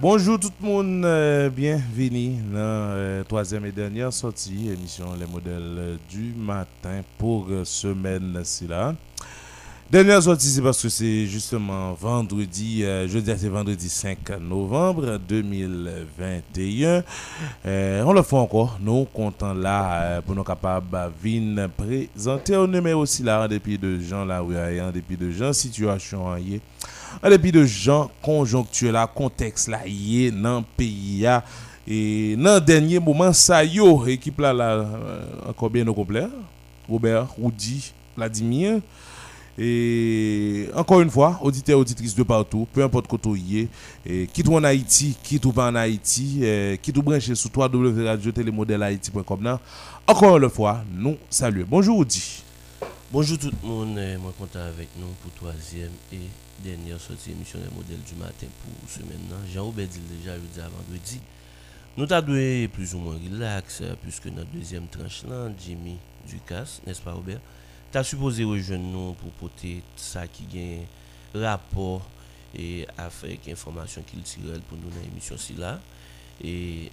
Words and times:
Bonjour 0.00 0.38
tout 0.38 0.52
le 0.62 0.68
monde, 0.68 1.04
euh, 1.04 1.50
bienvenue 1.50 2.36
dans 2.52 2.58
la 2.58 2.60
euh, 2.60 3.24
troisième 3.24 3.66
et 3.66 3.72
dernière 3.72 4.12
sortie, 4.12 4.68
émission 4.68 5.06
Les 5.18 5.26
modèles 5.26 5.98
du 6.08 6.32
matin 6.38 7.02
pour 7.18 7.48
euh, 7.50 7.64
semaine 7.64 8.40
ci 8.44 8.68
là. 8.68 8.94
Dernière 9.90 10.22
sortie, 10.22 10.46
c'est 10.46 10.62
parce 10.62 10.80
que 10.80 10.88
c'est 10.88 11.26
justement 11.26 11.94
vendredi, 11.94 12.82
je 12.82 13.18
dis 13.18 13.32
c'est 13.36 13.48
vendredi 13.48 13.88
5 13.88 14.38
novembre 14.38 15.18
2021. 15.28 17.02
on 17.64 18.12
le 18.12 18.22
fait 18.22 18.36
encore, 18.36 18.78
nous 18.80 19.04
comptons 19.06 19.54
là 19.54 20.22
pour 20.22 20.36
nous 20.36 20.44
capables 20.44 20.86
de 21.24 21.66
présenter. 21.66 22.56
On 22.56 22.68
met 22.68 22.92
aussi 22.92 23.24
là 23.24 23.42
en 23.42 23.48
dépit 23.48 23.78
de 23.78 23.98
gens 23.98 24.24
là 24.24 24.44
où 24.44 24.54
en 24.54 24.92
dépit 24.92 25.16
de 25.16 25.32
gens 25.32 25.52
situation 25.52 26.36
en 27.22 27.30
dépit 27.30 27.52
de 27.52 27.64
gens 27.64 28.10
conjoncturels, 28.22 29.06
contexte 29.14 29.68
là, 29.68 29.86
y 29.86 30.30
dans 30.30 30.58
le 30.58 30.64
pays. 30.76 31.26
Et 31.86 32.36
dans 32.36 32.54
le 32.54 32.60
dernier 32.60 32.98
moment, 32.98 33.32
ça 33.32 33.64
y 33.64 33.78
est, 33.78 34.12
équipe 34.12 34.40
là, 34.40 34.52
là 34.52 34.86
encore 35.48 35.70
bien 35.70 35.86
au 35.86 35.94
complet. 35.94 36.26
Robert, 36.88 37.28
Rudy, 37.40 37.92
Vladimir. 38.16 38.80
Et 39.60 40.68
encore 40.74 41.00
une 41.00 41.10
fois, 41.10 41.36
auditeurs, 41.42 41.80
auditrices 41.80 42.14
de 42.14 42.22
partout, 42.22 42.68
peu 42.72 42.84
importe 42.84 43.12
où 43.12 43.18
tu 43.18 43.68
es, 44.06 44.28
qui 44.28 44.48
en 44.48 44.62
Haïti, 44.62 45.16
qui 45.20 45.40
ou 45.44 45.52
pas 45.52 45.68
en 45.68 45.74
Haïti, 45.74 46.44
qui 46.80 46.92
tout 46.92 47.02
branché 47.02 47.34
sur 47.34 47.50
www.radiotélémodèle-haïti.com. 47.56 49.58
Encore 50.06 50.38
une 50.38 50.48
fois, 50.48 50.84
nous 50.94 51.16
saluons. 51.28 51.66
Bonjour 51.68 51.98
Rudy. 51.98 52.44
Bonjour 53.10 53.36
tout 53.38 53.50
le 53.62 53.68
monde, 53.68 53.98
moi 54.22 54.32
content 54.38 54.60
avec 54.60 54.90
nous 54.96 55.08
pour 55.22 55.32
troisième 55.32 55.90
et 56.12 56.20
dernière 56.62 57.00
sortie 57.00 57.32
émission 57.32 57.58
des 57.58 57.74
modèles 57.74 58.02
du 58.06 58.14
matin 58.14 58.46
pour 58.62 58.90
ce 58.90 59.00
maintenant. 59.00 59.44
Jean-Aubert 59.52 59.86
dit 59.88 60.00
déjà 60.00 60.34
jeudi 60.36 60.60
à 60.60 60.68
vendredi. 60.68 61.20
Nous 61.96 62.06
t'avons 62.06 62.68
plus 62.68 62.94
ou 62.94 62.98
moins 62.98 63.14
relax 63.16 63.82
puisque 64.02 64.26
notre 64.26 64.50
deuxième 64.50 64.86
tranche 64.86 65.24
là, 65.24 65.50
Jimmy 65.58 65.96
Ducasse, 66.28 66.80
n'est-ce 66.86 67.02
pas 67.02 67.12
Robert? 67.12 67.40
Tu 67.90 67.98
as 67.98 68.04
supposé 68.04 68.44
rejoindre 68.44 68.84
nous 68.84 69.12
pour 69.14 69.30
porter 69.32 69.82
ça 69.96 70.26
qui 70.26 70.44
a 71.34 71.38
rapport 71.38 72.02
et 72.54 72.86
avec 72.96 73.48
information 73.48 74.02
culturelle 74.02 74.60
pour 74.68 74.78
nous 74.78 74.90
dans 74.90 75.00
l'émission 75.00 75.36
là. 75.56 75.80
Et 76.42 76.90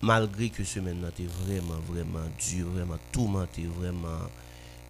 malgré 0.00 0.50
que 0.50 0.64
ce 0.64 0.80
maintenant 0.80 1.08
est 1.08 1.46
vraiment, 1.46 1.80
vraiment 1.88 2.26
dur, 2.38 2.68
vraiment 2.68 2.98
tourmenté, 3.10 3.66
vraiment 3.66 4.28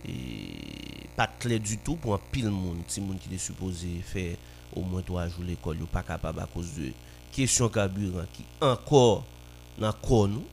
et 0.09 1.07
pas 1.17 1.27
clair 1.27 1.61
du 1.61 1.79
tout 1.79 1.97
pour 1.97 2.15
un 2.15 2.21
pile 2.31 2.51
monde 2.51 2.79
si 2.89 3.01
monde 3.01 3.19
qui 3.19 3.35
est 3.35 3.39
supposé 3.39 3.89
faire 4.05 4.37
au 4.75 4.81
moins 4.83 5.03
trois 5.03 5.29
jours 5.29 5.45
l'école 5.45 5.83
ou 5.83 5.87
pas 5.87 6.03
capable 6.03 6.41
à 6.41 6.47
cause 6.47 6.73
de 6.75 6.91
question 7.33 7.69
carburant 7.69 8.25
qui 8.33 8.45
encore 8.61 9.25
dans 9.79 9.93
corps 9.93 10.29
nous 10.29 10.45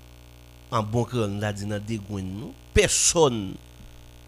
en 0.72 0.84
bon 0.84 1.04
cœur 1.04 1.28
l'a 1.28 1.52
dit 1.54 1.66
dans 1.66 1.80
dégoin 1.84 2.22
nous 2.22 2.54
personne 2.74 3.56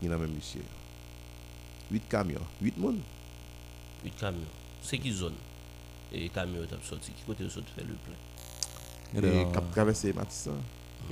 qui 0.00 0.06
sont 0.06 0.18
même 0.18 0.34
monsieur. 0.34 0.62
8 1.90 2.08
camions. 2.08 2.40
8 2.62 2.78
monde. 2.78 3.00
8 4.04 4.16
camions 4.16 4.59
c'est 4.82 4.98
qui 4.98 5.12
zone. 5.12 5.34
Et 6.12 6.28
camion 6.28 6.66
t'a 6.68 6.76
sorti. 6.82 7.12
Qui 7.12 7.22
côté 7.24 7.48
sorti 7.48 7.70
faire 7.72 7.84
le 7.86 7.94
plein? 7.94 9.28
Et 9.28 9.52
cap 9.52 9.70
traverser 9.72 10.12
Matissan 10.12 10.54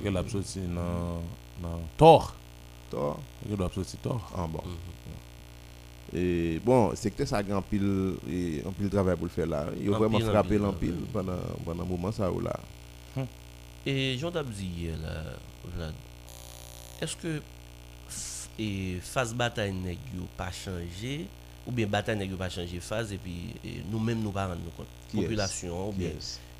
il 0.03 0.15
a 0.15 0.27
sorti 0.27 0.59
dans 0.61 1.21
dans 1.61 1.81
Tor 1.97 2.33
Tor 2.89 3.19
il 3.49 3.61
a 3.61 3.69
sorti 3.69 3.97
Tor 3.97 4.31
ah 4.35 4.47
bon. 4.47 4.61
Mhm. 4.65 6.17
et 6.19 6.59
bon 6.63 6.91
c'est 6.95 7.11
que 7.11 7.25
ça 7.25 7.37
a 7.37 7.41
un 7.41 7.61
pile 7.61 8.15
et 8.29 8.63
pile 8.77 8.89
travail 8.89 9.15
pour 9.15 9.25
le 9.25 9.31
faire 9.31 9.47
là. 9.47 9.65
Il 9.79 9.93
a 9.93 9.97
vraiment 9.97 10.19
frappé 10.19 10.57
l'empile 10.57 10.95
pendant 11.11 11.33
pendant 11.65 11.83
un 11.83 11.87
moment 11.87 12.11
ça 12.11 12.31
ou 12.31 12.39
là. 12.39 12.57
Hum. 13.17 13.25
et 13.85 14.17
Jean 14.17 14.31
dit 14.31 14.87
là 15.01 15.91
est-ce 17.01 17.15
que 17.15 17.41
et 18.57 18.99
phase 19.01 19.33
bataille 19.33 19.71
n'est 19.73 19.97
pas 20.35 20.51
changé? 20.51 21.27
Ou 21.69 21.71
bien 21.71 21.85
bataille 21.85 22.17
n'a 22.17 22.35
pas 22.35 22.49
changé 22.49 22.79
phase 22.79 23.13
et 23.13 23.17
puis 23.17 23.53
nous-mêmes 23.91 24.21
nous 24.21 24.31
pas 24.31 24.47
rendre 24.47 24.59
compte 24.75 24.87
population 25.13 25.89
ou 25.89 25.91
bien 25.93 26.09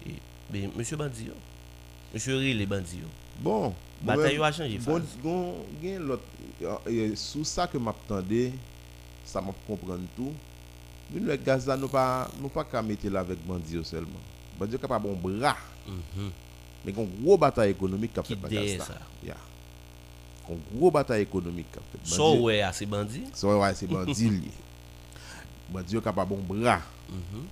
et, 0.06 0.14
ben, 0.52 0.70
monsieur 0.76 0.98
Bandio 0.98 1.34
monsieur 2.14 2.38
Riley 2.38 2.68
Bandio 2.68 3.06
bon 3.40 3.74
bataille 4.04 4.38
a 4.38 4.52
changé 4.52 4.78
phase. 4.78 5.02
bon 5.24 5.56
l'autre 6.00 6.24
sous 7.16 7.44
ça 7.44 7.66
que 7.66 7.80
m'attendais 7.80 8.54
ça 9.26 9.42
m'a 9.42 9.54
comprendre 9.68 10.06
tout. 10.16 10.34
Nous 11.12 11.24
le 11.24 11.36
gaz 11.36 11.68
là 11.68 11.78
nous 11.78 11.88
pas 11.88 12.28
nous 12.42 12.50
pas 12.50 12.64
qu'à 12.64 12.82
mettre 12.82 13.08
là 13.10 13.20
avec 13.22 13.46
Bandio 13.46 13.84
seulement. 13.84 14.22
Bandio 14.60 14.78
capable 14.78 15.08
bon 15.08 15.16
bras. 15.38 15.58
Mm 15.88 16.30
mais 16.86 16.94
une 16.94 17.24
gros 17.24 17.38
bataille 17.38 17.72
économique 17.72 18.14
qui 18.14 18.20
a 18.20 18.24
fait 18.24 18.38
gaz 18.50 18.78
ça. 18.88 18.98
Yeah 19.24 19.36
une 20.50 20.80
gros 20.80 20.90
bataille 20.92 21.24
économique 21.24 21.68
qui 21.72 21.78
a 21.78 21.82
fait 21.82 22.16
so 22.16 22.36
ouais 22.44 22.64
c'est 22.74 22.86
bandit 22.86 23.24
so 23.34 23.60
ouais 23.60 23.74
c'est 23.76 23.88
bandit 23.88 24.52
bah, 25.74 25.82
Dieu 25.86 26.02
capable 26.02 26.30
bon 26.36 26.56
bras. 26.56 26.82
Mhm. 27.10 27.44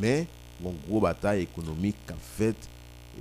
Mais 0.00 0.26
une 0.64 0.72
gros 0.88 1.00
bataille 1.00 1.42
économique 1.42 1.96
qu'a 2.06 2.14
fait 2.14 2.56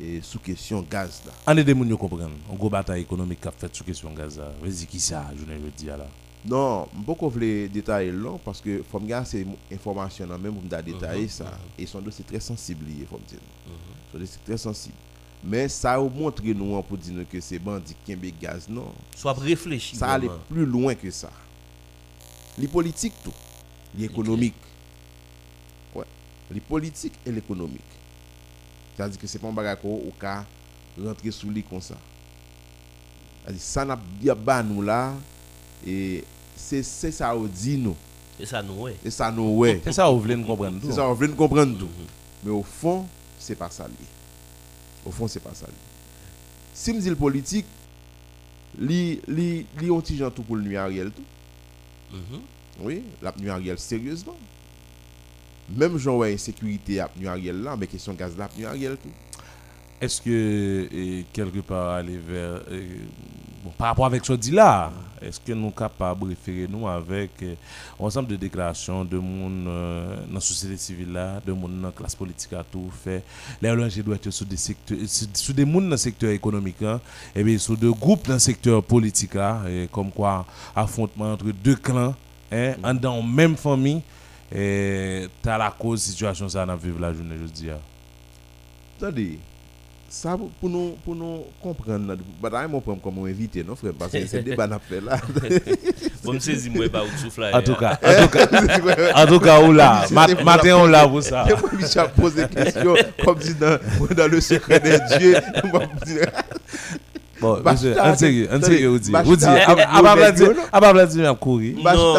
et 0.01 0.21
sous 0.21 0.39
question 0.39 0.81
gaz 0.89 1.21
là. 1.25 1.31
Allez 1.45 1.63
des 1.63 1.73
moun 1.73 1.95
comprendre. 1.97 2.29
Une 2.49 2.57
gros 2.57 2.69
bataille 2.69 3.01
économique 3.01 3.41
qu'a 3.41 3.51
fait 3.51 3.73
sous 3.73 3.83
question 3.83 4.11
gaz 4.13 4.37
là. 4.37 4.51
Vas-y 4.61 4.85
qui 4.85 4.99
ça, 4.99 5.25
je 5.37 5.45
ne 5.45 5.57
veux 5.57 5.71
dire 5.71 5.97
là? 5.97 6.07
Non, 6.47 6.87
beaucoup 6.93 7.31
les 7.37 7.67
détails 7.67 8.11
là 8.11 8.37
parce 8.43 8.61
que 8.61 8.83
faut 8.83 8.99
me 8.99 9.09
c'est 9.25 9.45
information 9.73 10.27
même 10.37 10.53
pour 10.53 10.63
me 10.63 10.81
détailler 10.81 11.23
mhm, 11.23 11.29
ça 11.29 11.45
mhm. 11.45 11.49
et 11.79 11.85
son 11.85 12.01
dossier 12.01 12.23
très 12.25 12.39
sensible 12.39 12.85
faut 13.09 13.17
me 13.17 13.25
dire. 13.27 13.39
Son 14.11 14.19
dossier 14.19 14.39
très 14.45 14.57
sensible. 14.57 14.95
Mais 15.43 15.67
ça 15.67 15.93
a 15.93 15.99
montré 15.99 16.53
nous 16.53 16.81
pour 16.83 16.97
dire 16.97 17.25
que 17.31 17.39
c'est 17.39 17.59
bandit 17.59 17.95
qui 18.05 18.15
gaz 18.39 18.67
non. 18.69 18.93
Soit 19.15 19.33
réfléchi. 19.33 19.95
Ça 19.95 20.07
allait 20.07 20.29
plus 20.49 20.65
loin 20.65 20.95
que 20.95 21.09
ça. 21.11 21.29
Les 22.57 22.67
politiques 22.67 23.13
tout 23.23 23.33
l'économique. 23.97 24.55
Ouais. 25.93 26.05
Les 26.51 26.59
politiques 26.59 27.13
et 27.25 27.31
l'économique. 27.31 27.81
C'est-à-dire 28.95 29.19
que 29.19 29.27
c'est 29.27 29.39
pas 29.39 29.47
un 29.47 29.53
bagage 29.53 29.79
au 29.83 30.11
cas 30.19 30.45
rentrer 31.01 31.31
sous 31.31 31.49
lui 31.49 31.63
comme 31.63 31.81
ça. 31.81 31.95
C'est-à-dire 33.43 33.61
ça 33.61 33.85
n'a 33.85 33.95
bien 33.95 34.35
bas 34.35 34.63
nous 34.63 34.81
là 34.81 35.13
et 35.85 36.23
c'est 36.55 36.83
ça 36.83 37.35
au 37.35 37.47
dit 37.47 37.77
nous. 37.77 37.95
Et 38.39 38.45
ça, 38.45 38.61
nous, 38.61 38.73
ouais. 38.73 38.97
Et 39.05 39.11
ça 39.11 39.31
nous, 39.31 39.55
ouais. 39.57 39.79
C'est 39.83 39.93
ça, 39.93 40.09
vous 40.09 40.19
voulez 40.19 40.35
nous 40.35 40.45
comprendre 40.45 40.79
tout. 40.81 40.87
C'est 40.87 40.95
ça, 40.95 41.07
on 41.07 41.13
veut 41.13 41.27
nous 41.27 41.35
comprendre 41.35 41.77
tout. 41.77 41.87
Mais 42.43 42.51
au 42.51 42.63
fond, 42.63 43.07
c'est 43.39 43.55
pas 43.55 43.69
ça 43.69 43.87
lié. 43.87 43.93
Au 45.05 45.11
fond, 45.11 45.27
c'est 45.27 45.39
pas 45.39 45.53
ça 45.53 45.67
lié. 45.67 45.73
Si 46.73 46.93
nous 46.93 46.99
dit 46.99 47.09
le 47.09 47.15
politique, 47.15 47.65
li 48.77 49.21
li 49.27 49.65
li 49.79 49.89
ont 49.89 50.03
gens 50.03 50.29
tout 50.31 50.43
pour 50.43 50.57
le 50.57 50.63
nuit 50.63 50.75
Ariel 50.75 51.11
tout. 51.11 51.23
Mhm. 52.11 52.41
Oui, 52.79 53.03
la 53.21 53.33
nuit 53.37 53.49
Ariel 53.49 53.79
sérieusement. 53.79 54.35
Même 55.69 55.97
genre 55.97 56.17
ouais, 56.17 56.33
insécurité 56.33 57.01
nuit 57.17 57.27
Ariel 57.27 57.61
là, 57.61 57.75
mais 57.77 57.87
question 57.87 58.13
gaz 58.13 58.37
la 58.37 58.49
nuit 58.55 58.65
Ariel 58.65 58.97
tout. 58.97 59.09
Est-ce 59.99 60.21
que 60.21 61.23
quelque 61.31 61.59
part 61.59 61.95
aller 61.95 62.19
bon, 63.63 63.71
par 63.77 63.87
rapport 63.87 64.05
avec 64.05 64.25
ce 64.25 64.33
dit 64.33 64.51
là, 64.51 64.91
est-ce 65.21 65.39
que 65.39 65.53
nous 65.53 65.63
sommes 65.63 65.73
capables 65.73 66.21
de 66.21 66.27
référer 66.27 66.67
nous 66.67 66.87
avec 66.87 67.31
un 67.41 67.55
ensemble 68.03 68.27
de 68.27 68.35
déclarations 68.35 69.05
de 69.05 69.17
monde 69.17 69.67
euh, 69.67 70.25
dans 70.27 70.35
la 70.35 70.39
société 70.41 70.77
civile 70.77 71.13
là, 71.13 71.41
de 71.45 71.53
monde 71.53 71.79
dans 71.79 71.87
la 71.87 71.93
classe 71.93 72.13
politique 72.13 72.53
à 72.53 72.63
tout 72.63 72.91
fait, 72.91 73.23
les 73.61 73.71
ONG 73.71 74.03
doivent 74.03 74.17
être 74.17 74.31
sur 74.31 74.45
des 74.45 74.57
secteurs 74.57 74.97
sur 75.07 75.53
des 75.53 75.65
monde 75.65 75.85
dans 75.85 75.91
le 75.91 75.97
secteur 75.97 76.31
économique 76.31 76.81
hein, 76.83 76.99
et 77.33 77.43
bien 77.43 77.57
sur 77.57 77.77
des 77.77 77.89
groupes 77.89 78.27
dans 78.27 78.33
le 78.33 78.39
secteur 78.39 78.83
politique 78.83 79.33
là, 79.33 79.61
et 79.69 79.87
comme 79.91 80.11
quoi 80.11 80.45
affrontement 80.75 81.31
entre 81.31 81.45
deux 81.45 81.77
clans 81.77 82.13
hein, 82.51 82.73
en 82.83 82.93
dans 82.93 83.19
une 83.21 83.33
même 83.33 83.55
famille 83.55 84.01
et 84.53 85.27
t'as 85.41 85.57
la 85.57 85.71
cause 85.71 86.01
situation 86.01 86.47
ça 86.49 86.65
dans 86.65 86.75
vivre 86.75 86.99
la 86.99 87.13
journée 87.13 87.35
je 87.41 87.47
dis. 87.51 87.69
Attendez, 88.97 89.39
ça 90.07 90.37
pour 90.59 90.69
nous 90.69 90.95
pour 91.03 91.15
nous 91.15 91.43
comprendre 91.61 92.05
notre 92.05 92.21
bataille 92.41 92.69
mon 92.69 92.79
prendre 92.79 93.01
comme 93.01 93.25
invité 93.25 93.63
non 93.63 93.75
frère? 93.75 93.91
Parce 93.97 94.11
que 94.11 94.25
c'est 94.27 94.43
débat 94.43 94.67
n'a 94.67 94.79
fait 94.79 95.01
là. 95.01 95.19
Bon, 96.23 96.33
me 96.33 96.39
saisi, 96.39 96.71
moi, 96.71 96.89
pas 96.89 97.03
au 97.03 97.07
souffle. 97.21 97.47
En 97.53 97.61
tout 97.61 97.75
cas, 97.75 97.99
en 98.03 98.23
tout 98.23 98.29
cas, 98.29 98.47
en 99.15 99.27
tout 99.27 99.39
cas, 99.39 99.59
on 99.61 99.71
l'a. 99.71 100.05
Mat- 100.09 100.43
Matin, 100.43 100.77
on 100.77 100.87
l'a 100.87 101.07
pour 101.07 101.21
ça. 101.21 101.45
Et 101.47 101.51
moi, 101.51 101.69
je 101.73 101.99
me 101.99 102.07
pose 102.19 102.33
des 102.33 102.47
questions 102.47 102.95
comme 103.23 103.37
dit 103.37 103.53
dans, 103.53 103.77
dans 104.15 104.27
le 104.31 104.41
secret 104.41 104.79
des 104.79 104.97
dieux. 105.19 105.35
Moi, 105.71 105.83
je 105.99 106.05
dis, 106.13 106.19
Bon, 107.41 107.59
monsieur, 107.73 107.93
t'as- 107.95 108.11
en 108.13 108.15
sérieux, 108.17 108.47
en 108.51 108.59
t'as- 108.59 108.65
sérieux, 108.67 108.87
vous 108.87 108.99
dites. 108.99 109.11
bah, 109.11 109.21
Vous 109.23 109.35
dites, 109.35 109.45
t'as- 109.45 109.53
à 109.63 109.75
t'as- 109.75 109.75
part 109.75 110.03
t'as- 110.03 110.15
Vladimir, 110.15 110.51
à 110.71 110.79
part 110.81 110.93
Vladimir, 110.93 111.29
a 111.31 111.35
couru. 111.35 111.75
Bah, 111.83 111.93
Non, 111.93 112.13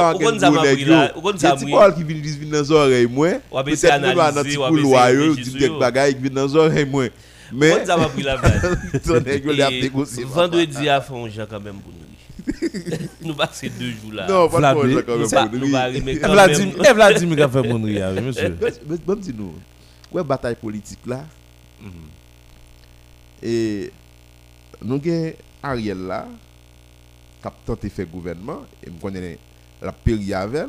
dans 2.50 2.60
les 2.62 2.70
oreilles, 2.72 3.06
moi? 3.06 3.28
Ou 3.50 3.58
après, 3.58 3.70
Peut-être 3.72 3.78
c'est 3.80 3.88
que 3.88 3.94
nous, 3.94 4.00
dans 4.14 4.20
analysé, 4.20 4.56
notre 4.56 4.60
ou 4.60 4.64
après, 4.64 4.76
couloir, 4.82 5.06
c'est 5.06 5.14
yo, 5.14 5.20
réfléchi 5.22 5.42
dit 5.44 5.50
sur 5.50 5.58
quelques 5.60 5.72
yo. 5.72 5.78
bagailles 5.78 6.14
qui 6.14 6.20
viennent 6.20 6.34
dans 6.34 6.46
les 6.46 6.56
oreilles, 6.56 6.84
moi. 6.86 7.04
Mais, 7.52 7.70
Compte, 7.70 7.86
ça 7.86 7.96
m'a 7.96 8.08
pris 8.08 8.22
la 8.22 8.36
a. 8.36 8.60
Vendredi, 10.24 10.88
même 11.60 11.76
pour 11.76 11.92
nous. 11.92 12.00
Nous 13.22 13.34
passons 13.34 13.66
deux 13.78 13.86
jours 13.90 14.12
là. 14.12 14.26
Non, 14.28 14.48
arriver 15.84 16.12
Et 16.12 16.18
quand 16.20 16.32
Vladimir, 16.32 16.76
même. 16.76 16.86
et 16.86 16.92
Vladimir 16.94 17.44
a 17.44 17.48
fait 17.48 17.62
mon 17.68 17.82
rire, 17.82 18.08
oui, 18.16 18.20
monsieur. 18.22 18.56
Mais, 18.60 18.72
mais, 18.88 18.96
bon, 19.04 19.14
dis-nous, 19.14 19.54
nous 24.82 24.96
avons 24.96 25.32
Ariel 25.62 25.98
là, 26.06 26.26
qui 27.42 27.48
a 27.48 27.52
tenté 27.64 27.88
de 27.88 27.92
faire 27.92 28.06
gouvernement, 28.06 28.62
et 28.84 28.90
nous 28.90 28.96
connaissons 28.98 29.38
la 29.82 29.92
période 29.92 30.32
avec 30.32 30.60
elle. 30.62 30.68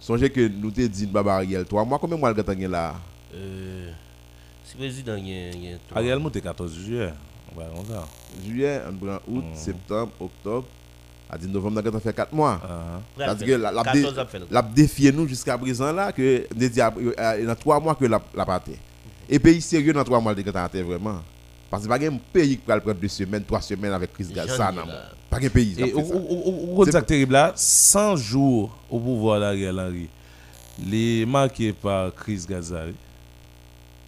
Songez 0.00 0.30
que 0.30 0.46
nous 0.48 0.70
t'ai 0.70 0.88
dit, 0.88 1.06
Baba 1.06 1.36
Ariel, 1.36 1.64
toi, 1.64 1.84
moi, 1.84 1.98
combien 2.00 2.16
de 2.16 2.20
mois 2.20 2.32
le 2.32 2.42
gars 2.42 2.68
là? 2.68 2.94
Euh, 3.34 3.90
Si 4.64 4.76
président, 4.76 5.14
a- 5.32 5.50
il 5.50 5.64
y 5.64 5.72
a. 5.72 5.78
Ariel 5.96 6.18
monte 6.18 6.40
14 6.40 6.74
juillet. 6.74 7.12
Ouais, 7.56 7.64
on 7.74 7.82
va. 7.82 8.06
Juillet, 8.44 8.80
on 8.88 8.94
prend 8.94 9.16
août, 9.26 9.44
Mhm. 9.48 9.54
septembre, 9.54 10.12
octobre, 10.20 10.66
à 11.30 11.36
dit 11.38 11.48
novembre, 11.48 11.80
nous 11.82 11.88
avons 11.88 12.00
fait 12.00 12.12
4 12.14 12.32
mois. 12.32 12.60
Ah, 12.62 13.00
Parce 13.16 13.42
que 13.42 13.50
la, 13.52 13.72
la, 13.72 13.82
dé- 13.92 14.02
14 14.02 14.18
après. 14.18 14.40
la 14.50 14.62
défié 14.62 15.10
nous 15.10 15.26
jusqu'à 15.26 15.56
présent 15.58 15.90
là, 15.92 16.12
que 16.12 16.46
nous 16.54 16.68
dit, 16.68 16.80
dans 17.46 17.54
3 17.56 17.80
mois 17.80 17.94
que 17.94 18.04
la, 18.04 18.20
la 18.34 18.44
partie. 18.44 18.76
Et 19.28 19.38
pays 19.38 19.60
sérieux 19.60 19.92
dans 19.92 20.04
3 20.04 20.20
mois, 20.20 20.32
le 20.34 20.42
gars 20.42 20.70
vraiment. 20.82 21.20
Parce 21.70 21.82
que 21.84 21.88
pas 21.88 21.96
un 21.96 22.18
pays 22.32 22.56
qui 22.56 22.66
va 22.66 22.80
prendre 22.80 22.98
2 22.98 23.08
semaines, 23.08 23.44
3 23.44 23.60
semaines 23.60 23.92
avec 23.92 24.12
crise 24.12 24.32
gaz. 24.32 24.56
Ça, 24.56 24.72
non. 24.72 24.82
Pas 25.28 25.36
un 25.36 25.48
pays. 25.48 25.74
qui 25.74 25.82
Et 25.82 25.92
a 25.92 25.96
au 25.96 26.86
ça. 26.90 27.02
terrible 27.02 27.34
là, 27.34 27.52
100 27.54 28.16
jours 28.16 28.76
au 28.88 28.98
pouvoir 28.98 29.40
d'Ariel 29.40 29.78
Henry, 29.78 30.08
les 30.86 31.26
marqués 31.26 31.72
par 31.72 32.14
crise 32.14 32.46
gazale. 32.46 32.94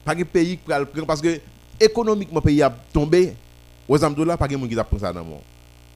Pas 0.05 0.13
un 0.17 0.23
pays 0.25 0.57
qui 0.57 0.67
va 0.69 0.85
prendre 0.87 1.07
parce 1.07 1.21
que 1.21 1.39
économiquement, 1.79 2.41
le 2.41 2.45
pays 2.47 2.63
a 2.63 2.71
tombé. 2.93 3.35
Aux 3.89 3.97
là, 3.99 4.37
pas 4.37 4.47
un 4.51 4.57
monde 4.57 4.69
qui 4.69 4.79
a 4.79 4.85
pris 4.85 5.01
ça 5.01 5.13
dans 5.13 5.21
le 5.21 5.27
monde. 5.27 5.41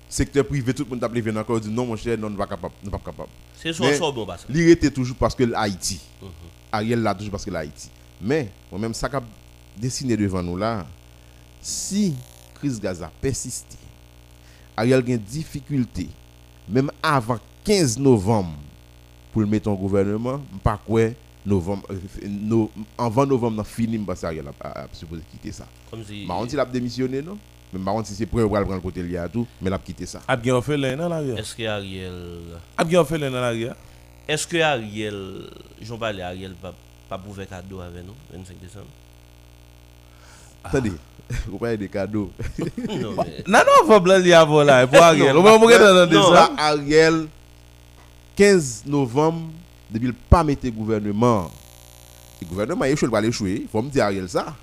Secteur 0.08 0.44
privé, 0.46 0.74
tout 0.74 0.84
le 0.84 0.90
monde 0.90 1.04
a 1.04 1.08
levé 1.08 1.36
encore 1.38 1.60
dit 1.60 1.70
non, 1.70 1.86
mon 1.86 1.96
cher, 1.96 2.18
non, 2.18 2.26
on 2.26 2.30
ne 2.30 2.36
va 2.36 2.46
pas 2.46 2.56
capable. 2.56 2.74
on 2.82 2.86
ne 2.86 2.90
va 2.90 2.98
pas 2.98 3.10
capable. 3.10 3.28
C'est 3.56 3.78
Mais- 3.80 3.94
soit 3.96 4.12
bon, 4.12 4.26
ça. 4.26 4.38
Il 4.50 4.68
était 4.68 4.90
toujours 4.90 5.16
parce 5.16 5.34
que 5.34 5.44
l'Haïti. 5.44 6.00
Mhm. 6.20 6.28
Ariel 6.72 7.02
là 7.02 7.14
toujours 7.14 7.30
parce 7.30 7.44
que 7.44 7.50
l'Haïti. 7.50 7.88
Mais, 8.20 8.48
moi-même, 8.70 8.92
ça 8.94 9.08
qui 9.08 9.16
a 9.16 9.22
dessiné 9.76 10.16
devant 10.16 10.42
nous 10.42 10.56
là, 10.56 10.86
si 11.64 12.14
crise 12.54 12.78
gaz 12.78 13.02
a 13.02 13.10
persisté, 13.20 13.76
Ariel 14.76 15.02
a 15.06 15.10
une 15.10 15.18
difficulté, 15.18 16.08
même 16.68 16.90
avant 17.02 17.38
15 17.64 17.98
novembre, 17.98 18.52
pour 19.32 19.40
le 19.40 19.46
mettre 19.48 19.68
en 19.70 19.74
gouvernement, 19.74 20.40
pas 20.62 20.76
quoi, 20.76 21.08
novembre, 21.46 21.86
no- 22.28 22.70
avant 22.98 23.24
novembre, 23.26 23.60
on 23.60 23.64
fini, 23.64 23.96
parce 23.98 24.20
que 24.20 24.26
Ariel 24.26 24.44
a, 24.48 24.66
a- 24.68 24.82
a 24.82 24.86
supposé 24.92 25.22
quitter 25.30 25.52
ça. 25.52 25.66
Comme 25.90 26.04
si. 26.04 26.26
Par 26.26 26.36
contre, 26.36 26.52
il 26.52 26.60
a 26.60 26.64
démissionné, 26.66 27.22
non? 27.22 27.38
Mais 27.72 27.80
par 27.80 27.94
contre, 27.94 28.08
si 28.08 28.14
c'est 28.14 28.26
pour 28.26 28.38
le 28.40 28.48
prendre 28.48 28.72
le 28.74 28.80
côté 28.80 29.02
lié 29.02 29.16
à 29.16 29.28
tout, 29.28 29.46
mais 29.60 29.70
il 29.70 29.72
a 29.72 29.78
quitté 29.78 30.04
ça. 30.06 30.20
A 30.28 30.36
bien 30.36 30.60
fait 30.60 30.76
l'un 30.76 30.96
dans 30.96 31.08
l'arrière. 31.08 31.38
Est-ce 31.38 31.56
que 31.56 31.64
Ariel. 31.64 32.12
A 32.76 32.84
bien 32.84 33.04
fait 33.04 33.18
l'un 33.18 33.30
dans 33.30 33.40
l'arrière. 33.40 33.74
Est-ce 34.28 34.46
que 34.46 34.60
Ariel. 34.60 35.48
J'en 35.80 35.98
parlais, 35.98 36.22
Ariel 36.22 36.54
pas 36.54 36.74
pas 37.08 37.20
faire 37.34 37.48
cadeau 37.48 37.80
avec 37.80 38.04
nous, 38.06 38.14
25 38.32 38.58
décembre? 38.60 38.86
Attendez, 40.62 40.92
vous 41.48 41.58
parlez 41.58 41.76
des 41.76 41.88
cadeaux. 41.88 42.30
Non, 42.58 43.14
mais. 43.16 43.44
Non, 43.46 43.60
non, 43.60 43.86
faut 43.86 44.00
blanc 44.00 44.20
avant 44.34 44.62
là, 44.62 44.86
pour 44.86 45.02
Ariel. 45.02 45.36
On 45.36 45.42
va 45.42 45.58
mourir 45.58 45.78
dans 45.78 46.10
ça. 46.10 46.34
Ça, 46.34 46.50
Ariel, 46.58 47.26
15 48.36 48.82
novembre, 48.86 49.50
depuis 49.90 50.08
le 50.08 50.12
pas 50.12 50.44
mettre 50.44 50.68
gouvernement. 50.68 51.50
Le 52.40 52.46
gouvernement 52.46 52.84
échoué, 52.84 53.08
il 53.08 53.12
va 53.12 53.22
échouer. 53.24 53.60
Il 53.62 53.68
faut 53.68 53.82
me 53.82 53.88
dire 53.88 54.04
Ariel 54.04 54.28
ça. 54.28 54.54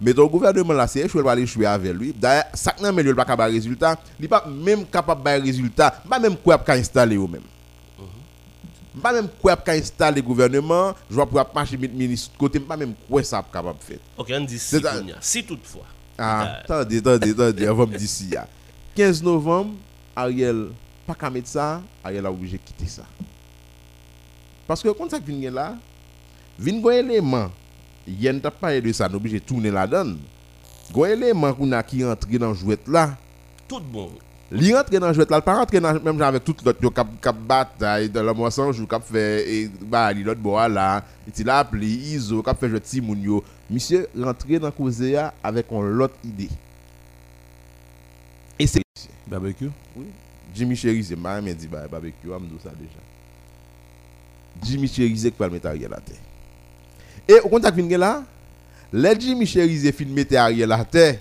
Mais 0.00 0.12
ton 0.12 0.26
gouvernement 0.26 0.74
là, 0.74 0.86
c'est 0.86 1.00
échoué, 1.00 1.20
il 1.20 1.24
va 1.24 1.38
échouer 1.38 1.66
avec 1.66 1.92
lui. 1.92 2.12
D'ailleurs, 2.12 2.44
ça 2.52 2.74
n'a 2.80 2.90
il 2.90 3.14
pas 3.14 3.24
capable 3.24 3.52
de 3.52 3.56
résultat. 3.56 3.96
Il 4.18 4.22
n'est 4.22 4.28
pas 4.28 4.44
même 4.46 4.84
capable 4.86 5.22
de 5.22 5.42
résultat. 5.42 5.90
Pas 6.08 6.18
même 6.18 6.36
quoi 6.36 6.58
qu'il 6.58 6.74
installer 6.74 7.16
eux 7.16 7.26
même. 7.26 7.42
Pas 9.02 9.12
même 9.12 9.28
quoi 9.40 9.56
qu'il 9.56 9.74
installer 9.74 10.20
le 10.20 10.26
gouvernement. 10.26 10.94
Je 11.10 11.14
vois 11.14 11.26
pour 11.26 11.44
marcher 11.54 11.76
ministre 11.76 12.36
côté. 12.38 12.60
Pas 12.60 12.76
même 12.76 12.94
quoi 13.08 13.22
ça 13.22 13.44
capable 13.52 13.78
faire. 13.80 13.98
Ok, 14.16 14.32
on 14.32 14.40
dit 14.44 14.58
si, 14.58 14.76
si 15.20 15.44
toutefois. 15.44 15.86
Ah, 16.16 16.60
attendez, 16.62 16.98
attendez, 16.98 17.30
attendez, 17.30 17.66
avant 17.66 17.86
me 17.86 17.98
dire 17.98 18.08
si 18.08 18.28
ya. 18.28 18.46
15 18.94 19.22
novembre, 19.22 19.74
Ariel, 20.14 20.68
pas 21.06 21.14
qu'à 21.14 21.28
mettre 21.28 21.48
ça, 21.48 21.82
Ariel 22.04 22.24
a 22.24 22.30
obligé 22.30 22.56
de 22.56 22.62
quitter 22.62 22.86
ça. 22.86 23.02
Parce 24.66 24.82
que 24.82 24.88
quand 24.90 25.10
ça 25.10 25.18
vient 25.18 25.50
là, 25.50 25.74
vient 26.58 26.84
un 26.86 26.90
élément, 26.90 27.50
il 28.06 28.22
y 28.22 28.28
a 28.28 28.50
pas 28.50 28.80
de 28.80 28.92
ça, 28.92 29.06
obligé 29.12 29.40
de 29.40 29.44
tourner 29.44 29.70
la 29.70 29.86
donne. 29.86 30.18
Un 30.96 31.04
élément 31.04 31.52
qu'on 31.52 31.72
a 31.72 31.82
qui 31.82 32.04
entre 32.04 32.28
dans 32.38 32.54
jouet 32.54 32.78
là, 32.86 33.16
Tout 33.66 33.80
bon. 33.80 34.12
Li 34.52 34.74
rentre 34.74 34.90
dans 34.90 35.08
le 35.08 35.14
jouet 35.14 35.26
là, 35.28 35.40
pas 35.40 35.56
rentre 35.56 35.78
dans 35.78 36.00
même 36.00 36.22
avec 36.22 36.44
tout 36.44 36.54
l'autre 36.64 36.90
cap 36.90 37.08
cap 37.20 37.36
bataille 37.36 38.08
dans 38.08 38.22
la 38.22 38.34
moisson 38.34 38.72
jour 38.72 38.86
cap 38.86 39.02
fait 39.04 39.48
et 39.50 39.70
bah 39.80 40.12
li 40.12 40.22
l'autre 40.22 40.40
bois 40.40 40.68
là, 40.68 41.02
il 41.36 41.50
a 41.50 41.58
appelé 41.58 41.86
Iso 41.86 42.42
cap 42.42 42.58
fait 42.58 42.68
jouer 42.68 42.80
petit 42.80 43.00
moun 43.00 43.20
yo. 43.20 43.42
Monsieur 43.70 44.08
rentré 44.18 44.58
dans 44.58 44.70
cause 44.70 45.00
ya 45.00 45.32
avec 45.42 45.66
une 45.70 45.88
l'autre 45.88 46.16
idée. 46.22 46.50
Et 48.58 48.66
c'est 48.66 48.82
Barbecue? 49.26 49.70
Jimmy 50.54 50.76
Cherise, 50.76 51.16
m'a 51.16 51.40
même 51.40 51.54
dit 51.54 51.66
bah 51.66 51.88
barbecue, 51.90 52.32
am 52.32 52.46
ça 52.62 52.70
déjà. 52.70 53.00
Jimmy 54.62 54.88
qui 54.88 55.32
va 55.36 55.46
le 55.46 55.52
mettre 55.52 55.66
Ariel 55.66 55.92
à 55.92 56.00
terre. 56.00 56.16
Et 57.26 57.40
au 57.40 57.48
contact 57.48 57.76
vinn 57.76 57.96
là, 57.96 58.22
les 58.92 59.18
Jimmy 59.18 59.46
Cherise 59.46 59.90
fin 59.92 60.04
mettre 60.04 60.36
Ariel 60.36 60.70
à 60.70 60.84
terre. 60.84 61.18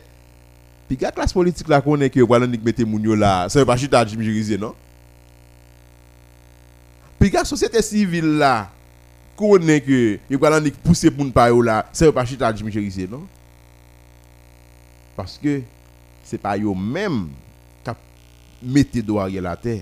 Puis 0.96 1.06
la 1.06 1.12
classe 1.12 1.34
politique 1.34 1.68
là 1.68 1.82
connaît 1.82 2.10
que 2.10 2.20
voilà 2.20 2.46
nik 2.46 2.64
mette 2.64 2.86
moun 2.86 3.02
yo 3.02 3.16
là, 3.16 3.50
ça 3.50 3.60
veut 3.60 3.66
pas 3.66 3.78
chita 3.78 4.06
Jimmy 4.06 4.26
Cherise 4.26 4.60
non? 4.60 4.76
Puis 7.20 7.32
la 7.32 7.44
société 7.44 7.82
civile 7.82 8.38
là 8.38 8.70
connaît 9.36 9.82
que 9.82 10.20
voilà 10.32 10.60
nik 10.60 10.76
pousser 10.76 11.10
pour 11.10 11.32
pas 11.32 11.50
yo 11.50 11.62
là, 11.62 11.88
ça 11.92 12.06
veut 12.06 12.12
pas 12.12 12.26
chita 12.26 12.54
Jimmy 12.54 12.72
Cherise 12.72 13.08
non? 13.10 13.26
Parce 15.16 15.40
que 15.42 15.62
c'est 16.24 16.38
pas 16.38 16.58
yo 16.58 16.76
même 16.76 17.30
mettez 18.62 19.02
do 19.02 19.18
Ariel 19.18 19.46
à 19.48 19.56
terre. 19.56 19.82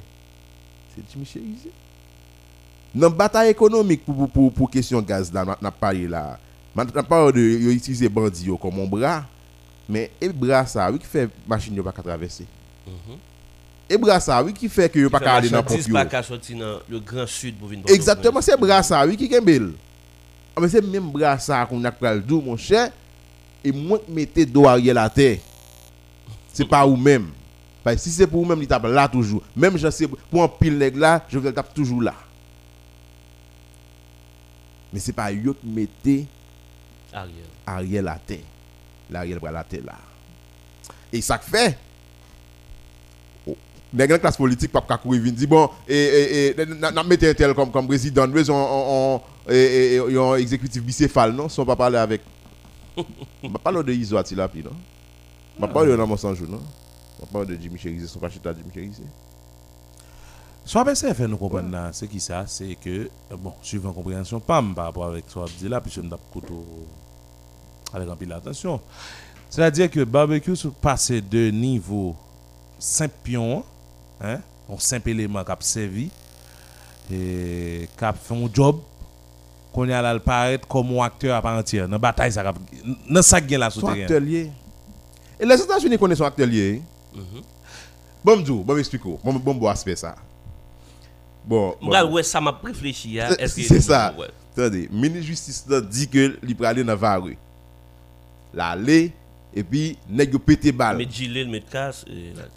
C'est 0.96 1.26
Cherise. 1.26 1.68
Dans 2.96 3.10
la 3.10 3.16
bataille 3.16 3.52
économique 3.52 4.04
pour, 4.04 4.16
pour, 4.16 4.30
pour, 4.30 4.54
pour 4.54 4.72
question 4.72 5.02
gaz 5.02 5.32
là, 5.32 5.58
n'a 5.62 5.72
parlé 5.72 6.08
là. 6.08 6.40
N'a 6.76 6.86
pas 6.86 7.32
de 7.32 7.40
utiliser 7.40 8.10
bandit 8.10 8.50
comme 8.62 8.80
un 8.80 8.86
bras, 8.86 9.26
mais 9.92 10.10
et 10.22 10.30
bras 10.30 10.66
ça, 10.66 10.90
oui 10.90 11.00
qui 11.00 11.06
fait 11.06 11.30
machine 11.48 11.76
yo 11.76 11.84
pas 11.84 11.92
qu'à 11.92 12.02
traverser. 12.02 12.48
Et 13.90 13.98
brassa, 13.98 14.42
oui, 14.42 14.54
qui 14.54 14.70
fait 14.70 14.88
que 14.90 14.98
yo 15.00 15.10
pas 15.10 15.20
qu'à 15.20 15.34
aller 15.36 15.50
dans 15.50 15.62
pompe 15.62 15.92
pas 15.92 16.06
qu'à 16.06 16.24
sortir 16.24 16.58
dans 16.58 16.80
le 16.88 17.00
grand 17.02 17.28
sud 17.28 17.56
Exactement, 17.88 18.40
c'est 18.40 18.58
brassa, 18.58 19.06
oui, 19.06 19.18
qui 19.18 19.28
kembel. 19.28 19.74
Ah, 20.56 20.62
mais 20.62 20.70
c'est 20.70 20.82
même 20.82 21.12
brassa 21.12 21.66
qu'on 21.66 21.84
a 21.84 21.92
pral 21.92 22.22
dou, 22.22 22.40
mon 22.40 22.56
cher. 22.56 22.90
Et 23.64 23.72
moi, 23.74 24.00
mettez 24.08 24.46
dos 24.46 24.66
arrière 24.66 24.96
la 24.96 25.10
terre. 25.10 25.40
C'est 26.54 26.66
pas 26.66 26.88
ou 26.88 26.96
même. 26.96 27.32
Parce 27.84 27.98
que 27.98 28.02
si 28.04 28.12
c'est 28.12 28.28
pour 28.28 28.44
vous 28.44 28.48
même, 28.48 28.62
il 28.62 28.68
tape 28.68 28.86
là 28.86 29.10
toujours. 29.10 29.44
Même 29.56 29.78
je 29.78 29.90
sais, 29.90 30.08
pour 30.08 30.42
un 30.42 30.48
pile 30.48 30.78
nègre 30.78 31.00
là, 31.00 31.26
je 31.28 31.38
vais 31.38 31.50
le 31.50 31.54
taper 31.54 31.74
toujours 31.74 32.02
là. 32.02 32.14
Mais 34.94 35.00
c'est 35.00 35.14
pas 35.14 35.34
eux 35.34 35.54
qui 35.54 35.68
mettez 35.68 36.28
Ariel. 37.12 37.36
Ariel 37.66 38.08
la 39.12 39.20
terre. 39.20 39.38
L'Ariel 39.38 39.40
va 39.40 39.52
la. 39.52 39.66
Et 41.14 41.22
ça 41.22 41.38
fait. 41.38 41.78
Oh, 43.46 43.56
Nèg 43.94 44.10
la 44.10 44.20
classe 44.20 44.38
politique 44.38 44.72
pas 44.72 44.82
courir 44.98 45.22
vinn 45.22 45.36
dit 45.36 45.48
bon 45.48 45.70
et 45.88 46.54
et 46.58 46.66
n'a 46.66 47.04
mettre 47.04 47.26
un 47.26 47.34
tel 47.34 47.54
comme 47.54 47.72
comme 47.72 47.88
président 47.88 48.26
nous 48.26 48.50
on 48.50 48.56
on 48.56 49.22
et 49.52 50.00
un 50.00 50.36
exécutif 50.36 50.82
bicéphale 50.82 51.34
non? 51.34 51.50
Sont 51.50 51.66
pas 51.66 51.76
parler 51.76 51.98
avec. 51.98 52.22
On 53.44 53.50
pas 53.50 53.60
parler 53.60 53.84
de 53.84 53.94
Isoati 53.94 54.36
là 54.36 54.48
puis 54.48 54.64
non? 54.64 54.72
On 55.58 55.62
pas 55.62 55.68
parler 55.68 55.92
de 55.92 55.98
mon 55.98 56.16
jour 56.16 56.48
non? 56.48 56.62
On 57.22 57.26
parle 57.26 57.48
de 57.48 57.58
Jimmy 57.62 57.78
Cherise 57.78 58.08
son 58.08 58.20
pas 58.20 58.30
chita 58.30 58.54
Jimmy 58.54 58.72
Cherise 58.74 59.02
Soit 60.64 60.86
nous 61.28 61.52
c'est 61.92 62.08
qui 62.08 62.20
ça? 62.22 62.46
C'est 62.48 62.76
que 62.76 63.10
bon 63.36 63.54
suivant 63.62 63.92
compréhension 63.92 64.40
pam 64.40 64.74
par 64.74 64.86
rapport 64.86 65.06
avec 65.08 65.26
soit 65.28 65.48
dit 65.60 65.68
là 65.68 65.82
avec 67.94 68.10
un 68.10 68.16
peu 68.16 68.26
d'attention 68.26 68.80
c'est-à-dire 69.52 69.92
que 69.92 70.06
barbecue 70.06 70.54
passe 70.82 71.12
de 71.12 71.52
niveau 71.52 72.16
simple 72.80 73.16
pion, 73.22 73.66
hein, 74.22 74.40
un 74.70 74.80
simple 74.80 75.10
élément 75.10 75.44
qui 75.44 75.52
a 75.52 75.58
servi 75.60 76.10
et 77.12 77.90
qui 77.98 78.06
a 78.06 78.14
fait 78.14 78.34
un 78.34 78.50
job 78.52 78.80
qu'on 79.74 79.90
y 79.90 79.92
a 79.94 80.20
paraître 80.20 80.66
comme 80.70 80.98
un 80.98 81.04
acteur 81.04 81.36
à 81.36 81.42
part 81.42 81.58
entière 81.58 81.86
dans 81.86 81.94
la 81.94 81.98
bataille 81.98 82.32
ça 82.32 82.54
dans 83.10 83.22
ça 83.22 83.42
gain 83.42 83.58
la 83.58 83.70
souterrain. 83.70 84.02
acteur 84.02 84.22
lié. 84.22 84.50
Et 85.38 85.46
les 85.46 85.62
États-Unis 85.62 85.98
connaissent 85.98 86.22
un 86.22 86.28
acteur 86.28 86.48
lié. 86.48 86.82
Mm 87.14 87.20
Bon 88.24 88.38
m'dou, 88.38 88.64
bon 88.64 88.76
m'explique. 88.76 89.04
Bon 89.04 89.34
bon 89.34 89.54
bon 89.54 89.68
aspect 89.68 89.98
ça. 89.98 90.16
Bon, 91.44 91.76
bon. 91.82 92.12
ouais 92.14 92.24
ça 92.24 92.40
m'a 92.40 92.58
réfléchi 92.64 93.20
hein. 93.20 93.36
C'est 93.48 93.82
ça. 93.82 94.14
Attendez, 94.54 94.88
ministre 94.90 95.28
justice 95.28 95.66
dit 95.90 96.08
que 96.08 96.40
il 96.42 96.56
peut 96.56 96.66
aller 96.66 96.86
dans. 96.86 97.38
L'aller 98.54 99.14
et 99.54 99.64
puis 99.64 99.98
nèg 100.10 100.38
pété 100.38 100.72
balle. 100.72 100.98
Mais 100.98 101.08
gilet 101.10 101.46
met 101.46 101.62
casse 101.62 102.06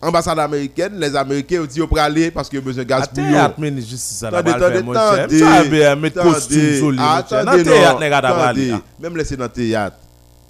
ambassade 0.00 0.38
américaine, 0.38 0.98
les 0.98 1.14
américains 1.16 1.62
ont 1.62 1.66
dit 1.66 1.78
yo 1.78 1.88
aller 1.96 2.30
parce 2.30 2.48
que 2.48 2.58
besoin 2.58 2.84
gaz 2.84 3.08
pour 3.08 3.24
yo. 3.24 3.36
Attends, 3.36 3.54
mais 3.60 3.70
juste 3.80 3.98
ça 3.98 4.30
là 4.30 4.42
va 4.42 4.58
faire 4.58 4.84
mon 4.84 4.94
cher. 4.94 5.28
Ça 5.30 5.64
bien 5.64 5.96
mettre 5.96 6.22
costume 6.22 6.74
joli. 6.74 6.98
Attendez, 7.00 7.64
théâtre 7.64 8.00
nèg 8.00 8.12
a 8.12 8.52
Même 9.00 9.16
laisser 9.16 9.36
dans 9.36 9.48
théâtre. 9.48 9.96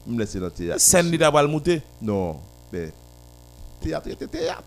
Même 0.06 0.18
laisser 0.18 0.38
dans 0.38 0.50
théâtre. 0.50 0.80
Scène 0.80 1.10
ni 1.10 1.18
d'abal 1.18 1.48
monter. 1.48 1.80
Non, 2.02 2.36
mais 2.72 2.92
théâtre 3.80 4.08
théâtre. 4.30 4.64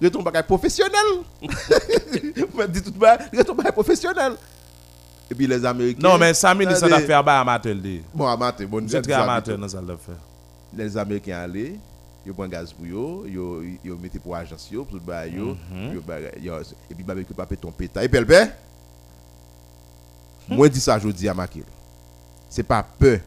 Je 0.00 0.08
tombe 0.08 0.30
pas 0.30 0.42
professionnel. 0.42 0.92
Je 1.42 2.66
dis 2.68 2.82
tout 2.82 2.92
bas, 2.92 3.18
je 3.32 3.42
tombe 3.42 3.62
pas 3.62 3.70
professionnel. 3.72 4.32
Et 5.30 5.34
puis 5.34 5.46
les 5.46 5.64
Américains. 5.64 6.08
Non, 6.08 6.18
mais 6.18 6.34
ça 6.34 6.54
ministre 6.54 6.88
ça 6.88 6.98
faire 7.00 7.22
bas 7.22 7.40
amateur. 7.40 7.76
Bon, 8.12 8.26
amateur, 8.26 8.66
bon, 8.66 8.84
c'est 8.88 9.10
amateur 9.12 9.56
dans 9.56 9.68
ça 9.68 9.80
le 9.80 9.96
faire 9.96 10.16
les 10.72 10.96
Américains 10.96 11.38
allaient, 11.38 11.74
ils 12.24 12.32
prennent 12.32 12.50
gaz 12.50 12.72
pour 12.72 12.86
eux, 12.86 13.26
ils 13.26 13.78
ils 13.84 13.94
mettent 13.94 14.20
pour 14.20 14.36
agence 14.36 14.68
pour 14.72 14.86
tout 14.86 15.00
ba 15.00 15.26
yo, 15.26 15.56
et 16.90 16.94
puis 16.94 17.02
barbecue 17.02 17.34
pas 17.34 17.46
ton 17.46 17.70
pétard. 17.70 18.02
Et 18.02 18.08
puis 18.08 18.20
le 18.20 18.46
Moi 20.48 20.68
dis 20.68 20.80
ça 20.80 20.98
dis 20.98 21.28
à 21.28 21.34
Makil. 21.34 21.64
C'est 22.48 22.62
pas 22.62 22.82
peur. 22.82 23.20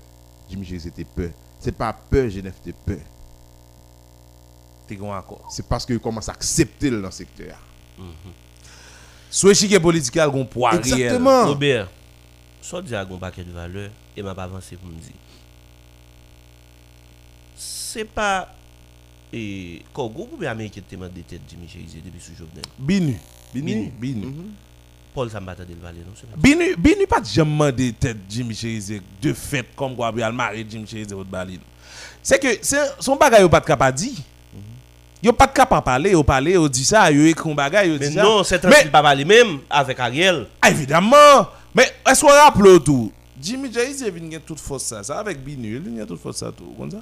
Jimmy 0.50 0.66
Chéri 0.66 0.80
c'était 0.80 1.06
peur. 1.06 1.30
C'est 1.60 1.72
pas 1.72 1.94
peur 1.94 2.30
Genève 2.30 2.54
c'était 2.64 2.78
peur. 2.86 3.04
C'est 5.50 5.66
parce 5.66 5.86
que 5.86 5.94
commence 5.96 6.30
à 6.30 6.34
accepter 6.34 6.90
le 6.90 7.10
secteur. 7.10 7.58
Soit 9.34 9.56
chic 9.56 9.80
politique 9.80 10.16
a 10.18 10.26
un 10.28 10.46
poids 10.46 10.70
réel. 10.70 10.86
Exactement. 10.86 11.48
Robert, 11.48 11.88
soit 12.62 12.84
dit 12.84 12.94
a 12.94 13.02
un 13.02 13.06
paquet 13.06 13.44
de 13.44 13.52
valeur 13.52 13.90
et 14.16 14.22
m'a 14.22 14.36
pas 14.36 14.44
avancé 14.44 14.76
pour 14.76 14.88
me 14.88 14.94
dire 14.94 15.10
c'est 17.56 18.06
pas 18.06 18.54
et 19.32 19.82
quand 19.92 20.06
groupe 20.08 20.44
américain 20.44 20.82
te 20.88 20.94
demande 20.96 21.14
tête 21.28 21.42
Jimmy 21.50 21.68
Cherizier 21.68 22.02
depuis 22.06 22.22
ce 22.22 22.30
Jovenel? 22.38 22.64
Binu. 22.78 23.18
Binu. 23.52 23.92
Binu. 24.00 24.26
Mhm. 24.28 24.52
Paul 25.16 25.32
Sambata 25.32 25.66
de 25.66 25.74
Valle 25.82 25.96
non 25.96 26.14
c'est 26.16 26.40
Binu 26.40 26.76
Binu 26.78 27.08
pas 27.08 27.24
jamais 27.24 27.50
demandé 27.52 27.92
tête 27.94 28.18
Jimmy 28.30 28.54
Cherizier 28.54 29.02
de 29.20 29.34
fait 29.34 29.66
comme 29.76 29.96
quoi 29.96 30.14
il 30.16 30.32
marié 30.32 30.64
Jimmy 30.70 30.86
Cherizier 30.86 31.16
au 31.16 31.24
Bali. 31.24 31.60
C'est 32.22 32.38
que 32.38 32.64
son 33.00 33.16
bagage 33.16 33.48
pas 33.48 33.62
capable 33.62 33.98
dire. 33.98 34.14
Yo 35.24 35.32
pas 35.32 35.48
capable 35.48 35.86
parler, 35.86 36.12
yo 36.12 36.22
parler, 36.22 36.52
yo 36.52 36.68
dit 36.68 36.84
ça, 36.84 37.10
yo 37.10 37.26
écrit 37.26 37.50
un 37.50 37.56
bagage, 37.56 37.88
yo 37.88 37.98
dit 37.98 38.12
ça. 38.12 38.22
Mais 38.22 38.22
non, 38.24 38.44
c'est 38.44 38.60
tranquille 38.60 38.92
pas 38.92 39.02
parler 39.02 39.24
même 39.24 39.60
avec 39.70 39.98
Ariel. 39.98 40.48
Ah, 40.62 40.70
évidemment. 40.70 41.48
Mais 41.74 41.90
est-ce 42.06 42.22
qu'on 42.22 42.28
rappelle 42.28 42.82
tout? 42.84 43.10
Jimmy 43.42 43.74
Cherizier 43.74 44.12
vient 44.12 44.40
toute 44.46 44.60
force 44.60 44.84
ça, 44.84 45.02
ça 45.02 45.20
avec 45.20 45.42
Binu, 45.42 45.82
il 45.86 45.94
vient 45.94 46.06
toute 46.06 46.22
force 46.22 46.38
ça 46.38 46.52
tout 46.52 46.76
comme 46.78 46.92
ça? 46.92 46.98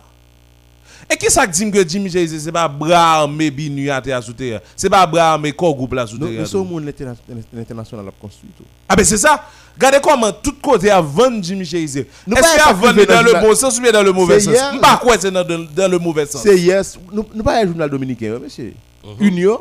Et 1.09 1.17
qui 1.17 1.29
ça 1.29 1.45
dit 1.47 1.69
que 1.71 1.87
Jimmy 1.87 2.09
Jay 2.09 2.27
c'est 2.27 2.51
pas 2.51 2.67
bras 2.67 3.21
armé 3.21 3.49
binu 3.51 3.89
à 3.89 4.01
terre 4.01 4.21
sous 4.23 4.33
terre? 4.33 4.61
C'est 4.75 4.89
pas 4.89 5.05
bras 5.05 5.33
armé 5.33 5.51
corps 5.51 5.75
groupe 5.75 5.93
là 5.93 6.05
sous 6.07 6.17
terre. 6.17 6.29
Mais 6.29 6.45
ce 6.45 6.57
monde 6.57 6.91
international 7.57 8.07
a 8.07 8.11
construit 8.19 8.49
tout. 8.57 8.63
Ah 8.87 8.95
ben 8.95 9.03
c'est 9.05 9.17
ça. 9.17 9.43
Regardez 9.75 9.99
comment 10.01 10.31
tout 10.31 10.55
côté 10.61 10.89
a 10.89 11.01
vendu 11.01 11.39
Jimmy 11.43 11.65
Jay. 11.65 11.83
Est-ce 11.83 11.93
qu'il 11.95 12.61
a 12.65 12.73
vendu 12.73 13.05
dans 13.05 13.21
le 13.23 13.41
bon 13.41 13.55
sens 13.55 13.77
ou 13.77 13.81
bien 13.81 13.91
dans 13.91 14.03
le 14.03 14.11
mauvais 14.11 14.39
sens? 14.39 14.55
Pas 14.81 14.97
quoi 14.97 15.15
c'est 15.19 15.31
dans, 15.31 15.43
le 15.89 15.99
mauvais 15.99 16.25
sens. 16.25 16.41
C'est 16.43 16.57
yes. 16.59 16.97
Nous 17.11 17.23
pas 17.43 17.61
un 17.61 17.67
journal 17.67 17.89
dominicain 17.89 18.37
monsieur? 18.39 18.73
Mhm. 19.03 19.27
Union? 19.27 19.59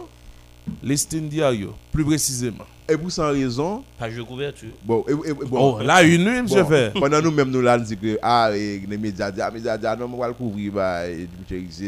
Listing 0.83 1.29
diario 1.29 1.75
plus 1.93 2.05
précisément. 2.05 2.65
Et 2.89 2.97
pour 2.97 3.11
sans 3.13 3.31
raison. 3.31 3.85
Page 3.99 4.17
de 4.17 4.23
couverture. 4.23 4.71
Bon, 4.85 5.05
et, 5.09 5.13
et, 5.13 5.33
bon. 5.33 5.77
Oh, 5.79 5.83
là, 5.83 6.03
une 6.03 6.25
nuit, 6.25 6.43
monsieur 6.43 6.65
fait. 6.65 6.93
Pendant 6.93 7.23
nous 7.23 7.31
même 7.31 7.51
nous 7.51 7.61
là, 7.61 7.79
nous 7.79 7.85
disons 7.85 8.01
que, 8.01 8.19
ah, 8.21 8.51
et, 8.53 8.83
les 8.89 8.99
médias, 8.99 9.31
les 9.31 9.51
médias, 9.53 9.97
non, 9.97 10.11
on 10.13 10.17
va 10.17 10.29
le 10.29 10.35
couvrir, 10.35 10.73
bah, 10.73 11.09
et 11.09 11.29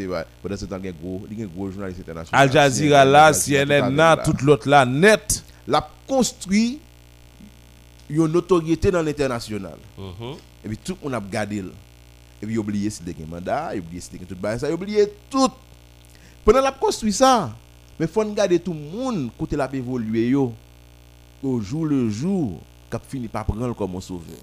bah, 0.07 0.25
pendant 0.41 0.55
ce 0.55 0.65
temps, 0.65 0.77
il 0.79 0.85
y 0.85 0.89
a 0.89 0.91
gros, 0.93 1.21
il 1.29 1.39
y 1.39 1.43
a 1.43 1.45
gros 1.45 1.69
journaliste 1.69 1.99
international. 1.99 2.41
Al 2.41 2.51
Jazeera 2.51 3.03
là, 3.03 3.33
CNN 3.33 3.93
là, 3.93 4.17
tout 4.17 4.35
l'autre 4.45 4.69
là, 4.69 4.85
net. 4.85 5.43
La 5.67 5.87
construit 6.07 6.79
une 8.09 8.27
notoriété 8.27 8.91
dans 8.91 9.01
l'international. 9.01 9.77
Mm-hmm. 9.97 10.35
Et 10.65 10.67
puis 10.69 10.77
tout, 10.77 10.97
on 11.01 11.11
a 11.13 11.19
gardé. 11.19 11.63
Et 12.41 12.45
puis, 12.45 12.57
oublié 12.57 12.89
si 12.89 13.03
des 13.03 13.15
mandat, 13.25 13.71
oublié 13.77 14.01
si 14.01 14.11
des 14.11 14.19
tout, 14.19 14.35
ça, 14.57 14.71
oublié 14.71 15.07
tout. 15.29 15.49
Pendant 16.43 16.61
la 16.61 16.71
construit 16.71 17.13
ça, 17.13 17.55
mais 17.99 18.05
il 18.05 18.11
faut 18.11 18.25
garder 18.25 18.59
tout 18.59 18.73
le 18.73 18.79
monde 18.79 19.29
côté 19.37 19.55
la 19.55 19.69
évolué 19.73 20.33
au 20.35 20.53
jour 21.61 21.85
le 21.85 22.09
jour, 22.09 22.59
qui 22.89 22.97
fini 23.07 23.27
par 23.27 23.45
prendre 23.45 23.73
comme 23.75 23.95
un 23.95 24.01
sauveur. 24.01 24.37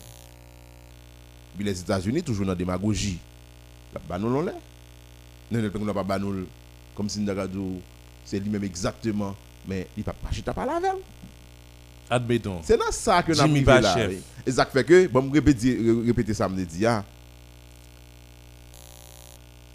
Puis 1.56 1.64
les 1.64 1.80
États-Unis, 1.80 2.22
toujours 2.22 2.46
dans 2.46 2.52
la 2.52 2.56
démagogie. 2.56 3.18
La 3.92 4.00
banou 4.00 4.42
là. 4.42 4.52
Non, 5.50 5.60
non, 5.60 6.46
comme 6.94 7.08
si 7.08 7.26
c'est 8.24 8.38
lui-même 8.38 8.62
exactement, 8.62 9.34
mais 9.66 9.88
il 9.96 10.04
pas 10.04 10.12
pas 10.12 10.52
pas 10.52 10.66
la 10.66 10.78
veille. 10.78 11.02
Admettons. 12.08 12.60
C'est 12.62 12.76
dans 12.76 12.90
ça 12.90 13.22
que 13.22 13.32
nous 13.32 13.40
avons 13.40 13.80
là. 13.80 14.08
Et 14.46 14.52
ça 14.52 14.66
fait 14.66 14.84
que, 14.84 15.06
bon, 15.08 15.28
je 15.28 15.32
répéter, 15.32 15.78
répéter 16.04 16.34
ça, 16.34 16.48
me 16.48 16.62
dit, 16.64 16.86
ah, 16.86 17.04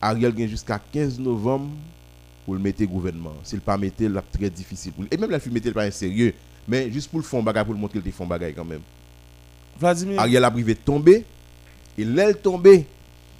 Ariel 0.01 0.33
vient 0.33 0.47
jusqu'à 0.47 0.79
15 0.79 1.19
novembre 1.19 1.71
pour 2.45 2.53
le 2.53 2.59
mettre 2.59 2.83
au 2.83 2.87
gouvernement. 2.87 3.33
S'il 3.43 3.59
pas 3.59 3.77
mettre, 3.77 3.95
c'est 3.99 4.37
très 4.39 4.49
difficile. 4.49 4.93
Et 5.11 5.17
même 5.17 5.29
la 5.31 5.39
il 5.43 5.51
mettre 5.51 5.71
pas 5.71 5.89
sérieux. 5.89 6.33
Mais 6.67 6.91
juste 6.91 7.09
pour 7.09 7.19
le 7.19 7.25
fond 7.25 7.41
bagage, 7.41 7.65
pour 7.65 7.73
le 7.73 7.79
montrer 7.79 7.99
qu'il 7.99 8.11
font 8.11 8.27
bagage 8.27 8.53
quand 8.55 8.65
même. 8.65 8.81
Vladimir. 9.79 10.19
Ariel 10.19 10.43
a 10.43 10.51
privé 10.51 10.75
tomber. 10.75 11.25
Et 11.97 12.05
l'aile 12.05 12.37
tomber. 12.37 12.85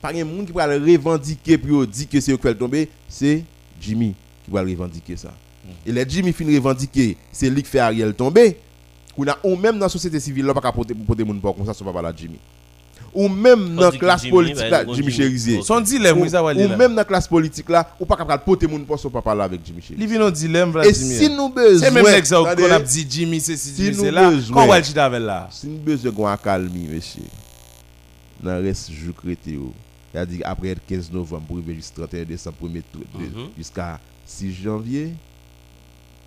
Pas 0.01 0.13
un 0.13 0.24
monde 0.24 0.47
qui 0.47 0.51
va 0.51 0.67
le 0.67 0.83
revendiquer 0.91 1.57
pour 1.57 1.85
dire 1.88 2.09
que 2.09 2.19
c'est 2.19 2.31
eux 2.31 2.38
qui 2.38 2.47
le 2.47 2.57
tomber. 2.57 2.89
C'est 3.07 3.43
Jimmy 3.79 4.15
qui 4.43 4.51
va 4.51 4.63
le 4.63 4.71
revendiquer 4.71 5.15
ça. 5.15 5.29
Mm. 5.29 5.69
Et 5.89 5.91
les 5.91 6.09
Jimmy 6.09 6.33
fin 6.33 6.45
revendiquer, 6.45 7.17
c'est 7.31 7.50
lui 7.50 7.63
qui 7.63 7.69
fait 7.69 7.79
Ariel 7.79 8.13
tomber. 8.13 8.57
Ou 9.17 9.55
même 9.55 9.79
dans 9.79 9.85
la 9.85 9.89
société 9.89 10.19
civile, 10.19 10.45
là, 10.45 10.53
pas 10.53 10.71
pour 10.71 10.85
porter 10.85 11.24
mon 11.24 11.39
comme 11.39 11.65
ça, 11.65 11.74
ça 11.74 11.85
va 11.85 11.93
pas 11.93 12.01
la 12.01 12.13
Jimmy 12.13 12.38
ou 13.15 13.29
même 13.29 13.75
dans 13.75 13.89
la 13.89 13.98
classe 13.98 14.27
politique 14.27 14.69
là, 14.69 14.84
Jimmy 14.93 15.12
Cherizier. 15.12 15.62
Son 15.62 15.79
dilemme, 15.79 16.19
ou, 16.19 16.25
ou 16.25 16.77
même 16.77 16.91
dans 16.91 16.95
la 16.98 17.05
classe 17.05 17.27
politique 17.27 17.69
là, 17.69 17.88
ou 18.00 18.05
pas 18.05 18.17
capable 18.17 18.43
porter 18.43 18.67
mon 18.67 18.79
poste 18.81 19.07
pas 19.10 19.22
parler 19.22 19.43
avec 19.43 19.62
Jimmy 19.65 19.81
Cherizier. 19.81 20.05
Il 20.05 20.12
vient 20.12 20.25
un 20.25 20.31
dilemme 20.31 20.72
Vladimir. 20.72 21.12
Et 21.12 21.15
si 21.25 21.29
nous 21.29 21.50
besoin 21.50 21.88
C'est 21.88 21.93
même 21.93 22.05
l'exemple 22.05 22.55
qu'on 22.55 22.72
a 22.72 22.79
dit 22.79 23.07
Jimmy 23.10 23.39
c'est 23.39 23.57
si 23.57 23.74
Jimmy 23.75 23.95
c'est 23.95 24.12
là. 24.12 24.31
Quand 24.53 24.63
on 24.63 24.67
va 24.67 24.79
le 24.79 25.17
là. 25.25 25.48
Si 25.50 25.67
nous 25.67 25.79
besoin 25.79 26.12
qu'on 26.12 26.38
calmer 26.38 26.88
monsieur. 26.91 27.24
Dans 28.43 28.62
reste 28.62 28.91
jour 28.91 29.15
crété 29.15 29.57
il 30.13 30.19
a 30.19 30.25
dit 30.25 30.41
après 30.43 30.69
le 30.69 30.79
15 30.88 31.12
novembre 31.12 31.45
pour 31.48 31.57
jusqu'à 31.74 32.01
31 32.07 32.24
décembre 32.24 32.57
mhm. 32.62 33.50
jusqu'à 33.57 34.00
6 34.25 34.53
janvier 34.53 35.13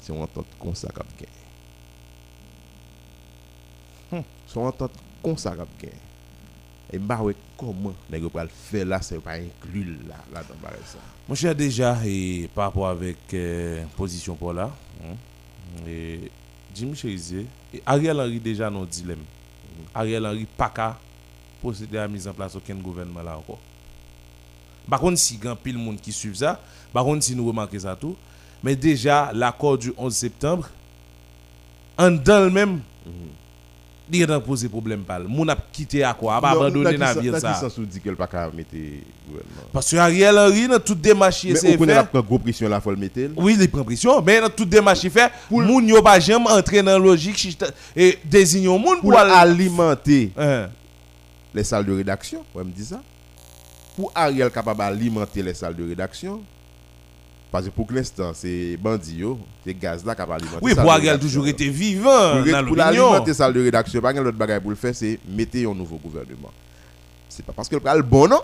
c'est 0.00 0.12
une 0.14 0.22
entente 0.22 0.46
comme 0.60 0.74
ça 0.74 0.88
qu'a 0.88 1.04
gagné. 1.20 1.32
C'est 4.46 4.58
une 4.58 4.66
entente 4.66 4.92
comme 5.22 5.36
ça 5.36 5.50
gagné. 5.54 5.92
Et 6.92 6.98
bah 6.98 7.20
ouais, 7.20 7.36
comment 7.58 7.92
nèg 8.10 8.26
pas 8.28 8.44
le 8.44 8.50
faire 8.50 8.86
là, 8.86 9.00
c'est 9.02 9.18
pas 9.18 9.32
inclus 9.34 9.98
là, 10.08 10.16
là 10.32 10.42
dans 10.48 10.54
barre 10.62 10.72
ça. 10.86 10.98
Mon 11.28 11.34
cher 11.34 11.54
déjà, 11.54 11.98
et 12.06 12.48
par 12.54 12.66
rapport 12.66 12.88
avec 12.88 13.18
euh, 13.34 13.84
position 13.96 14.34
pour 14.34 14.54
là, 14.54 14.70
hein, 15.04 15.14
et 15.86 16.30
Jimmy 16.74 16.96
Cherizier, 16.96 17.46
et 17.74 17.82
Ariel 17.84 18.18
Henry 18.18 18.40
déjà 18.40 18.70
dans 18.70 18.80
le 18.80 18.86
dilemme. 18.86 19.18
Ariel 19.94 20.24
Henry 20.26 20.46
pas 20.56 20.70
qu'à 20.70 20.98
procéder 21.60 21.98
à 21.98 22.02
la 22.02 22.08
mise 22.08 22.26
en 22.26 22.32
place 22.32 22.56
aucun 22.56 22.76
gouvernement 22.76 23.22
là 23.22 23.36
encore. 23.36 23.58
Par 24.88 25.00
contre, 25.00 25.18
si 25.18 25.36
grand 25.36 25.56
pile 25.56 25.76
monde 25.76 26.00
qui 26.00 26.12
suit 26.12 26.36
ça, 26.36 26.58
par 26.92 27.04
contre, 27.04 27.22
si 27.22 27.36
nous 27.36 27.46
remarquons 27.46 27.80
ça 27.80 27.96
tout, 27.96 28.16
mais 28.62 28.74
déjà 28.74 29.30
l'accord 29.34 29.76
du 29.76 29.92
11 29.96 30.14
septembre, 30.14 30.70
en 31.98 32.10
dans 32.10 32.44
le 32.44 32.50
même, 32.50 32.80
il 34.12 34.30
a 34.30 34.40
posé 34.40 34.68
problème 34.68 35.02
pas. 35.02 35.18
Moun 35.18 35.48
a 35.50 35.56
quitté 35.72 36.02
à 36.02 36.14
quoi, 36.14 36.40
pas 36.40 36.50
abandonné 36.50 36.96
la 36.96 37.14
navire 37.14 37.38
ça. 37.38 37.54
sens 37.54 37.76
où 37.78 37.84
dit 37.84 38.00
qu'elle 38.00 38.16
pas 38.16 38.26
qu'à 38.26 38.50
mettre 38.50 38.70
gouvernement. 39.26 39.68
Parce 39.72 39.90
que 39.90 39.96
Ariel 39.96 40.38
Henry 40.38 40.68
dans 40.68 40.78
toute 40.78 41.00
démarche 41.00 41.44
il 41.44 41.52
Mais 41.52 41.58
essaie 41.58 41.74
on 41.74 41.78
connaît 41.78 41.94
la 41.94 42.22
gros 42.22 42.38
pression 42.38 42.68
là 42.68 42.80
faut 42.80 42.90
le 42.90 42.96
mettre. 42.96 43.20
Oui, 43.36 43.56
il 43.60 43.70
prend 43.70 43.84
pression, 43.84 44.22
mais 44.22 44.40
dans 44.40 44.48
toute 44.48 44.68
démarche 44.68 45.08
fait, 45.08 45.30
moun 45.50 45.86
yo 45.86 46.02
pas 46.02 46.20
jamais 46.20 46.50
entrer 46.50 46.82
dans 46.82 46.92
la 46.92 46.98
logique 46.98 47.58
et 47.94 48.18
désigner 48.24 48.68
un 48.74 48.78
monde 48.78 49.00
Pour 49.00 49.16
alimenter 49.16 50.32
Hein. 50.36 50.68
les 51.54 51.64
salles 51.64 51.86
de 51.86 51.92
rédaction, 51.92 52.44
on 52.54 52.64
me 52.64 52.70
dit 52.70 52.84
ça. 52.84 53.00
Pour 53.96 54.12
Ariel 54.14 54.50
capable 54.50 54.78
d'alimenter 54.78 55.42
les 55.42 55.54
salles 55.54 55.76
de 55.76 55.86
rédaction, 55.86 56.40
parce 57.50 57.64
que 57.64 57.70
pour 57.70 57.86
l'instant, 57.90 58.32
c'est 58.34 58.76
bandit, 58.76 59.16
yo, 59.16 59.38
c'est 59.64 59.74
gaz 59.74 60.04
là 60.04 60.14
capable 60.14 60.40
d'alimenter. 60.40 60.64
Oui, 60.64 60.74
salles 60.74 60.84
pour 60.84 60.92
rédaction. 61.12 61.28
toujours 61.28 61.48
été 61.48 61.68
vivant 61.68 62.42
Pour, 62.44 62.66
pour 62.66 62.80
alimenter 62.80 63.34
salle 63.34 63.52
de 63.54 63.62
rédaction, 63.62 64.00
pas 64.00 64.12
l'autre 64.12 64.36
bagaille 64.36 64.60
pour 64.60 64.70
le 64.70 64.76
faire, 64.76 64.94
c'est 64.94 65.18
mettre 65.28 65.56
un 65.58 65.74
nouveau 65.74 65.96
gouvernement. 65.96 66.50
C'est 67.28 67.44
pas 67.44 67.52
parce 67.52 67.68
que 67.68 67.76
le 67.76 68.02
bon 68.02 68.28
non, 68.28 68.40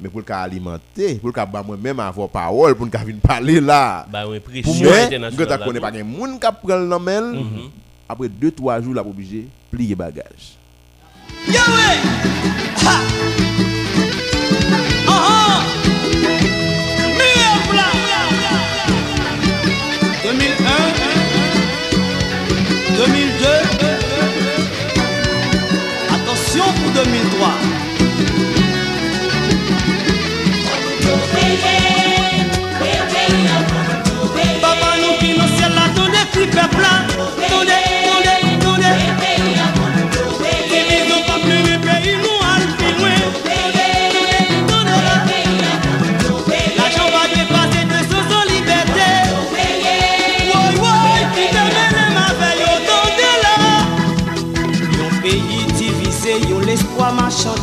mais 0.00 0.08
pour 0.08 0.18
le 0.20 0.24
cas 0.24 0.40
alimenter, 0.40 1.14
pour 1.16 1.28
le 1.28 1.32
cas 1.32 1.46
bah, 1.46 1.62
moi-même 1.64 2.00
avoir 2.00 2.28
parole, 2.28 2.74
pour 2.74 2.86
le 2.86 2.90
cas 2.90 3.04
venir 3.04 3.20
parler 3.20 3.60
là. 3.60 4.04
Bah, 4.10 4.24
Pour 4.24 4.40
pression 4.40 4.84
moi, 4.84 4.96
internationale. 4.96 5.58
connais 5.64 5.78
tout. 5.78 5.82
pas 5.82 5.92
un 5.98 6.02
monde 6.04 6.40
qui 6.40 6.46
prend 6.66 6.76
le 6.76 6.86
nom, 6.86 6.98
Mhm. 7.00 7.70
après 8.08 8.28
2-3 8.28 8.82
jours, 8.82 8.94
là, 8.94 9.02
obligé 9.06 9.46
plier 9.70 9.94
bagage. 9.94 10.58
Yahweh! 11.46 11.98
Ha! 12.84 13.41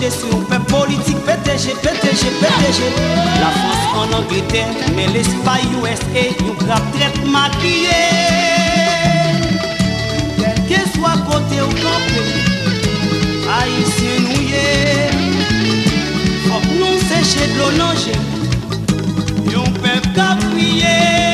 si 0.09 0.25
ou 0.33 0.41
pe 0.49 0.57
politik 0.71 1.17
PTG, 1.25 1.75
PTG, 1.83 2.23
PTG 2.41 2.79
La 3.41 3.51
France 3.57 3.87
an 4.01 4.13
Angleterre, 4.19 4.73
men 4.95 5.11
l'Espagne, 5.13 5.69
USA 5.81 6.25
Yon 6.41 6.55
grap 6.63 6.83
tret 6.95 7.15
makiye 7.25 8.01
Kelke 10.39 10.81
swa 10.95 11.15
kote 11.29 11.61
ou 11.61 11.79
kampe 11.79 12.25
A 13.53 13.63
yisi 13.69 14.11
nou 14.25 14.43
ye 14.49 14.67
Fok 16.47 16.69
nou 16.79 17.01
seche 17.07 17.49
glonanje 17.55 18.17
Yon 19.53 19.73
pep 19.83 20.13
kapriye 20.17 21.28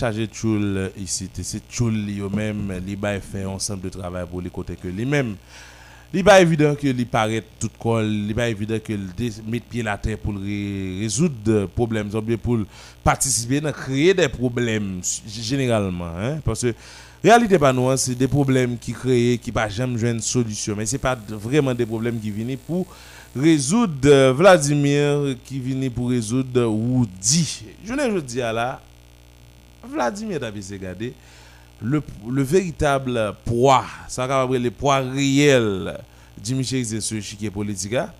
maintenant 0.00 0.12
chargé 0.12 0.26
de 0.26 0.34
choule 0.34 0.90
ici, 0.98 1.28
c'est 1.42 1.62
choule 1.70 1.94
lui-même, 1.94 2.80
il 2.86 2.96
va 2.96 3.20
faire 3.20 3.50
ensemble 3.50 3.82
de 3.82 3.88
travail 3.90 4.24
pour 4.30 4.40
les 4.40 4.50
côtés 4.50 4.76
que 4.76 4.88
lui-même. 4.88 5.36
Il 6.12 6.24
pas 6.24 6.40
évident 6.40 6.74
que 6.74 6.88
il 6.88 7.06
paraît 7.06 7.44
tout 7.60 7.70
col, 7.78 8.04
il 8.04 8.34
pas 8.34 8.48
évident 8.48 8.78
que 8.82 8.92
il 8.92 9.32
met 9.46 9.60
pied 9.60 9.82
la 9.82 9.96
terre 9.96 10.18
pour 10.18 10.34
ré- 10.34 10.98
résoudre 11.00 11.66
problèmes, 11.66 12.10
ou 12.12 12.20
bien 12.20 12.36
pour 12.36 12.58
participer 13.04 13.64
à 13.64 13.72
créer 13.72 14.12
des 14.12 14.28
problèmes 14.28 15.00
généralement, 15.28 16.10
hein, 16.18 16.40
parce 16.44 16.62
que 16.62 16.74
réalité 17.22 17.58
pas 17.60 17.72
nous, 17.72 17.88
hein, 17.88 17.96
c'est 17.96 18.16
des 18.16 18.26
problèmes 18.26 18.76
qui 18.76 18.92
créent, 18.92 19.38
qui 19.38 19.52
pas 19.52 19.68
jamais 19.68 19.98
jouer 19.98 20.10
une 20.10 20.20
solution, 20.20 20.74
mais 20.76 20.86
c'est 20.86 20.98
pas 20.98 21.16
vraiment 21.28 21.74
des 21.74 21.86
problèmes 21.86 22.18
qui 22.18 22.30
viennent 22.32 22.56
pour 22.56 22.86
résoudre 23.36 24.08
euh, 24.08 24.32
Vladimir 24.32 25.36
qui 25.44 25.60
vient 25.60 25.88
pour 25.90 26.10
résoudre 26.10 26.66
ou 26.66 27.06
dit. 27.20 27.62
Je 27.84 27.92
ne 27.92 28.20
Vladimir 29.88 30.40
David 30.40 30.64
regardé 30.72 31.14
le, 31.82 32.02
le 32.28 32.42
véritable 32.42 33.34
poids, 33.44 33.84
ça 34.08 34.26
va 34.26 34.46
le 34.46 34.70
poids 34.70 34.98
réel 34.98 35.98
de 36.44 36.54
Michel 36.54 36.84
Zé 36.84 37.00
sur 37.00 37.16
l'échiquier 37.16 37.50
politique. 37.50 37.94
hein. 37.94 38.10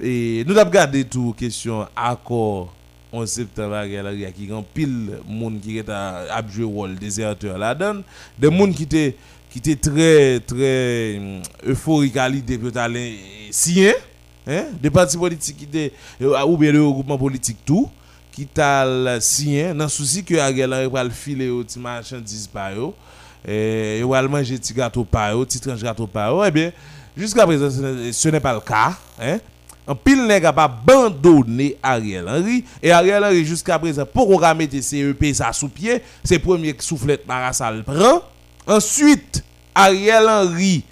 Et 0.00 0.44
nous 0.46 0.56
avons 0.56 0.70
regardé 0.70 1.04
tout 1.04 1.34
question 1.36 1.86
accord 1.94 2.72
11 3.12 3.28
septembre 3.28 3.84
qui 4.36 4.52
ont 4.52 4.62
pile 4.62 5.18
monde 5.26 5.60
qui 5.60 5.80
à 5.88 6.42
jouer 6.48 6.64
rôle 6.64 6.94
déserteur 6.96 7.58
là-dedans, 7.58 8.02
des 8.38 8.50
monde 8.50 8.74
qui 8.74 8.82
étaient 8.84 9.16
qui 9.50 9.58
étaient 9.58 9.76
très 9.76 10.40
très 10.40 11.16
hum, 11.18 11.40
euphoriques 11.66 12.16
à 12.18 12.28
l'idée 12.28 12.58
que 12.58 12.68
t'allais 12.68 13.14
signer 13.50 13.94
hein, 14.46 14.64
des 14.80 14.90
partis 14.90 15.16
politiques 15.16 15.56
qui 15.70 15.92
euh, 16.22 16.44
ou 16.44 16.56
bien 16.56 16.70
le 16.70 16.84
regroupement 16.84 17.16
politique 17.16 17.58
tout 17.64 17.88
qui 18.38 18.46
t'a 18.46 18.86
signé 19.20 19.74
dans 19.74 19.84
le 19.84 19.90
souci 19.90 20.22
que 20.22 20.36
Ariel 20.36 20.72
Henry 20.72 20.88
va 20.88 21.02
le 21.02 21.10
filer 21.10 21.48
au 21.50 21.64
petit 21.64 21.80
marchandise 21.80 22.46
par 22.46 22.70
eux 22.72 22.92
et 23.48 23.98
il 23.98 24.04
va 24.04 24.22
le 24.22 24.28
manger 24.28 24.56
petit 24.58 24.72
gâteau 24.72 25.02
par 25.02 25.36
eux, 25.36 25.44
petit 25.44 25.58
tranche 25.58 25.82
gâteau 25.82 26.06
par 26.06 26.38
eux, 26.40 26.44
eh 26.46 26.50
bien 26.52 26.70
jusqu'à 27.16 27.44
présent 27.44 27.68
ce 27.68 27.80
n'est- 27.80 28.12
ce 28.12 28.28
n'est 28.28 28.38
pas 28.38 28.54
le 28.54 28.60
cas 28.60 28.96
hein. 29.20 29.38
Un 29.88 29.94
pile 29.96 30.24
nèg 30.24 30.44
a 30.44 30.52
pas 30.52 30.64
abandonné 30.64 31.76
Ariel 31.82 32.28
Henry 32.28 32.62
et 32.80 32.92
Ariel 32.92 33.24
Henry 33.24 33.44
jusqu'à 33.44 33.76
présent 33.76 34.06
pour 34.06 34.28
qu'on 34.28 34.54
mettre 34.54 34.80
CEP 34.80 35.34
sous 35.52 35.68
pied, 35.68 36.00
c'est 36.22 36.38
premier 36.38 36.76
soufflette 36.78 37.26
Marassa 37.26 37.72
le 37.72 37.82
prend. 37.82 38.22
Ensuite, 38.68 39.42
Ariel 39.74 40.28
Henry 40.28 40.84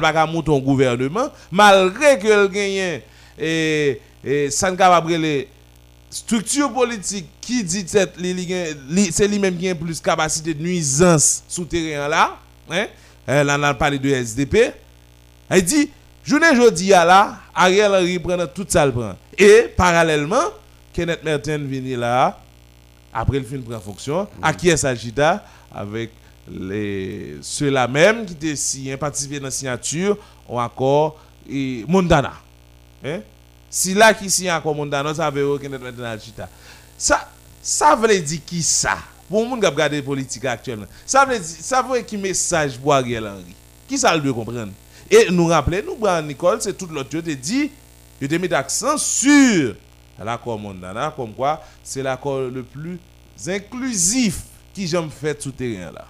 pas 0.00 0.12
qu'à 0.12 0.26
monter 0.26 0.52
un 0.52 0.58
gouvernement 0.58 1.28
malgré 1.52 2.18
que 2.18 2.26
le 2.26 2.48
gagne 2.48 3.02
et 3.38 4.00
et 4.24 4.50
ça 4.50 4.68
ne 4.72 4.76
capable 4.76 5.12
les 5.14 5.46
structure 6.18 6.72
politique 6.72 7.26
qui 7.40 7.62
dit 7.64 7.84
li- 8.18 8.32
li 8.34 8.46
li- 8.88 9.12
c'est 9.12 9.28
lui-même 9.28 9.56
qui 9.56 9.68
a 9.68 9.74
plus 9.74 10.00
capacité 10.00 10.54
de 10.54 10.62
nuisance 10.62 11.42
souterrain 11.48 12.08
là 12.08 12.36
hein? 12.70 12.86
Euh, 13.28 13.44
là 13.44 13.56
on 13.58 13.62
a 13.64 13.74
parlé 13.74 13.98
de 13.98 14.08
SDP 14.10 14.72
elle 15.48 15.62
dit 15.62 15.90
journée 16.24 16.54
jodi 16.54 16.92
a 16.92 17.04
là 17.04 17.38
Ariel 17.54 17.92
Henry 17.92 18.18
prend 18.18 18.46
tout 18.54 18.66
ça 18.68 18.84
le 18.86 18.92
prend. 18.92 19.14
Et 19.38 19.68
parallèlement 19.76 20.44
Kenneth 20.92 21.22
Merten 21.24 21.66
vient 21.66 21.96
là 21.98 22.38
après 23.12 23.38
le 23.38 23.44
fin 23.44 23.58
prend 23.58 23.80
fonction. 23.80 24.28
À 24.42 24.52
qui 24.52 24.68
est 24.68 24.76
Sagita 24.76 25.44
avec 25.74 26.10
les 26.50 27.36
ceux-là 27.42 27.88
même 27.88 28.24
qui 28.26 28.32
étaient 28.34 28.56
signé 28.56 28.96
participé 28.96 29.38
dans 29.38 29.46
la 29.46 29.50
signature 29.50 30.16
ou 30.48 30.60
encore 30.60 31.18
et 31.50 31.84
Mondana 31.88 32.32
hein? 33.04 33.20
Si 33.76 33.92
là 33.92 34.14
qui 34.14 34.30
signe 34.30 34.50
encore 34.50 34.74
Mondana 34.74 35.12
ça 35.12 35.28
veut 35.28 35.46
aucun 35.46 35.64
Kenneth 35.64 35.82
Merten 35.82 36.18
Chita. 36.18 36.48
Ça 36.96 37.28
ça 37.60 37.94
veut 37.94 38.18
dire 38.18 38.40
qui 38.46 38.62
ça? 38.62 38.96
Pour 39.28 39.46
moun 39.46 39.60
qui 39.60 39.66
regarder 39.66 40.00
politique 40.00 40.46
actuellement. 40.46 40.86
Ça 41.04 41.26
veut 41.26 41.38
dire 41.38 41.82
veut 41.86 41.98
dire 41.98 42.06
qui 42.06 42.16
message 42.16 42.78
pour 42.78 42.94
Ariel 42.94 43.26
Henry? 43.26 43.54
Qui 43.86 43.98
ça 43.98 44.16
le 44.16 44.22
doit 44.22 44.32
comprendre? 44.32 44.72
Et 45.10 45.30
nous 45.30 45.48
rappeler 45.48 45.82
nous 45.82 45.94
Brian 45.94 46.22
Nicole 46.22 46.62
c'est 46.62 46.72
tout 46.72 46.86
l'autre 46.86 47.10
te 47.10 47.18
dit 47.18 47.70
je 48.18 48.26
te 48.26 48.34
mis 48.36 48.48
d'accent 48.48 48.96
sur 48.96 49.76
l'accord 50.24 50.58
Mondana 50.58 51.12
comme 51.14 51.34
quoi 51.34 51.62
c'est 51.84 52.02
l'accord 52.02 52.40
le 52.40 52.62
plus 52.62 52.98
inclusif 53.46 54.38
qui 54.72 54.86
j'aime 54.86 55.10
fait 55.10 55.42
sous 55.42 55.52
terrain 55.52 55.92
là 55.92 56.06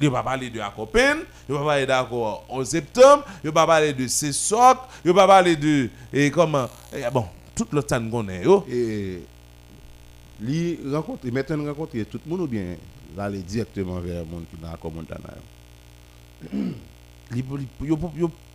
il 0.00 0.10
va 0.10 0.22
parler 0.22 0.50
de 0.50 0.60
accord 0.60 0.88
peine, 0.88 1.18
il 1.48 1.54
va 1.54 1.64
parler 1.64 1.86
d'accord 1.86 2.44
11 2.48 2.66
septembre, 2.68 3.24
il 3.42 3.50
va 3.50 3.66
parler 3.66 3.92
de 3.92 4.06
CESOC, 4.06 4.78
il 5.04 5.12
va 5.12 5.26
parler 5.26 5.56
de 5.56 5.88
et 6.12 6.30
comment 6.30 6.68
eh, 6.94 7.02
bon 7.12 7.24
tout 7.54 7.68
nous 7.72 8.10
connaît 8.10 8.42
yo 8.42 8.64
Et 8.68 9.22
li 10.40 10.78
rencontre, 10.92 11.26
maintenant 11.30 11.64
rencontrer 11.66 12.04
tout 12.04 12.20
le 12.24 12.30
monde 12.30 12.40
ou 12.42 12.46
bien 12.48 12.76
aller 13.18 13.42
directement 13.42 14.00
vers 14.00 14.24
le 14.24 14.26
monde 14.30 14.44
qui 14.50 14.56
dans 14.60 14.70
l'accord 14.70 14.90
Montana. 14.92 15.30
li- 17.30 17.44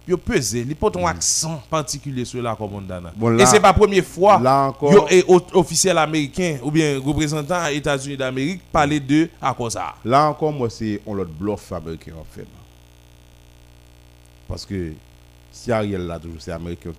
yo 0.09 0.17
pesé, 0.17 0.65
il 0.67 0.75
porte 0.75 0.97
un 0.97 1.05
accent 1.05 1.61
particulier 1.69 2.25
sur 2.25 2.41
l'accord 2.41 2.69
Mondana. 2.69 3.13
Bon, 3.15 3.37
et 3.37 3.45
c'est 3.45 3.59
pas 3.59 3.73
première 3.73 4.03
fois 4.03 4.41
yo 4.81 5.05
et 5.09 5.23
officiel 5.53 5.97
américain 5.97 6.57
ou 6.63 6.71
bien 6.71 6.99
représentant 6.99 7.67
États-Unis 7.67 8.17
d'Amérique 8.17 8.61
parler 8.71 8.99
de 8.99 9.29
accord 9.39 9.71
ça. 9.71 9.95
là 10.03 10.29
encore, 10.29 10.51
moi, 10.51 10.69
c'est 10.69 11.01
on 11.05 11.13
l'autre 11.13 11.31
bluff 11.31 11.71
américain 11.71 12.13
en 12.19 12.23
fait. 12.23 12.47
Parce 14.47 14.65
que 14.65 14.93
si 15.51 15.71
Ariel 15.71 16.07
là, 16.07 16.19
toujours 16.19 16.41
c'est 16.41 16.51
américain. 16.51 16.91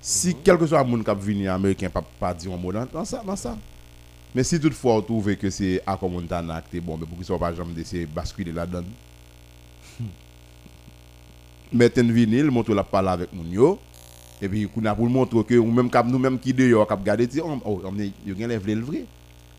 Si 0.00 0.34
quel 0.42 0.56
que 0.56 0.66
soit 0.66 0.82
monde 0.82 1.04
qui 1.04 1.10
venu 1.14 1.48
américain, 1.48 1.90
pas 1.90 2.02
pas 2.18 2.32
dire 2.32 2.52
un 2.52 2.56
mot 2.56 2.72
dans, 2.72 3.04
ça, 3.04 3.22
dans 3.24 3.36
ça. 3.36 3.56
Mais 4.34 4.44
si 4.44 4.58
toutefois 4.58 4.94
on 4.94 5.02
trouve 5.02 5.36
que 5.36 5.50
c'est 5.50 5.82
Montana 6.00 6.62
qui 6.62 6.80
bon, 6.80 6.96
mais 6.96 7.04
pour 7.04 7.16
qu'ils 7.16 7.26
soient 7.26 7.38
pas 7.38 7.52
jamais 7.52 7.74
d'essayer 7.74 8.06
de 8.06 8.10
basculer 8.10 8.52
là-dedans. 8.52 8.84
Mettez 11.72 12.00
une 12.00 12.12
vinyle, 12.12 12.50
montre 12.50 12.74
la 12.74 12.82
parole 12.82 13.08
avec 13.08 13.32
mon 13.32 13.44
yo. 13.50 13.78
Et 14.42 14.48
puis, 14.48 14.66
qu'on 14.68 14.84
a 14.86 14.94
pour 14.94 15.08
montrer 15.08 15.44
que 15.44 15.54
ou 15.54 15.70
même 15.70 15.90
nous 16.06 16.18
même 16.18 16.38
qui 16.38 16.52
dehors 16.52 16.86
cap 16.86 17.02
garder 17.04 17.26
dire 17.26 17.44
oh, 17.46 17.58
oh, 17.64 17.82
on 17.84 17.98
est 17.98 18.10
yo 18.26 18.34
lève 18.46 18.66
le 18.66 18.80
vrai. 18.80 19.04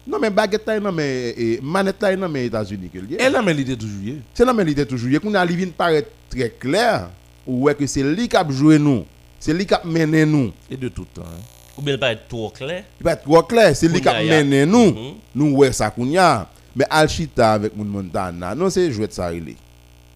Non 0.08 0.18
mais 0.20 0.32
baguette 0.32 0.66
là 0.66 0.80
non 0.80 0.92
mais 0.92 1.30
et 1.38 1.60
manette 1.62 2.02
là 2.02 2.16
non 2.16 2.28
mais 2.28 2.48
États-Unis 2.48 2.90
que. 2.90 2.98
Et 3.24 3.30
là 3.30 3.42
mais 3.44 3.54
l'idée 3.54 3.78
toujours. 3.78 4.16
C'est 4.34 4.44
la 4.44 4.54
même 4.54 4.68
idée 4.68 4.86
toujours. 4.86 5.22
Qu'on 5.22 5.34
a 5.36 5.46
vient 5.46 5.68
paraître 5.68 6.10
très 6.30 6.50
clair 6.50 7.10
ou 7.46 7.64
ouais 7.66 7.76
que 7.76 7.86
c'est 7.86 8.02
lui 8.04 8.28
qui 8.28 8.36
a 8.36 8.46
joué 8.50 8.80
nous. 8.80 9.06
C'est 9.40 9.54
lui 9.54 9.66
qui 9.66 9.74
a 9.76 9.82
mené 9.86 10.26
nous. 10.26 10.52
et 10.70 10.76
de 10.78 10.88
tout 10.90 11.06
temps. 11.14 11.22
hein. 11.22 11.40
Ou 11.78 11.82
bien 11.84 11.98
pas 11.98 12.12
être 12.14 12.28
trop 12.28 12.50
clair. 12.50 12.84
Il 13.00 13.04
va 13.04 13.14
être 13.14 13.24
trop 13.24 13.42
clair, 13.44 13.76
c'est 13.76 13.88
lui 13.88 14.02
qui 14.02 14.08
a 14.10 14.22
mené 14.24 14.66
nous. 14.66 14.92
Mhm. 14.92 15.14
Nous 15.36 15.56
ouais 15.58 15.72
ça 15.72 15.90
kounya. 15.92 16.50
Mais 16.76 16.86
Alchita 16.90 17.54
avec 17.54 17.76
mon 17.76 17.86
Montana, 17.86 18.56
non 18.56 18.70
c'est 18.72 18.92
jouet 18.92 19.08
ça 19.12 19.32
il 19.32 19.50
est. 19.50 19.58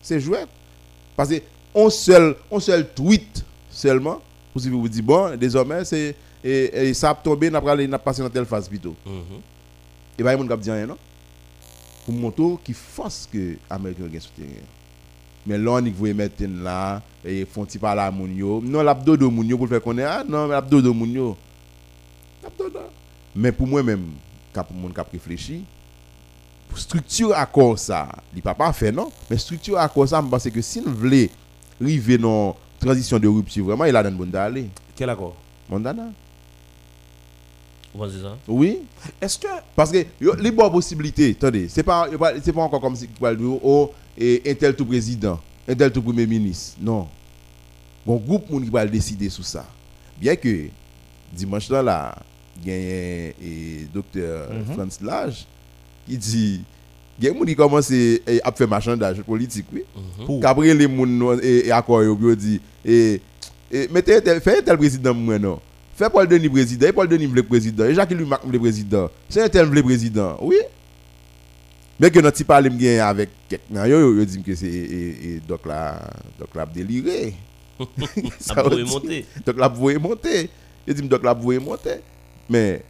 C'est 0.01 0.19
jouet. 0.19 0.45
Parce 1.15 1.29
que 1.29 1.35
on 1.75 1.89
seul 1.89 2.35
on 2.49 2.59
seul 2.59 2.87
tweet 2.95 3.45
seulement 3.69 4.21
pour 4.51 4.61
si 4.61 4.69
vous 4.69 4.87
dites 4.89 5.05
bon 5.05 5.37
désormais 5.37 5.85
c'est 5.85 6.15
et, 6.45 6.89
et 6.89 6.93
ça 6.93 7.09
a 7.09 7.15
tombé 7.15 7.49
n'a 7.49 7.59
pas 7.59 7.75
passé 7.97 8.21
dans 8.21 8.29
telle 8.29 8.45
phase 8.45 8.69
plutôt. 8.69 8.95
Mhm. 9.03 9.41
Et 10.19 10.23
bah, 10.23 10.35
il 10.35 10.47
y 10.47 10.51
a 10.51 10.57
disent 10.57 10.69
rien, 10.69 10.85
non? 10.85 10.97
Pour 12.05 12.13
montrer 12.13 12.43
qui 12.63 12.73
force 12.73 13.27
que 13.31 13.57
Américains 13.67 14.03
sont 14.03 14.27
souterrain. 14.27 14.61
Mais 15.47 15.57
là, 15.57 15.71
on 15.71 15.81
veut 15.81 16.13
mettre 16.13 16.43
là, 16.43 17.01
et 17.23 17.45
font 17.45 17.65
parler 17.79 18.01
à 18.01 18.11
Mounio. 18.11 18.61
Non, 18.63 18.83
l'abdo 18.83 19.17
de 19.17 19.25
Mounio 19.25 19.57
pour 19.57 19.65
le 19.65 19.71
faire 19.71 19.81
connaître. 19.81 20.09
Ah, 20.11 20.23
non, 20.23 20.47
l'abdo 20.47 20.81
de 20.81 20.89
Mounio. 20.89 21.35
L'abdo 22.43 22.69
de. 22.69 22.79
Mais 23.35 23.51
pour 23.51 23.67
moi-même, 23.67 24.11
quand 24.53 24.65
mon 24.71 24.89
cap 24.89 25.07
réfléchi, 25.11 25.63
structure 26.75 27.33
à 27.35 27.45
quoi 27.45 27.75
ça, 27.75 28.07
il 28.35 28.41
pas 28.41 28.53
parfait, 28.53 28.91
non? 28.91 29.11
Mais 29.29 29.37
structure 29.37 29.79
à 29.79 29.89
quoi 29.89 30.05
ça, 30.05 30.21
je 30.23 30.29
pense 30.29 30.49
que 30.49 30.61
si 30.61 30.81
nous 30.81 30.93
arriver 31.81 32.17
dans 32.17 32.55
la 32.81 32.87
transition 32.87 33.19
de 33.19 33.27
rupture, 33.27 33.65
vraiment, 33.65 33.85
il 33.85 33.95
a 33.95 34.03
dans 34.03 34.09
le 34.09 34.15
bon 34.15 34.25
d'aller. 34.29 34.69
Quel 34.95 35.09
accord? 35.09 35.35
Mondana? 35.69 36.07
Vous 37.93 37.99
pensez 38.03 38.21
ça 38.21 38.37
Oui? 38.47 38.79
Est-ce 39.21 39.39
que 39.39 39.47
Parce 39.75 39.91
que 39.91 40.05
yo, 40.19 40.35
les 40.35 40.51
bonnes 40.51 40.71
possibilités, 40.71 41.31
attendez, 41.31 41.67
c'est 41.69 41.83
pas, 41.83 42.07
pas- 42.17 42.33
c'est 42.43 42.51
pas 42.53 42.61
encore 42.61 42.81
comme 42.81 42.95
si 42.95 43.05
vous 43.07 43.13
parlez 43.19 43.37
de 43.37 43.43
oh, 43.45 43.91
et 44.17 44.41
un 44.45 44.53
tel 44.53 44.75
tout 44.75 44.85
président, 44.85 45.39
un 45.67 45.75
tel 45.75 45.91
tout 45.91 46.01
premier 46.01 46.27
ministre. 46.27 46.77
Non. 46.81 47.07
Bon 48.05 48.17
groupe 48.17 48.49
moun 48.49 48.63
qui 48.63 48.69
va 48.69 48.85
décider 48.85 49.29
sur 49.29 49.45
ça. 49.45 49.65
Bien 50.19 50.35
que 50.35 50.67
dimanche 51.33 51.69
là, 51.69 51.81
là, 51.81 52.15
il 52.61 52.67
y 52.67 52.71
a 52.71 52.75
un 52.75 52.77
et 53.41 53.87
docteur. 53.93 54.49
Franz 54.73 54.99
Lage 55.01 55.45
qui 56.05 56.17
dit 56.17 56.61
il 57.17 57.25
y 57.25 57.27
a 57.27 57.31
des 57.31 57.37
gens 57.39 57.45
qui 57.45 57.55
commencent 57.55 57.91
à 58.43 58.51
faire 58.51 58.67
marchandage 58.67 59.21
politique, 59.21 59.65
oui. 59.73 59.83
Pour 60.25 60.41
Qu'après 60.41 60.73
les 60.73 60.83
gens 60.87 61.39
et, 61.41 61.71
accord 61.71 62.03
yo 62.03 62.17
yo 62.21 62.35
dit 62.35 62.59
et, 62.83 63.21
et 63.71 63.87
mettez 63.87 64.21
tel 64.21 64.41
faites 64.41 64.65
tel 64.65 64.77
président 64.77 65.13
moi 65.13 65.39
non. 65.39 65.59
Fais 65.95 66.09
Paul 66.09 66.27
Denis 66.27 66.49
président, 66.49 66.87
et 66.87 66.91
Paul 66.91 67.07
Denis 67.07 67.27
le 67.27 67.41
président, 67.43 67.85
et 67.85 67.93
Jacques 67.93 68.11
lui 68.11 68.25
Marc 68.25 68.43
le 68.45 68.59
président. 68.59 69.09
C'est 69.29 69.41
un 69.41 69.47
tel 69.47 69.69
le 69.69 69.81
président. 69.81 70.37
Oui. 70.41 70.57
Mais 71.97 72.11
que 72.11 72.19
notre 72.19 72.43
parle 72.43 72.67
bien 72.69 73.07
avec 73.07 73.29
quelqu'un, 73.47 73.87
yo, 73.87 73.99
yo, 73.99 74.15
yo 74.19 74.25
dit 74.25 74.43
que 74.43 74.53
c'est 74.53 74.67
et, 74.67 75.41
donc 75.47 75.65
là, 75.65 75.97
donc 76.37 76.53
là 76.53 76.65
déliré. 76.65 77.33
Ça 78.39 78.61
va 78.61 78.75
monter. 78.83 79.25
Donc 79.45 79.57
là 79.57 79.69
vous 79.69 79.99
monter. 79.99 80.49
Je 80.85 80.93
dis 80.93 81.01
donc 81.03 81.23
là 81.23 81.33
vous 81.33 81.59
monter. 81.61 82.01
Mais 82.49 82.83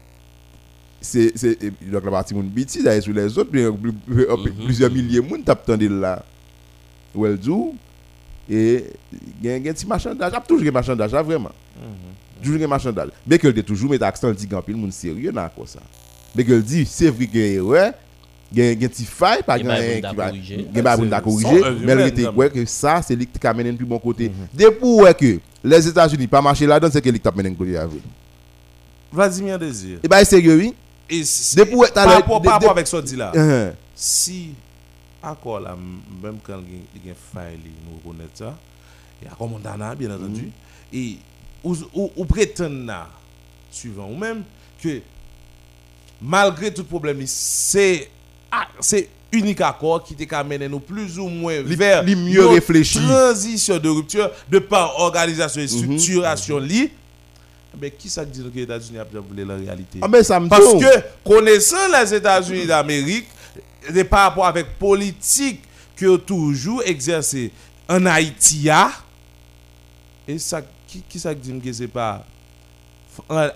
c'est 1.06 1.32
c'est 1.36 1.58
donc 1.92 2.04
la 2.04 2.12
partie 2.12 2.34
mon 2.34 2.42
biti 2.44 2.84
d'ailleurs 2.84 3.04
sur 3.04 3.14
les 3.14 3.38
autres 3.38 3.52
Mhm. 3.56 4.66
plusieurs 4.66 4.92
milliers 4.92 5.22
de 5.22 5.28
monde 5.28 5.46
tapent 5.46 5.68
là. 5.68 6.24
Well 7.14 7.38
do 7.38 7.74
et 8.50 8.84
il 9.42 9.48
y 9.48 9.52
a 9.52 9.56
un 9.56 9.62
petit 9.62 9.88
marchandage, 9.88 10.32
il 10.32 10.36
y 10.36 10.38
a 10.38 10.42
toujours 10.42 10.68
un 10.68 10.72
marchandage 10.72 11.12
là, 11.12 11.22
vraiment. 11.24 11.52
Toujours 12.44 12.62
un 12.62 12.68
marchandage. 12.68 13.10
Mais 13.26 13.40
que 13.40 13.48
toujours 13.62 13.90
met 13.90 14.04
accent 14.04 14.32
dit 14.32 14.46
grand 14.46 14.62
pile 14.62 14.76
monde 14.76 14.92
sérieux 14.94 15.32
dans 15.32 15.48
quoi 15.50 15.66
ça. 15.66 15.80
Mais 16.36 16.44
que 16.44 16.60
dit 16.60 16.86
c'est 16.86 17.10
vrai 17.10 17.28
que 17.28 17.60
ouais 17.62 17.92
il 18.54 18.60
y 18.60 18.86
a 18.86 18.90
faille 18.90 19.42
par 19.44 19.58
Il 19.58 19.66
y 19.66 19.70
a 19.70 20.14
pas 20.14 20.32
de 20.32 20.38
qui 20.38 20.82
va 20.82 20.92
a 20.92 20.98
pas 20.98 20.98
C'est- 21.18 21.22
corriger 21.22 21.62
mais 21.84 21.92
elle 21.94 22.08
était 22.08 22.28
ouais 22.28 22.50
que 22.50 22.64
ça 22.66 23.02
c'est 23.02 23.16
lui 23.16 23.26
qui 23.26 23.48
amène 23.48 23.76
plus 23.78 23.86
bon 23.86 23.98
côté. 24.00 24.32
Depuis 24.54 24.86
ouais 24.86 25.14
que 25.16 25.40
les 25.64 25.88
États-Unis 25.88 26.28
pas 26.28 26.42
marché 26.42 26.68
là-dedans 26.68 26.90
c'est 26.92 27.02
que 27.02 27.10
lui 27.10 27.20
qui 27.20 27.28
amène 27.28 27.56
côté 27.56 27.78
avec. 27.78 28.02
Vladimir 29.12 29.58
Désir. 29.58 30.00
Et 30.04 30.08
bah 30.08 30.24
sérieux 30.26 30.56
oui. 30.58 30.74
Et 31.10 31.22
Depuis 31.56 31.76
par 31.94 32.08
rapport, 32.08 32.72
avec 32.72 32.88
ce 32.88 32.98
dit 32.98 33.16
là, 33.16 33.32
Uh-huh. 33.36 33.74
si 33.96 34.54
encore 35.22 35.60
là, 35.60 35.76
même 36.22 36.38
quand 36.44 36.60
il 36.68 37.06
y 37.06 37.10
a 37.10 37.12
une 37.12 37.16
faille, 37.34 37.60
nous 37.86 37.98
reconnaissons 37.98 38.30
ça, 38.36 38.58
il 39.22 39.28
y 39.28 39.32
a 39.32 39.36
comme 39.36 39.54
on 39.54 39.96
bien 39.96 40.12
entendu, 40.16 40.52
et 40.94 41.18
ou, 41.64 41.76
ou, 41.94 42.12
ou 42.16 42.26
prétend 42.26 42.70
là, 42.70 43.08
suivant, 43.72 44.08
ou 44.10 44.16
même 44.18 44.44
que 44.82 45.02
malgré 46.22 46.74
tout 46.74 46.84
problème, 46.84 47.22
c'est 47.26 48.10
ah, 48.52 48.68
c'est 48.80 49.10
unique 49.32 49.62
accord 49.62 50.04
qui 50.04 50.16
t'a 50.16 50.40
amené 50.40 50.68
nous 50.70 50.80
plus 50.80 51.20
ou 51.20 51.28
moins 51.28 51.62
vers 51.62 52.04
li 52.04 52.16
mieux 52.16 52.42
une 52.46 52.54
réfléchi. 52.54 53.00
transition 53.06 53.78
de 53.80 53.90
rupture 53.90 54.32
de 54.50 54.60
par 54.60 55.00
organisation 55.00 55.62
et 55.62 55.68
structuration 55.68 56.58
li 56.60 56.90
mais 57.80 57.92
qui 57.92 58.10
ça 58.10 58.24
dit 58.26 58.42
que 58.42 58.56
les 58.56 58.64
États-Unis 58.64 59.00
ont 59.00 59.22
voulu 59.22 59.46
la 59.46 59.56
réalité? 59.56 60.00
Ah 60.02 60.08
mais 60.08 60.24
ça 60.24 60.40
me 60.40 60.48
parce 60.48 60.74
que 60.74 61.04
connaissant 61.24 61.88
les 62.02 62.14
États-Unis 62.14 62.66
d'Amérique, 62.66 63.28
par 64.10 64.22
rapport 64.30 64.46
avec 64.46 64.78
politique 64.80 65.62
que 65.96 66.06
ont 66.08 66.18
toujours 66.18 66.82
exercé 66.86 67.52
en 67.88 68.06
Haïti, 68.06 68.68
et 70.28 70.38
ça, 70.40 70.62
qui, 70.88 71.02
qui 71.08 71.20
ça 71.20 71.34
dit 71.34 71.60
que 71.60 71.72
c'est 71.72 71.88
pas 71.88 72.26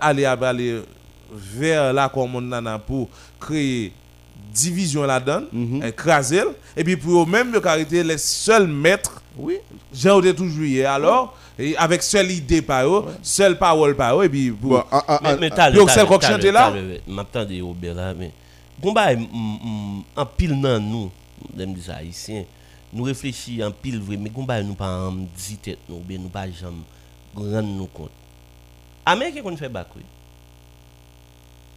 aller, 0.00 0.24
aller 0.24 0.82
vers 1.32 1.92
là 1.92 2.08
comme 2.08 2.34
on 2.34 2.52
en 2.52 2.66
a 2.66 2.78
pour 2.78 3.08
créer 3.38 3.92
division 4.52 5.02
là-dedans, 5.04 5.42
Mhm. 5.52 5.84
écraser, 5.84 6.42
et 6.76 6.82
puis 6.84 6.96
pour 6.96 7.22
eux-mêmes, 7.22 7.52
ils 7.54 7.68
arrêter 7.68 8.02
les 8.02 8.18
seuls 8.18 8.66
maîtres 8.66 9.22
Oui. 9.36 9.58
De 9.92 10.32
toujours 10.32 10.64
hier. 10.64 10.90
Alors, 10.92 11.36
et 11.60 11.76
avec 11.76 12.02
seule 12.02 12.30
idée 12.30 12.62
par 12.62 12.86
eux, 12.88 13.04
seule 13.22 13.58
parole 13.58 13.94
par 13.94 14.18
eux, 14.20 14.24
et 14.24 14.28
puis 14.28 14.50
pour- 14.50 14.70
Bon, 14.70 14.84
ah, 14.90 15.04
ah, 15.06 15.20
Mais, 15.22 15.36
mais 15.36 15.50
t'as 15.50 15.70
Yo, 15.70 15.86
celle 15.88 16.06
qu'on 16.06 16.20
chante 16.20 16.42
là? 16.44 16.72
M'attendez 17.06 17.60
au 17.60 17.72
bel 17.74 17.94
là, 17.94 18.14
mais. 18.14 18.30
Combat, 18.82 19.10
en 20.16 20.26
pile 20.26 20.58
nan 20.58 20.82
nous, 20.82 21.10
them 21.54 21.74
dis 21.74 21.90
haïtiens, 21.90 22.44
nous 22.92 23.04
réfléchissons 23.04 23.62
en 23.66 23.70
pile 23.70 24.00
vrai, 24.00 24.16
mais 24.16 24.30
combat 24.30 24.62
nous 24.62 24.74
pas 24.74 25.06
en 25.08 25.12
dit 25.12 25.58
tête 25.62 25.78
nous, 25.88 25.98
bien 25.98 26.18
nous 26.18 26.30
pas 26.30 26.46
jamais 26.50 26.76
rendre 27.34 27.60
nous 27.62 27.86
compte. 27.86 28.10
Américain 29.04 29.42
qu'on 29.42 29.56
fait 29.56 29.68
bac, 29.68 29.88
oui. 29.96 30.02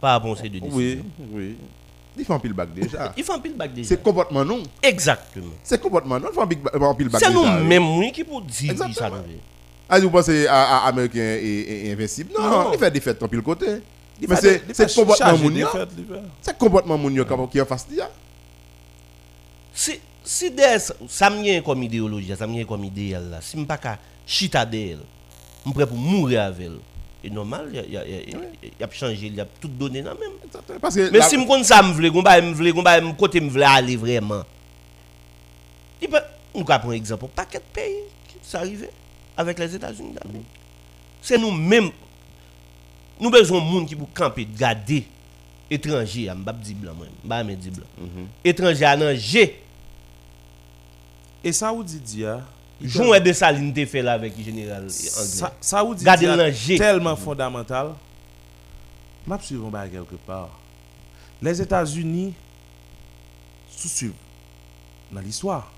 Par 0.00 0.12
rapport 0.12 0.32
à 0.32 0.36
ces 0.40 0.48
deux 0.48 0.60
Oui, 0.62 1.00
oui. 1.32 1.56
Il 2.16 2.24
fait 2.24 2.32
un 2.32 2.38
pile 2.38 2.52
bac 2.52 2.72
déjà. 2.72 3.12
Il 3.16 3.24
fait 3.24 3.32
un 3.32 3.38
pile 3.38 3.54
bac 3.54 3.74
déjà. 3.74 3.88
C'est 3.88 4.02
comportement 4.02 4.44
non. 4.44 4.62
Exactement. 4.82 5.52
C'est 5.62 5.80
comportement 5.80 6.18
non. 6.20 6.28
Il 6.30 6.34
fait 6.34 6.40
un 6.86 6.94
pile 6.94 7.08
bac 7.08 7.20
C'est 7.22 7.28
déjà. 7.28 7.38
oui. 7.38 7.60
nous-mêmes 7.60 7.98
oui, 7.98 8.12
qui 8.12 8.24
pour 8.24 8.40
dire 8.40 8.72
ça. 8.78 9.10
Ah, 9.88 10.00
vous 10.00 10.10
pensez 10.10 10.46
à, 10.46 10.78
à 10.78 10.88
Américain 10.88 11.20
et, 11.20 11.86
et 11.88 11.92
invincible 11.92 12.30
Non, 12.38 12.48
Non. 12.50 12.72
il 12.72 12.78
fait 12.78 12.90
des 12.90 13.00
fêtes 13.00 13.22
en 13.22 13.28
pile 13.28 13.42
côté. 13.42 13.66
Il 14.20 14.28
Mais 14.28 14.36
fait 14.36 14.62
c'est 14.72 14.88
fait 14.88 14.94
comportement 14.94 15.28
charger 15.28 15.42
moun 15.42 15.54
des 15.54 15.60
yo. 15.60 15.68
fêtes, 15.68 15.88
il 15.98 16.04
fait. 16.04 16.20
C'est 16.40 16.56
comportement 16.58 16.96
moun 16.98 17.14
yo 17.14 17.24
qui 17.50 17.58
est 17.58 17.64
face 17.64 17.86
là. 17.96 18.10
Si, 19.74 19.98
si 20.22 20.50
des, 20.50 20.76
ça 21.08 21.28
me 21.30 21.42
vient 21.42 21.60
comme 21.60 21.82
idéologie, 21.82 22.34
ça 22.36 22.46
me 22.46 22.54
vient 22.54 22.64
comme 22.64 22.84
idéal 22.84 23.28
là. 23.30 23.40
Si 23.40 23.56
je 23.56 23.60
ne 23.62 23.66
pas 23.66 23.78
chita 24.26 24.64
d'elle, 24.64 25.00
je 25.64 25.70
suis 25.70 25.72
prêt 25.74 25.86
pour 25.86 25.96
mourir 25.98 26.42
avec 26.44 26.66
elle. 26.66 26.78
Et 27.24 27.30
normal, 27.30 27.68
il 27.72 27.76
y 27.76 27.78
a, 27.78 27.84
y 27.86 27.96
a, 27.96 28.06
y 28.06 28.34
a, 28.34 28.38
y 28.80 28.84
a 28.84 28.90
changé, 28.90 29.26
il 29.26 29.34
y 29.34 29.40
a 29.40 29.46
tout 29.60 29.66
donné 29.68 30.02
dans 30.02 30.14
même. 30.14 30.30
Parce 30.80 30.94
que 30.94 31.10
Mais 31.10 31.18
la- 31.18 31.24
si 31.28 31.40
je 31.40 31.46
connais 31.46 31.64
ça, 31.64 31.80
je 31.82 31.88
veux, 31.92 32.02
je 32.04 32.10
veux, 32.10 32.64
je 32.66 33.04
veux, 33.06 33.12
côté 33.14 33.40
je 33.40 33.44
veux 33.48 33.62
aller 33.62 33.96
vraiment. 33.96 34.42
Il 36.02 36.08
peut, 36.08 36.18
prendre 36.52 36.88
un 36.90 36.92
exemple, 36.92 37.26
paquet 37.34 37.58
de 37.58 37.64
pays 37.72 37.94
qui 38.28 38.36
sont 38.48 38.58
arrivés 38.58 38.90
avec 39.36 39.58
les 39.58 39.74
États-Unis 39.74 40.12
d'Amérique. 40.12 40.46
C'est 41.22 41.38
nous-mêmes, 41.38 41.90
nous 43.20 43.28
avons 43.28 43.38
besoin 43.38 43.60
de 43.60 43.64
monde 43.64 43.86
qui 43.86 43.96
pour 43.96 44.12
camper, 44.12 44.46
garder 44.46 45.06
étranger, 45.70 46.26
je 46.26 46.30
ne 46.30 46.52
dire 46.52 46.76
blanc, 46.76 46.92
je 47.24 47.34
ne 47.34 47.54
dire 47.54 47.72
blanc. 47.72 48.08
Étranger 48.44 48.84
à 48.84 48.96
nager. 48.96 49.60
Et 51.42 51.52
ça 51.52 51.72
vous 51.72 51.84
dit 51.84 52.00
dia, 52.00 52.42
Jouer 52.82 53.20
de 53.20 53.32
Saline 53.32 53.72
te 53.72 53.84
fait 53.86 54.02
là 54.02 54.12
avec 54.14 54.36
le 54.36 54.42
général 54.42 54.90
ça, 54.90 55.46
anglais. 55.46 55.56
ça 55.60 55.82
vous 55.82 55.94
dit 55.94 56.04
Gardez 56.04 56.26
dia 56.26 56.36
le 56.36 56.76
tellement 56.78 57.16
fondamental. 57.16 57.92
M'a 59.26 59.38
suivre 59.38 59.70
ba 59.70 59.88
quelque 59.88 60.16
part. 60.16 60.50
Les 61.40 61.60
États-Unis 61.62 62.34
sous 63.70 63.88
suivent 63.88 64.12
dans 65.12 65.20
l'histoire 65.20 65.70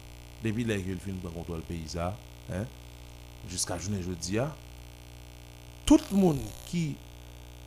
depuis 0.42 0.64
les 0.64 0.80
que 0.80 0.94
fin 0.96 1.12
prend 1.22 1.30
contrôle 1.30 1.60
pays 1.62 1.82
ça, 1.86 2.16
hein, 2.52 2.64
jusqu'à 3.48 3.78
journée 3.78 4.02
jeudi 4.02 4.38
tout 5.84 5.98
le 6.10 6.16
monde 6.16 6.38
qui 6.66 6.94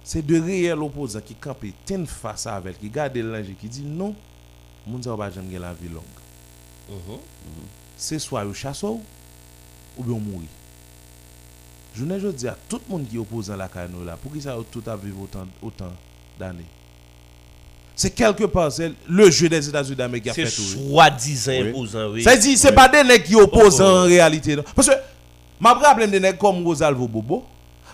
c'est 0.04 0.26
de 0.26 0.39
réels 0.39 0.80
opposants 0.82 1.22
qui 1.22 1.36
campent 1.36 1.65
ten 1.86 2.06
face 2.08 2.48
avec 2.48 2.80
qui 2.80 2.89
garde 2.89 3.15
le 3.15 3.32
danger 3.32 3.56
qui 3.60 3.68
dit 3.68 3.84
non, 3.84 4.15
moun 4.88 5.02
ça 5.04 5.15
va 5.15 5.30
jamais 5.30 5.60
la 5.60 5.74
vie 5.74 5.89
longue. 5.89 6.04
Mhm. 6.89 7.18
c'est 7.96 8.18
soit 8.20 8.44
au 8.46 8.54
chasseur 8.54 8.94
ou 9.98 10.04
bien 10.04 10.18
mourir. 10.20 10.48
Je 11.96 12.06
ne 12.06 12.18
veux 12.18 12.32
dire, 12.34 12.56
tout 12.70 12.80
le 12.88 12.92
monde 12.92 13.08
qui 13.08 13.18
opposant 13.18 13.54
à 13.54 13.58
la 13.58 13.68
cano 13.68 14.04
là, 14.04 14.15
pour 14.15 14.32
qui 14.32 14.42
ça 14.42 14.54
a 14.54 14.58
tout 14.72 14.84
à 14.88 14.96
vivre 14.96 15.22
autant, 15.22 15.46
autant 15.62 15.92
d'années 16.39 16.65
C'est 17.96 18.12
quelque 18.12 18.46
part, 18.46 18.72
c'est 18.72 18.92
le 19.08 19.30
jeu 19.30 19.50
des 19.50 19.68
États-Unis 19.68 19.96
d'Amérique 19.96 20.24
qui 20.26 20.30
a 20.30 20.34
C'est 20.34 20.46
fait 20.46 20.56
tout. 20.56 20.80
oui. 20.80 20.89
soi-disant 20.92 21.52
Oui. 21.52 21.88
oui. 22.13 22.24
Ça 22.24 22.38
dit, 22.38 22.58
c'est 22.58 22.72
pas 22.72 22.88
des 22.88 23.04
nègres 23.04 23.26
qui 23.26 23.36
opposent 23.36 23.82
Oh, 23.82 23.86
en 23.86 24.04
réalité. 24.04 24.56
non. 24.56 24.63
Parce 24.76 24.88
que, 24.88 24.94
je 25.62 25.67
me 25.67 25.74
rappelle 25.74 26.10
des 26.12 26.19
nègres 26.19 26.38
comme 26.38 26.63
Rosalvo 26.65 27.08
Bobo. 27.08 27.45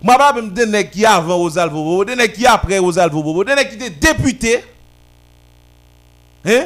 Je 0.01 0.08
me 0.08 0.13
rappelle 0.13 0.54
des 0.54 0.65
nègres 0.65 0.91
qui 0.91 1.06
avant 1.06 1.38
Rosalvo 1.38 1.84
Bobo, 1.84 2.06
des 2.06 2.15
nègres 2.15 2.34
qui 2.34 2.45
après 2.45 2.78
Rosalvo 2.78 3.23
Bobo, 3.23 3.43
des 3.43 3.56
nègres 3.56 3.69
qui 3.69 3.75
étaient 3.75 4.13
députés, 4.13 4.63
hein, 6.45 6.65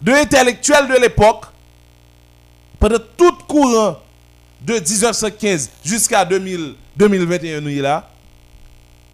de 0.00 0.12
intellectuels 0.12 0.88
de 0.88 1.00
l'époque, 1.00 1.46
pendant 2.78 2.98
tout 3.16 3.34
courant 3.48 3.98
de 4.60 4.74
1915 4.74 5.70
jusqu'à 5.84 6.24
2000 6.24 6.74
2021, 6.98 7.60
nous 7.60 7.68
y 7.70 7.76
là, 7.78 8.10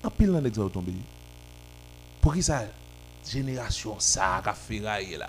en 0.02 0.08
pile 0.08 0.32
dans 0.32 0.40
l'exemple 0.40 0.72
tombé. 0.72 0.92
Pour 2.20 2.32
qui 2.32 2.42
ça, 2.42 2.64
génération 3.30 3.96
ça, 3.98 4.36
a 4.42 4.54
ferraillé 4.54 5.18
là, 5.18 5.28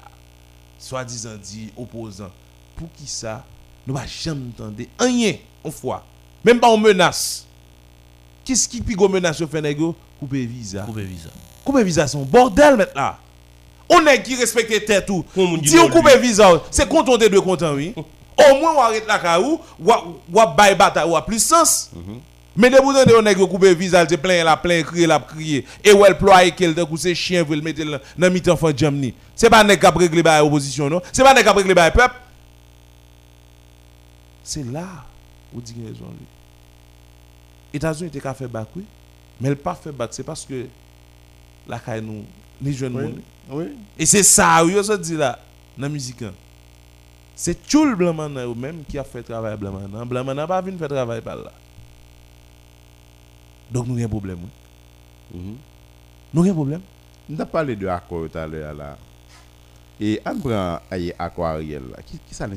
soi-disant 0.80 1.36
dit 1.36 1.72
opposant, 1.76 2.32
pour 2.78 2.88
qui 2.94 3.06
ça, 3.08 3.46
nous 3.86 3.94
va 3.94 4.06
jamais 4.08 4.48
entendre 4.48 4.82
rien, 4.98 5.34
une 5.66 5.72
fois, 5.72 6.04
même 6.44 6.60
pas 6.60 6.68
en 6.70 6.78
menace. 6.78 7.46
Qu'est-ce 8.44 8.68
qui 8.70 8.82
pique 8.82 9.00
menace 9.00 9.42
au 9.42 9.48
fait 9.48 9.62
négo? 9.62 9.96
Couper 10.20 10.46
visa. 10.46 10.82
Couper 10.82 11.04
visa. 11.04 11.30
Couper 11.64 11.84
visa, 11.84 12.08
c'est 12.08 12.18
un 12.18 12.22
bordel 12.22 12.76
maintenant. 12.78 13.16
On 13.90 14.06
est 14.06 14.22
qui 14.22 14.36
respecte 14.36 14.86
tête 14.86 15.06
tout. 15.06 15.24
On 15.36 15.62
Si 15.64 15.78
on 15.78 15.90
coupe 15.90 16.10
visa, 16.20 16.62
c'est 16.72 16.88
content 16.88 17.18
de 17.18 17.28
deux 17.28 17.42
contents, 17.42 17.74
oui. 17.74 17.94
Au 18.38 18.56
moins, 18.60 18.74
on 18.76 18.82
arrête 18.82 19.08
la 19.08 19.18
caou, 19.18 19.60
ou 19.80 19.92
ou 20.34 20.42
bail 20.58 20.76
bataille, 20.76 21.14
a 21.16 21.22
plus 21.22 21.42
sens. 21.44 21.90
Mais 22.58 22.70
de 22.70 22.78
vous 22.78 22.94
donner 22.94 23.14
on 23.20 23.26
est 23.26 23.36
couper 23.36 23.76
visa, 23.76 24.06
c'est 24.08 24.18
plein 24.18 24.44
la 24.44 24.56
plein 24.56 24.82
crier 24.82 25.06
la 25.08 25.20
crier 25.20 25.66
et 25.84 25.92
ou 25.92 26.06
elle 26.06 26.18
ploie 26.18 26.50
qu'elle 26.52 26.74
coup 26.86 26.96
c'est 26.96 27.14
chien 27.14 27.44
veut 27.44 27.56
le 27.58 27.62
mettre 27.62 27.84
dans- 27.84 28.00
dans 28.18 28.32
mi 28.32 28.42
enfant 28.50 28.70
jamni. 28.76 29.14
C'est 29.36 29.50
pas 29.50 29.62
nèg 29.64 29.78
qui 29.78 29.86
a 29.86 29.92
régler 29.92 30.24
ba 30.24 30.42
opposition 30.44 30.90
non, 30.90 31.02
c'est 31.12 31.22
pas 31.22 31.34
nèg 31.34 31.44
qui 31.44 31.50
a 31.50 31.54
régler 31.54 31.74
ba 31.74 31.92
peuple. 31.92 32.16
C'est 34.44 34.64
là 34.72 34.86
où 35.54 35.62
dit 35.62 35.76
raison 35.86 36.06
lui. 36.10 36.26
États-Unis 37.74 38.08
était 38.10 38.22
qu'à 38.22 38.34
faire 38.34 38.50
bac 38.50 38.68
oui, 38.76 38.86
mais 39.42 39.50
elle 39.50 39.56
pas 39.58 39.76
fait 39.76 39.92
bac, 39.92 40.14
c'est 40.14 40.24
parce 40.24 40.46
que 40.46 40.66
la 41.68 41.80
caille 41.80 42.02
nous 42.02 42.24
les 42.62 42.74
jeunes 42.74 42.96
Oui. 42.96 43.04
monde. 43.04 43.22
Oui. 43.50 43.66
Et 44.00 44.06
c'est 44.06 44.24
ça, 44.24 44.64
yo 44.64 44.82
se 44.82 44.94
dit 44.94 45.16
là, 45.18 45.38
dans 45.78 45.84
la 45.84 45.90
musique. 45.90 46.22
hein. 46.22 46.34
C'est 47.36 47.68
tout 47.68 47.84
le 47.86 47.96
blanc 47.96 48.16
ou 48.48 48.56
même 48.56 48.84
qui 48.88 48.98
a 48.98 49.04
fait 49.04 49.22
travail 49.24 49.58
blanc 49.58 49.74
maintenant. 49.74 50.06
Blanc 50.06 50.24
maintenant 50.24 50.48
pas 50.48 50.62
venu 50.62 50.78
faire 50.78 50.88
travail 50.88 51.22
par 51.22 51.36
là. 51.36 51.52
Donc 53.72 53.88
nous 53.88 53.96
avons 53.96 54.06
un 54.06 54.08
problème. 54.10 54.40
oui. 55.34 55.40
Mhm. 55.40 55.56
Nous 56.34 56.42
avons 56.42 56.52
un 56.52 56.54
problème. 56.54 56.82
On 57.30 57.40
a 57.40 57.46
parlé 57.46 57.76
de 57.76 57.88
accord 57.88 58.30
tout 58.32 58.38
à 58.38 58.48
l'heure 58.48 58.74
là. 58.74 58.98
Et 60.00 60.22
on 60.26 60.40
prend 60.40 60.80
Aquariel 61.20 61.84
là. 61.92 62.02
Qui, 62.06 62.20
qui 62.20 62.34
ça 62.36 62.48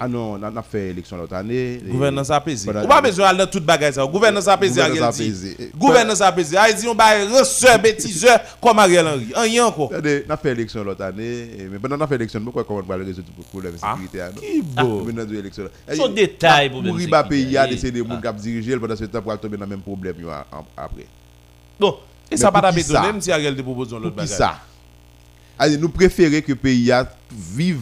Ah 0.00 0.08
non, 0.08 0.40
on 0.42 0.56
a 0.56 0.62
fait 0.62 0.88
élection 0.88 1.16
l'autre 1.18 1.34
année. 1.34 1.78
Gouvernance 1.86 2.30
apaisée. 2.30 2.64
Voilà. 2.64 2.84
Ou 2.84 2.88
pas 2.88 3.00
besoin 3.02 3.26
d'aller 3.26 3.38
dans 3.40 3.46
toute 3.46 3.64
bagaille 3.64 3.92
ça. 3.92 4.04
Gouvernance 4.06 4.48
apaisée, 4.48 4.80
Gouvernance 4.80 5.20
Ariel 5.20 5.32
dit. 5.32 5.48
apaisée. 5.50 5.70
Gouvernance 5.76 6.20
apaisée. 6.22 6.56
Haïti, 6.56 6.88
on 6.88 6.94
va 6.94 7.04
receveur, 7.38 7.78
bêtiseur 7.78 8.40
comme 8.60 8.78
Ariel 8.78 9.06
Henry. 9.06 9.26
Rien 9.36 9.66
encore. 9.66 9.92
On 9.92 10.30
a 10.30 10.36
fait 10.38 10.50
élection 10.52 10.82
l'autre 10.82 11.04
année, 11.04 11.46
mais 11.70 11.78
pendant 11.78 11.96
qu'on 11.98 12.04
a 12.04 12.06
fait 12.06 12.14
élection, 12.14 12.40
pourquoi 12.40 12.64
on 12.68 12.80
va 12.80 12.96
résoudre 12.96 13.28
le 13.36 13.44
problème 13.44 13.72
de 13.74 13.78
Ah, 13.82 13.92
sécurité 13.92 14.22
hein, 14.22 14.30
non 14.34 14.40
Qui 14.40 14.62
beau. 14.62 15.04
Maintenant, 15.04 15.24
nous 15.28 15.38
élection. 15.38 15.64
Son 15.94 16.08
détail, 16.08 16.70
Pour 16.70 16.82
riba 16.82 17.22
sécurité. 17.22 17.28
pays, 17.28 17.56
a 17.58 17.66
des 17.66 17.76
gens 17.76 18.20
qui 18.20 18.28
ont 18.28 18.32
dirigé 18.32 18.76
pendant 18.78 18.96
ce 18.96 19.04
temps 19.04 19.20
pour 19.22 19.38
tomber 19.38 19.56
dans 19.58 19.64
le 19.66 19.70
même 19.70 19.82
problème 19.82 20.16
après. 20.76 21.06
Bon, 21.78 21.96
Et 22.30 22.36
ça 22.36 22.50
Mais 22.52 22.60
pas 22.60 22.72
pour 22.72 23.02
même 23.02 23.20
si 23.20 23.30
Ariel 23.30 23.54
te 23.54 23.62
propose 23.62 23.90
l'autre 23.92 24.08
Pour 24.10 24.24
qui 24.24 24.30
bagaille. 24.30 24.36
ça? 24.36 24.58
Nous 25.78 25.88
préférons 25.90 26.40
que 26.40 26.48
le 26.52 26.56
pays 26.56 26.90
vive 27.30 27.80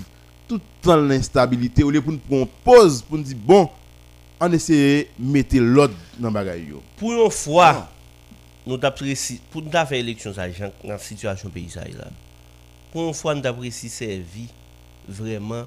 tout 0.59 0.61
l'instabilité 0.97 1.85
au 1.85 1.91
lieu 1.91 2.01
pour 2.03 2.13
nous 2.13 2.19
prendre 2.19 2.49
pause 2.65 3.03
pour 3.03 3.19
nous 3.19 3.23
dire 3.25 3.37
bon, 3.37 3.69
on 4.41 4.53
essaie 4.53 5.09
de 5.19 5.25
mettre 5.33 5.57
l'ordre 5.59 5.95
dans 6.19 6.31
le 6.31 6.81
pour 6.97 7.13
une 7.13 7.31
fois, 7.31 7.89
nous 8.67 8.79
apprécions, 8.83 9.37
pour 9.51 9.63
nous 9.63 9.71
faire 9.71 9.93
élection, 9.93 10.33
dans 10.33 10.73
la 10.85 10.99
situation 10.99 11.51
pays, 11.51 11.69
là. 11.77 12.09
Pour 12.91 13.07
une 13.09 13.15
fois, 13.15 13.35
nous 13.35 13.47
apprécions 13.47 13.89
servi 13.89 14.49
vraiment 15.09 15.65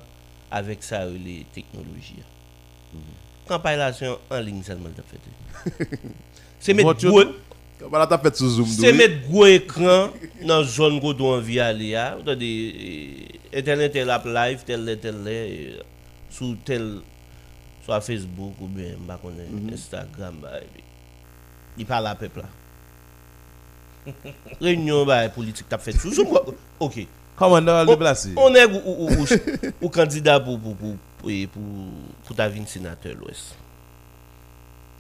avec 0.51 0.83
ça, 0.83 1.05
les 1.05 1.45
technologies. 1.53 2.15
Campagne 3.47 3.77
là, 3.77 3.93
c'est 3.93 4.07
en 4.07 4.39
ligne 4.39 4.63
seulement. 4.63 4.89
C'est 6.59 6.73
mettre 6.73 6.95
gros, 7.09 7.21
c'est 8.65 8.93
mettre 8.93 9.27
gros 9.29 9.45
écran 9.45 10.09
dans 10.45 10.59
la 10.59 10.63
zone 10.63 10.93
où 11.03 11.07
on 11.09 11.33
envie 11.33 11.59
aller. 11.59 11.93
hein. 11.93 12.15
Vous 12.23 12.29
eten 13.53 13.83
eten 13.85 14.11
ap 14.13 14.25
live, 14.27 14.65
tel 14.67 14.85
le 14.87 14.97
tel 15.01 15.21
le, 15.25 15.37
sou 16.33 16.57
tel, 16.65 16.87
sou 17.85 17.95
a 17.95 18.01
Facebook 18.01 18.59
ou 18.61 18.67
bien 18.67 18.97
bakone 19.07 19.45
mm 19.47 19.59
-hmm. 19.59 19.73
Instagram 19.77 20.41
ba 20.41 20.57
e 20.59 20.67
bi. 20.73 20.83
Di 21.77 21.85
pa 21.85 22.01
la 22.01 22.15
pepla. 22.15 22.49
Reunion 24.61 25.05
ba 25.05 25.23
e 25.25 25.29
politik 25.29 25.67
tap 25.69 25.81
fet 25.81 25.99
sou. 25.99 26.11
Sou 26.13 26.25
mwa, 26.25 26.43
ok. 26.79 27.07
Komanda 27.35 27.83
le 27.83 27.95
blase. 27.95 28.33
On 28.37 28.53
e 28.55 28.65
ou 29.81 29.89
kandida 29.89 30.39
pou 30.39 30.57
pou 30.59 32.33
ta 32.35 32.49
vin 32.49 32.65
senatel 32.65 33.17
wes. 33.25 33.53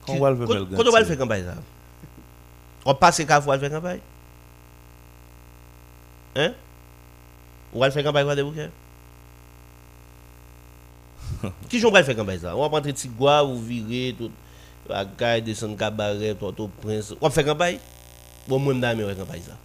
Kon 0.05 0.19
wal 0.19 0.35
ve 0.35 0.47
bel 0.49 0.65
ganti. 0.65 0.79
Koto 0.79 0.93
wal 0.95 1.05
fe 1.05 1.17
kampay 1.19 1.45
sa? 1.45 1.55
Wap 2.83 2.99
pase 2.99 3.25
ka 3.29 3.39
fwa 3.43 3.59
fe 3.61 3.69
kampay? 3.71 4.01
Hein? 6.35 6.57
On 7.73 7.79
va 7.79 7.87
le 7.87 7.91
faire 7.91 8.03
campagne 8.03 8.23
quoi 8.25 8.35
de 8.35 8.43
bouquet 8.43 8.69
Qui 11.69 11.79
j'en 11.79 11.91
va 11.91 11.99
le 11.99 12.05
faire 12.05 12.15
campagne 12.15 12.39
ça? 12.39 12.55
On 12.55 12.61
va 12.61 12.69
prendre 12.69 12.91
Tigua 12.91 13.43
ou 13.43 13.59
virer 13.59 14.15
tout 14.17 14.31
la 14.87 15.05
caille 15.05 15.41
descendre 15.41 15.77
cabaret 15.77 16.35
tout 16.35 16.69
prince 16.81 17.13
On 17.19 17.27
va 17.27 17.31
faire 17.31 17.45
campagne? 17.45 17.79
Bon 18.47 18.59
moi 18.59 18.73
m'dame 18.73 18.99
faire 18.99 19.17
campagne 19.17 19.41
ça? 19.41 19.57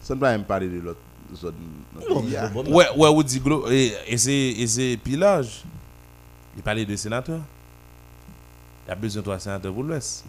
Ça 0.00 0.14
ne 0.14 0.20
va 0.20 0.32
même 0.32 0.44
parler 0.44 0.68
de 0.68 0.80
l'autre 0.80 1.00
zone. 1.34 1.54
hein. 2.00 2.62
Ouais, 2.66 2.86
ouais, 2.96 3.08
ou 3.10 3.22
dit 3.22 3.42
et, 3.70 3.92
et 4.06 4.16
c'est 4.16 4.32
et 4.32 4.66
c'est 4.66 4.96
pilage. 4.96 5.62
Il 6.56 6.62
parlait 6.62 6.86
de 6.86 6.96
sénateur. 6.96 7.40
Il 8.86 8.88
y 8.88 8.92
a 8.92 8.94
besoin 8.94 9.20
de 9.20 9.24
trois 9.26 9.38
sénateurs 9.38 9.72
pour 9.74 9.82
l'Ouest. 9.84 10.24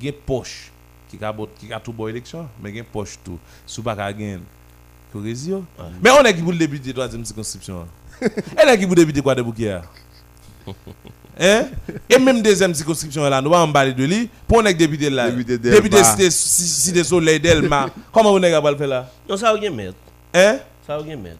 Il 0.00 0.06
y 0.06 0.08
a 0.08 0.12
une 0.12 0.18
poche 0.18 0.71
qui 1.18 1.24
a 1.24 1.32
bot- 1.32 1.48
qui 1.58 1.72
a 1.72 1.80
tout 1.80 1.92
bon 1.92 2.08
élection, 2.08 2.48
mais 2.62 2.70
il 2.70 2.76
y 2.76 2.78
a 2.78 2.82
une 2.82 2.86
poche 2.88 3.18
tout. 3.24 3.38
Sous 3.66 3.82
pas 3.82 3.94
gagner. 3.94 4.38
Corrésio. 5.12 5.64
Mais 6.02 6.10
on 6.10 6.22
est 6.24 6.34
qui 6.34 6.42
pour 6.42 6.52
le 6.52 6.58
débuter 6.58 6.88
de 6.92 6.92
troisième 6.92 7.24
circonscription. 7.24 7.86
Elle 8.20 8.68
est 8.68 8.78
qui 8.78 8.86
pour 8.86 8.94
débuter 8.96 9.20
quoi 9.20 9.34
de 9.34 9.42
bouquet. 9.42 9.78
Hein? 11.38 11.66
Et 12.08 12.18
même 12.18 12.42
deuxième 12.42 12.74
circonscription 12.74 13.28
là, 13.28 13.40
nous 13.40 13.50
va 13.50 13.60
en 13.60 13.72
parler 13.72 13.92
de 13.92 14.04
lui 14.04 14.28
pour 14.46 14.58
on 14.58 14.64
est 14.66 14.74
débuter 14.74 15.10
là. 15.10 15.30
Député 15.30 15.58
Delma. 15.58 16.04
Cité 16.04 16.30
cité 16.30 17.04
soleil 17.04 17.40
d'Elma. 17.40 17.88
Comment 18.12 18.32
on 18.32 18.42
est 18.42 18.50
capable 18.50 18.76
de 18.76 18.78
faire 18.78 18.88
là? 18.88 19.10
Non 19.28 19.36
ça 19.36 19.52
va 19.52 19.58
bien 19.58 19.70
mettre 19.70 19.96
Hein? 20.34 20.58
Ça 20.86 20.96
va 20.96 21.02
bien 21.02 21.16
mettre 21.16 21.38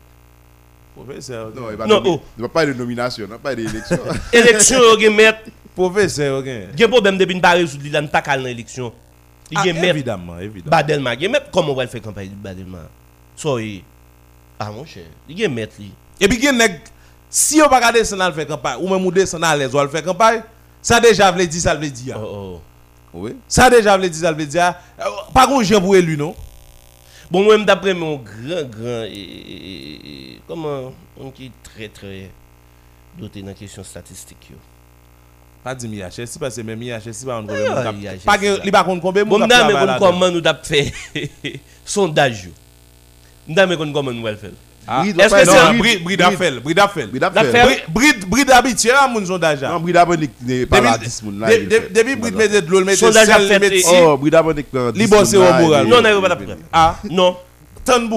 Professeur. 0.95 1.51
Non, 1.55 1.71
il 1.71 1.77
va 1.77 1.87
Non, 1.87 2.03
oh. 2.05 2.21
il 2.37 2.43
va 2.43 2.49
pas 2.49 2.67
de 2.67 2.75
nomination, 2.75 3.27
non, 3.27 3.39
pas 3.39 3.55
d'élection. 3.55 3.99
Élection 4.33 4.79
on 4.79 5.01
va 5.01 5.11
mettre 5.11 5.41
Professeur, 5.75 6.41
ok. 6.41 6.47
Il 6.47 6.81
y 6.81 6.83
a 6.83 6.87
un 6.87 6.91
problème 6.91 7.17
depuis 7.17 7.35
une 7.35 7.41
barre 7.41 7.67
sous 7.67 7.79
l'île, 7.79 8.09
pas 8.13 8.21
qu'à 8.21 8.37
l'élection. 8.37 8.93
Il 9.53 9.59
Ah, 9.59 9.67
évidemment, 9.67 10.39
évidemment. 10.39 10.71
Badelma. 10.71 11.15
Il 11.15 11.29
mettre 11.29 11.51
comment 11.51 11.73
on 11.73 11.75
va 11.75 11.87
faire 11.87 12.01
campagne 12.01 12.31
de 12.31 12.35
Badelma? 12.35 12.79
Soyez. 13.37 13.85
Ah 14.59 14.71
mon 14.71 14.85
cher. 14.87 15.05
Il 15.29 15.39
y 15.39 15.45
a 15.45 15.49
mettre 15.49 15.75
lui. 15.79 15.93
Et 16.21 16.29
puis, 16.29 16.41
gen 16.41 16.57
nèg, 16.57 16.81
si 17.29 17.61
on 17.61 17.69
va 17.69 17.81
pas 17.81 17.93
descendre 17.93 18.23
à 18.23 18.33
faire 18.33 18.47
campagne, 18.47 18.79
ou 18.81 18.89
même 18.89 19.05
ou 19.05 19.11
descendre 19.11 19.47
à 19.47 19.57
l'aise, 19.57 19.75
le 19.75 19.89
faire 19.89 20.05
campagne, 20.05 20.43
ça 20.81 21.01
déjà 21.01 21.31
veut 21.31 21.47
dire, 21.47 21.61
ça 21.61 21.75
veut 21.75 21.91
dire. 21.91 22.19
Oh, 22.19 22.61
oh. 23.13 23.19
oui. 23.19 23.37
Ça 23.47 23.69
déjà 23.69 23.97
veut 23.99 24.09
dire, 24.09 24.21
ça 24.21 24.33
veut 24.33 24.47
dire. 24.47 24.75
Euh, 25.01 25.05
Pas 25.35 25.47
qu'on 25.47 25.63
j'ai 25.63 25.79
pour 25.81 25.97
élu, 25.97 26.17
non? 26.17 26.35
Bon, 27.31 27.43
moi, 27.45 27.59
d'après 27.59 27.93
mon 27.95 28.17
grand, 28.17 28.63
grand, 28.71 29.05
et, 29.07 30.39
comment, 30.47 30.93
on 31.19 31.31
qui 31.31 31.47
est 31.47 31.53
très, 31.63 31.89
très 31.89 32.31
doté 33.19 33.41
dans 33.43 33.49
la 33.49 33.55
question 33.55 33.83
statistique. 33.85 34.51
yo? 34.51 34.57
Pas 35.65 35.75
dire 35.77 35.91
IHS, 36.09 36.39
parce 36.41 36.57
que 36.57 36.61
même 36.63 36.83
IHS, 36.83 37.25
pas 37.25 37.39
on 37.41 37.47
Ah, 37.49 37.85
combien. 37.87 38.13
IHS, 38.13 38.19
Pas 38.25 38.39
gen, 38.41 38.57
ça. 38.57 38.65
li 38.65 38.71
pas 38.73 38.83
contre 38.85 39.01
combien 39.03 39.25
Bon, 39.25 39.39
moun 39.39 39.49
faire. 44.37 44.51
Ah, 44.85 45.03
Bride, 45.03 45.21
est-ce 45.21 45.33
ouais, 45.33 45.41
que 45.43 45.47
non, 45.47 45.53
c'est 45.53 45.59
un 45.61 45.75
bride, 45.75 46.03
Bride, 46.03 46.03
bride 46.03 46.21
à 46.23 46.31
faire, 46.33 46.61
bride 46.61 46.79
à 46.81 46.89
faire. 46.89 47.07
Bride 47.07 47.23
à 47.23 47.31
D'affaire. 47.31 47.53
faire. 47.53 47.67
Bride- 47.67 47.83
Bride, 47.89 48.25
bride 48.29 48.51
habitué 48.51 48.91
à 48.91 49.07
moun 49.07 49.25
sondage. 49.25 49.63
Non, 49.63 49.79
Bride 49.79 49.97
Abonic 49.97 50.31
n'est 50.45 50.67
pas 50.67 50.81
là, 50.81 50.95
Depuis 50.95 51.07
10 51.07 51.23
moun 51.23 51.39
là. 51.39 51.47
de- 51.47 51.55
il 51.55 51.69
de- 51.69 51.75
fait. 51.77 51.89
depuis 51.93 52.17
bride 52.17 52.35
mette 52.35 52.51
sel, 53.47 53.81
si. 53.81 53.87
Oh, 53.95 54.17
Bride 54.17 54.35
Abonic 54.35 54.69
prend 54.73 54.91
10 54.91 54.99
Li 54.99 55.07
bosse 55.07 55.33
moun 55.35 55.45
là, 55.45 55.59
au 55.61 55.63
moral. 55.63 55.85
il- 55.87 55.91
Non. 55.91 56.03
Ah, 56.73 56.97
Non, 57.09 57.37
tan 57.85 58.09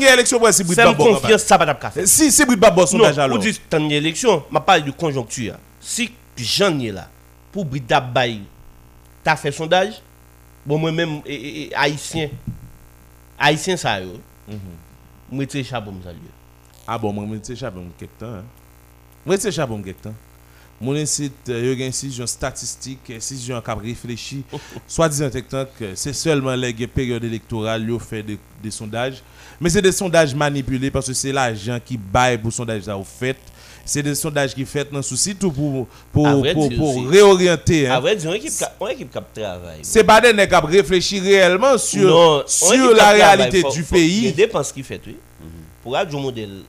gen 0.00 0.38
pour 0.38 0.52
si 0.52 0.62
bride 0.62 0.76
c'est 0.76 0.84
pas 0.84 0.90
une 0.90 0.96
bon. 0.96 1.14
confiance, 1.14 1.42
ça 1.42 1.56
va 1.58 1.74
pas 1.74 1.90
faire. 1.90 2.06
Si, 2.06 2.30
si 2.30 2.44
bride 2.46 2.60
pas 2.60 2.70
bon 2.70 2.86
sondage 2.86 3.16
Non, 3.16 3.22
alors. 3.24 3.36
vous 3.38 3.42
dites 3.42 3.60
tant 3.68 3.88
élection, 3.88 4.44
je 4.52 4.58
parle 4.60 4.84
de 4.84 4.92
conjoncture. 4.92 5.54
Si 5.80 6.08
ai 6.80 6.92
là, 6.92 7.08
pour 7.50 7.64
Brida 7.64 8.00
Baye, 8.00 8.42
tu 9.24 9.30
as 9.30 9.36
fait 9.36 9.52
sondage, 9.52 10.02
bon, 10.66 10.78
moi-même, 10.78 11.20
et- 11.26 11.62
et 11.64 11.74
haïtien, 11.74 12.28
haïtien, 13.38 13.76
ça, 13.76 14.00
yo, 14.00 14.12
moi, 15.30 15.44
je 15.50 15.62
chapeau, 15.62 15.90
me 15.92 16.02
saluer. 16.02 16.18
Ah 16.86 16.98
bon, 16.98 17.12
moi, 17.12 17.24
je 17.46 17.52
échappé 17.52 17.78
quelque 17.98 18.18
temps. 18.18 18.26
Hein. 18.26 18.44
Moi, 19.24 19.36
je 19.40 19.48
échappé 19.48 19.74
quelque 19.82 20.02
temps. 20.02 20.14
Mon 20.80 20.94
incite, 20.96 21.32
il 21.46 21.52
y 21.54 21.68
a 21.68 21.72
une 21.72 21.82
incision 21.82 22.26
statistique, 22.26 23.08
incision 23.10 23.62
qui 23.62 23.70
réfléchi. 23.70 24.44
Soit 24.88 25.08
disant 25.08 25.30
TikTok, 25.30 25.68
c'est 25.94 26.12
seulement 26.12 26.54
les 26.56 26.72
périodes 26.88 27.22
électorales 27.22 27.86
qui 27.86 27.98
fait 28.04 28.22
des, 28.22 28.38
des 28.62 28.70
sondages. 28.70 29.22
Mais 29.60 29.70
c'est 29.70 29.80
des 29.80 29.92
sondages 29.92 30.34
manipulés 30.34 30.90
parce 30.90 31.06
que 31.06 31.12
c'est 31.14 31.30
l'argent 31.32 31.78
qui 31.82 31.96
baille 31.96 32.36
pour 32.36 32.52
sondage 32.52 32.82
ça 32.82 32.98
au 32.98 33.04
fait. 33.04 33.38
C'est 33.84 34.02
des 34.02 34.14
sondages 34.14 34.54
qui 34.54 34.64
fait 34.64 34.90
dans 34.92 35.02
souci 35.02 35.34
tout 35.34 35.50
pour, 35.50 35.86
pour, 36.12 36.26
À 36.28 36.34
vrai 36.36 36.54
pour, 36.54 36.68
pour 36.74 37.08
réorienter. 37.08 37.88
hein. 37.88 38.00
Disons, 38.14 38.30
une 38.30 38.36
équipe, 38.36 39.10
qui 39.10 39.40
travaille. 39.40 39.78
C'est 39.82 40.04
pas 40.04 40.20
des 40.20 40.32
nègres 40.32 40.58
qui 40.60 40.64
ont 40.64 40.68
réfléchi 40.68 41.18
réellement 41.20 41.76
sur, 41.78 42.08
Non, 42.08 42.42
sur 42.46 42.94
la 42.94 43.10
réalité 43.10 43.62
du 43.72 43.82
faut- 43.82 43.96
Il 43.96 44.00
y 44.02 44.04
a 44.04 44.06
pays. 44.06 44.22
des 44.22 44.32
dépenses 44.32 44.72
qui 44.72 44.82
fait, 44.82 45.00
oui. 45.06 45.16
Pour 45.82 45.94
Radio 45.94 46.18
Modèle 46.20 46.60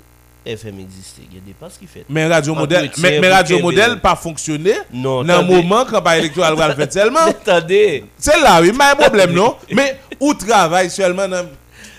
FM 0.45 0.80
exister, 0.80 1.22
il 1.30 1.36
y 1.36 1.38
a 1.38 1.41
des 1.41 1.47
dépenses 1.51 1.78
qui 1.80 1.86
fait. 1.86 2.03
Mais 2.09 2.26
Radio 2.28 2.55
Modèle, 2.55 2.89
mais, 2.97 3.30
Radio. 3.30 3.59
Modèle 3.59 3.99
pas 3.99 4.16
fonctionné 4.16 4.74
Non, 4.91 5.24
dans 5.24 5.41
le 5.41 5.47
moment 5.47 5.86
quand 5.89 6.01
pas 6.01 6.18
électoral 6.18 6.55
va 6.55 6.76
faire 6.76 6.91
seulement. 6.91 7.20
Attendez, 7.28 8.05
C'est 8.18 8.39
là, 8.41 8.59
oui, 8.59 8.72
mais 8.78 8.86
un 8.86 8.95
problème, 8.95 9.34
non? 9.34 9.55
Mais 9.72 9.99
où 10.20 10.34
travaille 10.34 10.89
seulement 10.89 11.28
dans 11.28 11.43
la 11.43 11.45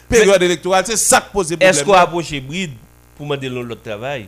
période 0.09 0.43
électorale, 0.43 0.85
c'est 0.87 0.97
ça 0.97 1.21
qui 1.21 1.29
pose 1.33 1.47
problème. 1.51 1.71
est-ce 1.71 1.85
qu'on 1.85 1.93
a 1.93 2.01
approché 2.01 2.41
Bride 2.41 2.73
pour 3.17 3.27
demander 3.27 3.49
l'autre 3.49 3.81
travail? 3.83 4.27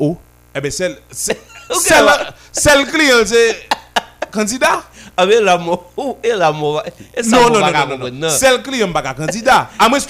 Oh, 0.00 0.16
eh 0.54 0.60
bien, 0.60 0.70
celle, 0.70 0.96
celle, 1.10 1.36
celle, 2.52 2.86
client, 2.86 3.18
c'est 3.24 3.68
candidat? 4.32 4.82
Avec 5.16 5.40
la 5.42 5.58
mort, 5.58 5.90
et 6.24 6.32
la 6.32 6.50
mort, 6.50 6.82
Non, 7.26 7.38
on 7.46 7.50
non, 7.50 7.98
non, 7.98 8.10
non. 8.10 8.28
Celle 8.30 8.62
client, 8.62 8.90
pas 8.90 9.02
candidat. 9.12 9.68
À 9.78 9.86
moins 9.88 9.98
que 10.00 10.04
je 10.04 10.08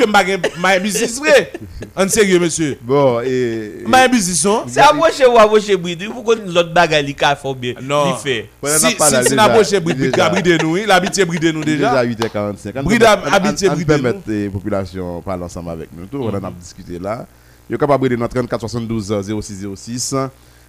ma 0.59 0.79
business 0.79 1.19
vrai. 1.19 1.53
En 1.97 2.09
sérieux, 2.09 2.39
monsieur. 2.39 2.79
Bon, 2.81 3.21
et. 3.21 3.83
Ma 3.87 4.07
business, 4.07 4.45
non? 4.45 4.65
C'est 4.69 4.79
approché 4.81 5.27
ou 5.27 5.37
approché 5.37 5.77
Bride, 5.77 6.03
il 6.03 6.13
faut 6.13 6.23
que 6.23 6.39
l'autre 6.39 6.73
bagaille, 6.73 7.07
il 7.19 7.25
a 7.25 7.35
fait 7.35 7.55
bien. 7.55 7.75
Non. 7.83 8.15
Il 8.15 8.17
on 8.63 8.69
Si, 9.09 9.15
a 9.17 9.23
déjà. 9.31 9.35
n'approche 9.35 9.71
bride, 9.71 9.83
bride, 9.99 10.11
Déjà. 10.13 10.29
bride 10.29 10.63
nous, 10.63 10.77
il 10.77 10.91
habite 10.91 11.27
bride 11.27 11.45
nous 11.47 11.65
Déjà 11.65 12.05
déjà. 12.05 12.05
8h45. 12.05 12.73
On 12.77 12.83
Bride 12.85 13.01
permet- 13.01 13.27
a- 13.27 13.35
habité 13.35 13.69
on- 13.69 13.73
on 13.73 13.75
Bride, 13.75 13.87
permet 13.89 14.13
nous. 14.13 14.23
les 14.29 14.49
populations 14.49 15.21
parler 15.23 15.43
ensemble 15.45 15.71
avec 15.71 15.89
nous. 15.97 16.07
Tout, 16.07 16.19
on 16.23 16.29
en 16.29 16.35
a 16.45 16.51
discuté 16.53 17.01
là. 17.01 17.27
Vous 17.71 17.75
êtes 17.75 17.81
capable 17.81 18.09
de 18.09 18.17
dans 18.17 18.27
34 18.27 18.59
72 18.63 19.15
06 19.41 19.65
06 19.77 20.15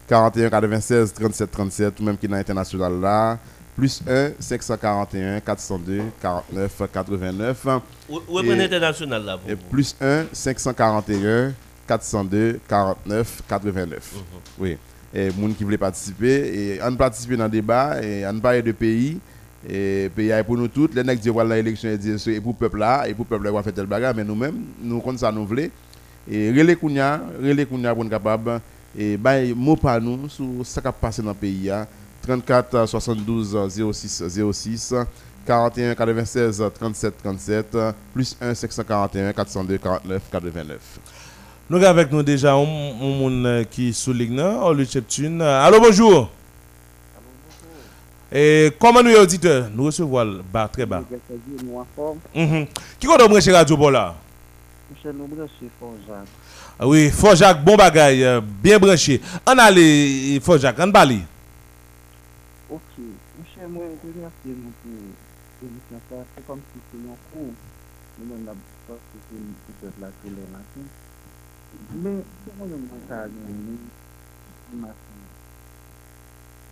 41 0.08 0.50
96 0.52 1.14
37 1.14 1.50
37 1.52 2.00
ou 2.00 2.04
même 2.04 2.16
qui 2.16 2.28
est 2.28 2.30
dans 2.30 2.36
l'international 2.36 3.00
là 3.02 3.40
plus 3.76 4.04
1 4.08 4.34
541 4.40 5.40
402 5.40 6.04
49 6.22 6.82
89. 6.94 7.68
Où 8.08 8.20
où 8.30 8.40
est 8.40 8.46
Et- 8.46 8.64
international 8.66 9.26
là 9.26 9.38
pour 9.40 9.50
Et 9.50 9.56
plus 9.56 9.96
1 10.00 10.26
541 10.32 11.54
402 11.88 12.60
49 12.70 13.42
89. 13.50 14.14
Oui. 14.60 14.78
Et 15.12 15.30
les 15.30 15.32
gens 15.32 15.54
qui 15.58 15.64
voulaient 15.64 15.80
participer, 15.80 16.76
et 16.76 16.80
on 16.84 16.96
participer 16.96 17.36
dans 17.36 17.46
le 17.46 17.50
débat, 17.50 18.00
et 18.04 18.28
on 18.28 18.40
parle 18.40 18.62
de 18.62 18.74
pays, 18.74 19.18
et 19.68 20.12
pays 20.16 20.30
est 20.30 20.44
pour 20.44 20.56
nous 20.56 20.68
tous, 20.68 20.92
les 20.94 21.04
nègres 21.04 21.20
disent 21.20 21.32
voilà 21.32 21.56
l'élection 21.56 21.96
dit, 21.96 22.20
c'est 22.20 22.40
pour 22.40 22.52
le 22.54 22.58
peuple 22.60 22.78
là, 22.78 23.08
et 23.08 23.14
pour 23.16 23.26
le 23.26 23.30
peuple 23.30 23.46
là, 23.46 23.52
on 23.52 23.56
va 23.56 23.64
faire 23.64 23.74
tel 23.74 23.88
bagarre, 23.88 24.14
mais 24.16 24.24
nous-mêmes, 24.24 24.62
nous 24.84 25.00
comme 25.02 25.18
ça 25.18 25.32
nous 25.32 25.48
voulons. 25.48 25.68
Et 26.30 26.50
relais 26.52 26.76
kounya, 26.76 27.22
relais 27.42 27.66
kounya 27.66 27.94
pour 27.96 28.08
capable, 28.10 28.60
et 28.98 29.18
bah, 29.18 29.42
mot 29.56 29.76
par 29.76 30.00
nous 30.02 30.28
sur 30.30 30.46
ce 30.64 30.80
qui 30.80 30.88
a 30.88 30.92
passé 30.92 31.22
dans 31.22 31.30
le 31.30 31.36
pays. 31.36 31.70
hein. 31.70 31.88
34 32.22 32.86
72 32.86 33.58
06 33.92 34.24
06 34.52 34.94
41 35.46 35.96
96 35.96 36.64
37 36.78 37.14
37 37.24 37.78
plus 38.14 38.38
1 38.40 38.54
541 38.54 39.34
402 39.34 39.78
49 39.80 40.22
89. 40.32 40.78
Nous 41.68 41.78
avons 41.78 41.88
avec 41.88 42.12
nous 42.12 42.22
déjà 42.22 42.54
un 42.54 42.64
monde 42.66 43.66
qui 43.72 43.92
souligne, 43.94 44.40
on 44.40 44.72
lui 44.74 44.86
cheptune. 44.86 45.42
Allô, 45.42 45.80
bonjour. 45.80 46.30
Et 48.32 48.72
comment 48.80 49.02
nous, 49.02 49.16
auditeurs, 49.16 49.70
nous 49.74 49.86
recevons 49.86 50.42
bas, 50.54 50.70
très 50.72 50.86
bas. 50.86 51.02
Mhm. 52.36 52.66
Qui 53.00 53.08
compte 53.08 53.28
brancher 53.30 53.52
Radio 53.52 53.76
pour 53.76 53.90
là 53.92 54.16
Jacques. 56.08 56.28
Ah 56.80 56.88
Oui, 56.88 57.10
Fort 57.10 57.36
Jacques, 57.36 57.64
bon 57.64 57.76
bagaille, 57.76 58.24
euh, 58.24 58.42
bien 58.42 58.78
branché. 58.78 59.20
On 59.48 59.58
allait, 59.58 60.40
Fort 60.40 60.58
Jacques, 60.58 60.78
on 60.80 60.92
parle. 60.92 61.20
Ok. 62.70 62.82
Michel, 62.98 63.68
moi, 63.70 63.84
je 64.04 64.08
remercie 64.08 64.36
nous 64.46 64.72
pour 64.82 64.92
l'émission. 65.62 66.00
ça. 66.10 66.16
C'est 66.36 66.46
comme 66.46 66.60
si 66.74 66.80
c'était 66.92 67.08
un 67.10 67.16
cours. 67.34 67.54
Nous-mêmes, 68.20 68.46
la 68.46 68.54
force, 68.88 69.00
c'est 69.14 69.36
une 69.36 69.54
petite 69.66 69.84
les 70.26 70.48
matins. 70.52 70.90
Mais, 71.94 72.12
nous, 72.12 72.24
nous, 72.68 72.78
matin, 74.80 74.96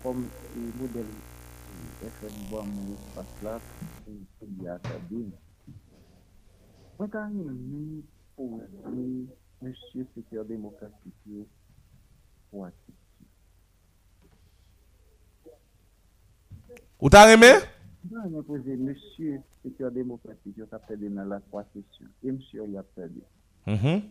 comme 0.04 0.26
le 0.56 0.62
modèle 0.82 1.06
FM 2.02 2.32
bon, 2.50 2.64
mon 2.64 2.94
espace 2.94 3.36
là, 3.44 3.60
c'est 4.06 4.14
monsieur 9.62 10.08
secteur 10.16 10.46
démocratique, 10.46 11.14
pour 12.50 12.66
actif. 12.66 12.96
Ou 17.00 17.10
t'as 17.10 17.34
aimé? 17.34 17.54
Non, 18.12 18.22
je 18.34 18.42
posé 18.42 18.76
monsieur 18.78 19.42
secteur 19.64 19.92
démocratique, 19.92 20.56
je 20.58 20.64
t'ai 20.64 20.78
perdu 20.88 21.10
dans 21.10 21.26
la 21.26 21.40
trois 21.42 21.66
sessions. 21.74 22.08
Et 22.24 22.32
monsieur, 22.32 22.66
il 22.68 22.78
a 22.78 22.84
perdu. 22.84 23.22
Mhm. 23.68 24.02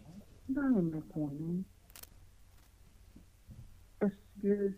Non, 0.51 0.83
mais 0.83 1.01
qu'on 1.13 1.31
est-ce 4.01 4.43
que 4.43 4.73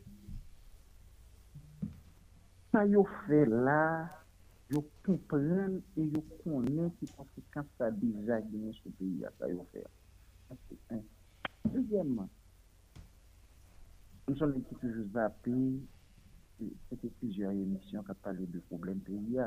ça 2.72 2.86
y 2.86 2.94
fait 3.26 3.46
là, 3.46 4.08
je 4.70 4.78
comprends 5.04 5.80
et 5.96 6.10
je 6.10 6.20
connais 6.44 6.90
qui 7.00 7.06
conséquences 7.12 7.66
ça 7.76 7.86
a 7.86 7.90
déjà 7.90 8.40
gagné 8.40 8.72
ce 8.84 8.88
pays, 8.90 9.24
ça 9.38 9.48
y 9.48 9.56
fait. 9.72 9.84
Ça, 10.48 10.54
c'est 10.68 10.94
un. 10.94 11.02
Deuxièmement, 11.72 12.28
nous 14.28 14.36
sommes 14.36 14.62
qui 14.62 14.74
toujours 14.76 15.06
zappé, 15.12 15.52
c'était 16.88 17.10
plusieurs 17.18 17.50
émissions 17.50 18.02
qui 18.02 18.10
ont 18.10 18.14
parlé 18.22 18.46
de 18.46 18.60
problèmes 18.60 19.00
pays, 19.00 19.40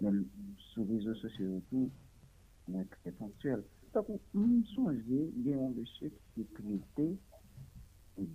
mais 0.00 0.10
sur 0.56 0.84
les 0.84 0.96
réseaux 0.96 1.14
sociaux 1.14 1.62
tout, 1.68 1.90
mais 2.68 2.84
très 2.86 3.12
ponctuel. 3.12 3.62
Donc, 3.92 4.06
nous 4.32 4.64
y 5.46 5.52
un 5.52 5.68
monsieur 5.68 6.10
qui 6.34 6.40
est 6.40 6.54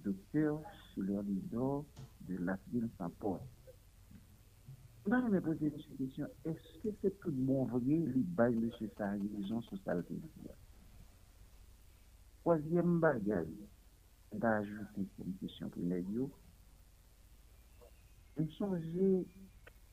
docteur 0.03 0.61
sur 0.93 1.03
le 1.03 1.21
leader 1.21 1.83
de 2.27 2.37
la 2.37 2.57
ville 2.71 2.89
Saint-Paul. 2.97 3.39
Je 5.09 5.27
me 5.31 5.41
pose 5.41 5.57
une 5.61 5.71
question. 5.97 6.27
Est-ce 6.45 6.79
que 6.83 6.89
c'est 7.01 7.19
tout 7.19 7.31
bon 7.31 7.65
vrai, 7.65 7.79
lui, 7.79 8.23
bail 8.23 8.55
monsieur 8.55 8.89
sa 8.97 9.11
raison 9.11 9.61
sur 9.61 9.77
sa 9.83 9.95
vie? 10.01 10.19
Troisième 12.41 12.99
bagage, 12.99 13.47
d'ajouter 14.33 15.07
une 15.19 15.33
question 15.39 15.69
pour 15.69 15.83
les 15.83 16.01
yo. 16.03 16.29
Nous 18.37 18.49
songeons, 18.51 19.25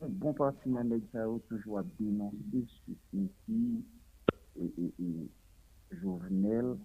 un 0.00 0.08
bon 0.08 0.34
parti 0.34 0.68
dans 0.68 0.82
les 0.82 1.02
ça 1.12 1.24
a 1.24 1.38
toujours 1.48 1.78
à 1.78 1.84
dénoncer 1.98 2.66
ce 2.86 2.92
qui 3.10 3.30
et, 4.56 4.72
et, 4.78 4.94
et 5.02 5.30
Jovenel 5.92 6.76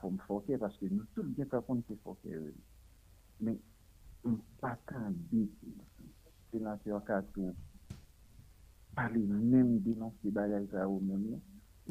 comme 0.00 0.18
Fouquet, 0.26 0.56
parce 0.58 0.76
que 0.78 0.86
nous 0.86 1.04
tous 1.14 1.24
bien 1.24 1.46
par 1.46 1.64
contre 1.64 1.84
c'est 1.88 2.00
Fouquet. 2.02 2.34
euh. 2.34 2.54
Mais 3.40 3.58
on 4.24 4.38
pas 4.60 4.78
tant 4.86 5.12
pa 8.94 9.04
li 9.14 9.22
menm 9.50 9.70
binansi 9.84 10.28
bagay 10.36 10.64
sa 10.72 10.80
ou 10.92 11.00
menm 11.08 11.26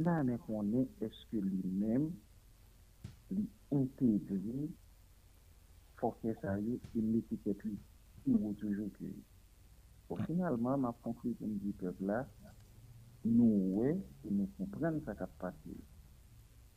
la 0.03 0.13
ane 0.21 0.35
konen 0.45 0.85
eske 1.05 1.39
li 1.51 1.61
menm 1.81 2.03
li 3.35 3.43
integri 3.77 4.59
fokye 5.99 6.31
sa 6.41 6.49
yo 6.65 6.73
inetiket 6.99 7.59
li 7.69 7.75
ki 8.21 8.31
ou 8.43 8.51
toujou 8.59 8.89
ki 8.97 9.09
pou 10.05 10.15
bon, 10.17 10.25
finalman 10.25 10.81
ma 10.83 10.91
konkli 11.03 11.31
kon 11.39 11.53
di 11.61 11.71
pep 11.79 11.97
la 12.09 12.19
nou 13.37 13.55
we 13.77 13.89
nou 14.35 14.47
kompren 14.57 14.95
sa 15.05 15.15
kap 15.19 15.31
pati 15.41 15.75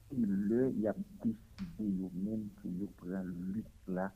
ki 0.06 0.22
le 0.48 0.62
yap 0.84 0.98
deside 1.20 1.86
yo 1.98 2.08
menm 2.24 2.42
pou 2.56 2.68
yo 2.78 2.86
pren 2.98 3.26
lut 3.52 3.70
la 3.96 4.06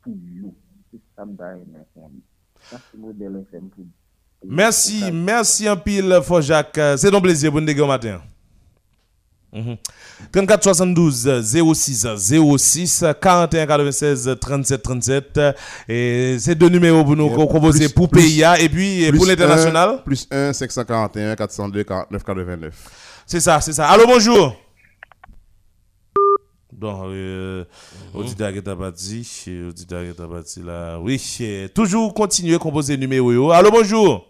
pou 0.00 0.14
yo 0.38 0.50
se 0.88 0.96
sam 1.14 1.28
da 1.38 1.54
ane 1.60 1.80
konen 1.92 2.24
sa 2.68 2.76
se 2.86 2.94
model 3.02 3.42
ane 3.42 3.70
konen 3.74 3.94
Merci, 4.48 5.10
merci 5.12 5.66
un 5.68 5.76
pile. 5.76 6.12
Euh, 6.78 6.96
C'est 6.96 7.14
un 7.14 7.20
plaisir 7.20 7.50
pour 7.50 7.60
nous 7.60 7.66
déguer 7.66 7.80
au 7.82 7.86
matin. 7.86 8.20
Mhm. 9.52 9.76
34 10.32 10.62
72 10.64 11.42
06 11.74 12.06
06 12.58 13.04
41 13.22 13.66
96 13.66 14.36
37 14.40 14.82
37 14.82 15.40
et 15.88 16.36
c'est 16.38 16.54
deux 16.54 16.68
numéros 16.68 17.04
pour 17.04 17.16
nous 17.16 17.28
plus- 17.30 17.88
pour 17.94 18.08
PIA 18.10 18.60
et 18.60 18.68
puis 18.68 19.10
pour 19.12 19.24
l'international 19.24 20.02
Plus 20.04 20.26
1 20.30 20.52
541 20.52 21.36
402 21.36 21.84
49 21.84 22.22
89. 22.24 22.74
c'est 23.26 23.40
ça 23.40 23.60
c'est 23.62 23.72
ça 23.72 23.88
allô 23.88 24.04
bonjour 24.06 24.54
donc 26.72 27.04
euh, 27.06 27.64
auditeur 28.12 28.52
qui 28.52 28.62
t'a 28.62 28.74
auditeur 29.68 30.04
qui 30.04 30.16
là 30.60 30.98
oui 31.00 31.18
toujours 31.74 32.12
continuer 32.12 32.56
à 32.56 32.58
composer 32.58 32.96
numéro 32.98 33.50
allô 33.52 33.70
bonjour 33.70 34.26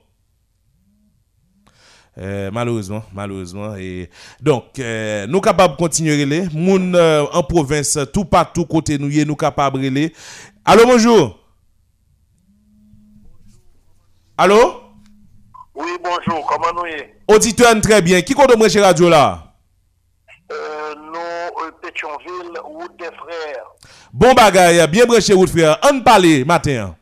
Euh, 2.18 2.50
malheureusement, 2.50 3.02
malheureusement. 3.12 3.74
Et 3.76 4.08
donc, 4.40 4.78
euh, 4.78 5.26
nous 5.26 5.40
capables 5.40 5.74
de 5.74 5.78
continuer 5.78 6.24
les 6.24 6.48
moun 6.48 6.94
euh, 6.94 7.24
en 7.32 7.42
province, 7.42 7.98
tout 8.12 8.24
partout 8.24 8.64
côté 8.64 8.96
nous, 8.98 9.10
nous 9.24 9.36
capables 9.36 9.80
de 9.82 9.88
les. 9.88 10.12
Allô, 10.64 10.86
bonjour. 10.86 11.38
Allô? 14.38 14.82
Oui, 15.74 15.90
bonjour, 16.02 16.46
comment 16.46 16.72
nous 16.82 16.86
y 16.86 17.04
Auditeur, 17.28 17.78
très 17.82 18.00
bien. 18.00 18.22
Qui 18.22 18.32
compte 18.32 18.68
chez 18.70 18.80
radio 18.80 19.10
là? 19.10 19.54
euh, 20.52 20.94
Nous, 20.94 21.72
Pétionville, 21.82 22.58
route 22.64 22.98
des 22.98 23.04
frères. 23.16 23.66
Bon 24.12 24.32
bagay, 24.32 24.86
bien 24.86 25.04
branché, 25.04 25.34
route 25.34 25.50
frère. 25.50 25.78
On 25.90 26.00
parle 26.00 26.44
matin. 26.46 26.96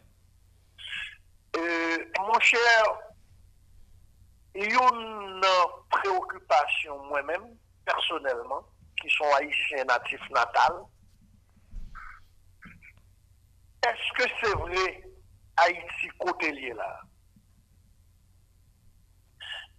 Mon 1.57 2.41
cher, 2.41 2.59
une 4.55 5.41
préoccupation 5.91 7.03
moi-même, 7.05 7.57
personnellement, 7.85 8.65
qui 9.01 9.11
sont 9.11 9.31
haïtiens 9.35 9.85
natifs 9.85 10.31
natals. 10.31 10.83
Est-ce 13.87 14.25
que 14.25 14.31
c'est 14.41 14.57
vrai 14.57 15.05
Haïti 15.57 16.09
côté 16.19 16.51
lié 16.53 16.73
là 16.73 17.01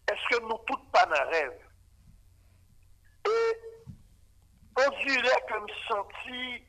Est-ce 0.10 0.38
que 0.38 0.42
nous 0.44 0.58
toutes 0.68 0.92
pas 0.92 1.06
dans 1.06 1.30
rêve 1.32 1.60
Et 3.28 3.58
on 4.78 4.90
dirait 5.06 5.46
que 5.50 5.60
me 5.60 5.68
senti 5.88 6.64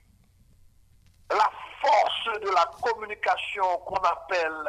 la 1.30 1.50
force 1.80 2.40
de 2.40 2.50
la 2.50 2.66
communication 2.82 3.78
qu'on 3.78 3.96
appelle 3.96 4.64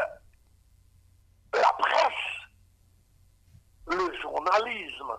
la 1.53 1.73
presse, 1.79 2.36
le 3.88 4.21
journalisme. 4.21 5.13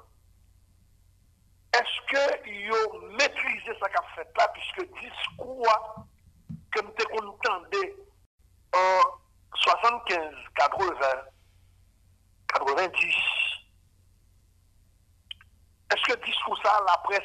Est-ce 1.74 2.12
que 2.12 2.48
yo 2.48 3.00
maîtrisé 3.10 3.78
ça 3.80 3.88
qu'a 3.88 4.02
fait 4.14 4.28
là, 4.36 4.48
puisque 4.48 4.90
discours 5.00 6.06
que 6.72 6.80
nous 6.82 7.28
entendé 7.28 7.96
en 8.74 9.00
75, 9.54 10.34
80, 10.54 10.94
90, 12.54 13.14
est-ce 15.90 16.14
que 16.14 16.24
discours 16.24 16.58
ça, 16.62 16.80
la 16.86 16.98
presse 16.98 17.20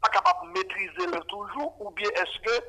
pas 0.00 0.08
capable 0.08 0.48
de 0.48 0.58
maîtriser 0.58 1.06
le 1.06 1.20
toujours, 1.24 1.80
ou 1.80 1.90
bien 1.90 2.08
est-ce 2.10 2.38
que 2.40 2.64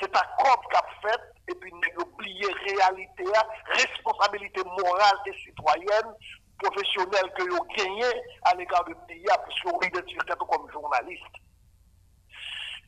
c'est 0.00 0.16
un 0.16 0.26
corps 0.38 0.62
qu'a 0.70 0.84
fait, 1.02 1.20
et 1.48 1.54
puis 1.54 1.72
oublier 1.96 2.46
réalité, 2.52 3.24
responsabilité 3.66 4.62
morale 4.64 5.18
et 5.26 5.32
citoyenne, 5.44 6.14
professionnelle 6.58 7.32
que 7.36 7.42
vous 7.42 7.64
gagnez 7.76 8.22
à 8.42 8.54
l'égard 8.54 8.84
du 8.84 8.94
pays, 9.06 9.24
puisque 9.44 9.66
vous 9.66 9.80
identifiez 9.82 10.18
comme 10.38 10.70
journaliste. 10.70 11.22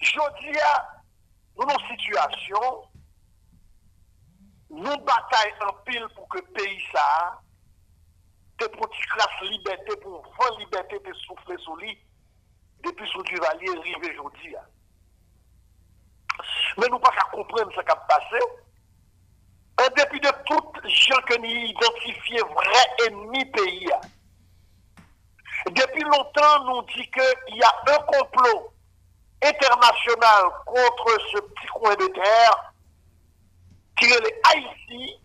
Je 0.01 0.19
dis, 0.41 0.59
nous 1.57 1.63
avons 1.63 1.79
une 1.79 1.99
situation, 1.99 2.85
nous 4.71 4.97
bataillons 4.97 5.69
en 5.69 5.73
pile 5.85 6.07
pour 6.15 6.29
que 6.29 6.39
le 6.39 6.53
pays 6.53 6.83
ça, 6.93 7.41
des 8.59 8.69
petites 8.69 9.07
classes 9.07 9.43
liberté 9.43 9.97
pour 9.97 10.25
faire 10.37 10.59
liberté 10.59 10.99
de 10.99 11.13
souffler 11.15 11.57
sur 11.59 11.77
lui, 11.77 11.99
depuis 12.83 13.09
sous 13.09 13.23
du 13.23 13.37
valier 13.37 13.69
arrivé 13.79 14.11
aujourd'hui. 14.19 14.55
Mais 16.79 16.87
nous 16.91 16.99
pas 16.99 17.11
qu'à 17.11 17.29
comprendre 17.31 17.71
ce 17.75 17.81
qui 17.81 17.91
a 17.91 17.97
passé. 17.97 18.39
Et 19.79 20.01
depuis 20.03 20.21
de 20.21 20.31
toutes 20.47 20.85
les 20.85 20.91
gens 20.91 21.21
que 21.27 21.39
nous 21.39 21.47
identifions 21.47 22.47
vrai 22.49 23.07
ennemi 23.07 23.45
pays. 23.47 23.91
Depuis 25.67 26.03
longtemps, 26.03 26.65
nous 26.65 26.83
dit 26.95 27.11
qu'il 27.11 27.57
y 27.57 27.63
a 27.63 27.75
un 27.89 27.99
complot 28.03 28.73
international 29.43 30.51
contre 30.67 31.21
ce 31.33 31.39
petit 31.41 31.67
coin 31.69 31.95
de 31.95 32.07
terre 32.07 32.73
qui 33.99 34.07
est 34.07 34.41
Haïti 34.49 35.21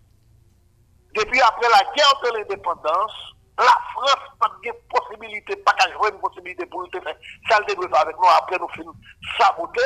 depuis 1.13 1.41
après 1.41 1.69
la 1.69 1.93
guerre 1.93 2.21
de 2.23 2.37
l'indépendance. 2.37 3.35
La 3.57 3.65
France 3.93 4.15
n'a 4.41 4.47
pas 4.47 4.55
de 4.63 4.71
possibilité, 4.89 5.55
pas 5.57 5.71
qu'à 5.73 5.91
jouer 5.93 6.09
une 6.11 6.19
possibilité 6.19 6.65
pour 6.65 6.85
faire 6.91 7.15
ça 7.49 7.59
le 7.59 7.95
avec 7.95 8.17
nous 8.17 8.29
après 8.37 8.57
nous 8.59 8.67
finir 8.69 8.91
saboter, 9.37 9.81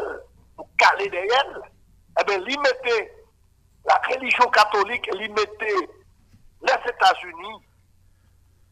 nous 0.57 0.67
caler 0.77 1.07
derrière. 1.09 1.61
Eh 2.19 2.23
bien, 2.23 2.39
lui 2.39 2.57
la 3.85 3.95
religion 4.07 4.45
catholique 4.49 5.09
l'y 5.13 5.29
mettait 5.29 5.89
les 6.61 6.89
États-Unis 6.89 7.65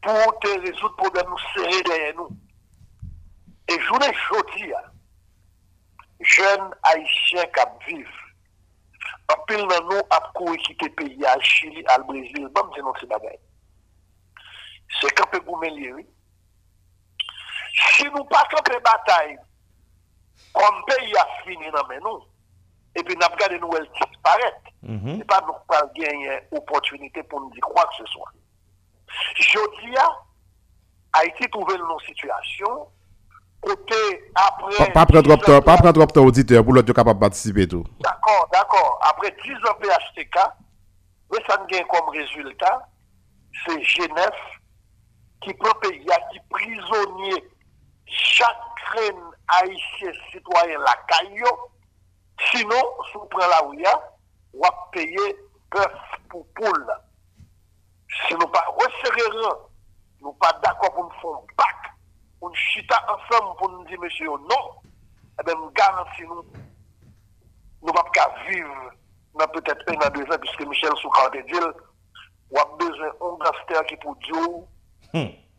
pour 0.02 0.38
te 0.40 0.48
résoudre 0.60 0.94
le 0.98 1.02
problème 1.02 1.34
serré 1.54 1.82
derrière 1.82 2.14
nous. 2.16 2.30
Et 3.68 3.80
je 3.80 3.88
voulais 3.88 4.14
dire, 4.56 4.78
jeunes 6.20 6.74
haïtiens 6.82 7.44
qui 7.44 7.94
vivent, 7.94 8.08
en 9.30 9.44
pile 9.44 9.66
dans 9.66 9.84
nous, 9.84 10.02
à 10.10 10.20
courir 10.34 10.60
quitter 10.62 10.88
pays, 10.90 11.24
à 11.26 11.38
Chili, 11.40 11.84
à 11.86 11.98
Brésil, 11.98 12.48
bon, 12.54 12.70
c'est 12.74 12.82
notre 12.82 13.06
bagaille. 13.06 13.38
C'est 15.00 15.10
quand 15.14 15.30
peu 15.30 15.40
goumelier, 15.40 15.92
oui. 15.92 16.06
Si 17.92 18.04
nous 18.04 18.24
partons 18.24 18.72
les 18.72 18.80
batailles, 18.80 19.38
comme 20.54 20.84
pays 20.86 21.16
a 21.16 21.26
fini 21.44 21.70
dans 21.70 21.86
nous, 22.02 22.24
et 22.94 23.02
puis 23.02 23.14
nous 23.16 23.26
avons 23.26 23.36
gardé 23.36 23.58
nous 23.58 23.70
disparaître, 23.70 24.56
Mhm. 24.82 25.18
c'est 25.18 25.24
pas 25.26 25.40
nous 25.46 25.52
pas 25.68 25.82
gagner 25.94 26.40
opportunité 26.52 27.22
pour 27.24 27.40
nous 27.40 27.50
dire 27.50 27.62
quoi 27.62 27.84
que 27.84 27.96
ce 28.04 28.12
soit. 28.12 28.30
Je 29.36 29.58
dis 29.86 29.96
à 29.96 30.08
Haïti 31.14 31.48
trouve 31.50 31.68
une 31.74 32.06
situation 32.06 32.88
côté 33.60 34.30
après. 34.34 34.92
Pas 34.92 35.06
prendre 35.06 35.22
trop 35.22 35.32
de 35.36 35.40
10 35.40 35.46
temps, 35.46 35.56
ans 35.56 35.62
pas 35.62 35.76
de- 35.76 35.82
prendre 35.82 36.06
trop 36.06 36.22
de 36.22 36.26
auditeur 36.28 36.64
pour 36.64 36.72
l'autre 36.74 36.92
capable 36.92 37.18
de 37.18 37.24
participer 37.24 37.66
tout. 37.66 37.84
D'accord, 38.00 38.48
d'accord. 38.52 39.00
Après 39.10 39.34
10 39.44 39.52
ans 39.68 39.74
PHTK, 39.80 40.38
mais 41.32 41.38
ça 41.48 41.56
ne 41.58 41.66
gagne 41.66 41.86
comme 41.86 42.08
résultat, 42.10 42.88
c'est 43.66 43.82
Genève 43.82 44.30
qui 45.42 45.54
prend 45.54 45.72
pays, 45.80 46.04
qui 46.32 46.40
prisonnier 46.50 47.44
chaque 48.06 48.56
haïtien 49.48 50.12
citoyen 50.32 50.78
la 50.80 50.94
caillou. 51.08 51.46
Sinon, 52.50 52.82
si 53.06 53.14
vous 53.14 53.26
prenez 53.30 53.48
la 53.48 53.64
ouïa, 53.66 54.12
vous 54.54 54.62
payer 54.92 55.36
bœuf 55.70 55.92
pour 56.28 56.46
poule. 56.54 56.86
Si 58.26 58.34
nous 58.34 58.46
pas 58.48 58.64
resserrer 58.76 59.30
rien, 59.30 59.56
nous 60.22 60.32
pas 60.34 60.52
d'accord 60.62 60.92
pour 60.94 61.04
nous 61.04 61.20
faire 61.20 61.30
un 61.30 61.54
bac, 61.56 61.76
nous 62.42 62.54
chita 62.54 62.96
ensemble 63.06 63.56
pour 63.58 63.70
nous 63.70 63.84
dire, 63.84 64.00
monsieur, 64.00 64.26
non, 64.26 64.70
eh 65.40 65.44
bien, 65.44 65.54
nous 65.54 65.70
garantissons 65.70 66.44
nous 67.80 67.88
nous 67.88 67.88
ne 67.88 67.92
pouvons 67.92 68.10
pas 68.12 68.34
vivre 68.50 68.92
dans 69.38 69.46
peut-être 69.48 69.82
un 69.88 70.00
à 70.06 70.10
deux 70.10 70.22
ans, 70.22 70.38
puisque 70.40 70.66
Michel 70.66 70.90
Soukart 71.00 71.30
dit, 71.30 71.40
on 72.50 72.58
a 72.58 72.64
besoin 72.76 73.06
d'un 73.20 73.44
gangster 73.44 73.86
qui 73.86 73.96
pour 73.96 74.16
dire 74.16 74.66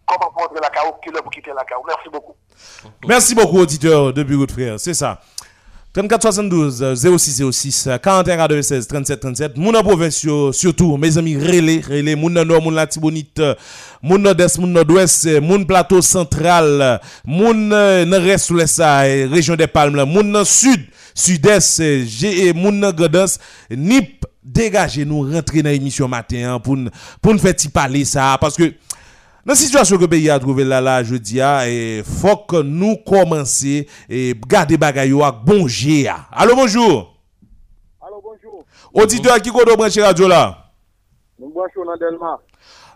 comment 0.05 0.32
prendre 0.32 0.59
la 0.61 0.69
CAO, 0.69 0.99
qui 1.03 1.11
pour 1.11 1.32
quitter 1.32 1.51
la 1.55 1.63
CAO. 1.63 1.84
Merci 1.88 2.09
beaucoup. 2.09 2.36
Merci 3.07 3.36
beaucoup, 3.36 3.59
auditeur 3.59 4.11
de 4.11 4.23
Bureau 4.23 4.45
de 4.45 4.51
Frères. 4.51 4.80
C'est 4.80 4.93
ça. 4.93 5.21
34 5.94 6.22
72 6.22 6.96
06 6.96 7.52
06 7.52 7.90
41 8.02 8.38
96 8.38 8.88
37 8.88 9.20
37 9.20 9.58
moun 9.58 9.76
en 9.76 9.84
province 9.84 10.26
surtout 10.52 10.98
mes 10.98 11.18
amis 11.18 11.36
relais 11.36 11.82
relais 11.82 12.16
moun 12.16 12.34
nan 12.34 12.48
nord 12.48 12.62
moun 12.62 12.76
la 12.76 12.86
Tibonite 12.86 13.42
moun 14.04 14.22
nord-est 14.22 14.60
moun 14.60 14.72
nord-ouest 14.72 15.40
moun 15.42 15.66
plateau 15.66 16.02
central 16.02 17.00
moun 17.26 17.72
euh, 17.74 18.06
nan 18.06 18.22
reste 18.22 18.46
sous 18.46 18.60
eh, 18.60 19.26
région 19.26 19.56
des 19.56 19.68
Palmes 19.68 20.04
moun 20.06 20.46
sud 20.46 20.86
sud-est 21.16 21.82
G- 22.06 22.50
eh, 22.50 22.54
moun 22.54 22.80
nan 22.80 22.94
nip 23.72 24.26
dégagez 24.44 25.06
nous 25.06 25.22
rentrer 25.32 25.64
dans 25.64 25.70
l'émission 25.72 26.08
matin 26.08 26.54
hein, 26.54 26.60
pour 26.60 26.78
pour 27.22 27.34
nous 27.34 27.40
faire 27.40 27.56
parler 27.74 28.06
ça 28.06 28.38
parce 28.40 28.56
que 28.56 28.74
dans 29.50 29.54
la 29.54 29.56
situation 29.56 29.95
que 29.97 30.02
le 30.04 30.08
pays 30.08 30.30
a 30.30 30.38
trouvé 30.38 30.64
là, 30.64 30.80
là, 30.80 31.02
je 31.04 31.16
dis, 31.16 31.39
il 31.39 32.04
faut 32.04 32.38
que 32.38 32.62
nous 32.62 32.97
commencer 32.97 33.88
et 34.08 34.36
garder 34.47 34.78
yo 35.08 35.24
ak 35.24 35.43
bon 35.43 35.68
G. 35.68 36.08
ah. 36.08 36.28
Allô, 36.32 36.56
bonjour. 36.56 37.16
Allô, 38.00 38.22
bonjour. 38.22 38.64
Auditeur 38.93 39.41
qui 39.41 39.50
kodo 39.50 39.76
branché 39.76 40.04
radio 40.04 40.28
là? 40.28 40.56
Nous 41.39 41.50
branchons 41.50 41.84
dans 41.84 41.97
Delma. 41.97 42.39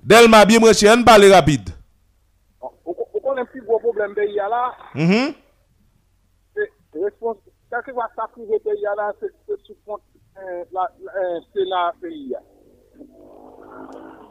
Delma, 0.04 0.45
bien 0.45 0.60
branché, 0.60 0.88
on 0.91 1.04
parle 1.04 1.26
rapide. 1.32 1.72
Vous 2.86 2.93
connaissez 3.24 3.41
un 3.41 3.45
plus 3.45 3.62
gros 3.64 3.80
problème 3.80 4.14
pays 4.14 4.36
là? 4.36 4.74
Respons- 6.93 7.36
Qu'est-ce 7.72 7.86
qui 7.86 7.97
va 7.97 8.08
s'appliquer 8.16 8.60
pays 8.60 8.84
là 8.95 9.12
C'est 9.20 9.32
sous 9.66 9.74
compte 9.88 10.01
euh, 10.38 10.64
la- 10.72 10.91
la- 11.04 11.20
euh, 11.20 11.39
Sénat 11.51 11.93
pays. 11.99 12.36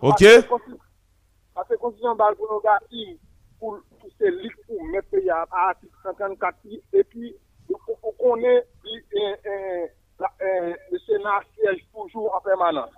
OK? 0.00 0.24
Parce 1.54 1.68
que 1.68 1.74
constitution 1.76 2.14
bal 2.16 2.34
pour 2.36 2.52
nous 2.52 2.60
garantir 2.60 3.18
pour 3.58 3.78
pour 4.00 4.10
ces 4.18 4.30
livres 4.30 4.56
pour 4.66 4.82
mettre 4.86 5.08
pays 5.10 5.30
à 5.30 5.46
à 5.50 5.68
article 5.70 5.94
54 6.02 6.56
et 6.94 7.04
puis 7.04 7.36
on 8.02 8.12
connaît 8.12 8.64
euh, 9.46 9.86
la- 10.18 10.32
euh, 10.42 10.74
le 10.90 10.98
Sénat 11.00 11.40
siège 11.54 11.84
toujours 11.92 12.34
en 12.34 12.40
permanence. 12.40 12.90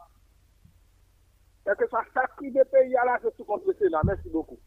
Est-ce 1.67 1.77
que 1.77 1.89
ça 1.89 2.03
s'applique 2.15 2.53
des 2.55 2.65
pays 2.65 2.93
là 2.93 3.19
c'est 3.23 3.35
sous 3.37 3.45
compte 3.45 3.65
le 3.67 3.75
Sénat 3.75 4.03
Merci 4.05 4.29
beaucoup. 4.31 4.59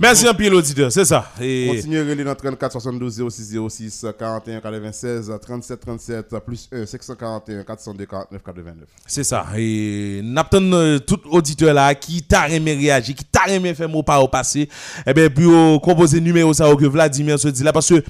Merci 0.00 0.26
un 0.26 0.34
pile 0.34 0.54
auditeur, 0.54 0.90
c'est 0.90 1.04
ça. 1.04 1.30
Et 1.40 1.68
Continuez 1.74 2.00
à 2.00 2.04
relire 2.04 2.24
dans 2.24 2.34
34 2.34 2.72
72 2.72 3.24
06 3.28 3.56
06 3.68 4.06
41 4.18 4.60
96 4.60 5.32
37 5.40 5.80
37 5.80 6.38
plus 6.44 6.68
1 6.72 6.86
541 6.86 7.64
402 7.64 8.06
49 8.06 8.42
89. 8.42 8.88
c'est 9.06 9.24
ça. 9.24 9.46
Et 9.56 10.20
n'attend 10.24 10.62
euh, 10.72 10.98
tout 10.98 11.20
auditeur 11.30 11.74
là 11.74 11.94
qui 11.94 12.22
t'a 12.22 12.48
aimé 12.48 12.74
réagir, 12.74 13.14
qui 13.14 13.24
t'a 13.24 13.48
aimé 13.48 13.74
faire 13.74 13.88
mot 13.88 14.02
par 14.02 14.22
au 14.22 14.28
passé, 14.28 14.68
eh 15.06 15.14
ben 15.14 15.30
puis 15.30 15.46
composer 15.82 16.20
numéro 16.20 16.52
ça 16.52 16.72
que 16.74 16.86
Vladimir 16.86 17.38
se 17.38 17.48
dit 17.48 17.62
là 17.62 17.72
parce 17.72 17.88
que 17.88 18.02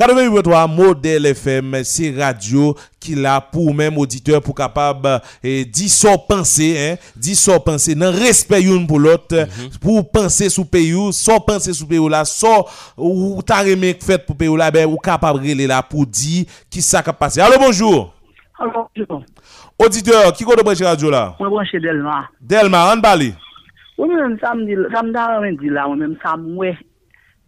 88.3 0.00 0.74
modèle 0.74 1.26
FM, 1.26 1.84
c'est 1.84 2.14
radio 2.18 2.74
qui 2.98 3.14
là 3.14 3.38
pour 3.38 3.74
même 3.74 3.98
auditeur 3.98 4.40
pour 4.40 4.54
capable 4.54 5.20
et 5.44 5.66
dire 5.66 5.90
son 5.90 6.16
pensée 6.16 6.74
hein, 6.78 6.96
dire 7.14 7.36
son 7.36 7.60
pensée 7.60 7.94
dans 7.94 8.10
respect 8.10 8.62
une 8.62 8.86
pour 8.86 8.98
l'autre 8.98 9.46
pour 9.78 10.10
penser 10.10 10.48
sous 10.48 10.64
pays 10.64 10.94
ou 10.94 11.12
son 11.12 11.38
penser 11.38 11.74
sous 11.74 11.86
pays 11.86 12.08
là 12.08 12.24
son 12.24 12.64
ou 12.96 13.42
t'a 13.42 13.62
aimé 13.66 13.94
fait 14.00 14.24
pour 14.24 14.38
pays 14.38 14.56
là 14.56 14.70
ben 14.70 14.88
ou 14.88 14.96
capable 14.96 15.40
reler 15.40 15.66
là 15.66 15.82
pour 15.82 16.06
dire 16.06 16.46
qui 16.70 16.80
ça 16.80 17.02
qui 17.02 17.10
a 17.10 17.12
passé. 17.12 17.42
Allô 17.42 17.58
bonjour. 17.60 18.14
Alors, 18.58 18.90
bonjour. 18.96 19.22
Auditeur, 19.78 20.32
qui 20.32 20.44
connaît 20.44 20.62
branché 20.62 20.82
radio 20.82 21.10
là? 21.10 21.36
Moi, 21.38 21.50
branché 21.50 21.78
Delma. 21.78 22.26
Delma, 22.40 22.94
on 22.96 23.02
parle. 23.02 23.32
Oui, 23.98 24.08
même 24.08 24.38
samedi, 24.40 24.72
samedi, 24.94 25.12
lundi 25.12 25.68
là, 25.68 25.86
moi 25.86 25.96
même 25.96 26.16
ça 26.22 26.36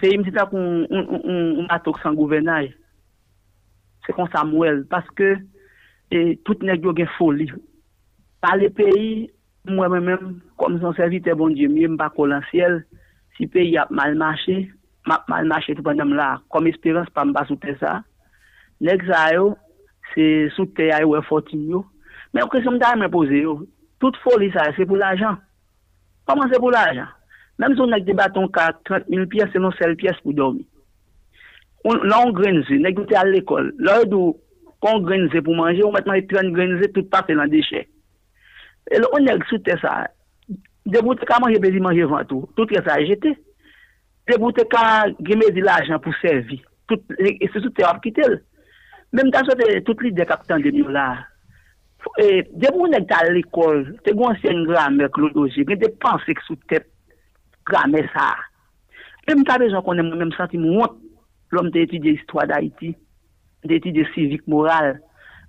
Peyi 0.03 0.19
msi 0.19 0.33
ta 0.35 0.49
pou 0.51 0.59
m 0.59 1.69
atok 1.71 2.01
san 2.03 2.17
gouvenay. 2.19 2.73
Se 4.03 4.11
kon 4.17 4.27
sa 4.33 4.43
mwel. 4.43 4.81
Paske 4.91 5.37
e, 6.11 6.35
tout 6.43 6.65
nek 6.67 6.83
yo 6.83 6.91
gen 6.99 7.07
foli. 7.15 7.47
Pa 8.43 8.57
le 8.59 8.73
peyi, 8.75 9.29
mwen 9.71 9.93
mwen 9.93 10.09
mwen, 10.09 10.33
kon 10.59 10.75
mson 10.75 10.97
servite 10.99 11.37
bon 11.39 11.55
diye, 11.55 11.71
mwen 11.71 11.95
mba 11.95 12.11
kolansyel, 12.17 12.81
si 13.37 13.47
peyi 13.47 13.79
ap 13.79 13.95
malmache, 13.95 14.65
map 15.07 15.31
malmache 15.31 15.77
tout 15.79 15.87
pandem 15.87 16.17
la. 16.19 16.33
Kom 16.51 16.67
espirans 16.67 17.07
pa 17.15 17.23
mba 17.29 17.47
soute 17.47 17.79
sa. 17.79 18.01
Nek 18.83 19.07
zayo, 19.07 19.53
se 20.17 20.51
soute 20.59 20.91
ayo 20.99 21.15
e 21.15 21.23
fotin 21.31 21.69
yo. 21.71 21.87
Men 22.35 22.51
kresyon 22.51 22.81
mta 22.81 22.97
mwen 22.99 23.15
pose 23.15 23.39
yo. 23.45 23.61
Tout 24.03 24.19
foli 24.27 24.51
sa, 24.51 24.67
se 24.75 24.83
pou 24.83 24.99
l'ajan. 24.99 25.39
Koman 26.27 26.51
se 26.51 26.59
pou 26.59 26.75
l'ajan? 26.75 27.07
Même 27.59 27.75
si 27.75 27.81
on 27.81 27.93
a 27.93 28.01
des 28.01 28.15
bâtons 28.15 28.49
à 28.55 28.73
30 28.85 29.05
000 29.09 29.27
pièces, 29.27 29.49
c'est 29.53 29.59
non 29.59 29.71
seule 29.73 29.97
pièce 29.97 30.17
pour 30.23 30.35
dormir. 30.35 30.65
On, 31.85 31.95
là, 31.95 32.21
on 32.25 32.33
grenze, 32.33 32.65
on 32.71 33.15
à 33.15 33.25
l'école. 33.25 33.75
Là, 33.79 34.01
on 34.83 35.01
pour 35.43 35.55
manger, 35.55 35.85
on 35.85 35.93
maintenant 35.93 36.15
30 36.15 36.53
grenze, 36.53 36.81
tout 36.95 37.05
pas 37.05 37.23
fait 37.23 37.35
dans 37.35 37.47
déchets. 37.47 37.89
Et 38.91 38.99
là, 38.99 39.07
on 39.13 39.25
est 39.25 39.49
sous 39.49 39.61
ça. 39.81 40.09
À 40.85 41.41
manger, 41.41 41.81
manger 41.81 42.03
avant 42.03 42.25
tout. 42.25 42.49
Tout 42.57 42.67
ça 42.75 42.95
a 42.95 43.05
jeté. 43.05 43.37
Des 44.29 44.39
bouteilles 44.39 44.65
à 44.77 45.05
gagner 45.21 45.51
de 45.51 45.61
l'argent 45.61 45.99
pour 45.99 46.15
servir. 46.17 46.61
Et 47.19 47.51
c'est 47.53 47.61
tout 47.61 47.73
est 47.81 48.01
quitté. 48.03 48.23
Même 49.13 49.31
dans 49.31 49.45
l'idée 50.03 50.27
capitaine 50.27 50.63
de 50.63 50.89
là. 50.91 51.19
Et 52.19 52.49
bouteilles 52.71 53.07
à 53.11 53.31
l'école, 53.31 53.97
c'est 54.05 54.15
sous 56.47 56.57
grame 57.69 58.03
sa. 58.13 58.33
E 59.29 59.35
mta 59.39 59.59
bejan 59.61 59.85
konen 59.87 60.09
mwen 60.09 60.19
mwen 60.19 60.35
senti 60.37 60.59
mwot 60.59 60.97
lom 61.53 61.71
te 61.73 61.85
etudye 61.85 62.17
histwa 62.17 62.47
da 62.49 62.59
iti, 62.65 62.95
te 63.63 63.77
etudye 63.77 64.07
sivik 64.15 64.47
moral, 64.51 64.97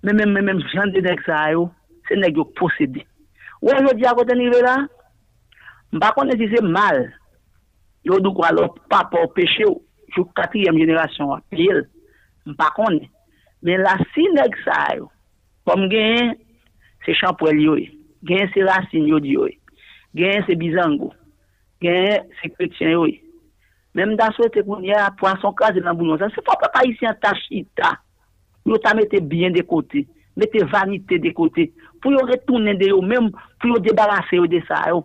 men 0.03 0.19
men 0.19 0.33
men 0.35 0.45
men 0.45 0.61
jande 0.73 1.01
dek 1.01 1.23
sa 1.25 1.47
yo, 1.53 1.69
se 2.07 2.17
nek 2.19 2.37
yo 2.37 2.45
posede. 2.59 3.05
Ou 3.63 3.71
an 3.71 3.87
yo 3.87 3.95
di 3.97 4.05
akote 4.07 4.35
nive 4.37 4.59
la, 4.65 4.75
mba 5.95 6.11
konen 6.17 6.37
si 6.37 6.49
se 6.51 6.61
mal, 6.65 7.05
yo 8.03 8.19
dou 8.19 8.35
kwa 8.35 8.51
lop 8.51 8.77
pa 8.91 9.05
pa 9.09 9.23
ou 9.23 9.31
peche 9.33 9.63
yo, 9.63 9.77
jou 10.13 10.27
katriyem 10.37 10.77
jenerasyon 10.81 11.37
apil, 11.39 11.81
mba 12.51 12.69
konen, 12.75 13.07
men 13.63 13.81
la 13.85 13.95
si 14.11 14.27
nek 14.35 14.59
sa 14.65 14.83
yo, 14.99 15.07
pom 15.63 15.87
gen 15.91 16.35
se 17.07 17.15
champwel 17.17 17.63
yo 17.63 17.79
e, 17.79 17.87
gen 18.27 18.51
se 18.51 18.67
rasin 18.67 19.07
yo 19.07 19.23
di 19.23 19.37
yo 19.37 19.47
e, 19.47 19.55
gen 20.19 20.43
se 20.45 20.59
bizango, 20.59 21.13
gen, 21.83 22.31
se 22.39 22.49
kretien 22.55 22.95
yo. 22.95 23.05
E. 23.11 23.19
Mem 23.93 24.15
dan 24.17 24.33
souwete 24.33 24.63
konye 24.65 24.95
a 24.97 25.11
poanson 25.19 25.53
kaze 25.57 25.83
nan 25.83 25.97
bounon. 25.97 26.21
Se 26.33 26.41
fwa 26.41 26.57
pa 26.61 26.71
pa 26.73 26.81
isi 26.89 27.05
an 27.05 27.17
ta 27.21 27.35
chita. 27.43 27.93
Yo 28.65 28.79
ta 28.81 28.95
mette 28.97 29.21
bien 29.21 29.53
de 29.53 29.61
kote. 29.67 30.05
Mette 30.39 30.63
vanite 30.71 31.19
de 31.21 31.33
kote. 31.35 31.67
Pou 32.01 32.13
yo 32.15 32.23
retounen 32.27 32.79
de 32.79 32.89
yo 32.89 33.01
mem, 33.05 33.29
pou 33.61 33.75
yo 33.75 33.81
debarase 33.83 34.39
yo 34.39 34.47
de 34.49 34.63
sa 34.67 34.81
yo. 34.89 35.03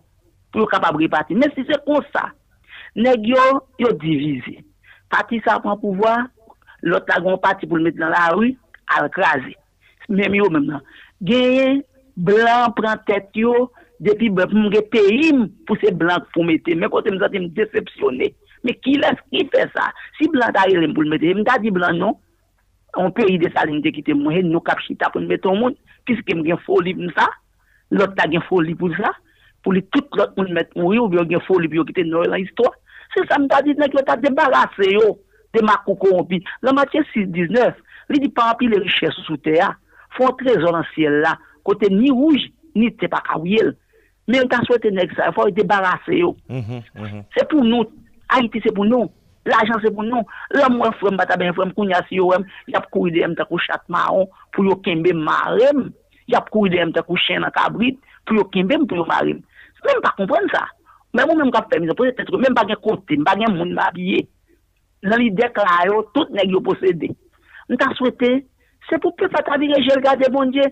Pou 0.53 0.65
yo 0.65 0.71
kapab 0.71 0.97
repati. 1.01 1.37
Men 1.37 1.53
si 1.53 1.67
se 1.69 1.77
kon 1.85 2.01
sa, 2.15 2.31
neg 2.97 3.29
yo, 3.29 3.45
yo 3.83 3.93
divize. 4.01 4.57
Pati 5.13 5.43
sa 5.45 5.59
pran 5.61 5.77
pouvoi, 5.81 6.25
lot 6.89 7.13
la 7.13 7.21
gon 7.25 7.37
pati 7.43 7.69
pou 7.69 7.77
l 7.77 7.85
mette 7.85 8.01
nan 8.01 8.15
la 8.15 8.31
ru, 8.33 8.49
al 8.97 9.11
krasi. 9.13 9.53
Mem 10.09 10.39
yo 10.41 10.49
mem 10.55 10.65
nan. 10.71 10.89
Genye, 11.21 11.83
blan 12.17 12.73
pran 12.79 13.05
tet 13.05 13.37
yo, 13.37 13.69
depi 14.05 14.31
bè 14.35 14.47
pou 14.51 14.69
mge 14.69 14.85
peyim 14.93 15.47
pou 15.67 15.79
se 15.83 15.93
blan 15.95 16.25
pou 16.35 16.47
mette. 16.47 16.77
Mè 16.79 16.91
kote 16.93 17.13
mè 17.15 17.21
zate 17.23 17.43
m 17.43 17.51
decepsyonè. 17.57 18.31
Mè 18.67 18.75
ki 18.83 18.97
lef 19.03 19.21
ki 19.33 19.45
fè 19.53 19.69
sa? 19.75 19.91
Si 20.19 20.31
blan 20.33 20.55
ta 20.55 20.67
elem 20.71 20.95
pou 20.97 21.07
l 21.07 21.13
mette, 21.13 21.35
mè 21.35 21.47
ta 21.47 21.59
di 21.63 21.73
blan 21.75 22.01
non. 22.01 22.17
An 22.97 23.13
peyi 23.15 23.37
de 23.39 23.51
salinite 23.53 23.93
ki 23.93 24.03
te 24.07 24.15
mwen, 24.17 24.49
nou 24.49 24.65
kap 24.65 24.81
chita 24.85 25.11
pou 25.13 25.21
n 25.21 25.29
meton 25.29 25.59
moun. 25.61 25.75
Piske 26.09 26.35
m 26.35 26.45
gen 26.47 26.61
foli 26.65 26.95
pou 26.97 27.13
sa, 27.17 27.27
lot 27.95 28.15
ta 28.17 28.29
gen 28.33 28.45
foli 28.49 28.75
pou 28.79 28.91
sa. 28.97 29.13
Pou 29.63 29.75
li 29.77 29.83
tout 29.93 30.17
lot 30.17 30.33
moun 30.39 30.55
met 30.57 30.71
moun 30.79 30.97
yo, 30.97 31.09
bi 31.11 31.19
yo 31.19 31.27
gen 31.29 31.45
foli 31.45 31.69
pou 31.69 31.83
yo 31.83 31.87
ki 31.89 31.99
te 31.99 32.07
nou 32.09 32.25
la 32.25 32.41
histwa. 32.41 32.73
Se 33.15 33.25
sa 33.29 33.41
m 33.41 33.49
ta 33.51 33.61
di 33.65 33.75
nek 33.77 33.97
yo 33.97 34.05
ta 34.07 34.17
debarase 34.21 34.89
yo 34.95 35.19
de 35.55 35.65
makou 35.67 35.99
korompi. 36.01 36.41
La 36.65 36.73
matye 36.77 37.03
6-19, 37.13 37.77
li 38.15 38.23
di 38.25 38.33
pa 38.33 38.53
api 38.55 38.71
le 38.73 38.81
richè 38.87 39.13
sou 39.13 39.27
sou 39.29 39.43
te 39.45 39.59
ya. 39.59 39.75
Fon 40.17 40.33
trezor 40.41 40.79
an 40.79 40.89
siel 40.95 41.21
la, 41.27 41.35
kote 41.69 41.91
ni 41.93 42.09
rouj, 42.15 42.49
ni 42.79 42.89
te 42.97 43.11
pa 43.13 43.21
kawye 43.27 43.67
l. 43.69 43.75
men 44.29 44.43
yon 44.43 44.51
ta 44.53 44.61
souwete 44.67 44.93
nek 44.95 45.15
sa, 45.17 45.33
fwa 45.35 45.49
yon 45.49 45.57
debarase 45.57 46.21
yo. 46.21 46.35
Mm 46.49 46.63
-hmm, 46.63 46.83
mm 46.95 47.07
-hmm. 47.07 47.25
Se 47.35 47.45
pou 47.51 47.65
nou, 47.65 47.89
Haiti 48.29 48.61
se 48.61 48.73
pou 48.77 48.85
nou, 48.85 49.09
l'ajan 49.49 49.81
se 49.81 49.91
pou 49.91 50.05
nou, 50.05 50.23
lèm 50.53 50.79
wè 50.81 50.91
fwèm 51.01 51.17
bata 51.17 51.37
ben 51.37 51.55
fwèm, 51.57 51.73
koun 51.75 51.91
yasi 51.91 52.21
yo 52.21 52.29
wèm, 52.29 52.45
yap 52.69 52.91
kou 52.93 53.09
idèm 53.09 53.35
ta 53.35 53.45
kou 53.49 53.59
chat 53.59 53.83
maron, 53.89 54.27
pou 54.53 54.65
yo 54.65 54.77
kembe 54.85 55.13
marem, 55.17 55.89
yap 56.29 56.51
kou 56.51 56.67
idèm 56.69 56.93
ta 56.93 57.03
kou 57.03 57.17
chen 57.17 57.45
an 57.45 57.51
kabrit, 57.51 57.97
pou 58.27 58.37
yo 58.37 58.45
kembe 58.45 58.77
m, 58.77 58.87
pou 58.87 58.97
yo 58.97 59.05
marem. 59.09 59.41
Mèm 59.85 60.03
pa 60.05 60.13
kompren 60.17 60.49
sa. 60.53 60.67
Mèm 61.15 61.31
ou 61.31 61.37
mèm 61.37 61.51
kap 61.51 61.73
fèm, 61.73 61.89
mèm 61.89 62.55
bagè 62.55 62.77
kote, 62.85 63.17
bagè 63.25 63.49
moun 63.49 63.73
mabye. 63.73 64.27
Nan 65.03 65.21
li 65.23 65.31
dek 65.31 65.57
la 65.63 65.87
yo, 65.87 66.03
tout 66.15 66.31
neg 66.35 66.51
yo 66.51 66.61
posede. 66.65 67.13
Mwen 67.69 67.79
ta 67.79 67.93
souwete, 67.95 68.43
se 68.89 68.99
pou 68.99 69.15
pe 69.19 69.29
fata 69.31 69.59
vire 69.61 69.79
jel 69.87 70.03
gade 70.03 70.27
bon 70.35 70.51
diye, 70.51 70.67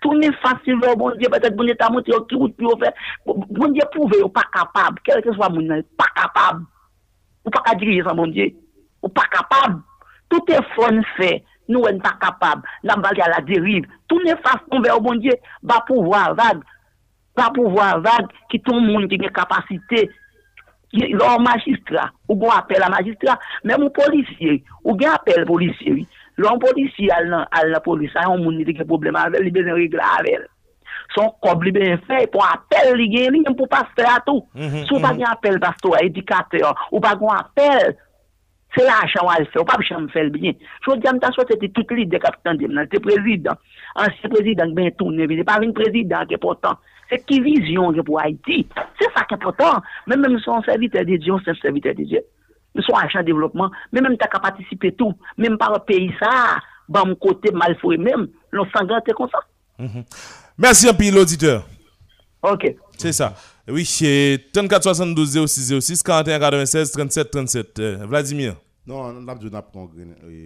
Tourner 0.00 0.30
facile 0.42 0.80
vers 0.80 0.96
bon 0.96 1.10
Dieu, 1.16 1.28
peut-être 1.30 1.54
bon 1.54 1.64
Dieu 1.64 1.74
t'a 1.74 1.90
montré 1.90 2.12
qui 2.28 2.34
route 2.34 2.56
pour 2.56 2.78
faire. 2.78 2.92
Bon 3.26 3.68
Dieu 3.68 3.82
prouve 3.92 4.30
pas 4.32 4.48
capable, 4.52 4.98
quel 5.04 5.22
que 5.22 5.32
soit 5.34 5.48
moun 5.50 5.82
pas 5.96 6.06
capable. 6.14 6.64
Ou 7.44 7.50
pas 7.50 7.74
diriger 7.74 8.02
ça, 8.02 8.14
mon 8.14 8.26
Dieu. 8.26 8.52
Ou 9.02 9.08
pas 9.08 9.24
capable. 9.30 9.80
Tout 10.28 10.44
est 10.48 10.62
fun 10.74 11.00
fait. 11.16 11.44
Nous, 11.68 11.80
on 11.80 11.98
pas 11.98 12.16
capable. 12.20 12.62
Là, 12.82 12.96
on 12.96 13.02
à 13.02 13.28
la 13.28 13.40
dérive. 13.40 13.84
Tout 14.08 14.20
est 14.26 14.36
façon 14.42 14.80
vers 14.82 15.00
mon 15.00 15.14
Dieu. 15.14 15.32
Va 15.62 15.80
pouvoir 15.86 16.34
vague. 16.34 16.62
Va 17.36 17.50
pouvoir 17.50 18.00
vague. 18.00 18.26
Qui 18.50 18.60
tout 18.60 18.74
le 18.74 18.80
monde 18.80 19.08
qui 19.08 19.24
a 19.24 19.28
capacité. 19.30 20.10
Magistrat. 20.92 22.10
Ou 22.28 22.34
bon 22.34 22.50
appel 22.50 22.82
à 22.82 22.88
magistrat. 22.88 23.38
Même 23.64 23.84
aux 23.84 23.90
policiers. 23.90 24.64
Ou 24.84 24.94
bien 24.94 25.12
appel 25.12 25.44
policier. 25.44 26.06
L'homme 26.40 26.58
policier 26.58 27.10
à 27.10 27.64
la 27.66 27.80
police. 27.80 28.16
a 28.16 28.30
un 28.30 28.38
monde 28.38 28.64
qui 28.64 28.80
a 28.80 28.84
problème 28.84 29.16
avec. 29.16 29.40
Il 29.42 29.52
besoin 29.52 29.72
de 29.72 29.74
régler 29.74 30.00
avec 30.18 30.40
son 31.14 31.28
cob 31.42 31.64
li 31.64 31.72
bien 31.72 31.98
fait 32.06 32.30
pour 32.30 32.46
appel 32.46 32.96
li 32.96 33.10
gen 33.14 33.32
li 33.34 33.42
pour 33.56 33.68
passer 33.68 34.06
à 34.06 34.20
tout. 34.24 34.46
Mm 34.54 34.84
si 34.86 34.94
ou 34.94 35.00
pas 35.00 35.12
gen 35.12 35.26
appel 35.30 35.58
pasteur 35.60 36.02
éducateur 36.02 36.88
ou 36.92 37.00
pas 37.00 37.18
gen 37.20 37.28
appel 37.36 37.96
c'est 38.74 38.84
l'argent 38.84 39.26
à 39.26 39.44
faire 39.44 39.62
ou 39.62 39.64
pas 39.64 39.76
jamais 39.82 40.08
faire 40.08 40.30
bien. 40.30 40.52
Je 40.86 40.92
dis 40.96 41.12
m'ta 41.12 41.30
soit 41.32 41.44
c'était 41.50 41.68
toute 41.68 41.90
l'idée 41.90 42.20
capitaine 42.20 42.56
de 42.56 42.66
le 42.66 43.00
président. 43.00 43.56
Ancien 43.96 44.30
président 44.30 44.70
bien 44.70 44.90
tourné 44.92 45.26
c'est 45.28 45.44
pas 45.44 45.58
un 45.60 45.72
président 45.72 46.24
qui 46.26 46.34
est 46.34 46.36
important. 46.36 46.76
C'est 47.10 47.26
qui 47.26 47.40
vision 47.40 47.92
pour 48.04 48.20
Haïti. 48.20 48.66
C'est 48.98 49.10
ça 49.12 49.24
qui 49.24 49.34
est 49.34 49.36
important. 49.36 49.82
Même 50.06 50.20
même 50.20 50.38
son 50.38 50.62
serviteur 50.62 51.04
de 51.04 51.16
Dieu 51.16 51.34
c'est 51.44 51.58
serviteur 51.60 51.94
de 51.94 52.04
Dieu 52.74 52.82
nous 52.82 52.82
sommes 52.82 52.96
agent 53.02 53.22
développement 53.22 53.70
mais 53.92 54.00
même 54.00 54.16
t'as 54.16 54.28
qu'à 54.28 54.38
participer 54.38 54.92
tout 54.92 55.14
même 55.36 55.58
par 55.58 55.84
pays 55.84 56.12
ça 56.20 56.58
bon 56.88 57.06
mon 57.06 57.14
côté 57.14 57.50
mal 57.52 57.76
fait 57.80 57.96
même 57.96 58.28
l'on 58.50 58.66
s'engage 58.70 59.02
comme 59.16 59.28
ça 59.30 59.40
mhm. 59.78 60.04
Merci 60.60 60.86
un 60.90 60.92
peu 60.92 61.10
l'auditeur. 61.10 61.66
Ok. 62.42 62.76
C'est 62.98 63.12
ça. 63.12 63.34
Oui, 63.66 63.86
c'est 63.86 64.38
34 64.52 64.82
72 64.82 65.46
06 65.46 65.80
06 65.80 66.02
41 66.02 66.38
96 66.38 66.92
37 66.92 67.30
37. 67.30 67.80
Vladimir. 68.06 68.56
Non, 68.90 69.02
on 69.02 69.28
a 69.28 69.34
besoin 69.36 69.50
d'un 69.50 69.60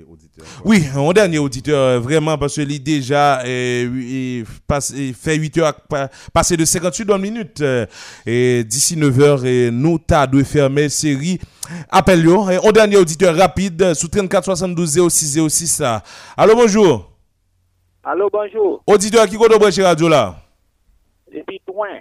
auditeur. 0.07 0.45
Oui, 0.67 0.85
un 0.95 1.13
dernier 1.15 1.39
auditeur, 1.39 1.79
euh, 1.79 1.99
vraiment, 1.99 2.37
parce 2.37 2.53
qu'il 2.53 2.83
déjà 2.83 3.41
euh, 3.43 4.45
fait 5.19 5.37
8 5.37 5.59
heures, 5.59 5.73
passé 6.31 6.55
de 6.55 6.67
58 6.67 7.19
minutes. 7.19 7.63
Euh, 7.63 7.87
et 8.27 8.63
d'ici 8.65 8.99
9 8.99 9.21
heures, 9.21 9.47
et 9.47 9.71
nous, 9.71 9.99
t'as 9.99 10.27
de 10.27 10.43
fermer 10.43 10.91
série. 10.91 11.41
Appel-yo. 11.89 12.43
Un 12.43 12.73
dernier 12.73 12.99
auditeur 12.99 13.35
rapide, 13.35 13.95
sous 13.95 14.09
34 14.09 14.45
72 14.45 15.09
06 15.09 15.49
06. 15.49 15.83
Allô, 16.37 16.55
bonjour. 16.55 17.11
Allô, 18.03 18.29
bonjour. 18.31 18.83
Auditeur 18.87 19.27
qui 19.27 19.37
est 19.37 19.59
branché 19.59 19.83
radio 19.83 20.07
là? 20.07 20.37
Depuis 21.35 21.63
Toin. 21.65 22.01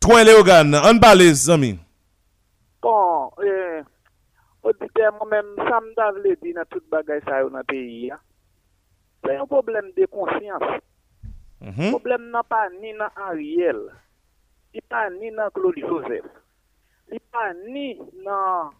Toin 0.00 0.24
Léogan, 0.24 0.80
on 0.82 0.98
parle, 0.98 1.24
amis. 1.50 1.78
Bon, 2.80 3.30
euh, 3.42 3.82
auditeur, 4.64 5.12
moi-même, 5.14 5.54
ça 5.56 5.80
me 5.80 6.34
dit 6.42 6.52
dans 6.52 6.64
tout 6.64 6.82
bagage 6.90 7.22
ça 7.26 7.44
dans 7.44 7.58
le 7.58 7.64
pays. 7.64 8.12
C'est 9.24 9.36
un 9.36 9.46
problème 9.46 9.90
de 9.96 10.06
conscience. 10.06 10.80
Le 11.60 11.70
mhm. 11.70 11.90
problème 11.90 12.30
n'est 12.30 12.48
pas 12.48 12.68
ni 12.70 12.92
dans 12.92 13.08
Ariel, 13.16 13.80
il 14.74 14.82
pas 14.82 15.08
ni 15.10 15.30
dans 15.30 15.48
Claude 15.50 15.78
Joseph, 15.78 16.26
il 17.10 17.20
pas 17.32 17.54
ni 17.68 17.98
dans 18.24 18.70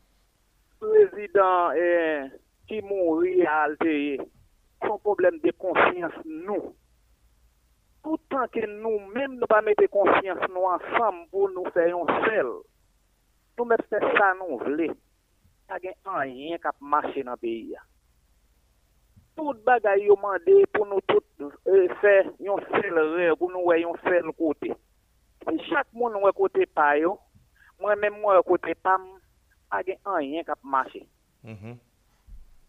le 0.82 1.06
président 1.06 1.70
qui 2.66 2.82
mourit 2.82 3.46
à 3.46 3.62
Altérie 3.62 4.20
son 4.86 4.98
problème 4.98 5.38
de 5.42 5.50
conscience, 5.52 6.12
nous. 6.26 6.74
Tout 8.02 8.18
temps 8.28 8.46
que 8.52 8.66
nous-mêmes 8.66 9.36
nous 9.36 9.46
pas 9.46 9.62
mettre 9.62 9.86
conscience 9.86 10.46
nous 10.50 10.60
ensemble 10.60 11.26
pour 11.30 11.48
nous 11.48 11.64
faire 11.70 11.96
un 11.96 12.26
seul, 12.26 12.46
nous 13.58 13.64
mettons 13.64 14.16
ça 14.18 14.34
nous 14.38 14.58
voulons. 14.58 14.94
Il 15.70 15.82
n'y 15.82 15.88
a 16.04 16.18
rien 16.18 16.58
qui 16.58 16.68
marcher 16.80 17.22
dans 17.22 17.32
le 17.32 17.36
pays. 17.36 17.74
Tout 19.36 19.54
bagay 19.64 20.04
yo 20.04 20.16
mandé 20.16 20.64
pour 20.72 20.86
nous 20.86 21.00
tout 21.08 21.22
euh, 21.40 21.88
faire 22.00 22.26
un 22.26 22.80
seul 22.80 22.98
rêve, 22.98 23.34
pour 23.36 23.50
nous 23.50 23.62
voir 23.62 23.76
un 23.76 24.08
seul 24.08 24.30
côté. 24.38 24.72
Si 25.48 25.64
chaque 25.68 25.92
monde 25.92 26.14
un 26.24 26.32
côté 26.32 26.66
pas 26.66 26.98
yo, 26.98 27.18
moi-même 27.80 28.20
moi 28.20 28.40
côté 28.44 28.74
pas, 28.74 28.98
il 29.80 29.86
n'y 29.86 29.98
a 30.04 30.14
rien 30.14 30.42
qui 30.44 30.50
marcher. 30.62 31.08
Mm 31.42 31.74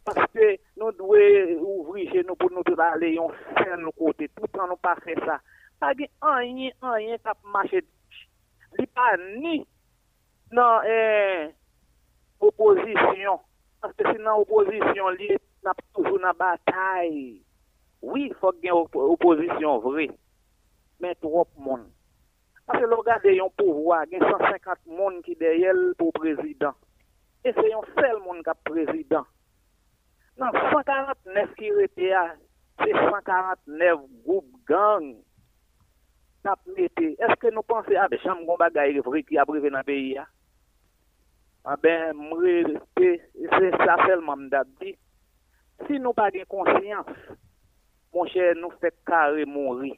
parce 0.03 0.31
que 0.31 0.59
nous 0.77 0.91
devons 0.91 1.63
ouvrir 1.63 2.11
chez 2.11 2.23
nous 2.23 2.35
pour 2.35 2.51
nous 2.51 2.61
aller 2.77 3.17
un 3.17 3.63
seul 3.63 3.87
côté. 3.97 4.27
Tout 4.35 4.43
le 4.43 4.47
temps, 4.49 4.67
nous 4.67 4.75
pas 4.75 4.95
faire 4.97 5.17
ça. 5.25 5.41
pa 5.79 5.93
gen 5.97 6.09
anyen, 6.21 6.73
anyen 6.81 7.19
kap 7.23 7.39
mache 7.53 7.81
li 8.79 8.85
pa 8.95 9.15
ni 9.17 9.59
nan 10.55 10.87
eh, 10.87 11.51
opozisyon. 12.49 13.41
Aske 13.85 14.07
si 14.09 14.21
nan 14.21 14.41
opozisyon 14.43 15.17
li, 15.19 15.35
nan 15.65 15.77
toujou 15.93 16.21
nan 16.21 16.37
batay. 16.39 17.11
Oui, 18.05 18.29
fok 18.41 18.61
gen 18.63 18.77
op 18.77 18.95
opozisyon 19.01 19.81
vre, 19.85 20.07
men 21.01 21.17
trop 21.23 21.49
moun. 21.57 21.85
Aske 22.65 22.87
lo 22.89 23.01
gade 23.05 23.35
yon 23.35 23.53
pouvoi, 23.59 24.01
gen 24.11 24.25
150 24.25 24.81
moun 24.97 25.21
ki 25.25 25.37
deyel 25.41 25.91
pou 25.99 26.13
prezident. 26.15 26.77
E 27.45 27.53
se 27.53 27.65
yon 27.69 27.85
sel 27.97 28.21
moun 28.25 28.41
kap 28.45 28.61
prezident. 28.65 29.29
Nan 30.41 30.55
149 30.73 31.53
ki 31.59 31.69
rete 31.77 32.09
ya, 32.09 32.23
se 32.81 32.89
149 32.91 34.07
goup 34.25 34.49
gang 34.67 35.13
tap 36.45 36.61
mette. 36.77 37.13
Eske 37.27 37.51
nou 37.53 37.65
panse, 37.65 37.93
a 37.97 38.07
be 38.11 38.19
chanm 38.23 38.45
goun 38.45 38.59
bagay 38.61 38.99
vre 39.05 39.21
ki 39.25 39.39
aprive 39.41 39.71
nan 39.73 39.85
peyi 39.87 40.15
ya? 40.17 40.25
A 40.25 40.27
ben 40.27 40.44
mre, 41.65 42.79
se 42.95 43.71
sa 43.81 43.97
selman 44.05 44.45
mdap 44.45 44.69
di. 44.79 44.95
Si 45.87 45.99
nou 45.99 46.15
pa 46.15 46.29
gen 46.31 46.45
konsyans, 46.51 47.09
mon 48.15 48.29
chè 48.31 48.53
nou 48.59 48.71
fek 48.81 48.95
kare 49.09 49.45
mounri. 49.49 49.93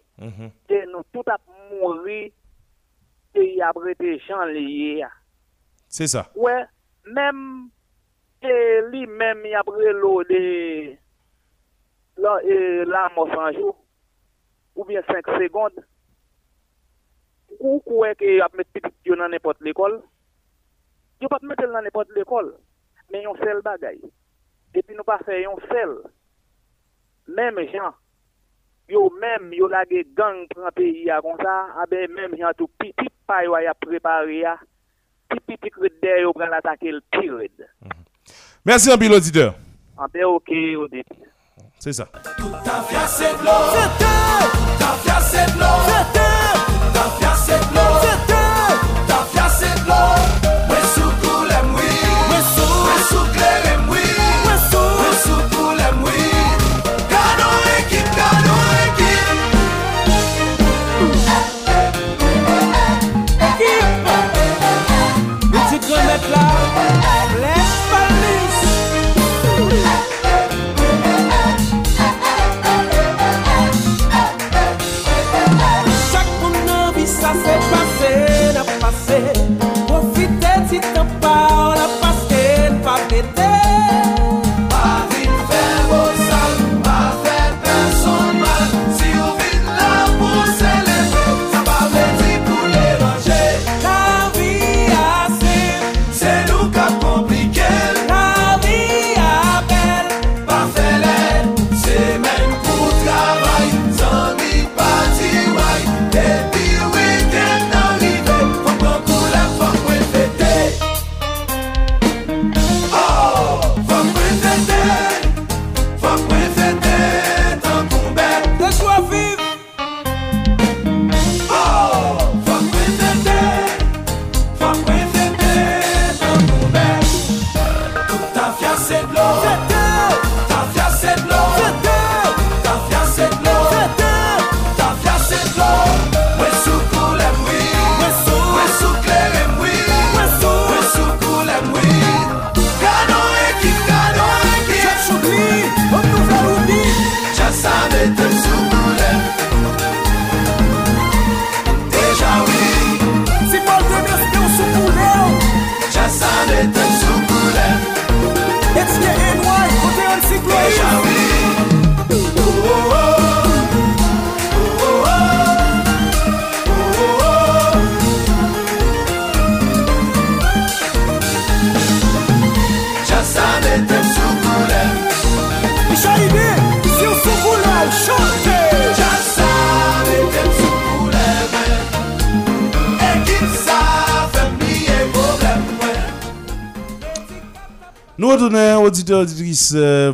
Te 0.70 0.82
nou 0.90 1.06
tout 1.14 1.28
ap 1.30 1.44
mounri, 1.70 2.32
te 3.36 3.44
y 3.44 3.62
abrete 3.62 4.18
chan 4.26 4.50
liye 4.54 5.00
ya. 5.04 5.12
C'est 5.90 6.08
ça. 6.08 6.32
Ouais, 6.36 6.66
même 7.06 7.70
et 8.42 8.82
lui 8.90 9.08
même 9.08 9.42
il 9.46 9.56
a 9.56 9.64
l'eau 9.94 10.24
de 10.24 10.96
la, 12.18 12.44
et 12.44 12.86
la 12.86 13.12
mort 13.16 13.30
en 13.38 13.52
jour 13.52 13.84
ou 14.76 14.86
bien 14.86 15.02
5 15.08 15.26
secondes 15.40 15.84
ou 17.60 17.80
quoi 17.80 18.14
que 18.16 18.42
a 18.42 18.48
mettre 18.56 18.72
petit 18.74 19.10
dans 19.10 19.28
n'importe 19.28 19.62
l'école 19.62 20.02
yo 21.22 21.28
pas 21.28 21.40
mettre 21.42 21.68
dans 21.72 21.82
n'importe 21.82 22.10
l'école 22.16 22.56
mais 23.12 23.24
yon 23.24 23.36
seul 23.36 23.62
bagay 23.62 24.00
et 24.74 24.84
puis 24.84 24.96
nous 24.96 25.04
pas 25.04 25.20
faire 25.20 25.40
yon 25.40 25.58
seul 25.70 25.98
même 27.28 27.60
gens 27.74 27.94
yo 28.90 29.10
même 29.20 29.54
yo 29.54 29.68
lage 29.68 30.06
gang 30.16 30.48
prend 30.50 30.72
pays 30.76 31.10
a 31.10 31.22
comme 31.22 31.38
ça 31.42 31.68
ah 31.78 31.86
ben 31.90 32.12
même 32.12 32.38
gens 32.38 32.52
tout 32.58 32.70
petit 32.80 33.10
pa 33.26 33.44
yo 33.44 33.56
a 33.56 33.74
préparé 33.74 34.40
ya. 34.40 34.58
Petit 35.30 35.58
petit 35.58 35.70
credit 35.70 36.22
yo 36.22 36.34
pral 36.34 36.54
attaquer 36.54 36.92
le 36.92 37.02
pire. 37.12 37.68
Merci 38.66 38.92
un 38.92 38.98
pile 38.98 39.14
auditeur. 39.14 39.56
en 39.98 40.06
ben 40.08 40.26
OK 40.26 40.52
C'est 41.80 41.94
ça. 41.94 42.06
Petit 42.06 42.44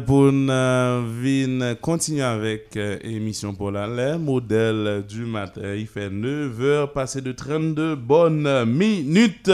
pour 0.06 0.24
euh, 0.34 1.02
venir 1.22 1.80
continuer 1.82 2.22
avec 2.24 2.76
euh, 2.78 2.98
émission 3.04 3.54
pour 3.54 3.72
la 3.72 3.88
les 3.88 4.18
modèle 4.18 5.04
du 5.08 5.26
matin. 5.26 5.76
Il 5.76 5.88
fait 5.88 6.10
9h 6.10 6.92
passé 6.94 7.22
de 7.22 7.32
32 7.32 7.96
bonnes 7.96 8.66
minutes. 8.66 9.52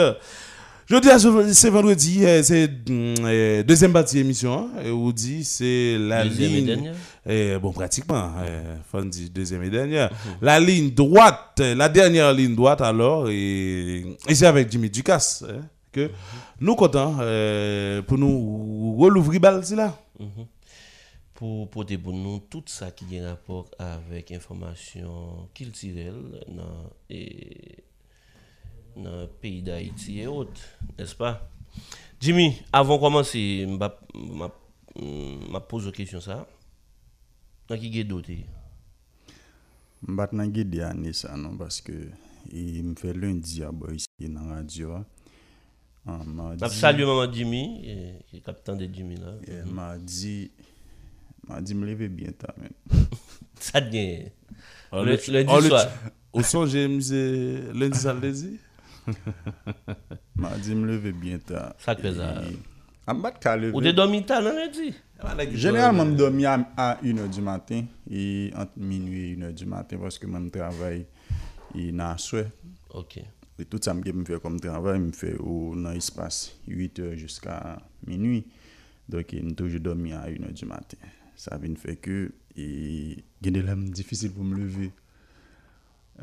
Je 0.91 0.95
dis 0.97 1.09
à 1.11 1.19
ce- 1.19 1.53
c'est 1.53 1.69
vendredi, 1.69 2.25
euh, 2.25 2.41
c'est 2.41 2.67
mm, 2.67 3.13
euh, 3.23 3.63
deuxième 3.63 3.93
partie 3.93 4.17
émission. 4.19 4.69
hein, 4.75 4.81
et 4.85 4.89
on 4.89 5.11
dit 5.11 5.43
c'est 5.43 5.97
la 5.99 6.23
Deuxième 6.25 6.51
et 6.51 6.55
ligne. 6.55 6.65
dernière. 6.65 6.93
eh, 7.27 7.57
bon, 7.61 7.71
pratiquement, 7.71 8.31
euh, 8.43 8.75
dire 9.05 9.29
deuxième 9.31 9.61
et 9.63 9.69
dernière. 9.69 10.09
La 10.41 10.59
ligne 10.59 10.89
droite, 10.89 11.57
euh, 11.59 11.75
la 11.75 11.89
dernière 11.89 12.33
ligne 12.33 12.55
droite 12.55 12.81
alors, 12.81 13.29
et, 13.29 14.03
et 14.27 14.33
c'est 14.35 14.47
avec 14.47 14.71
Jimmy 14.71 14.89
Ducasse 14.89 15.43
hein, 15.47 15.61
que 15.91 16.11
nous 16.59 16.75
comptons 16.75 17.17
euh, 17.19 18.01
pour 18.01 18.17
nous 18.17 18.95
relouvrir 18.97 19.39
balle, 19.39 19.63
là. 19.75 19.97
Mhm. 20.19 20.45
Pour 21.33 21.69
porter 21.69 21.97
pour 21.97 22.11
nous 22.13 22.39
tout 22.49 22.63
ça 22.65 22.91
qui 22.91 23.17
a 23.17 23.29
rapport 23.29 23.65
avec 23.79 24.31
information 24.33 25.47
culturelle 25.53 26.43
dans 26.49 26.89
et 27.09 27.77
dans 28.97 29.21
le 29.21 29.27
pays 29.27 29.61
d'Haïti 29.61 30.19
et 30.19 30.27
autres, 30.27 30.59
n'est-ce 30.97 31.15
pas? 31.15 31.49
Jimmy, 32.19 32.61
avant 32.73 32.97
de 32.97 33.01
commencer, 33.01 33.65
je 33.65 33.77
vais 33.77 35.59
poser 35.69 35.85
une 35.87 35.91
question 35.93 36.19
ça. 36.19 36.45
Dans 37.69 37.77
qui 37.77 37.97
est 37.97 38.03
doté? 38.03 38.45
Mbat 40.07 40.31
nan 40.31 40.51
gide 40.55 40.79
ane 40.87 41.11
sa 41.13 41.35
non 41.35 41.57
paske 41.59 41.91
e 42.47 42.61
m 42.79 42.93
fe 42.95 43.11
lundi 43.11 43.59
a 43.67 43.71
bo 43.75 43.89
isi 43.91 44.29
nan 44.31 44.47
radio 44.53 45.01
Mab 46.05 46.69
salye 46.73 47.05
maman 47.05 47.31
Jimmy, 47.33 47.63
ki 48.31 48.41
kapitan 48.41 48.75
de 48.79 48.87
Jimmy 48.93 49.17
la. 49.17 49.33
Mardi, 49.65 50.49
mardi 51.47 51.73
m 51.75 51.83
leve 51.85 52.07
bientan 52.09 52.55
men. 52.57 52.73
Sa 53.59 53.81
djen, 53.85 54.29
lundi 54.91 55.17
swa. 55.67 55.83
Ah, 56.29 56.37
Ou 56.37 56.43
son 56.45 56.67
jen 56.69 56.99
mse 56.99 57.19
lundi 57.73 57.97
sa 57.97 58.13
lezi? 58.13 58.51
Mardi 60.37 60.75
m 60.77 60.83
leve 60.85 61.11
bientan. 61.17 61.73
Sakre 61.81 62.11
zan. 62.17 62.53
Am 63.09 63.21
bat 63.23 63.39
ka 63.41 63.55
leve. 63.57 63.73
Ou 63.75 63.81
te 63.81 63.93
domi 63.97 64.21
tan 64.29 64.45
nan 64.45 64.59
lundi? 64.61 64.91
Generalman 65.59 66.13
m 66.13 66.15
domi 66.19 66.45
a 66.47 66.55
1h 67.03 67.25
du 67.35 67.41
matin, 67.43 67.85
e 68.09 68.51
ant 68.55 68.77
minuye 68.77 69.33
1h 69.35 69.53
du 69.61 69.65
matin, 69.67 69.99
paske 70.05 70.29
m 70.29 70.47
travay 70.53 71.03
nan 71.75 72.13
aswe. 72.13 72.45
Ok. 72.97 73.19
Et 73.59 73.65
tout 73.65 73.79
ça 73.81 73.93
que 73.93 74.07
je 74.07 74.23
fais 74.23 74.39
comme 74.39 74.59
travail, 74.59 75.01
je 75.11 75.17
fais 75.17 75.35
au, 75.37 75.75
dans 75.75 75.91
l'espace 75.91 76.55
8 76.67 76.99
h 76.99 77.15
jusqu'à 77.15 77.77
minuit. 78.07 78.47
Donc, 79.09 79.25
je 79.33 79.53
toujours 79.53 79.81
dormi 79.81 80.13
à 80.13 80.23
1 80.23 80.29
h 80.29 80.53
du 80.53 80.65
matin. 80.65 80.97
Ça 81.35 81.57
vient 81.57 81.75
fait 81.75 81.97
que, 81.97 82.31
et, 82.55 83.17
il 83.41 83.55
y 83.55 83.59
a 83.59 83.61
des 83.61 83.91
difficile 83.91 84.31
pour 84.31 84.45
me 84.45 84.55
lever. 84.55 84.91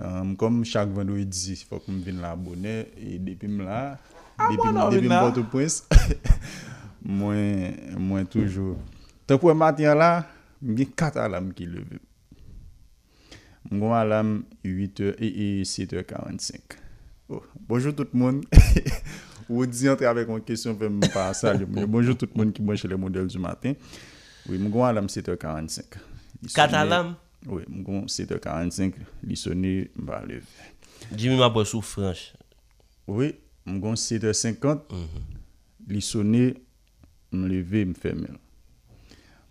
Um, 0.01 0.37
comme 0.37 0.65
chaque 0.65 0.91
vendredi, 0.91 1.53
il 1.53 1.65
faut 1.65 1.79
que 1.79 1.93
je 1.93 1.97
vienne 1.97 2.21
l'abonner. 2.21 2.87
Et 2.97 3.19
depuis 3.19 3.49
me 3.49 3.65
là, 3.65 3.99
depuis 4.39 4.57
que 4.57 4.93
je 4.93 5.33
suis 5.33 5.41
au 5.41 5.45
prince, 5.45 5.89
moi, 7.03 7.35
moi 7.99 8.25
toujours. 8.25 8.77
Tant 9.27 9.39
pour 9.39 9.51
le 9.51 9.55
matin 9.55 9.95
là, 9.95 10.27
j'ai 10.63 10.87
4 10.87 11.19
alarmes 11.19 11.53
qui 11.53 11.67
levent. 11.67 11.99
Mon 13.71 13.93
alarme 13.93 14.45
8h 14.65 15.17
et 15.19 15.63
7h45. 15.63 16.86
Oh, 17.29 17.43
bonjour 17.69 17.93
tout 17.93 18.07
le 18.13 18.19
monde. 18.19 18.45
Ou 19.49 19.67
di 19.67 19.89
entre 19.89 20.05
avec 20.07 20.29
une 20.29 20.41
question, 20.43 20.77
je 20.81 20.87
me 20.87 21.13
passe 21.13 21.43
à 21.43 21.55
Bonjour 21.57 22.17
tout 22.17 22.29
le 22.33 22.39
monde 22.39 22.53
qui 22.53 22.63
mange 22.63 22.85
les 22.85 22.97
modèles 22.97 23.27
du 23.27 23.39
matin. 23.39 23.73
Oui, 24.49 24.59
mon 24.59 24.71
grand 24.71 24.85
alarme 24.87 25.07
7h45. 25.07 25.83
Catalan? 26.55 27.17
Oui, 27.47 27.63
mon 27.69 27.83
grand 27.83 28.07
7h45. 28.07 28.95
Il 29.27 29.37
sonne, 29.37 29.65
je 29.65 29.69
vais 29.99 30.27
lever. 30.27 30.43
Jimmy 31.17 31.37
m'a 31.37 31.51
pas 31.51 31.65
souffrance. 31.65 32.33
Oui, 33.09 33.35
mon 33.65 33.79
grand 33.79 33.95
7h50. 33.95 34.61
Mm-hmm. 34.63 35.07
Il 35.91 36.03
sonne, 36.03 36.55
je 37.33 37.37
me 37.37 37.49
lever, 37.49 37.81
je 37.81 37.87
me 37.87 37.95
ferme. 37.95 38.27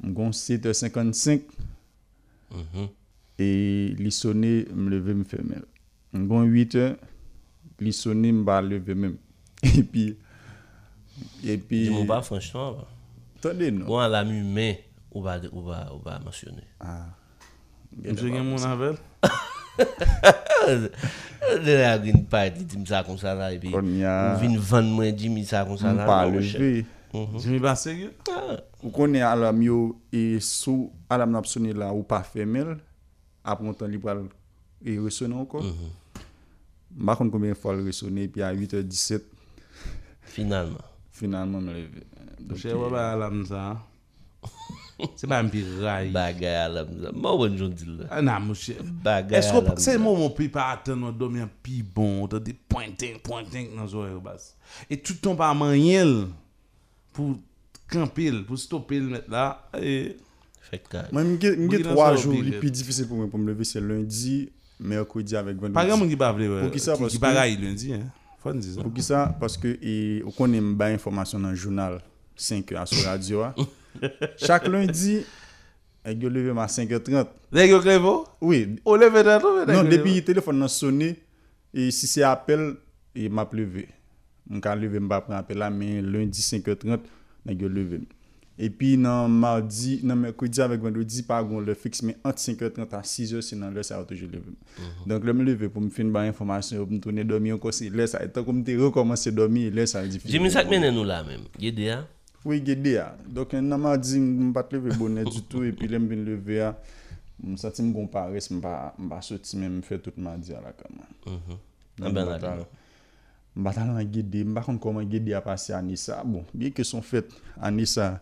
Mon 0.02 0.12
grand 0.12 0.30
7h55. 0.30 1.42
Mm-hmm. 2.54 2.88
Et 3.40 3.96
il 4.00 4.12
sonne, 4.14 4.44
je 4.44 4.74
me 4.74 4.90
lever, 4.90 5.12
je 5.12 5.18
me 5.18 5.24
ferme. 5.26 5.62
Mon 6.14 6.24
grand 6.24 6.46
8h. 6.46 6.96
li 7.80 7.94
soni 7.94 8.32
mba 8.36 8.62
leve 8.62 8.96
menm. 8.96 9.18
E 9.66 9.82
pi, 9.82 10.04
e 11.42 11.56
pi... 11.58 11.78
Di 11.88 11.94
mou 11.94 12.06
ba 12.06 12.20
franchman 12.22 12.76
ba. 12.76 12.84
Tande 13.42 13.72
nou. 13.74 13.88
Bon 13.88 14.02
an 14.04 14.12
la 14.14 14.22
mi 14.28 14.42
men, 14.44 14.82
ou 15.10 15.24
ba, 15.26 15.38
ou 15.52 15.64
ba, 15.66 15.80
ou 15.94 16.02
ba 16.04 16.20
mansyone. 16.22 16.66
Ah. 16.84 17.16
Mse 17.96 18.28
gen 18.30 18.44
moun 18.46 18.66
anvel? 18.68 19.00
De 21.66 21.74
la 21.80 21.96
green 22.02 22.24
party, 22.30 22.66
di 22.68 22.78
msa 22.82 23.04
kon 23.08 23.18
sa 23.22 23.34
la, 23.38 23.52
e 23.56 23.60
pi 23.64 23.74
ou 23.74 23.82
vin 24.42 24.56
van 24.70 24.88
mwen 24.92 25.16
di 25.18 25.32
msa 25.34 25.64
kon 25.68 25.80
sa 25.82 25.94
la. 25.96 26.06
Mpa 26.06 26.20
leve. 26.30 26.86
Jimi 27.40 27.60
ba 27.64 27.76
segyo? 27.80 28.12
Ah. 28.32 28.60
Ou 28.84 28.92
konen 28.94 29.24
alam 29.26 29.62
yo, 29.64 29.80
e 30.14 30.40
sou 30.44 30.92
alam 31.10 31.32
napsoni 31.34 31.74
la 31.74 31.94
ou 31.96 32.06
pa 32.08 32.22
femel, 32.28 32.76
ap 33.46 33.62
mwen 33.64 33.78
tan 33.78 33.92
li 33.94 34.02
pal 34.02 34.26
e 34.84 34.98
resone 35.00 35.38
anko. 35.38 35.64
Mm-hmm. 35.64 36.02
Bakon 36.96 37.32
konbyen 37.32 37.58
fol 37.60 37.82
resone, 37.84 38.30
pi 38.32 38.44
a 38.44 38.54
8h17. 38.56 39.34
Finalman. 40.36 40.94
Finalman 41.16 41.68
m 41.68 41.74
leve. 41.74 42.06
Che 42.60 42.72
wè 42.76 42.90
ba 42.92 43.10
alam 43.14 43.44
sa. 43.48 43.66
Se 45.20 45.28
ba 45.28 45.42
m 45.44 45.50
pi 45.52 45.64
ray. 45.82 46.12
Bagay 46.16 46.56
alam 46.62 46.94
sa. 47.02 47.12
Mwen 47.12 47.40
wè 47.42 47.50
njon 47.52 47.74
di 47.76 47.90
la. 47.98 48.22
Nan 48.24 48.48
mwen 48.48 48.60
che. 48.60 48.78
Bagay 48.80 49.44
alam 49.44 49.70
sa. 49.74 49.76
Se 49.88 49.98
mwen 50.00 50.22
mwen 50.22 50.34
pi 50.38 50.48
pa 50.52 50.70
aten 50.78 51.04
wè 51.08 51.14
do 51.20 51.30
mwen 51.34 51.52
pi 51.66 51.82
bon. 51.84 52.22
Wè 52.24 52.32
te 52.36 52.42
di 52.48 52.56
pointing, 52.56 53.20
pointing 53.24 53.76
nan 53.76 53.92
zo 53.92 54.06
wè 54.06 54.14
wè 54.14 54.24
bas. 54.24 54.54
E 54.88 55.00
touton 55.00 55.36
pa 55.40 55.52
man 55.58 55.76
yel. 55.76 56.30
Pou 57.16 57.36
kampil, 57.92 58.44
pou 58.48 58.60
stopil 58.60 59.12
met 59.12 59.28
la. 59.32 59.50
E... 59.80 60.16
Fek 60.72 60.88
kaj. 60.92 61.12
Mwen 61.16 61.36
mwen 61.36 61.72
ge 61.72 61.84
3 61.92 62.12
jou 62.24 62.40
li 62.40 62.56
pi 62.60 62.72
difisil 62.72 63.12
pou 63.12 63.20
mwen 63.20 63.32
pou 63.32 63.40
m 63.42 63.52
leve. 63.52 63.68
Se 63.68 63.84
lundi. 63.84 64.46
Merkredi 64.80 65.38
avek 65.40 65.56
vendredi. 65.56 65.74
pa 65.78 65.86
gen 65.88 65.98
moun 66.00 66.10
ki 66.12 66.18
pa 66.20 66.32
vle, 66.36 66.50
Pou 66.62 66.72
ki 66.74 66.80
sa, 66.84 66.96
ki, 66.96 67.02
parce 67.06 67.18
que- 67.20 67.34
ray 67.38 67.56
lundi, 67.62 67.94
hein. 67.94 68.06
Fon 68.44 68.60
di 68.60 68.74
sa. 68.74 68.82
Pou 68.84 68.92
ki 68.94 69.02
sa, 69.02 69.26
paske 69.40 69.72
e, 69.82 69.96
ou 70.26 70.32
konen 70.36 70.74
mba 70.76 70.92
informasyon 70.94 71.42
nan 71.48 71.56
jounal 71.56 72.00
5 72.38 72.76
a 72.78 72.86
sou 72.86 73.02
radio 73.08 73.44
a. 73.48 73.54
Chak 74.38 74.68
lundi, 74.68 75.22
e 76.06 76.14
yo 76.20 76.30
leve 76.30 76.54
ma 76.54 76.68
5h30. 76.68 77.26
Dè 77.56 77.70
yo 77.70 77.80
klevo? 77.82 78.26
Oui, 78.44 78.76
O 78.86 78.98
leve 79.00 79.24
dan 79.26 79.40
nou? 79.42 79.64
Non, 79.66 79.88
depi 79.90 80.20
telefon 80.28 80.60
nan 80.60 80.70
sone, 80.70 81.14
e 81.74 81.90
si 81.96 82.06
se 82.12 82.22
apel, 82.28 82.76
e 83.16 83.30
map 83.30 83.54
leve. 83.56 83.88
Mwen 84.46 84.62
ka 84.62 84.76
leve 84.78 85.00
mba 85.02 85.22
pren 85.26 85.40
apel 85.40 85.58
la, 85.64 85.72
men 85.74 86.06
lundi 86.12 86.44
5h30, 86.44 87.08
nan 87.48 87.58
yo 87.64 87.70
leve. 87.72 88.04
Epi 88.56 88.94
nan 88.96 89.34
mardi, 89.36 89.98
nan 90.08 90.22
mekwedi 90.22 90.62
avèk 90.64 90.84
vendredi, 90.86 91.26
pa 91.28 91.42
goun 91.44 91.66
le 91.68 91.74
fix, 91.76 92.00
men 92.08 92.16
ant 92.24 92.40
5h30 92.40 92.94
a 92.96 93.02
6h, 93.04 93.42
se 93.44 93.58
nan 93.60 93.74
lè 93.76 93.84
sa 93.84 93.98
yo 94.00 94.06
toujou 94.08 94.30
leve. 94.32 94.54
Mm 94.54 94.86
-hmm. 94.86 95.08
Donk 95.12 95.26
lè 95.28 95.34
m 95.34 95.42
leve 95.44 95.68
pou 95.70 95.84
m 95.84 95.90
fin 95.92 96.12
ba 96.12 96.24
informasyon, 96.28 96.86
pou 96.86 96.94
m 96.94 97.02
toune 97.04 97.26
domi 97.28 97.50
yon 97.50 97.60
konsi, 97.60 97.90
lè 97.90 98.08
sa, 98.08 98.24
etan 98.24 98.46
kou 98.46 98.54
m 98.54 98.64
te 98.64 98.78
rekomansi 98.80 99.32
domi, 99.32 99.70
lè 99.70 99.86
sa 99.86 100.06
di 100.08 100.20
fin. 100.20 100.32
Jemi 100.32 100.52
sak 100.52 100.70
menen 100.70 100.96
nou 100.96 101.04
la 101.04 101.24
men, 101.24 101.44
gede 101.60 101.90
ya? 101.90 102.06
Oui, 102.46 102.62
gede 102.62 102.94
ya. 102.96 103.10
Donk 103.28 103.54
nan 103.54 103.80
mardi, 103.82 104.20
m 104.20 104.54
pat 104.54 104.72
leve 104.72 104.96
bonè 104.96 105.24
du 105.24 105.42
tout, 105.50 105.64
epi 105.64 105.88
lè 105.88 106.00
m 106.00 106.08
vin 106.08 106.24
leve 106.24 106.56
ya, 106.56 106.72
m 107.44 107.58
sati 107.58 107.84
m 107.84 107.92
goun 107.92 108.08
pares, 108.08 108.50
m 108.52 108.62
ba, 108.62 108.94
ba 108.98 109.20
soti 109.22 109.58
men, 109.58 109.82
m 109.82 109.84
fè 109.84 110.00
tout 110.00 110.16
mardi 110.16 110.52
mhm. 110.52 110.56
ah 110.56 110.60
a 110.60 110.64
la 110.64 110.72
kaman. 110.72 111.08
Mm 111.28 111.40
-hmm. 111.44 112.06
An 112.06 112.14
ben 112.14 112.26
la 112.26 112.40
batal 112.40 112.66
M 113.56 113.64
bat 113.64 114.12
gede, 114.12 114.44
m 114.44 114.54
bakon 114.54 114.78
koman 114.80 115.10
gede 115.10 115.34
a 115.34 115.42
pase 115.42 115.72
anisa. 115.74 116.24
Bon, 116.24 116.44
biye 116.54 116.72
ke 116.72 116.84
son 116.84 117.02
fèt 117.02 117.32
anisa, 117.62 118.22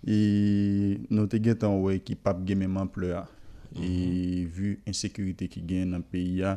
E 0.00 1.00
nou 1.12 1.28
te 1.28 1.40
gen 1.42 1.58
tan 1.60 1.76
wè 1.84 1.98
ki 2.04 2.16
pap 2.16 2.40
gen 2.46 2.62
menman 2.62 2.88
ple 2.92 3.12
a. 3.18 3.24
E 3.70 4.46
vu 4.50 4.74
insekurite 4.88 5.46
ki 5.50 5.62
gen 5.68 5.92
nan 5.94 6.02
peyi 6.02 6.40
a, 6.46 6.56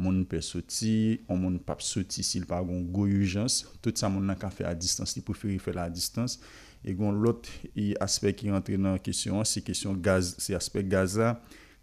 moun 0.00 0.22
pe 0.28 0.40
soti, 0.44 1.20
ou 1.28 1.36
moun 1.38 1.58
pap 1.62 1.84
soti 1.84 2.24
sil 2.26 2.46
pa 2.48 2.62
gon 2.64 2.82
go 2.94 3.04
urjans, 3.06 3.62
tout 3.84 3.94
sa 4.00 4.10
moun 4.10 4.26
nan 4.26 4.38
ka 4.40 4.50
fe 4.54 4.64
a 4.66 4.72
distans, 4.74 5.12
li 5.16 5.22
preferi 5.24 5.60
fe 5.62 5.74
la 5.76 5.86
a 5.90 5.92
distans. 5.92 6.38
E 6.80 6.94
gon 6.96 7.18
lot, 7.20 7.48
e 7.76 7.92
aspek 8.00 8.40
ki 8.40 8.54
rentre 8.54 8.78
nan 8.80 8.96
kesyon, 9.04 9.44
se 9.44 9.60
kesyon 9.64 9.98
gaz, 10.00 10.32
se 10.40 10.56
aspek 10.56 10.88
gaza, 10.90 11.34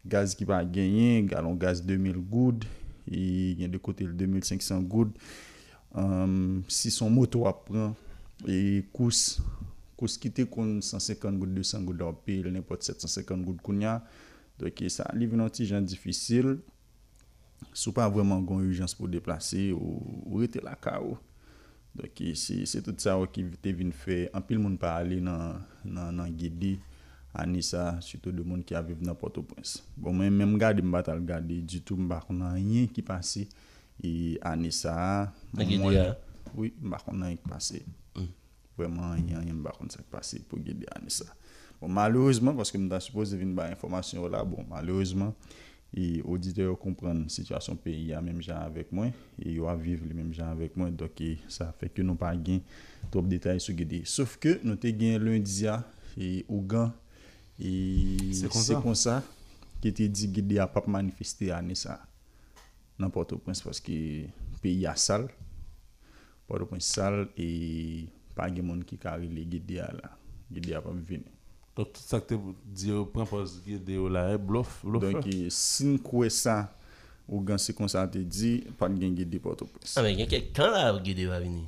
gaz 0.07 0.33
ki 0.37 0.47
pa 0.49 0.63
genyen, 0.65 1.27
galon 1.29 1.57
gaz 1.59 1.83
2000 1.85 2.17
goud, 2.31 2.65
e 3.05 3.53
gen 3.59 3.71
de 3.71 3.79
kote 3.79 4.07
l 4.07 4.15
2500 4.17 4.81
goud. 4.89 5.13
Um, 5.97 6.65
si 6.67 6.89
son 6.91 7.13
moto 7.13 7.45
ap 7.47 7.63
pran, 7.69 7.93
e 8.49 8.81
kous 8.93 9.37
kous 9.97 10.17
ki 10.21 10.31
te 10.33 10.45
kon 10.49 10.77
150 10.79 11.39
gout, 11.41 11.51
200 11.57 11.85
gout 11.87 11.97
do 11.99 12.09
pil, 12.25 12.51
nepot 12.53 12.81
750 12.85 13.45
gout 13.45 13.61
koun 13.65 13.83
ya. 13.85 13.99
Doke 14.57 14.89
sa 14.93 15.05
li 15.17 15.27
venon 15.29 15.51
ti 15.53 15.67
jan 15.69 15.85
difisil, 15.85 16.55
sou 17.73 17.93
pa 17.93 18.07
vreman 18.09 18.45
gon 18.45 18.65
urjans 18.65 18.93
pou 18.97 19.09
deplase 19.09 19.69
ou, 19.75 20.01
ou 20.25 20.41
rete 20.41 20.61
la 20.65 20.77
ka 20.79 20.97
ou. 21.01 21.17
Doke 21.97 22.33
se, 22.37 22.59
se 22.69 22.81
tout 22.85 22.97
sa 23.01 23.15
ou 23.17 23.29
ki 23.29 23.45
te 23.61 23.73
vin 23.73 23.93
fe, 23.93 24.25
an 24.37 24.45
pil 24.45 24.61
moun 24.61 24.77
pa 24.81 24.95
ale 25.01 25.17
nan, 25.23 25.63
nan, 25.85 26.13
nan 26.17 26.33
gedi 26.37 26.75
anisa, 27.37 27.95
suto 28.05 28.33
de 28.33 28.45
moun 28.45 28.63
ki 28.65 28.77
aviv 28.77 29.01
nan 29.05 29.17
Port-au-Prince. 29.17 29.83
Bon 29.97 30.13
men 30.17 30.33
men 30.33 30.49
mgade 30.53 30.81
mbatal 30.85 31.21
gade, 31.25 31.61
du 31.61 31.81
tout 31.81 31.97
mbakon 32.01 32.41
nan 32.41 32.57
yen 32.57 32.89
ki 32.93 33.05
pase, 33.05 33.45
e 33.97 34.37
anisa, 34.45 34.95
mwen, 35.53 35.77
moun, 35.81 36.01
oui, 36.55 36.73
mbakon 36.81 37.17
nan 37.21 37.33
yen 37.33 37.41
ki 37.41 37.53
pase. 37.53 37.85
Vreman, 38.77 39.17
yon 39.25 39.47
yon 39.49 39.61
bakon 39.65 39.89
sak 39.89 40.05
pase 40.11 40.39
pou 40.45 40.61
gede 40.61 40.85
ane 40.93 41.09
sa. 41.09 41.25
Bon, 41.81 41.89
malouzman, 41.93 42.55
paske 42.57 42.77
mwen 42.77 42.91
ta 42.91 42.99
suppose 43.01 43.37
vin 43.37 43.55
ba 43.57 43.67
informasyon 43.73 44.21
yo 44.21 44.29
la, 44.33 44.43
bon, 44.45 44.65
malouzman, 44.69 45.33
e 45.93 46.19
audite 46.25 46.65
yo 46.65 46.75
kompren 46.77 47.23
situasyon 47.31 47.77
peyi 47.81 48.11
ya 48.11 48.21
menm 48.21 48.41
jan 48.43 48.61
avek 48.65 48.91
mwen, 48.93 49.13
e 49.41 49.55
yo 49.55 49.69
aviv 49.71 50.03
li 50.05 50.13
menm 50.13 50.33
jan 50.35 50.51
avek 50.53 50.77
mwen, 50.77 50.93
doke 50.97 51.35
sa 51.53 51.71
feke 51.81 52.05
nou 52.05 52.19
pa 52.19 52.33
gen 52.35 52.61
trop 53.13 53.25
detay 53.29 53.61
sou 53.63 53.77
gede. 53.77 54.03
Sof 54.09 54.35
ke 54.41 54.57
nou 54.65 54.77
te 54.77 54.93
gen 54.93 55.21
lundi 55.25 55.63
ya, 55.63 55.79
e 56.17 56.43
ougan, 56.45 56.91
e 57.57 58.33
se 58.37 58.49
kon 58.81 58.97
sa, 58.97 59.21
ki 59.81 59.93
te 59.93 60.09
di 60.09 60.29
gede 60.33 60.57
ya 60.59 60.69
pap 60.69 60.89
manifesti 60.89 61.49
ane 61.53 61.77
sa. 61.77 61.97
Nan 62.97 63.13
Port-au-Prince, 63.13 63.61
paske 63.61 63.97
peyi 64.61 64.85
ya 64.85 64.93
sal, 64.97 65.29
Port-au-Prince 66.45 66.93
sal, 66.93 67.25
e... 67.37 68.16
pa 68.37 68.47
gen 68.53 68.69
moun 68.69 68.85
ki 68.85 68.99
kare 69.01 69.27
le 69.27 69.43
gede 69.49 69.81
a 69.83 69.89
la. 69.97 70.13
Gede 70.53 70.77
a 70.77 70.81
pa 70.83 70.93
mi 70.93 71.03
vini. 71.05 71.33
Dok 71.77 71.91
tout 71.93 72.01
sa 72.01 72.21
te 72.21 72.37
di 72.65 72.89
yo 72.89 73.03
pranpos 73.13 73.59
gede 73.65 73.97
yo 73.97 74.07
la 74.09 74.29
e 74.33 74.37
blof? 74.41 74.79
Donk 74.85 75.27
e, 75.29 75.47
sin 75.53 75.97
kwe 76.01 76.29
sa 76.33 76.63
ou 77.27 77.41
gan 77.43 77.59
se 77.59 77.75
konsan 77.75 78.07
te 78.09 78.21
di, 78.23 78.61
pan 78.79 78.95
gen 78.97 79.17
gede 79.17 79.41
poto 79.43 79.67
pres. 79.69 79.97
A 79.97 79.99
ah, 79.99 80.05
men 80.07 80.15
gen 80.21 80.29
kek 80.31 80.53
tan 80.55 80.71
la 80.73 80.87
gede 81.03 81.27
va 81.29 81.41
vini? 81.43 81.65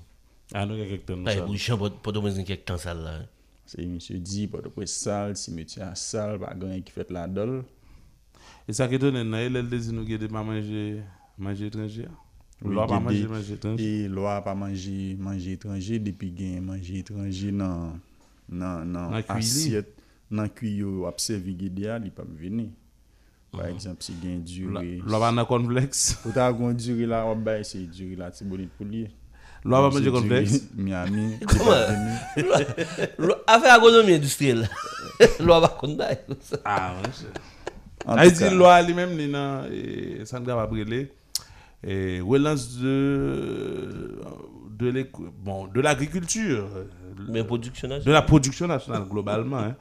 A 0.56 0.64
nou 0.66 0.80
gen 0.80 0.88
kek 0.94 1.04
tan 1.10 1.20
nou 1.20 1.30
sa. 1.30 1.44
Ou 1.44 1.60
chan 1.60 1.78
poto 1.78 2.24
pres 2.24 2.40
gen 2.40 2.48
kek 2.48 2.64
tan 2.70 2.80
sal 2.82 3.04
la? 3.04 3.18
Eh? 3.26 3.28
Se 3.70 3.84
yon 3.84 4.00
se 4.02 4.16
di 4.24 4.48
poto 4.50 4.72
pres 4.74 4.96
sal, 5.04 5.36
si 5.38 5.54
meti 5.54 5.84
a 5.84 5.92
sal, 6.00 6.40
pa 6.42 6.56
gen 6.58 6.80
ki 6.86 6.96
fet 6.96 7.12
la 7.14 7.28
dol. 7.30 7.60
E 8.66 8.74
sa 8.74 8.88
ke 8.90 8.98
tonen 9.02 9.28
eh? 9.28 9.30
na 9.30 9.44
el 9.46 9.60
el 9.60 9.70
dezi 9.70 9.94
nou 9.94 10.08
gede 10.08 10.32
pa 10.32 10.46
manje 10.48 11.68
etranje 11.68 12.08
a? 12.08 12.16
Lwa 12.62 12.88
pa 12.88 13.00
manje 13.00 13.28
manje 13.28 13.54
etranje. 13.54 13.84
E 13.84 14.08
lwa 14.08 14.42
pa 14.42 14.56
manje 14.56 15.16
manje 15.20 15.54
etranje 15.56 16.00
depi 16.00 16.32
gen 16.36 16.66
manje 16.68 17.00
etranje 17.00 17.52
nan 17.52 18.02
nan 18.50 18.92
nan 18.92 19.16
asyet 19.28 19.88
nan 20.30 20.50
kuyo 20.52 21.08
ap 21.08 21.22
servi 21.24 21.56
gede 21.56 21.88
a 21.88 21.98
li 21.98 22.12
pa 22.12 22.24
vini. 22.28 22.70
Par 23.52 23.66
exemple, 23.66 24.04
si 24.04 24.14
gen 24.22 24.44
dure... 24.46 25.00
Lwa 25.02 25.20
pa 25.24 25.32
nan 25.32 25.48
konvleks. 25.48 26.20
Ou 26.26 26.36
ta 26.36 26.52
kon 26.54 26.76
dure 26.76 27.08
la 27.10 27.24
wap 27.26 27.40
bay 27.48 27.64
se 27.64 27.80
dure 27.88 28.20
la 28.20 28.30
ti 28.36 28.44
bonit 28.44 28.70
pou 28.78 28.86
liye. 28.86 29.08
Lwa 29.64 29.86
pa 29.86 29.94
manje 29.96 30.12
konvleks. 30.14 30.58
Miami. 30.76 31.40
Koman? 31.48 32.04
Afe 33.48 33.72
akonomi 33.72 34.20
industriel. 34.20 34.68
Lwa 35.40 35.62
pa 35.64 35.72
kon 35.80 35.96
bay. 35.96 36.20
A, 36.66 37.00
manje. 37.00 37.32
A, 38.08 38.24
yi 38.24 38.32
di 38.32 38.48
lwa 38.56 38.78
li 38.82 38.94
menm 38.96 39.16
li 39.20 39.26
nan 39.32 39.72
Sandra 40.28 40.56
Vabrele. 40.56 41.08
Et 41.84 42.20
relance 42.22 42.78
de 42.78 44.20
de 44.78 45.10
bon 45.44 45.68
de 45.68 45.82
l'agriculture 45.82 46.68
mais 47.30 47.44
production 47.44 47.88
nationale 47.88 48.06
de 48.06 48.12
la 48.12 48.22
production 48.22 48.68
nationale 48.68 49.04
globalement 49.10 49.60
hein. 49.60 49.76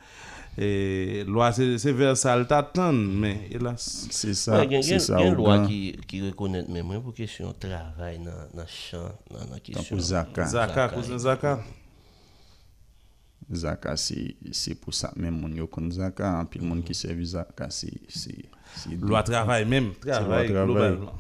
et 0.57 1.25
loi 1.27 1.53
c'est 1.53 1.93
vers 1.93 2.17
ça 2.17 2.45
t'attend 2.45 2.93
mais 2.93 3.49
hélas 3.51 4.09
c'est 4.11 4.35
ça 4.35 4.65
c'est 4.83 4.99
ça 4.99 5.17
il 5.19 5.25
y 5.25 5.27
a 5.27 5.29
une 5.29 5.35
loi 5.35 5.67
qui 5.67 5.97
qui 6.07 6.25
reconnaît 6.27 6.65
même 6.69 6.91
hein, 6.91 7.01
pour 7.01 7.15
question 7.15 7.53
travail 7.53 8.19
dans 8.19 8.59
dans 8.61 8.67
champ 8.67 9.13
dans 9.31 9.53
la 9.53 9.61
question 9.61 9.99
zaka 9.99 10.45
zaka 10.45 10.89
cousin 10.89 11.19
zaka 11.19 11.61
Zaka, 13.51 13.97
c'est 13.97 14.75
pour 14.75 14.93
ça. 14.93 15.11
Même 15.17 15.41
mon 15.41 15.49
yo 15.49 15.67
kon 15.67 15.91
Zaka, 15.91 16.47
puis 16.51 16.61
le 16.61 16.67
monde 16.67 16.85
qui 16.85 16.95
servi 16.95 17.25
Zaka, 17.25 17.69
c'est. 17.71 17.91
Loi 19.01 19.23
travail 19.23 19.65
même, 19.65 19.95
travail 19.95 20.49
globalement. 20.49 21.15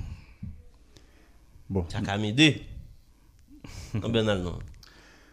Bon. 1.69 1.85
Ça 1.89 1.99
a 2.07 2.19
m'aider. 2.19 2.63
Non, 3.95 4.09
Bernal, 4.11 4.43
non. 4.43 4.59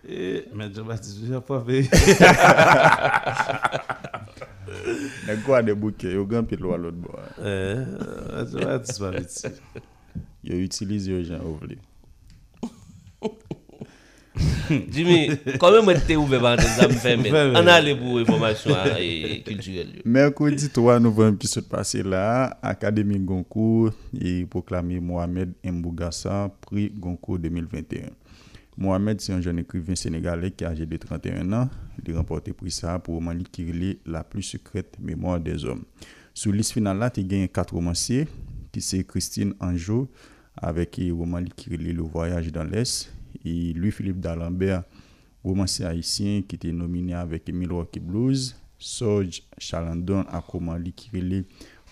Eh, 0.08 0.46
mais 0.54 0.72
Jean-Baptiste, 0.74 1.20
je 1.26 1.38
pas 1.40 1.64
fait. 1.66 1.90
Nè 5.26 5.36
kwa 5.46 5.62
de 5.66 5.74
bouke, 5.74 6.10
yo 6.14 6.26
gen 6.30 6.46
pil 6.48 6.66
wala 6.66 6.90
lout 6.90 6.98
bo. 7.02 7.16
E, 7.42 7.54
Jean-Baptiste 8.52 9.00
pa 9.02 9.12
biti. 9.16 9.52
Yo 10.46 10.60
utilize 10.62 11.10
yo 11.10 11.22
jan 11.26 11.42
ou 11.46 11.58
vle. 11.62 11.78
Jimmy, 14.90 15.30
quand 15.60 15.72
même 15.72 16.00
t'es 16.06 16.16
ouvert 16.16 16.42
par 16.42 16.62
ça 16.62 16.88
me 16.88 16.94
fait 16.94 17.18
On 17.56 17.68
allait 17.68 17.96
pour 17.96 18.20
information 18.20 18.76
culturelle. 19.46 20.02
Mercredi 20.04 20.70
3 20.70 21.00
novembre 21.00 21.38
qui 21.38 21.48
se 21.48 21.60
passé 21.60 22.04
là, 22.04 22.58
Académie 22.62 23.20
Goncourt 23.20 23.92
et 24.20 24.46
proclamé 24.46 25.00
Mohamed 25.00 25.54
Mbougassa 25.64 26.52
prix 26.62 26.90
Goncourt 26.90 27.40
2021. 27.40 28.08
Mohamed, 28.78 29.22
c'est 29.22 29.32
un 29.32 29.40
jeune 29.40 29.60
écrivain 29.60 29.96
sénégalais 29.96 30.52
qui 30.52 30.66
est 30.66 30.68
âgé 30.68 30.86
de 30.86 30.98
31 30.98 31.54
ans. 31.54 31.70
Il 32.06 32.14
a 32.14 32.18
remporté 32.18 32.52
prix 32.52 32.72
ça 32.72 33.00
pour 33.00 33.16
roman 33.16 33.34
qui 33.52 33.66
relie 33.66 34.00
la 34.06 34.24
plus 34.24 34.44
secrète 34.44 34.98
mémoire 35.00 35.40
des 35.40 35.64
hommes. 35.64 35.84
Sous 36.34 36.52
liste 36.52 36.74
finale 36.74 36.98
là, 36.98 37.10
tu 37.10 37.24
gagné 37.24 37.48
quatre 37.48 37.74
romanciers 37.74 38.28
qui 38.74 38.82
c'est 38.82 39.06
Christine 39.06 39.54
Anjou 39.62 40.10
avec 40.58 40.98
le 40.98 41.14
roman 41.14 41.42
qui 41.56 41.70
relie 41.70 41.94
Le 41.94 42.04
voyage 42.04 42.52
dans 42.52 42.66
l'Est 42.66 43.15
et 43.44 43.74
Louis-Philippe 43.74 44.20
d'Alembert, 44.20 44.84
romancier 45.44 45.86
haïtien 45.86 46.42
qui 46.48 46.56
était 46.56 46.72
nominé 46.72 47.14
avec 47.14 47.50
Milwaukee 47.50 48.00
Blues, 48.00 48.56
Sorge 48.78 49.44
Chalandon 49.58 50.22
a 50.30 50.42
commandé 50.42 50.92
Kirele, 50.92 51.46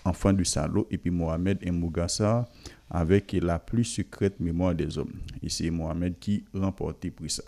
Enfant 0.04 0.32
du 0.32 0.44
Salaud, 0.44 0.86
et 0.90 0.98
puis 0.98 1.10
Mohamed 1.10 1.58
Mbougassa 1.66 2.46
avec 2.90 3.32
la 3.32 3.58
plus 3.58 3.84
secrète 3.84 4.38
mémoire 4.38 4.74
des 4.74 4.98
hommes. 4.98 5.14
Et 5.42 5.48
c'est 5.48 5.70
Mohamed 5.70 6.18
qui 6.18 6.44
remporté 6.52 7.10
pour 7.10 7.30
ça. 7.30 7.42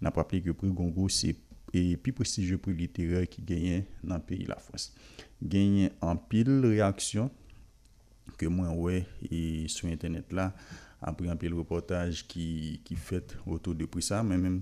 N'a 0.00 0.10
pas 0.10 0.24
que 0.24 0.36
le 0.36 0.52
prix 0.52 0.68
Gongo, 0.68 1.08
c'est 1.08 1.36
et 1.72 1.96
plus 1.96 2.12
prestigieux 2.12 2.58
prix 2.58 2.74
littéraire 2.74 3.28
qui 3.28 3.42
gagne 3.42 3.84
dans 4.04 4.16
le 4.16 4.20
pays 4.20 4.44
de 4.44 4.48
la 4.48 4.56
France. 4.56 4.92
Gagne 5.42 5.90
en 6.00 6.16
pile 6.16 6.66
réaction 6.66 7.30
que 8.36 8.46
moi 8.46 8.70
ouais 8.70 9.06
et 9.30 9.66
sur 9.68 9.88
internet 9.88 10.32
là 10.32 10.54
apre 11.02 11.30
anpe 11.32 11.48
l 11.50 11.56
reportaj 11.58 12.22
ki, 12.30 12.46
ki 12.86 12.96
fet 12.98 13.34
wotou 13.46 13.76
de 13.78 13.88
prisa. 13.90 14.22
Men 14.26 14.42
men, 14.42 14.58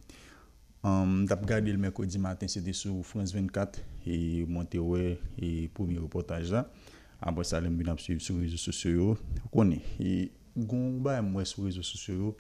um, 0.87 1.21
dap 1.29 1.45
gade 1.49 1.73
l 1.73 1.81
mekodi 1.81 2.21
matin, 2.23 2.51
se 2.51 2.63
de 2.65 2.75
sou 2.77 3.05
France 3.07 3.37
24, 3.37 3.83
e 4.07 4.45
monte 4.49 4.81
we, 4.81 5.15
e 5.37 5.69
pomi 5.77 5.99
reportaj 6.01 6.53
la. 6.55 6.65
Apre 7.21 7.45
sa, 7.49 7.61
lem 7.61 7.77
bin 7.79 7.91
ap 7.93 8.01
suiv 8.03 8.23
sou 8.25 8.41
rezo 8.41 8.61
sosyo 8.61 8.95
yo. 8.95 9.11
Konen, 9.53 9.83
e 10.01 10.31
goun 10.57 11.01
ba 11.05 11.19
mwen 11.25 11.49
sou 11.49 11.69
rezo 11.69 11.85
sosyo 11.87 12.17
yo, 12.17 12.33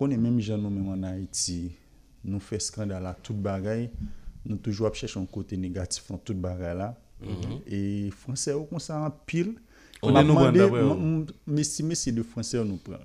konen 0.00 0.20
menm 0.22 0.40
jan 0.42 0.60
nou 0.62 0.72
menm 0.72 0.90
an 0.96 1.06
Haiti, 1.08 1.62
nou 2.26 2.42
fe 2.42 2.58
skandal 2.60 3.04
la 3.06 3.14
tout 3.14 3.36
bagay, 3.36 3.88
nou 4.44 4.58
toujou 4.58 4.88
ap 4.88 4.98
chèch 4.98 5.16
an 5.20 5.28
kote 5.30 5.56
negatif 5.60 6.10
an 6.12 6.20
tout 6.20 6.36
bagay 6.38 6.74
la. 6.76 6.94
Mm 7.20 7.34
-hmm. 7.36 7.56
E 7.68 8.10
Fransè 8.16 8.54
ou 8.56 8.64
kon 8.64 8.80
sa 8.80 8.96
an 9.04 9.12
pil, 9.26 9.58
On 10.02 10.16
est 10.16 10.24
nous 10.24 10.34
demandé, 10.34 11.26
mais 11.46 11.64
si, 11.64 11.82
mais 11.82 11.94
si 11.94 12.12
de 12.12 12.22
français, 12.22 12.58
on 12.58 12.64
nous 12.64 12.76
prend. 12.76 12.96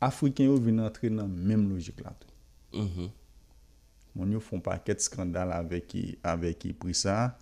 Afriken 0.00 0.48
yo 0.48 0.56
vin 0.56 0.80
antre 0.80 1.10
nan 1.12 1.30
menm 1.30 1.68
logik 1.70 2.00
la 2.04 2.14
tou. 2.16 2.30
Mm 2.72 2.88
-hmm. 2.88 3.10
Moun 4.14 4.32
yo 4.32 4.40
fon 4.40 4.60
paket 4.60 5.00
skandal 5.00 5.52
avek 5.52 5.94
yi, 5.94 6.18
yi 6.64 6.72
prisa. 6.72 7.36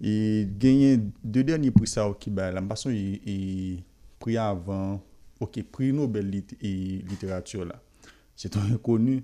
E 0.00 0.46
genyen, 0.58 1.12
de 1.22 1.42
denye 1.42 1.70
prisa 1.70 2.06
ou 2.08 2.14
ki 2.14 2.30
bay 2.30 2.52
la, 2.52 2.60
mbason 2.60 2.94
yi, 2.94 3.20
yi 3.24 3.82
pri 4.18 4.36
avan, 4.40 4.98
ou 5.40 5.46
ki 5.50 5.62
pri 5.62 5.92
Nobel 5.92 6.30
lit, 6.30 6.56
literatür 7.10 7.64
la. 7.68 7.78
Se 8.36 8.48
ton 8.48 8.66
rekonu, 8.70 9.20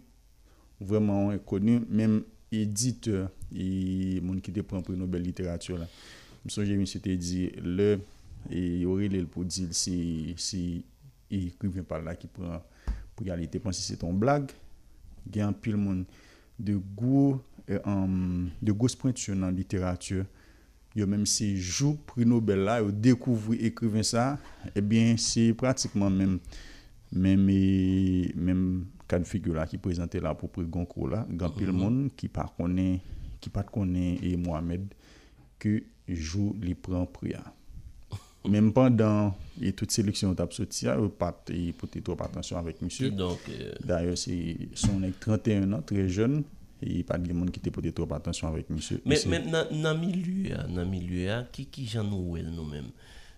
vreman 0.80 1.32
rekonu, 1.34 1.80
menm 1.88 2.22
editeur, 2.52 3.28
moun 4.22 4.40
ki 4.44 4.54
te 4.54 4.64
pren 4.66 4.84
pri 4.86 4.98
Nobel 4.98 5.24
literatür 5.26 5.80
la. 5.80 5.88
Mson 6.44 6.68
jemi 6.68 6.86
se 6.88 7.00
te 7.02 7.16
di, 7.18 7.48
le, 7.64 7.98
e 8.48 8.60
yori 8.84 9.10
lel 9.12 9.26
pou 9.28 9.44
di, 9.44 9.66
si, 9.76 9.96
si, 10.40 10.62
ekrivyen 11.30 11.84
euh, 11.84 11.88
pal 11.88 12.04
la 12.06 12.16
ki 12.18 12.30
pran 12.34 12.60
pou 13.14 13.26
realite 13.28 13.60
pansi 13.62 13.84
se 13.86 13.98
ton 14.00 14.16
blag 14.18 14.50
gen 15.30 15.54
pil 15.62 15.78
moun 15.80 16.04
de 16.60 16.76
gwo 16.96 17.38
e, 17.66 17.78
um, 17.84 18.48
de 18.60 18.74
gwo 18.74 18.90
sprintyo 18.90 19.36
nan 19.38 19.56
literatur 19.56 20.26
yo 20.96 21.06
menm 21.06 21.26
se 21.28 21.46
jou 21.54 21.94
pri 22.08 22.26
Nobel 22.26 22.64
la 22.66 22.80
yo 22.80 22.90
dekouvri 22.90 23.60
ekrivyen 23.68 24.02
eh 24.02 24.10
sa 24.10 24.24
ebyen 24.74 25.18
se 25.20 25.50
pratikman 25.58 26.16
menm 26.16 26.40
menm 27.10 27.52
e, 27.52 28.32
menm 28.34 28.86
kan 29.10 29.24
figyo 29.26 29.54
la 29.54 29.66
ki 29.70 29.78
prezante 29.82 30.20
la 30.22 30.34
pou 30.38 30.50
pri 30.50 30.66
Gonkou 30.66 31.10
la 31.10 31.24
gen 31.28 31.54
pil 31.54 31.70
mm-hmm. 31.70 31.78
moun 31.78 32.10
ki 32.16 32.30
pat 32.32 32.52
konen 32.58 32.98
ki 33.40 33.52
pat 33.54 33.70
konen 33.72 34.18
e 34.22 34.34
Mohamed 34.38 34.90
ke 35.62 35.80
jou 36.10 36.54
li 36.58 36.74
pran 36.74 37.06
priya 37.10 37.42
Mèm 38.48 38.70
pandan, 38.72 39.34
et 39.60 39.74
tout 39.76 39.90
seleksyon 39.92 40.32
tap 40.38 40.54
soti 40.56 40.88
a, 40.88 40.96
ou 40.96 41.12
pat, 41.12 41.50
et 41.52 41.74
pote 41.76 42.00
trop 42.04 42.20
atensyon 42.24 42.60
avèk 42.62 42.80
monsye. 42.80 43.10
D'ailleurs, 43.12 44.16
son 44.80 45.04
ek 45.04 45.20
31 45.20 45.76
an, 45.76 45.84
tre 45.84 46.06
joun, 46.08 46.40
et 46.80 47.02
pat 47.04 47.20
gen 47.20 47.36
moun 47.36 47.52
ki 47.52 47.60
te 47.60 47.72
pote 47.74 47.92
trop 47.96 48.12
atensyon 48.16 48.48
avèk 48.48 48.72
monsye. 48.72 49.02
Mèm 49.04 49.50
nan 49.52 50.00
mi 50.00 50.14
lue 50.16 51.28
a, 51.28 51.42
ki 51.52 51.84
jan 51.84 52.08
nou 52.08 52.36
wèl 52.36 52.48
nou 52.54 52.64
mèm? 52.68 52.88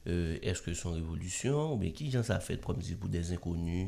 Euh, 0.03 0.35
eske 0.43 0.73
son 0.75 0.97
revolutyon, 0.97 1.83
ki 1.95 2.09
jan 2.11 2.25
sa 2.27 2.41
fèt 2.43 2.63
prom 2.63 2.81
si 2.83 2.97
pou 2.99 3.11
des 3.11 3.35
inkonu 3.35 3.85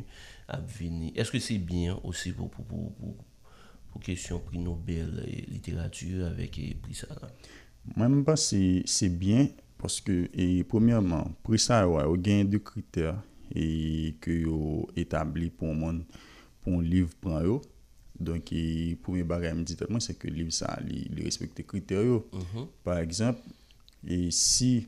ap 0.51 0.67
vini? 0.71 1.11
Eske 1.19 1.41
se 1.43 1.57
bien 1.59 1.99
osi 2.07 2.31
pou 2.39 4.03
kesyon 4.03 4.43
pri 4.47 4.63
Nobel 4.63 5.25
literatur 5.51 6.29
avèk 6.29 6.61
pri 6.83 6.99
sa? 6.99 7.11
Mwen 7.97 8.13
mwen 8.13 8.23
pa 8.27 8.37
se 8.39 9.11
bien, 9.11 9.51
Paske, 9.85 10.31
e, 10.33 10.65
premièman, 10.65 11.35
pri 11.45 11.59
sa 11.61 11.83
e, 11.83 11.85
yo 11.85 11.99
a 12.01 12.07
yo 12.07 12.15
gen 12.17 12.49
de 12.49 12.57
kriter 12.65 13.19
e 13.53 14.15
ke 14.25 14.33
yo 14.47 14.87
etabli 14.97 15.51
pou 15.53 15.77
moun 15.77 15.99
pou 16.63 16.73
moun 16.73 16.87
liv 16.89 17.11
pran 17.21 17.43
yo. 17.45 17.59
Donk, 18.17 18.49
e, 18.57 18.95
poumè 19.05 19.27
bagay 19.29 19.53
meditatman 19.53 20.01
se 20.01 20.15
ke 20.17 20.31
liv 20.33 20.49
sa 20.57 20.71
li, 20.81 21.03
li 21.13 21.27
respekte 21.27 21.67
kriter 21.69 22.01
yo. 22.07 22.23
Mm 22.33 22.47
-hmm. 22.47 22.71
Par 22.87 23.03
eksemp, 23.03 23.43
e, 24.09 24.31
si 24.33 24.87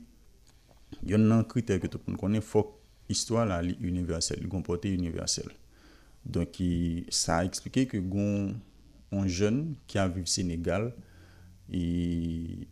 yon 1.05 1.27
nan 1.29 1.45
kriter 1.45 1.77
ke 1.83 1.91
tout 1.93 2.01
moun 2.07 2.17
konen, 2.17 2.41
fok 2.41 2.73
histwa 3.07 3.45
la 3.45 3.61
li 3.61 3.75
universel, 3.77 4.41
li 4.41 4.49
kompote 4.49 4.89
universel. 4.97 5.51
Donk, 6.25 6.57
e, 6.61 7.05
sa 7.09 7.43
eksplike 7.45 7.85
ke 7.91 8.01
goun 8.01 8.57
an 9.11 9.29
jen 9.29 9.61
ki 9.85 10.01
aviv 10.01 10.25
Senegal 10.25 10.89
e... 11.69 12.65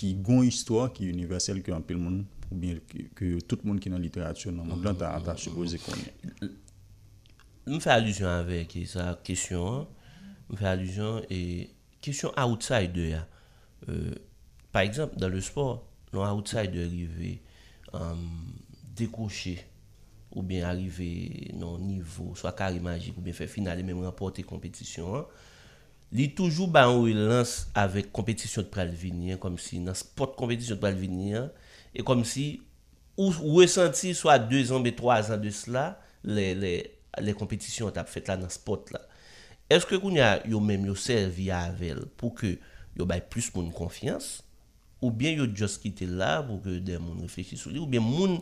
ki 0.00 0.14
gon 0.24 0.46
histwa 0.46 0.88
ki 0.96 1.10
universel 1.12 1.60
ki 1.64 1.74
anpil 1.76 2.00
moun 2.00 2.22
ou 2.50 2.58
bien 2.58 2.80
ki 2.88 3.36
tout 3.46 3.60
moun 3.66 3.78
ki 3.82 3.92
nan 3.92 4.00
literatyon 4.02 4.56
nan 4.56 4.70
moun 4.70 4.84
lan 4.84 4.96
ta 4.98 5.12
ata 5.18 5.36
supose 5.38 5.78
konen. 5.84 6.56
Mwen 7.68 7.82
fè 7.84 7.92
aluzyon 7.94 8.32
avèk 8.32 8.78
e 8.80 8.86
sa 8.88 9.12
kesyon, 9.26 9.84
mwen 10.48 10.58
fè 10.58 10.70
aluzyon 10.72 11.28
e 11.28 11.42
kesyon 12.02 12.32
outsider 12.40 13.12
ya. 13.12 13.26
Euh, 13.88 14.14
par 14.72 14.82
exemple, 14.82 15.18
dan 15.20 15.30
le 15.32 15.40
sport, 15.44 15.84
nou 16.14 16.24
outsider 16.24 16.88
rive 16.90 17.36
um, 17.92 18.24
dekouche 18.96 19.58
ou 20.32 20.42
bien 20.46 20.66
arrive 20.68 21.52
nan 21.58 21.84
nivou, 21.84 22.34
swa 22.38 22.54
kari 22.56 22.80
magik 22.82 23.18
ou 23.18 23.24
bien 23.26 23.36
fè 23.36 23.46
finalè 23.50 23.84
mèm 23.86 24.02
remporte 24.06 24.42
kompetisyon 24.48 25.20
an, 25.20 25.30
li 26.14 26.26
toujou 26.34 26.66
ba 26.70 26.86
an 26.88 27.04
wilans 27.04 27.68
avèk 27.78 28.10
kompetisyon 28.14 28.66
pralvinyen, 28.72 29.38
kom 29.42 29.56
si 29.62 29.78
nan 29.82 29.96
spot 29.98 30.34
kompetisyon 30.38 30.80
pralvinyen, 30.82 31.50
e 31.94 32.02
kom 32.06 32.24
si 32.26 32.60
ou, 33.14 33.30
ou 33.30 33.60
e 33.62 33.68
senti 33.70 34.12
so 34.18 34.32
a 34.32 34.38
2 34.42 34.72
an 34.74 34.86
be 34.86 34.92
3 34.98 35.30
an 35.36 35.42
de 35.42 35.52
sla, 35.54 35.92
le, 36.26 36.50
le, 36.58 36.72
le 37.22 37.34
kompetisyon 37.38 37.94
tap 37.94 38.10
fèt 38.10 38.30
la 38.30 38.40
nan 38.40 38.50
spot 38.52 38.90
la. 38.96 39.04
Eske 39.70 40.00
koun 40.02 40.18
ya 40.18 40.34
yo 40.50 40.58
mèm 40.62 40.88
yo 40.90 40.96
servi 40.98 41.46
avèl 41.54 42.02
pou 42.18 42.34
ke 42.34 42.56
yo 42.98 43.06
bay 43.06 43.22
plus 43.22 43.52
moun 43.54 43.70
konfians, 43.74 44.40
ou 45.00 45.14
bien 45.14 45.38
yo 45.38 45.46
just 45.46 45.78
kite 45.84 46.10
la 46.10 46.40
pou 46.42 46.58
ke 46.64 46.80
den 46.82 47.04
moun 47.04 47.22
reflechi 47.22 47.56
sou 47.56 47.70
li, 47.70 47.78
ou 47.78 47.86
bien 47.86 48.02
moun 48.02 48.40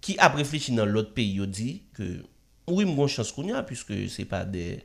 ki 0.00 0.16
ap 0.24 0.40
reflechi 0.40 0.72
nan 0.72 0.88
lot 0.88 1.12
peyi 1.14 1.36
yo 1.42 1.44
di, 1.44 1.82
ke 1.92 2.22
ou 2.64 2.80
im 2.80 2.96
gon 2.96 3.12
chans 3.12 3.28
koun 3.36 3.52
ya, 3.52 3.60
pwiske 3.68 4.06
se 4.08 4.24
pa 4.24 4.46
de... 4.48 4.80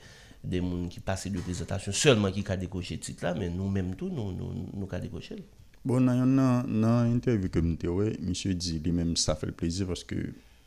des 0.45 0.59
gens 0.59 0.87
qui 0.87 0.99
passent 0.99 1.27
de 1.27 1.39
présentation 1.39 1.91
seulement 1.91 2.31
qui 2.31 2.43
a 2.47 2.57
décoché 2.57 2.97
titre 2.97 3.23
là 3.23 3.33
mais 3.33 3.49
nous 3.49 3.69
mêmes 3.69 3.95
tout 3.95 4.09
nous 4.09 4.31
nous 4.31 4.51
nous 4.73 4.87
a 4.91 4.99
décoché 4.99 5.35
bon 5.83 6.01
dans 6.01 6.63
dans 6.67 7.13
interview 7.13 7.49
que 7.49 7.59
m'était 7.59 7.87
ouais 7.87 8.17
monsieur 8.21 8.53
dit 8.53 8.79
lui 8.79 8.91
même 8.91 9.15
ça 9.15 9.35
fait 9.35 9.47
le 9.47 9.51
plaisir 9.53 9.87
parce 9.87 10.03
que 10.03 10.15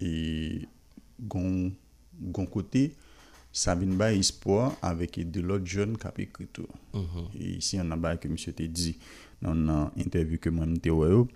et 0.01 0.62
gon 1.20 1.72
gon 2.20 2.47
côté 2.47 2.95
ça 3.53 3.74
vient 3.74 3.97
pas 3.97 4.12
espoir 4.12 4.76
avec 4.83 5.18
de 5.31 5.41
l'autre 5.41 5.66
jeune 5.66 5.97
qui 5.97 6.07
a 6.07 6.12
écrit 6.18 6.47
tout 6.53 6.68
mm 6.95 6.99
-hmm. 7.01 7.41
et 7.43 7.49
ici 7.57 7.79
on 7.83 7.91
a 7.91 7.97
pas 7.97 8.16
que 8.16 8.29
monsieur 8.29 8.53
te 8.53 8.62
dit 8.62 8.97
dans 9.43 9.55
dans 9.55 9.91
interview 9.97 10.39
que 10.39 10.51
moi 10.51 10.66
m'était 10.66 10.91
ouais 10.91 11.12
oh. 11.12 11.26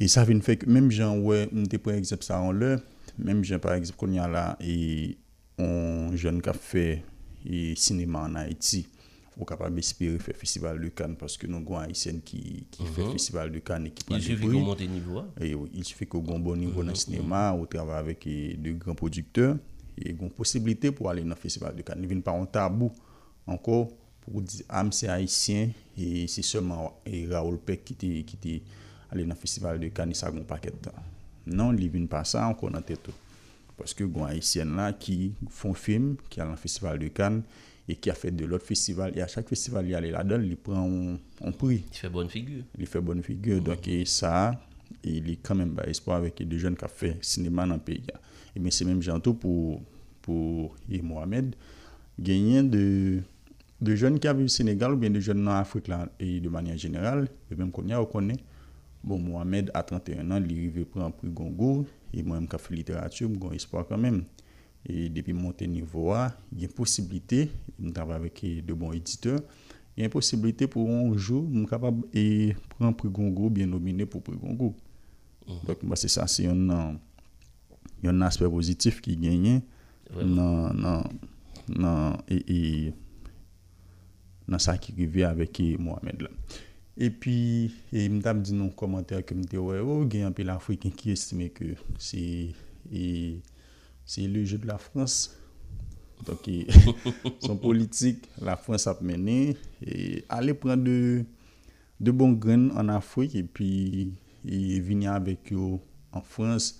et 0.00 0.08
ça 0.08 0.24
vient 0.24 0.40
fait 0.40 0.56
que 0.56 0.66
même 0.68 0.90
gens 0.90 1.16
ouais 1.18 1.48
m'était 1.52 1.78
par 1.78 1.94
exemple 1.94 2.24
ça 2.24 2.40
en 2.40 2.52
l'heure 2.52 2.80
même 3.18 3.44
gens 3.44 3.58
par 3.60 3.74
exemple 3.74 3.98
qu'on 3.98 4.12
y 4.12 4.18
a 4.18 4.26
là 4.28 4.56
et 4.60 5.16
on 5.58 6.16
jeune 6.16 6.40
qui 6.42 6.48
a 6.48 6.52
fait 6.54 7.02
e 7.44 7.74
sinema 7.76 8.26
an 8.26 8.38
Haiti, 8.40 8.84
ou 9.36 9.46
kapab 9.48 9.78
espere 9.80 10.18
fè 10.20 10.34
festival 10.36 10.80
de 10.82 10.90
Cannes 10.94 11.18
paske 11.20 11.48
nou 11.48 11.64
gwen 11.64 11.86
Haitien 11.86 12.20
ki, 12.20 12.40
ki 12.70 12.82
mm 12.82 12.88
-hmm. 12.88 12.94
fè 12.96 13.12
festival 13.12 13.52
de 13.52 13.60
Cannes 13.64 13.90
e 13.90 13.94
ki 13.94 14.04
pan 14.04 14.18
de 14.18 14.20
bruit. 14.20 14.28
Il 14.28 14.36
suffit 14.36 14.52
qu'on 14.52 14.64
monte 14.66 14.88
niveau 14.88 15.18
a? 15.18 15.26
E, 15.40 15.54
oui, 15.54 15.70
il 15.74 15.84
suffit 15.84 16.06
qu'on 16.06 16.20
gon 16.20 16.38
bon 16.38 16.56
niveau 16.56 16.82
mm 16.82 16.82
-hmm. 16.82 16.86
nan 16.86 16.96
sinema, 16.96 17.52
ou 17.52 17.66
travè 17.66 17.92
avèk 17.92 18.26
eh, 18.26 18.56
de 18.56 18.72
gran 18.72 18.94
produkteur, 18.94 19.56
e 19.96 20.12
gon 20.12 20.28
posibilite 20.28 20.92
pou 20.92 21.08
alè 21.08 21.24
nan 21.24 21.36
festival 21.36 21.74
de 21.76 21.82
Cannes. 21.82 22.02
Ne 22.02 22.08
vin 22.08 22.20
pa 22.20 22.32
an 22.32 22.46
tabou 22.46 22.92
anko 23.46 23.92
pou 24.24 24.40
di 24.40 24.62
am 24.68 24.86
ah, 24.86 24.92
se 24.92 25.06
Haitien 25.06 25.72
e 25.96 26.26
se 26.28 26.42
seman 26.42 26.90
e 27.04 27.22
eh, 27.22 27.28
Raoul 27.28 27.58
Peck 27.58 27.84
ki 27.84 27.94
te, 27.94 28.22
ki 28.24 28.36
te 28.36 28.60
alè 29.10 29.26
nan 29.26 29.36
festival 29.36 29.80
de 29.80 29.90
Cannes 29.90 30.16
e 30.16 30.20
sa 30.20 30.30
gon 30.30 30.44
paket 30.44 30.80
tan. 30.82 30.94
Non, 31.46 31.74
li 31.76 31.88
vin 31.88 32.06
pa 32.06 32.24
sa 32.24 32.46
anko 32.46 32.70
nan 32.70 32.82
tetou. 32.82 33.12
Paske 33.78 34.06
gwen 34.06 34.28
Haitien 34.28 34.74
la 34.76 34.90
ki 34.92 35.32
fon 35.52 35.76
film, 35.78 36.16
ki 36.30 36.42
al 36.44 36.52
an 36.52 36.60
festival 36.60 37.00
de 37.00 37.08
Cannes, 37.14 37.44
e 37.88 37.96
ki 37.98 38.12
a 38.12 38.14
fet 38.16 38.36
de 38.38 38.46
lot 38.46 38.62
festival, 38.62 39.14
e 39.16 39.22
a 39.22 39.28
chak 39.30 39.48
festival 39.50 39.86
li 39.88 39.96
ale 39.98 40.12
la 40.14 40.22
don, 40.26 40.44
li 40.44 40.56
pren 40.56 41.16
an 41.42 41.56
pri. 41.58 41.80
Li 41.82 41.98
fe 41.98 42.10
bonne 42.12 42.30
figyur. 42.32 42.62
Li 42.78 42.88
fe 42.88 43.02
bonne 43.02 43.24
figyur, 43.26 43.60
mm. 43.60 43.66
donk 43.66 43.88
e 43.90 44.02
sa, 44.08 44.52
e 45.02 45.18
li 45.24 45.38
kanmen 45.42 45.72
ba 45.76 45.86
espo 45.90 46.14
avèk 46.14 46.44
e 46.44 46.48
de 46.48 46.60
joun 46.60 46.76
ka 46.78 46.90
fe 46.90 47.16
sinema 47.26 47.66
nan 47.68 47.82
pe 47.82 47.98
ya. 47.98 48.20
E 48.52 48.62
men 48.62 48.74
se 48.74 48.86
menm 48.86 49.02
jantou 49.02 49.34
pou, 49.40 49.80
pou 50.22 50.70
e 50.86 51.00
Mohamed, 51.02 51.56
genyen 52.22 52.68
de, 52.70 52.84
de 53.82 53.96
joun 53.96 54.20
ki 54.20 54.30
avè 54.30 54.46
Senegal 54.52 54.94
ou 54.94 55.00
ben 55.00 55.16
de 55.16 55.22
joun 55.22 55.42
nan 55.42 55.56
Afrik 55.58 55.90
la, 55.90 56.04
e 56.22 56.36
de 56.44 56.52
manyan 56.52 56.78
general, 56.78 57.26
e 57.50 57.58
menm 57.58 57.72
kon 57.74 57.90
ya 57.90 58.02
ou 58.02 58.10
konen, 58.10 58.38
bon 59.02 59.18
Mohamed 59.24 59.72
a 59.74 59.82
31 59.88 60.36
an, 60.36 60.46
li 60.46 60.60
rive 60.68 60.86
pren 60.92 61.08
an 61.08 61.16
pri 61.16 61.32
Gongo, 61.34 61.80
e, 61.82 62.01
E 62.12 62.22
mwen 62.22 62.44
mka 62.44 62.60
fè 62.60 62.74
literatur, 62.76 63.30
mwen 63.30 63.40
kon 63.40 63.56
espoa 63.56 63.84
kanmen. 63.88 64.22
E 64.82 65.06
depi 65.14 65.34
monte 65.36 65.66
nivou 65.70 66.12
a, 66.16 66.28
yon 66.58 66.72
posibilite, 66.76 67.46
mwen 67.78 67.92
tava 67.96 68.18
vek 68.22 68.42
e 68.48 68.54
de 68.66 68.74
bon 68.76 68.94
editeur, 68.96 69.40
yon 69.98 70.12
posibilite 70.12 70.66
pou 70.70 70.90
anjou 70.90 71.44
mwen 71.46 71.68
kapab 71.70 72.02
e 72.12 72.54
pran 72.74 72.96
Prigongo, 72.98 73.50
bien 73.54 73.70
nomine 73.70 74.08
pou 74.08 74.24
Prigongo. 74.24 74.72
Mm 75.46 75.54
-hmm. 75.54 75.66
Dok 75.68 75.82
mwen 75.82 75.96
se 76.00 76.08
sa 76.08 76.26
se 76.26 76.44
yon 76.44 76.66
nan, 76.66 76.98
yon 78.02 78.22
asper 78.22 78.50
pozitif 78.50 79.00
ki 79.00 79.16
genyen 79.16 79.62
mm 79.62 80.18
-hmm. 80.18 80.34
nan, 80.34 80.82
nan, 80.82 81.18
nan, 81.68 82.18
e, 82.28 82.42
e, 82.48 82.92
nan 84.48 84.60
sa 84.60 84.76
ki 84.76 84.92
rive 84.96 85.24
avek 85.24 85.60
e 85.60 85.76
Mohamed 85.78 86.22
la. 86.22 86.30
Epi, 86.96 87.72
e 87.92 88.08
mdam 88.12 88.42
di 88.44 88.52
nou 88.52 88.68
komantèr 88.76 89.22
ke 89.24 89.32
mte 89.32 89.56
wè 89.56 89.78
ou, 89.80 90.02
oh, 90.02 90.08
gen 90.10 90.26
anpil 90.28 90.50
Afriken 90.52 90.92
ki 90.92 91.14
estime 91.14 91.48
ke 91.54 91.72
se 91.96 92.20
le 94.28 94.42
je 94.44 94.58
de 94.60 94.68
la 94.68 94.76
Frans. 94.76 95.30
Tok 96.26 96.50
e 96.52 96.66
son 97.42 97.56
politik, 97.62 98.28
la 98.44 98.58
Frans 98.60 98.84
ap 98.92 99.00
mène, 99.00 99.54
ale 100.28 100.52
pran 100.52 100.84
de, 100.84 101.24
de 101.96 102.12
bon 102.12 102.36
gren 102.36 102.68
an 102.76 102.92
Afrik, 102.92 103.38
epi 103.40 104.12
vini 104.84 105.08
avèk 105.08 105.54
yo 105.56 105.80
an 106.12 106.28
Frans, 106.28 106.74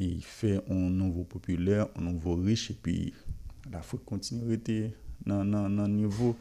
e 0.00 0.14
fè 0.24 0.56
an 0.64 0.88
nouvo 0.96 1.26
populèr, 1.28 1.84
an 1.92 2.08
nouvo 2.08 2.38
riche, 2.40 2.72
epi 2.78 3.12
l'Afrik 3.68 4.08
kontinu 4.08 4.48
rete 4.48 4.80
nan, 5.28 5.44
nan, 5.52 5.68
nan 5.76 5.92
nivou. 5.92 6.32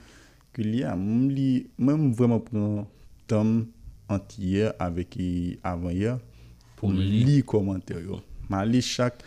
que 0.53 0.61
l'IA, 0.61 0.95
même 0.95 2.11
vraiment 2.11 2.39
prend 2.39 2.87
système 3.31 3.65
entier 4.09 4.69
avec 4.77 5.17
avant-hier 5.63 6.19
pour 6.75 6.91
lire 6.91 7.45
commentaires. 7.45 7.99
Je 8.49 8.65
lis 8.65 8.81
chaque, 8.81 9.23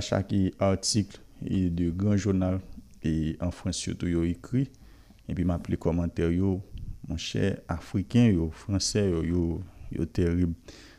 chaque 0.00 0.34
article 0.60 1.18
et 1.44 1.70
de 1.70 1.90
grand 1.90 2.16
journal 2.16 2.60
et 3.02 3.36
en 3.40 3.50
France 3.50 3.76
surtout 3.76 4.06
yo 4.06 4.22
écrit 4.22 4.70
et 5.28 5.34
puis 5.34 5.44
m'appeler 5.44 5.76
commentaire 5.76 6.30
yo 6.30 6.60
mon 7.08 7.16
cher 7.16 7.58
africain 7.66 8.26
yo 8.26 8.48
français 8.52 9.10
yo 9.10 9.24
yo, 9.24 9.60
yo 9.90 10.04
terrible 10.04 10.54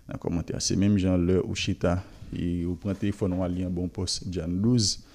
dans 0.10 0.18
commentaire 0.18 0.62
c'est 0.62 0.76
même 0.76 0.98
genre 0.98 1.18
le 1.18 1.42
ou 1.46 1.56
chita 1.56 2.04
et 2.36 2.66
ou 2.66 2.76
prend 2.76 2.94
téléphone 2.94 3.32
ou 3.32 3.42
aller 3.42 3.64
un 3.64 3.70
bon 3.70 3.88
poste 3.88 4.26
Jan 4.30 4.50
12 4.50 5.06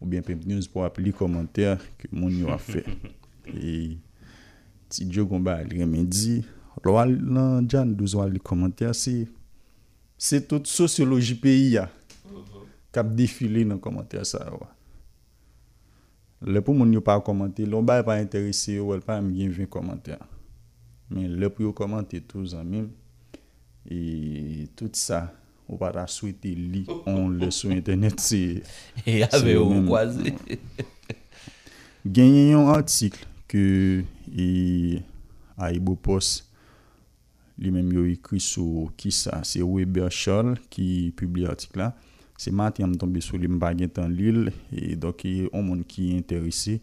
ou 0.00 0.06
bien 0.06 0.22
Pimp 0.22 0.46
News 0.46 0.62
pour 0.72 0.86
appeler 0.86 1.12
commentaire 1.12 1.78
que 1.98 2.06
mon 2.10 2.30
yo 2.30 2.48
a 2.48 2.56
fait 2.56 2.86
et 3.54 3.98
ti 4.88 5.04
Dieu 5.04 5.26
gomba 5.26 5.56
rien 5.56 5.84
me 5.84 6.02
dit 6.02 6.46
Lwa 6.84 7.04
lan 7.06 7.66
jan 7.70 7.94
douzwa 7.96 8.28
li 8.30 8.38
komantya 8.38 8.92
se, 8.94 9.26
se 10.18 10.40
tout 10.40 10.66
socioloji 10.66 11.34
peyi 11.42 11.72
ya 11.74 11.88
kap 12.94 13.10
defile 13.16 13.64
nan 13.66 13.80
komantya 13.82 14.24
sa 14.26 14.44
wwa. 14.52 14.68
Le 16.38 16.62
pou 16.62 16.76
moun 16.76 16.92
yo 16.94 17.02
pa 17.02 17.18
komante, 17.24 17.66
lon 17.66 17.86
bay 17.86 18.04
pa 18.06 18.20
interese 18.22 18.76
yo, 18.76 18.88
wel 18.92 19.02
pa 19.02 19.18
mwen 19.22 19.50
vin 19.54 19.66
komante 19.70 20.14
an. 20.14 20.26
Men 21.10 21.34
le 21.40 21.50
pou 21.50 21.66
yo 21.66 21.72
komante 21.76 22.20
tou 22.30 22.46
zanmim, 22.46 22.86
e 23.88 24.68
tout 24.78 24.94
sa, 24.98 25.26
ou 25.66 25.78
pa 25.80 25.90
ta 25.92 26.06
souite 26.10 26.52
li, 26.54 26.84
on 27.10 27.34
le 27.34 27.50
sou 27.54 27.74
internet 27.74 28.22
se... 28.22 28.42
E 29.08 29.20
ave 29.26 29.56
yo 29.56 29.66
waze. 29.90 30.36
Genyen 32.06 32.54
yon 32.54 32.70
artikel 32.72 33.26
ke 33.50 33.64
e, 34.30 34.48
a 35.58 35.72
Ibo 35.74 35.96
Post 35.98 36.47
Li 37.58 37.72
menm 37.74 37.90
yo 37.90 38.04
ekri 38.06 38.38
sou 38.42 38.86
ki 38.98 39.10
sa, 39.14 39.40
se 39.42 39.64
Weber 39.66 40.12
Scholl 40.14 40.54
ki 40.70 41.10
publi 41.18 41.48
artik 41.50 41.74
la. 41.78 41.90
Se 42.38 42.52
mati 42.54 42.84
am 42.86 42.94
tombe 42.94 43.18
sou 43.24 43.40
li 43.40 43.50
mba 43.50 43.72
gen 43.74 43.90
tan 43.90 44.12
lil, 44.14 44.52
e 44.70 44.94
doke 44.94 45.48
on 45.50 45.66
moun 45.66 45.82
ki 45.82 46.12
enterese, 46.14 46.76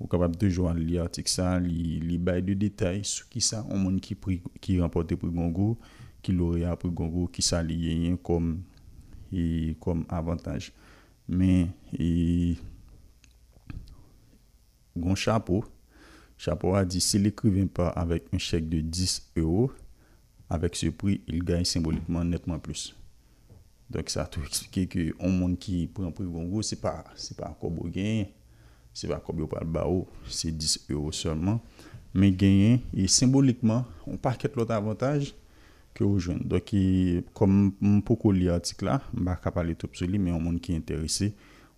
ou 0.00 0.10
kapap 0.10 0.34
an 0.42 0.80
li 0.82 0.98
artik 0.98 1.28
sa, 1.28 1.56
li, 1.62 2.00
li 2.02 2.18
bay 2.18 2.42
de 2.42 2.56
detay 2.58 3.04
sou 3.04 3.28
ki 3.30 3.40
sa, 3.40 3.62
on 3.70 3.78
moun 3.78 4.00
ki, 4.02 4.16
pri, 4.16 4.40
ki 4.60 4.80
rempote 4.80 5.14
pri 5.14 5.30
Gongo, 5.30 5.76
ki 6.22 6.32
lore 6.34 6.66
apri 6.66 6.90
Gongo, 6.90 7.28
ki 7.30 7.42
sa 7.42 7.62
li 7.62 7.86
yenyen 7.86 8.18
kom, 8.18 8.64
e, 9.30 9.76
kom 9.78 10.04
avantaj. 10.10 10.72
Men, 11.28 11.70
e, 11.94 12.56
gon 14.96 15.14
chapo, 15.14 15.62
chapo 16.36 16.74
a 16.74 16.82
di 16.84 16.98
se 16.98 17.14
si 17.14 17.22
l'ekriven 17.22 17.70
pa 17.70 17.92
avek 17.94 18.26
un 18.34 18.42
chek 18.42 18.66
de 18.68 18.82
10 18.82 19.20
euro, 19.38 19.70
Avec 20.48 20.76
ce 20.76 20.86
prix, 20.86 21.22
il 21.26 21.42
gagne 21.42 21.64
symboliquement 21.64 22.22
nettement 22.24 22.58
plus. 22.58 22.94
Donc 23.90 24.10
ça 24.10 24.22
a 24.22 24.26
tout 24.26 24.40
expliqué 24.40 24.86
que 24.86 25.24
un 25.24 25.28
monde 25.28 25.58
qui 25.58 25.86
prend 25.86 26.10
prix 26.10 26.24
Gongo, 26.24 26.62
c'est 26.62 26.80
pas 26.80 27.04
c'est 27.14 27.36
pas 27.36 27.56
kobo 27.60 27.88
gagné, 27.88 28.32
c'est 28.92 29.06
pas 29.06 29.20
kobo 29.20 29.46
pas 29.46 29.64
bao, 29.64 30.06
c'est 30.28 30.50
10 30.50 30.86
euros 30.90 31.12
seulement, 31.12 31.60
mais 32.12 32.32
gagné 32.32 32.82
et 32.92 33.06
symboliquement 33.06 33.84
on 34.06 34.16
paquet 34.16 34.50
l'autre 34.56 34.72
avantage 34.72 35.34
que 35.94 36.02
aux 36.02 36.18
jeunes. 36.18 36.42
Donc 36.44 36.74
et, 36.74 37.24
comme 37.32 37.72
beaucoup 37.80 38.32
lire 38.32 38.52
l'article 38.52 38.86
là, 38.86 39.02
on 39.16 39.22
va 39.22 39.36
parler 39.36 39.76
tout 39.76 39.88
sur 39.92 40.06
lui 40.08 40.18
mais 40.18 40.30
un 40.32 40.38
monde 40.38 40.60
qui 40.60 40.72
est 40.72 40.76
intéressé, 40.76 41.34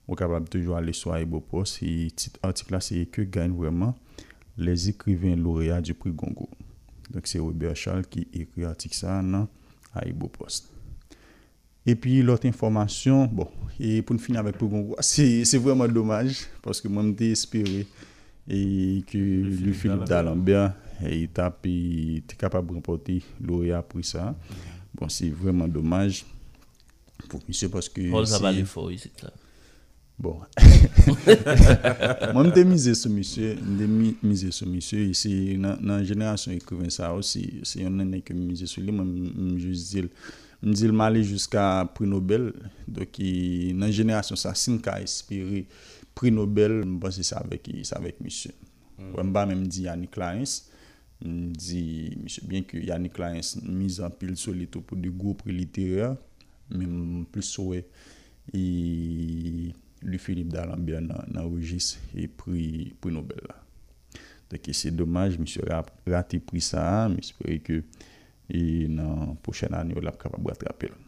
on 0.07 0.15
est 0.15 0.17
capable 0.17 0.49
toujours 0.49 0.77
aller 0.77 0.95
sur 0.95 1.15
Aibo 1.15 1.41
Post 1.41 1.83
et 1.83 2.11
titre 2.11 2.41
article 2.43 2.73
là 2.73 2.81
c'est 2.81 3.05
que 3.07 3.21
gagne 3.21 3.53
vraiment 3.53 3.95
les 4.57 4.89
écrivains 4.89 5.37
lauréats 5.37 5.83
du 5.83 5.93
prix 5.93 6.11
Gongo. 6.11 6.49
Donk 7.09 7.29
se 7.31 7.41
Robert 7.41 7.79
Charles 7.79 8.09
ki 8.11 8.27
ekri 8.37 8.67
atik 8.69 8.97
sa 8.97 9.21
nan 9.25 9.47
Haribo 9.95 10.29
Post. 10.33 10.69
E 11.89 11.95
pi 11.97 12.19
lot 12.27 12.45
informasyon, 12.45 13.31
bon, 13.33 13.49
e 13.81 14.03
pou 14.05 14.13
n 14.13 14.21
fin 14.21 14.37
avèk 14.37 14.59
pou 14.61 14.69
bon, 14.69 14.91
se 15.01 15.61
vwèman 15.63 15.89
domaj, 15.93 16.43
paske 16.65 16.91
mwen 16.91 17.15
mte 17.15 17.31
espere 17.33 17.87
e 18.45 18.61
ki 19.09 19.23
le 19.49 19.73
Philippe 19.73 20.09
d'Alembert 20.11 20.77
e 21.09 21.23
tap 21.33 21.65
e 21.69 22.21
te 22.29 22.37
kapab 22.37 22.75
rempote 22.75 23.21
lorè 23.41 23.73
apri 23.79 24.05
sa. 24.05 24.35
Bon, 24.93 25.09
se 25.09 25.31
vwèman 25.33 25.73
domaj 25.73 26.25
pou 27.29 27.41
misè 27.49 27.71
paske... 27.73 28.11
Ol 28.13 28.29
sa 28.29 28.43
valè 28.43 28.67
fò, 28.69 28.91
e 28.93 29.01
se 29.01 29.15
ta. 29.17 29.33
Bon, 30.19 30.41
mwen 32.35 32.49
mte 32.49 32.65
mize 32.67 32.91
sou 32.99 33.13
misye, 33.15 33.53
mte 33.63 33.87
mize 34.27 34.49
sou 34.51 34.67
misye, 34.67 35.05
se 35.15 35.31
nan 35.63 36.03
jenerasyon 36.03 36.57
ekriven 36.59 36.91
sa 36.91 37.13
ou, 37.15 37.23
se 37.23 37.79
yon 37.79 38.01
nan 38.01 38.11
ek 38.19 38.33
mize 38.35 38.67
sou 38.67 38.83
li, 38.83 38.91
mwen 38.91 39.13
mjou 39.53 39.79
zil, 39.79 40.11
mjou 40.59 40.81
zil 40.83 40.97
mali 40.99 41.23
jiska 41.23 41.69
pri 41.95 42.11
Nobel, 42.11 42.51
doki 42.91 43.31
nan 43.79 43.95
jenerasyon 43.95 44.43
sa 44.43 44.57
sin 44.59 44.83
ka 44.83 44.99
espiri 45.07 45.69
pri 46.19 46.35
Nobel, 46.35 46.81
hmm. 46.81 46.97
mwen 46.97 47.01
basi 47.07 47.23
sa 47.23 47.45
avek 47.47 48.19
misye. 48.19 48.51
Mwen 48.99 49.31
ba 49.31 49.47
men 49.47 49.63
mdi 49.63 49.87
Yannick 49.87 50.19
Laens, 50.19 50.65
mdi, 51.23 51.83
misye, 52.27 52.49
bien 52.51 52.67
ki 52.67 52.89
Yannick 52.91 53.23
Laens 53.23 53.55
mizan 53.63 54.19
pil 54.19 54.35
sou 54.35 54.51
li 54.51 54.67
tou 54.67 54.83
pou 54.83 54.99
di 54.99 55.15
gwo 55.15 55.39
pri 55.39 55.55
literya, 55.63 56.17
men 56.75 56.89
mwen 56.91 57.29
plis 57.31 57.55
souwe, 57.55 57.87
e... 58.51 58.65
Lui 60.03 60.19
Philippe 60.19 60.53
D'Alembert 60.53 61.03
nan, 61.03 61.25
nan 61.33 61.49
regis 61.55 61.97
e 62.15 62.29
pri, 62.29 62.95
pri 63.01 63.15
Nobel 63.15 63.43
la. 63.49 63.57
Deke 64.49 64.73
se 64.73 64.93
domaj, 64.95 65.37
mi 65.41 65.49
se 65.51 65.61
rate 65.65 66.41
pri 66.41 66.63
sa, 66.65 67.09
mi 67.11 67.21
espere 67.25 67.59
ke 67.65 67.83
e 68.49 68.87
nan 68.89 69.37
pochen 69.45 69.75
an 69.77 69.91
yo 69.93 70.01
lap 70.01 70.17
kapab 70.21 70.47
ratrape 70.49 70.89
la. 70.93 70.99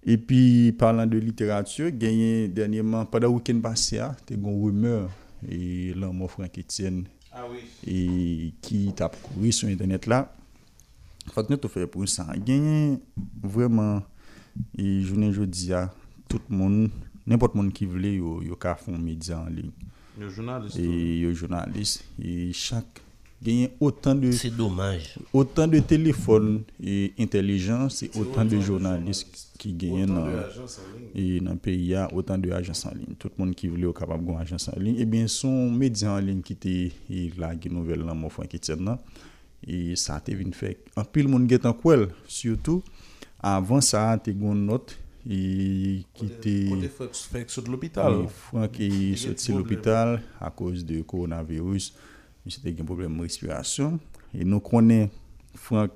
E 0.00 0.16
pi, 0.16 0.72
parlant 0.80 1.10
de 1.12 1.20
literatur, 1.20 1.92
genyen 1.92 2.48
denyeman, 2.56 3.04
pada 3.12 3.28
wiken 3.28 3.60
basi 3.60 4.00
a, 4.00 4.14
te 4.26 4.38
gon 4.40 4.56
rumeur 4.56 5.10
e 5.44 5.92
lan 6.00 6.16
mou 6.16 6.28
Frank 6.28 6.56
Etienne 6.60 7.04
ah, 7.32 7.44
oui. 7.48 7.60
e 7.84 8.52
ki 8.64 8.86
tap 8.96 9.18
kouri 9.26 9.52
sou 9.52 9.68
internet 9.68 10.08
la. 10.08 10.24
Fak 11.30 11.52
net 11.52 11.68
ou 11.68 11.70
fè 11.70 11.84
pou 11.84 12.08
sa. 12.08 12.26
Genyen, 12.48 12.96
vreman, 13.44 14.00
e 14.72 14.88
jounen 15.04 15.36
jodi 15.36 15.68
a, 15.76 15.90
tout 16.32 16.48
moun 16.48 16.88
n'importe 17.30 17.54
monde 17.54 17.72
qui 17.72 17.86
voulait 17.86 18.14
yo 18.16 18.42
yo 18.42 18.56
ka 18.56 18.74
font 18.74 18.98
média 18.98 19.38
en 19.40 19.46
ligne. 19.48 19.70
Yo 20.20 20.28
journaliste 20.28 20.78
et 20.78 21.18
yo 21.20 21.32
journaliste 21.32 22.04
et 22.22 22.52
chaque 22.52 23.00
gagner 23.42 23.70
autant 23.78 24.14
de 24.16 24.32
c'est 24.32 24.50
dommage. 24.54 25.16
autant 25.32 25.68
de 25.68 25.78
téléphones 25.78 26.62
et 26.82 27.14
intelligence 27.18 28.02
et 28.02 28.10
autant, 28.16 28.20
autant 28.42 28.44
de 28.44 28.60
journalistes 28.60 29.52
qui 29.56 29.72
gagnent 29.72 30.06
dans 30.06 30.22
en 30.22 30.26
ligne. 30.26 30.36
et 31.14 31.40
dans 31.40 31.56
pays 31.56 31.76
il 31.76 31.86
y 31.86 31.94
a 31.94 32.12
autant 32.12 32.36
de 32.36 32.50
agences 32.50 32.84
en 32.84 32.90
ligne. 32.90 33.14
Tout 33.18 33.30
le 33.38 33.44
monde 33.44 33.54
qui 33.54 33.68
voulait 33.68 33.86
au 33.86 33.92
capable 33.92 34.26
d'une 34.26 34.36
agence 34.36 34.68
en 34.68 34.78
ligne. 34.78 34.96
Et 34.96 35.06
bien 35.06 35.26
son 35.28 35.70
média 35.70 36.12
en 36.12 36.18
ligne 36.18 36.42
qui 36.42 36.54
était 36.54 36.92
là 37.38 37.54
qui 37.54 37.70
nouvelle 37.70 38.00
là 38.00 38.12
mon 38.12 38.28
frère 38.28 38.48
qui 38.48 38.58
tient 38.58 38.76
là 38.76 38.98
et 39.66 39.94
ça 39.94 40.16
a 40.16 40.18
été 40.18 40.32
une 40.32 40.54
fait 40.54 40.78
en 40.96 41.04
pile 41.04 41.28
monde 41.28 41.46
qui 41.46 41.54
est 41.54 41.66
en 41.66 41.76
surtout 42.26 42.82
avant 43.38 43.80
ça 43.80 44.10
a 44.10 44.16
été 44.16 44.32
une 44.32 44.66
note 44.66 44.98
e 45.26 46.04
kite 46.16 46.54
fèk 47.32 47.50
sot 47.52 47.66
l'opital 47.68 48.22
Frank 48.32 48.78
e 48.80 49.16
sot 49.20 49.42
si 49.42 49.52
l'opital 49.52 50.16
a 50.40 50.48
kouz 50.48 50.84
de 50.86 51.02
koronavirus 51.04 51.90
mi 52.44 52.54
se 52.54 52.62
te 52.62 52.72
gen 52.72 52.88
problem 52.88 53.20
respirasyon 53.20 53.98
e 54.32 54.46
nou 54.48 54.64
konen 54.64 55.10
Frank 55.60 55.92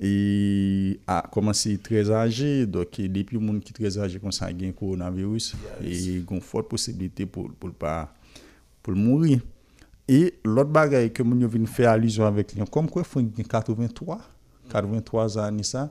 e 0.00 0.96
a 1.10 1.20
komanse 1.34 1.74
trez 1.84 2.08
aje 2.14 2.64
dok 2.70 3.00
depi 3.12 3.36
moun 3.36 3.60
ki 3.60 3.76
trez 3.76 3.98
aje 4.00 4.22
konsa 4.22 4.48
gen 4.56 4.72
koronavirus 4.72 5.52
e 5.84 6.16
gon 6.24 6.40
fote 6.40 6.70
posibilite 6.72 7.28
pou 7.28 7.52
l'pa 7.68 8.06
pou 8.80 8.96
l'mouri 8.96 9.36
e 10.08 10.22
lot 10.48 10.70
bagay 10.72 11.10
ke 11.12 11.26
moun 11.26 11.44
yo 11.44 11.52
vin 11.52 11.68
fè 11.68 11.84
alizyon 11.90 12.30
avèk 12.30 12.56
li 12.56 12.72
kom 12.72 12.88
kwen 12.88 13.04
Frank 13.04 13.36
gen 13.36 13.44
83 13.44 14.22
83 14.72 15.42
an 15.44 15.60
ni 15.60 15.68
sa 15.68 15.90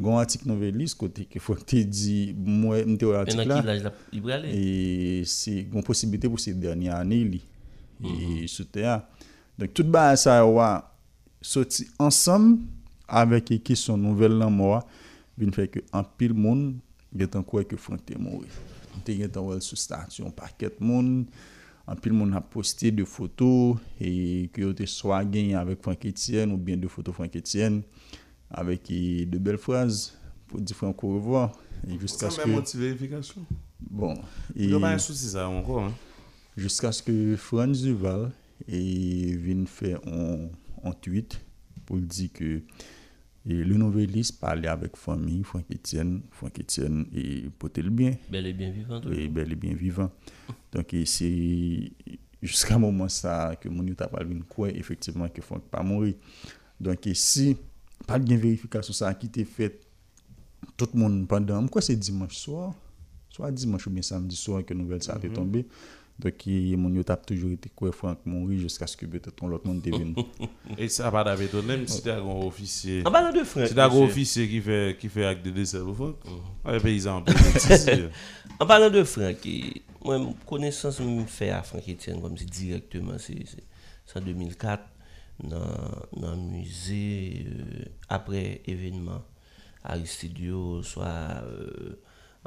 Gon 0.00 0.16
atik 0.16 0.46
novelis 0.48 0.94
kote 0.96 1.26
ke 1.28 1.40
fwa 1.42 1.58
te 1.68 1.82
di 1.84 2.32
mwen 2.32 2.94
mte 2.94 3.08
ou 3.08 3.16
atik 3.18 3.42
la. 3.42 3.58
Mwen 3.58 3.72
akil 3.74 3.84
la, 3.88 3.92
i 4.16 4.22
brale. 4.24 4.52
E 4.56 5.24
se 5.28 5.58
gon 5.68 5.84
posibite 5.84 6.30
pou 6.32 6.40
se 6.40 6.54
derni 6.56 6.88
ane 6.92 7.18
li. 7.34 7.42
Mm 8.00 8.06
-hmm. 8.06 8.22
E 8.22 8.28
mhm. 8.40 8.48
soute 8.48 8.86
a. 8.88 9.02
Donk 9.58 9.74
tout 9.74 9.86
ba 9.86 10.16
sa 10.16 10.40
wwa 10.44 10.70
soti 11.42 11.84
ansam 11.98 12.56
avek 13.08 13.50
e 13.50 13.58
kisyon 13.58 14.00
nouvel 14.00 14.38
lan 14.40 14.52
mwa 14.52 14.80
vin 15.36 15.52
fwe 15.52 15.66
ke 15.68 15.82
an 15.92 16.06
pil 16.16 16.32
moun 16.34 16.80
getan 17.12 17.44
kwe 17.44 17.64
ke 17.64 17.76
fwa 17.76 17.98
te 17.98 18.16
mwen. 18.16 18.48
Te 19.04 19.16
getan 19.18 19.44
wèl 19.44 19.60
sou 19.60 19.76
stasyon 19.76 20.32
paket 20.32 20.80
moun. 20.80 21.26
An 21.86 21.98
pil 21.98 22.14
moun 22.14 22.32
ap 22.38 22.46
poste 22.54 22.90
de 22.94 23.04
foto 23.04 23.76
e 24.00 24.48
ki 24.54 24.62
yo 24.64 24.72
te 24.72 24.86
swa 24.86 25.20
gen 25.26 25.56
avek 25.58 25.82
Frank 25.82 26.04
Etienne 26.06 26.54
ou 26.54 26.56
bien 26.56 26.78
de 26.78 26.88
foto 26.88 27.12
Frank 27.12 27.34
Etienne. 27.36 27.82
Avec 28.52 28.88
de 28.88 29.38
belles 29.38 29.58
phrases 29.58 30.16
pour 30.46 30.60
dire 30.60 30.76
Franck 30.76 31.02
au 31.04 31.14
revoir 31.14 31.52
et 31.88 31.98
jusqu'à 31.98 32.30
ce 32.30 32.40
que 32.40 32.78
vérification. 32.78 33.44
bon 33.80 34.14
Il 34.54 34.68
n'y 34.68 34.74
a 34.74 34.80
pas 34.80 34.90
un 34.92 34.98
souci 34.98 35.26
ça 35.28 35.48
encore. 35.48 35.84
Hein. 35.84 35.92
jusqu'à 36.56 36.92
ce 36.92 37.02
que 37.02 37.36
Franz 37.36 37.82
Duval 37.82 38.30
et 38.68 39.34
vienne 39.36 39.66
faire 39.66 40.00
un, 40.06 40.48
un 40.84 40.92
tweet 40.92 41.40
pour 41.86 41.96
dire 41.98 42.30
que 42.32 42.62
et 43.44 43.54
le 43.54 43.74
noveliste 43.76 44.38
parlait 44.38 44.68
avec 44.68 44.96
famille, 44.96 45.42
Franck 45.42 45.64
Etienne, 45.72 46.22
Franck 46.30 46.60
Etienne 46.60 47.06
et 47.12 47.42
portait 47.58 47.82
le 47.82 47.90
bien, 47.90 48.12
Bel 48.30 48.46
et 48.46 48.52
bien 48.52 48.70
vivant. 48.70 49.00
et 49.10 49.26
bel 49.26 49.50
et 49.50 49.56
bien 49.56 49.74
vivant. 49.74 50.12
Donc 50.70 50.94
c'est 51.04 51.90
jusqu'à 52.40 52.76
un 52.76 52.78
moment 52.78 53.08
ça 53.08 53.56
que 53.60 53.68
mon 53.68 53.84
t'a 53.94 54.06
pas 54.06 54.22
venu 54.22 54.44
quoi 54.44 54.68
effectivement 54.70 55.28
que 55.28 55.42
Franck 55.42 55.64
pas 55.64 55.82
mourir. 55.82 56.14
Donc 56.78 57.04
et 57.08 57.14
si 57.14 57.56
pas 58.06 58.18
de 58.18 58.34
vérification 58.34 58.92
ça 58.92 59.12
qui 59.14 59.26
était 59.26 59.44
fait. 59.44 59.80
Tout 60.76 60.88
le 60.94 61.00
monde 61.00 61.26
pendant 61.28 61.66
quoi 61.68 61.82
c'est 61.82 61.96
dimanche 61.96 62.36
soir, 62.36 62.72
soit 63.28 63.50
dimanche 63.50 63.86
ou 63.86 63.90
bien 63.90 64.02
samedi 64.02 64.36
soir 64.36 64.64
que 64.64 64.74
nouvelle 64.74 65.02
ça 65.02 65.14
a 65.14 65.18
été 65.18 65.28
tombé. 65.28 65.66
Donc 66.18 66.46
et 66.46 66.76
mon 66.76 66.92
yo 66.92 67.02
t'a 67.02 67.16
toujours 67.16 67.50
été 67.50 67.68
quoi 67.74 67.90
Franck 67.90 68.18
mourir 68.26 68.60
jusqu'à 68.60 68.86
ce 68.86 68.96
que 68.96 69.06
peut-être 69.06 69.44
l'autre 69.46 69.66
monde 69.66 69.80
devienne. 69.80 70.14
Et 70.78 70.88
ça 70.88 71.10
va 71.10 71.24
d'habitude, 71.24 71.64
même 71.64 71.86
si 71.88 72.02
tu 72.02 72.10
as 72.10 72.18
un 72.18 72.46
officier. 72.46 73.02
En 73.06 73.10
parlant 73.10 73.32
de 73.32 73.42
Franck, 73.44 73.66
Si 73.68 73.74
tu 73.74 73.80
as 73.80 73.86
un 73.86 73.96
officier 74.02 74.48
qui 74.48 74.60
fait, 74.60 74.96
qui 75.00 75.08
fait 75.08 75.24
acte 75.24 75.44
de 75.44 75.50
décès 75.50 75.80
pour 75.80 75.96
Franck, 75.96 76.16
les 76.70 76.80
paysans 76.80 77.24
en 78.60 78.66
parlant 78.66 78.90
de 78.90 79.02
Franck, 79.04 79.36
moi, 80.04 80.20
connaissance 80.46 81.00
me 81.00 81.24
fait 81.24 81.50
à 81.50 81.62
Franck 81.62 81.88
Etienne 81.88 82.20
comme 82.20 82.36
si 82.36 82.44
directement, 82.46 83.14
c'est 83.18 83.46
c'est- 83.46 83.64
c'est 84.06 84.18
en 84.18 84.22
2004, 84.22 84.82
nan 85.40 86.48
muze 86.50 87.04
euh, 87.46 87.86
apre 88.12 88.60
evenman. 88.70 89.22
Aristidio, 89.82 90.82
swa 90.86 91.10
euh, 91.42 91.96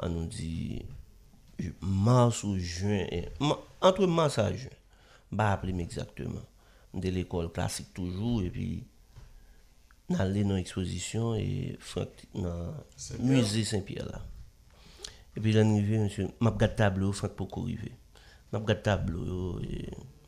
an 0.00 0.14
nou 0.14 0.28
di 0.32 0.80
mars 1.80 2.42
ou 2.48 2.56
juen, 2.56 3.04
eh, 3.12 3.28
entre 3.84 4.08
mars 4.08 4.38
a 4.40 4.48
juen, 4.54 4.72
ba 5.32 5.50
apre 5.52 5.74
m 5.74 5.82
exactement. 5.84 6.44
De 6.96 7.12
l'ekol 7.12 7.50
klasik 7.52 7.90
toujou, 7.96 8.40
e 8.40 8.48
pi 8.52 8.68
nan 10.12 10.32
lè 10.32 10.46
nan 10.48 10.62
ekspozisyon, 10.62 11.36
e 11.36 11.76
frank 11.82 12.24
nan 12.36 12.72
muze 13.20 13.66
Saint-Pierre 13.68 14.08
la. 14.08 14.22
E 15.36 15.42
pi 15.44 15.52
lan 15.52 15.76
rive, 15.76 16.32
m 16.40 16.48
ap 16.48 16.56
gade 16.60 16.80
tablo, 16.80 17.12
frank 17.12 17.36
pou 17.36 17.52
kou 17.52 17.68
rive. 17.68 17.92
M 18.48 18.60
ap 18.62 18.68
gade 18.68 18.84
tablo, 18.86 19.58
e... 19.60 19.84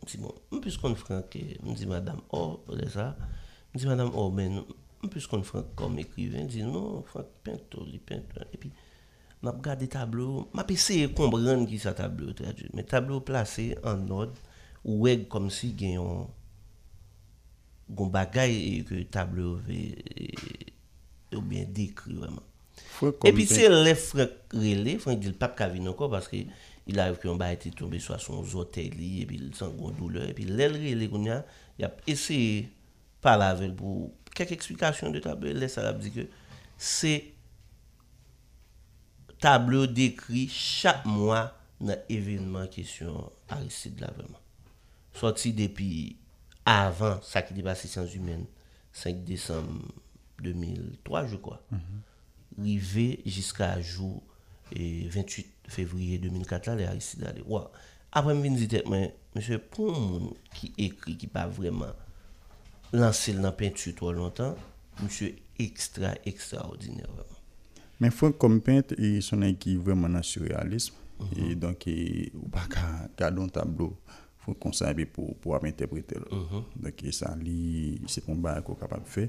di 0.09 0.21
bon, 0.23 0.35
m 0.53 0.63
pwis 0.65 0.79
kon 0.81 0.97
franke, 0.99 1.43
m 1.63 1.75
di 1.77 1.89
madame 1.89 2.25
or, 2.35 2.59
pou 2.65 2.79
de 2.79 2.89
sa, 2.93 3.13
m 3.73 3.79
di 3.79 3.89
madame 3.89 4.15
or, 4.17 4.33
men, 4.35 4.63
m 5.03 5.13
pwis 5.13 5.29
kon 5.31 5.45
franke 5.47 5.77
kom 5.79 5.99
ekriven, 6.03 6.49
di 6.51 6.65
non, 6.67 7.05
franke 7.09 7.45
pinto, 7.47 7.85
li 7.87 8.01
pinto, 8.01 8.43
epi, 8.49 8.73
m 9.43 9.53
ap 9.53 9.61
gade 9.65 9.91
tablo, 9.93 10.49
m 10.55 10.65
ap 10.65 10.73
eseye 10.75 11.13
kombran 11.17 11.67
ki 11.69 11.79
sa 11.83 11.95
tablo 11.99 12.35
tradye, 12.37 12.73
men 12.75 12.89
tablo 12.89 13.21
plase 13.27 13.71
an 13.87 14.09
od, 14.15 14.35
ou 14.85 15.05
weg 15.05 15.29
kom 15.33 15.51
si 15.53 15.75
gen 15.79 15.99
yon, 15.99 16.27
gon 17.89 18.13
bagay 18.13 18.53
e 18.53 18.75
ke 18.89 19.05
tablo 19.13 19.57
ve, 19.65 19.83
ou 21.37 21.45
bien 21.45 21.69
dekri 21.75 22.17
vreman. 22.17 22.45
Epi 23.29 23.45
se 23.47 23.69
le 23.71 23.95
franke 23.95 24.57
rele, 24.59 24.97
franke 25.03 25.23
di 25.27 25.31
l 25.31 25.37
pap 25.39 25.55
kavin 25.59 25.91
anko, 25.91 26.09
paske, 26.13 26.47
il 26.89 26.99
arrive 26.99 27.19
qu'on 27.19 27.37
va 27.37 27.53
être 27.53 27.69
tombé 27.75 27.99
sur 28.01 28.19
son 28.21 28.43
hôtel, 28.57 28.87
et 28.87 29.27
puis 29.27 29.37
il 29.37 29.55
sent 29.55 29.67
une 29.79 29.95
douleur, 29.95 30.29
et 30.29 30.35
puis 30.35 30.45
l'aile, 30.45 30.77
il 30.77 31.85
a 31.85 31.95
essayé 32.07 32.63
de 32.63 32.69
parler 33.21 33.45
avec 33.45 33.77
pour 33.77 34.13
quelques 34.35 34.53
explications 34.53 35.11
de 35.11 35.21
tableau. 35.21 35.53
Là, 35.53 35.69
ça 35.69 35.93
dit 35.93 36.11
que 36.11 36.27
c'est 36.77 37.35
tableau 39.39 39.87
décrit 39.87 40.49
chaque 40.49 41.05
mois 41.05 41.55
dans 41.81 41.97
événement 42.09 42.67
question 42.67 43.31
Aristide 43.49 44.01
là 44.01 44.11
vraiment. 44.17 44.41
Sorti 45.13 45.53
depuis 45.53 46.17
avant 46.65 47.21
ça 47.23 47.43
qui 47.43 47.55
dépasse 47.55 47.85
les 47.85 47.89
sciences 47.89 48.15
humaines, 48.15 48.47
5 48.93 49.25
décembre 49.25 49.85
2003, 50.43 51.27
je 51.27 51.37
crois. 51.37 51.63
Mm 51.71 51.77
-hmm. 51.77 52.63
Rivé 52.63 53.23
jusqu'à 53.27 53.81
jour 53.81 54.23
et 54.73 55.09
28 55.09 55.58
fevriye 55.73 56.19
2004 56.25 56.71
la, 56.71 56.77
le 56.79 56.89
Aristide 56.89 57.31
ale. 57.31 57.45
Wa, 57.49 57.67
apre 58.17 58.35
m 58.37 58.45
vin 58.45 58.59
zitek 58.59 58.89
men, 58.91 59.11
msè 59.37 59.61
pou 59.73 59.93
moun 59.95 60.33
ki 60.57 60.73
ekri 60.89 61.17
ki 61.21 61.31
pa 61.33 61.47
vreman 61.51 61.95
lansel 62.97 63.43
nan 63.45 63.57
pentu 63.59 63.93
to 63.97 64.13
lontan, 64.15 64.57
msè 65.03 65.33
ekstra, 65.63 66.15
ekstra 66.29 66.65
ordine 66.69 67.05
vreman. 67.05 67.39
Men 67.99 68.15
fwen 68.15 68.35
kom 68.39 68.61
pent, 68.63 68.95
sonen 69.27 69.57
ki 69.59 69.75
vreman 69.83 70.15
nan 70.15 70.25
surrealisme, 70.27 70.97
mm 71.19 71.27
-hmm. 71.27 71.51
e 71.51 71.55
donk 71.55 71.87
ou 72.39 72.49
pa 72.55 72.67
ka 72.71 73.09
kadon 73.19 73.51
tablo, 73.51 73.93
fwen 74.45 74.57
konserve 74.63 75.07
pou, 75.07 75.35
pou 75.43 75.55
ap 75.55 75.67
interprete 75.67 76.15
lò. 76.15 76.29
Mm 76.31 76.47
-hmm. 76.47 76.65
Donk 76.83 77.03
e 77.03 77.13
sa 77.13 77.35
li, 77.37 78.01
se 78.07 78.21
pon 78.21 78.43
ba 78.43 78.61
ko 78.63 78.75
kapab 78.75 79.05
fe, 79.07 79.29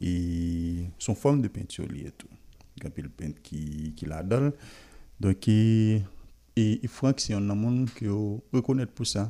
e 0.00 0.90
son 0.98 1.14
form 1.14 1.40
de 1.40 1.48
pentio 1.48 1.86
li 1.86 2.06
etou. 2.06 2.28
Kapil 2.80 3.08
pent 3.08 3.40
ki, 3.42 3.92
ki 3.96 4.06
la 4.06 4.22
dol, 4.22 4.50
e 4.50 4.54
Donk 5.20 5.46
e 5.48 6.88
fraksyon 6.90 7.46
nan 7.46 7.58
moun 7.58 7.84
ki 7.94 8.08
yo 8.08 8.18
rekonet 8.54 8.92
pou 8.94 9.06
sa. 9.08 9.28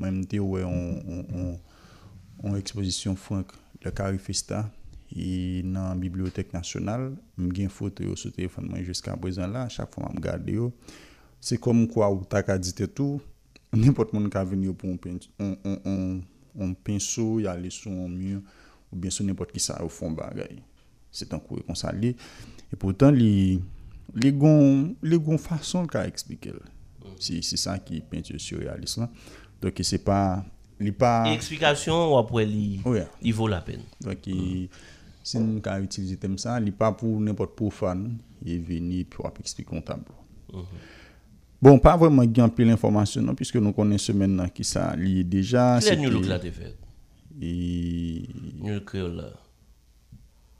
Mwen 0.00 0.22
mte 0.22 0.40
wè 0.42 0.64
an 0.66 2.56
ekspozisyon 2.56 3.18
frank 3.20 3.52
le 3.84 3.92
karifesta 3.94 4.64
e 5.10 5.62
nan 5.66 6.00
bibliotek 6.02 6.54
nasyonal. 6.56 7.10
Mwen 7.38 7.54
gen 7.56 7.72
fote 7.72 8.06
yo 8.06 8.16
sou 8.18 8.34
telefon 8.34 8.70
mwen 8.70 8.84
jiska 8.86 9.16
prezan 9.20 9.54
la. 9.54 9.68
Chak 9.70 9.94
fwa 9.94 10.08
mwen 10.08 10.24
gade 10.24 10.56
yo. 10.58 10.70
Se 11.40 11.56
kom 11.62 11.86
kwa 11.90 12.10
ou 12.12 12.26
tak 12.28 12.50
adite 12.52 12.90
tou. 12.90 13.20
Nipot 13.70 14.10
moun 14.12 14.26
ka 14.32 14.42
veni 14.44 14.66
yo 14.66 14.74
pou 14.74 14.90
an 14.90 16.74
pinso, 16.82 17.26
yale 17.44 17.70
sou 17.70 17.92
an 18.06 18.10
mur. 18.10 18.42
Ou 18.90 18.98
bien 18.98 19.14
sou 19.14 19.22
nipot 19.22 19.52
ki 19.54 19.62
sa 19.62 19.78
ou 19.84 19.92
fon 19.92 20.16
bagay. 20.18 20.58
Se 21.14 21.26
tan 21.30 21.38
kou 21.42 21.60
e 21.60 21.66
konsa 21.66 21.94
li. 21.94 22.16
E 22.70 22.78
poutan 22.78 23.14
li... 23.14 23.60
li 24.18 24.32
gon, 24.36 24.90
li 25.02 25.18
gon 25.22 25.40
fason 25.40 25.88
ka 25.90 26.04
eksplike 26.08 26.54
l. 26.54 26.62
Si, 27.20 27.40
si 27.44 27.58
sa 27.60 27.76
ki 27.84 28.00
peintur 28.10 28.40
surrealist 28.40 29.00
lan. 29.00 29.10
Donke 29.60 29.84
se 29.84 30.00
pa, 30.02 30.40
li 30.80 30.92
pa... 30.96 31.26
E 31.28 31.34
eksplikasyon 31.36 32.14
wapwe 32.14 32.46
li, 32.48 32.64
oh, 32.84 32.94
ouais. 32.94 33.08
li 33.24 33.34
vò 33.36 33.50
la 33.52 33.60
pen. 33.66 33.84
Donke, 34.00 34.34
mm. 34.34 34.80
se 35.26 35.42
nou 35.42 35.60
ka 35.64 35.76
utilize 35.82 36.16
tem 36.20 36.38
sa, 36.40 36.56
li 36.62 36.72
pa 36.72 36.92
pou 36.96 37.20
nepot 37.22 37.52
pou 37.58 37.74
fan, 37.74 38.06
e 38.40 38.56
veni 38.64 39.04
pou 39.08 39.28
ap 39.28 39.38
eksplik 39.42 39.68
kon 39.68 39.84
tablo. 39.84 40.16
Mm 40.50 40.64
-hmm. 40.64 40.88
Bon, 41.60 41.76
pa 41.76 41.92
vwèman 42.00 42.24
gen 42.32 42.46
anpil 42.46 42.70
informasyon 42.72 43.26
nan, 43.28 43.36
piske 43.36 43.60
nou 43.60 43.76
konen 43.76 44.00
semen 44.00 44.38
nan 44.38 44.48
ki 44.48 44.64
sa 44.64 44.94
li 44.96 45.18
e 45.20 45.24
deja. 45.28 45.74
Kile 45.84 45.98
nye 46.00 46.08
louk 46.08 46.24
la 46.30 46.38
te 46.40 46.52
fet? 46.56 46.78
E... 47.36 47.50
Nye 48.62 48.78
louk 48.78 48.86
kreol 48.88 49.12
la? 49.18 49.26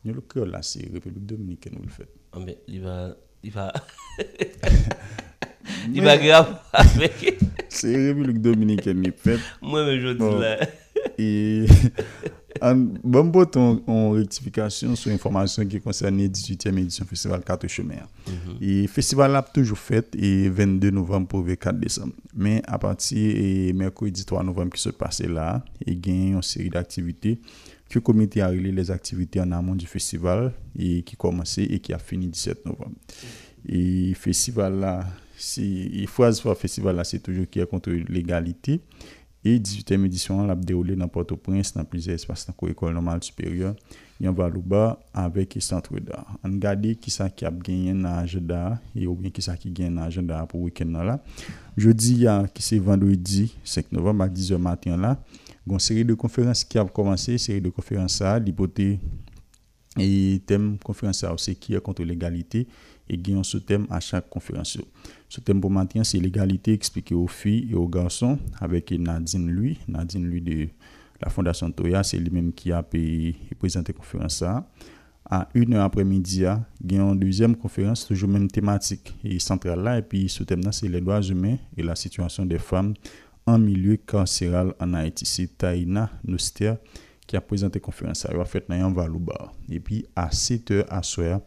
Nye 0.05 0.13
louk 0.13 0.27
kreol 0.29 0.53
la, 0.53 0.61
se 0.61 0.85
Republik 0.93 1.25
Dominiken 1.31 1.79
ou 1.81 1.87
l 1.87 1.89
fet. 1.95 2.13
Anbe, 2.37 2.59
li 2.69 2.83
va... 2.85 2.99
Di 3.41 3.51
pa... 3.55 3.71
Di 5.93 6.03
pa 6.05 6.17
grap 6.21 6.75
avèk. 6.77 7.41
Se 7.73 7.89
Republik 7.95 8.43
Dominiken 8.45 9.01
ni 9.01 9.15
pep. 9.15 9.41
Mwen 9.65 9.89
men 9.89 9.99
jodi 10.03 10.31
la. 10.43 10.55
E... 11.17 11.29
Bon 12.61 13.31
pot 13.33 13.57
on 13.57 13.79
rectifikasyon 14.19 14.99
sou 14.99 15.13
informasyon 15.15 15.69
ki 15.71 15.81
konserni 15.81 16.27
18e 16.29 16.75
edisyon 16.83 17.09
festival 17.09 17.41
4 17.47 17.71
Chemer. 17.73 18.03
Mm 18.27 18.35
-hmm. 18.35 18.57
E 18.61 18.89
festival 18.89 19.37
ap 19.37 19.53
toujou 19.55 19.79
fèt 19.79 20.13
e 20.19 20.51
22 20.51 20.91
novem 20.93 21.25
pou 21.25 21.43
ve 21.43 21.57
4 21.57 21.81
Desem. 21.81 22.13
Men 22.35 22.61
apati 22.69 23.17
e 23.17 23.73
merkou 23.73 24.09
edi 24.09 24.25
3 24.25 24.45
novem 24.45 24.71
ki 24.71 24.81
se 24.81 24.93
pase 24.93 25.29
la, 25.29 25.63
e 25.81 25.97
gen 25.97 26.37
yon 26.37 26.43
seri 26.43 26.69
d'aktivite 26.69 27.39
que 27.91 27.97
le 27.97 28.01
comité 28.03 28.41
a 28.41 28.49
réglé 28.49 28.71
les 28.71 28.91
activités 28.91 29.41
en 29.41 29.51
amont 29.51 29.75
du 29.75 29.87
festival 29.87 30.53
et 30.79 31.03
qui 31.03 31.17
commençait 31.17 31.65
et 31.65 31.81
qui 31.81 31.93
a 31.93 31.99
fini 31.99 32.29
17 32.29 32.65
novembre. 32.65 32.95
Et 33.69 34.15
festival 34.15 34.79
là, 34.79 35.07
c'est 35.37 36.07
phrase 36.07 36.41
pour 36.41 36.57
festival 36.57 36.97
là, 36.97 37.05
c'est 37.05 37.19
toujours 37.19 37.51
qui 37.51 37.59
est 37.59 37.67
contre 37.67 37.91
l'égalité. 37.91 38.81
Et 39.43 39.59
18e 39.59 40.05
édition, 40.05 40.47
l'a 40.47 40.55
déroulé 40.55 40.95
dans 40.95 41.09
Port-au-Prince, 41.09 41.73
dans 41.73 41.85
plusieurs 41.85 42.15
espaces, 42.15 42.47
dans 42.47 42.67
l'école 42.67 42.93
normale 42.93 43.23
supérieure, 43.25 43.75
et 44.21 44.29
en 44.29 44.35
Valouba, 44.35 45.01
avec 45.15 45.55
le 45.55 45.63
centre 45.63 45.99
d'art. 45.99 46.37
On 46.45 46.51
regarde 46.51 46.95
qui 47.01 47.11
ça 47.11 47.31
qui 47.31 47.47
a 47.47 47.51
gagné 47.51 47.95
dans 47.95 48.17
l'agenda, 48.17 48.79
et 48.95 49.07
ou 49.07 49.15
bien 49.15 49.31
qui 49.31 49.41
ça 49.41 49.57
qui 49.57 49.71
gagne 49.71 49.95
dans 49.95 50.03
l'agenda 50.03 50.45
pour 50.47 50.61
le 50.61 50.65
week-end 50.67 50.91
là. 50.91 51.21
Jeudi, 51.75 52.27
qui 52.53 52.63
c'est 52.63 52.79
vendredi 52.79 53.57
5 53.65 53.93
novembre, 53.93 54.25
à 54.25 54.29
10h 54.29 54.59
matin 54.59 54.99
là, 54.99 55.19
Une 55.71 55.79
série 55.79 56.05
de 56.05 56.15
conférences 56.15 56.65
qui 56.65 56.79
a 56.79 56.85
commencé, 56.85 57.39
série 57.39 57.61
de 57.61 57.71
conférences 57.71 58.15
ça, 58.15 58.41
l'hypothèse 58.41 58.99
et 59.97 60.43
thème 60.45 60.79
conférence 60.79 61.25
c'est 61.37 61.55
qui 61.55 61.75
est 61.75 61.81
contre 61.81 62.03
l'égalité 62.03 62.67
et 63.09 63.33
a 63.33 63.37
un 63.37 63.43
sous-thème 63.45 63.87
à 63.89 64.01
chaque 64.01 64.29
conférence. 64.29 64.79
Ce 65.29 65.41
thème 65.41 65.61
pour 65.61 65.71
matin, 65.71 66.03
c'est 66.03 66.19
l'égalité 66.19 66.73
expliquée 66.73 67.15
aux 67.15 67.29
filles 67.29 67.69
et 67.71 67.75
aux 67.75 67.89
garçons 67.89 68.39
avec 68.61 68.91
Nadine 68.91 69.49
lui, 69.49 69.79
Nadine 69.87 70.27
lui 70.27 70.41
de 70.41 70.69
la 71.21 71.31
Fondation 71.31 71.71
Toya, 71.71 72.03
c'est 72.03 72.19
lui-même 72.19 72.53
qui 72.53 72.73
a 72.73 72.83
présenté 72.83 73.93
la 73.93 73.99
conférence. 73.99 74.43
À 75.33 75.49
une 75.55 75.75
heure 75.75 75.85
après-midi, 75.85 76.43
il 76.83 76.93
y 76.93 76.99
a 76.99 77.03
une 77.03 77.19
deuxième 77.19 77.55
conférence, 77.55 78.07
toujours 78.07 78.29
même 78.29 78.51
thématique 78.51 79.17
et 79.23 79.39
centrale 79.39 79.81
là, 79.81 79.99
et 79.99 80.03
puis 80.03 80.29
ce 80.29 80.43
thème 80.43 80.63
là, 80.63 80.73
c'est 80.73 80.89
les 80.89 81.01
droits 81.01 81.23
humains 81.23 81.59
et 81.77 81.83
la 81.85 81.95
situation 81.95 82.45
des 82.45 82.59
femmes 82.59 82.95
an 83.49 83.63
milieu 83.63 83.99
kanseral 84.09 84.75
an 84.81 84.97
Haiti. 84.99 85.27
Se 85.29 85.47
Taina 85.47 86.09
Nostea 86.25 86.77
ki 87.31 87.39
a 87.39 87.43
prezante 87.45 87.81
konferans 87.83 88.25
a 88.27 88.35
yo 88.35 88.43
a 88.43 88.49
fet 88.49 88.69
nan 88.71 88.83
yon 88.83 88.97
valoubar. 88.97 89.53
E 89.71 89.79
pi 89.83 90.03
a 90.19 90.29
7 90.35 90.83
a 90.91 91.03
soya 91.07 91.39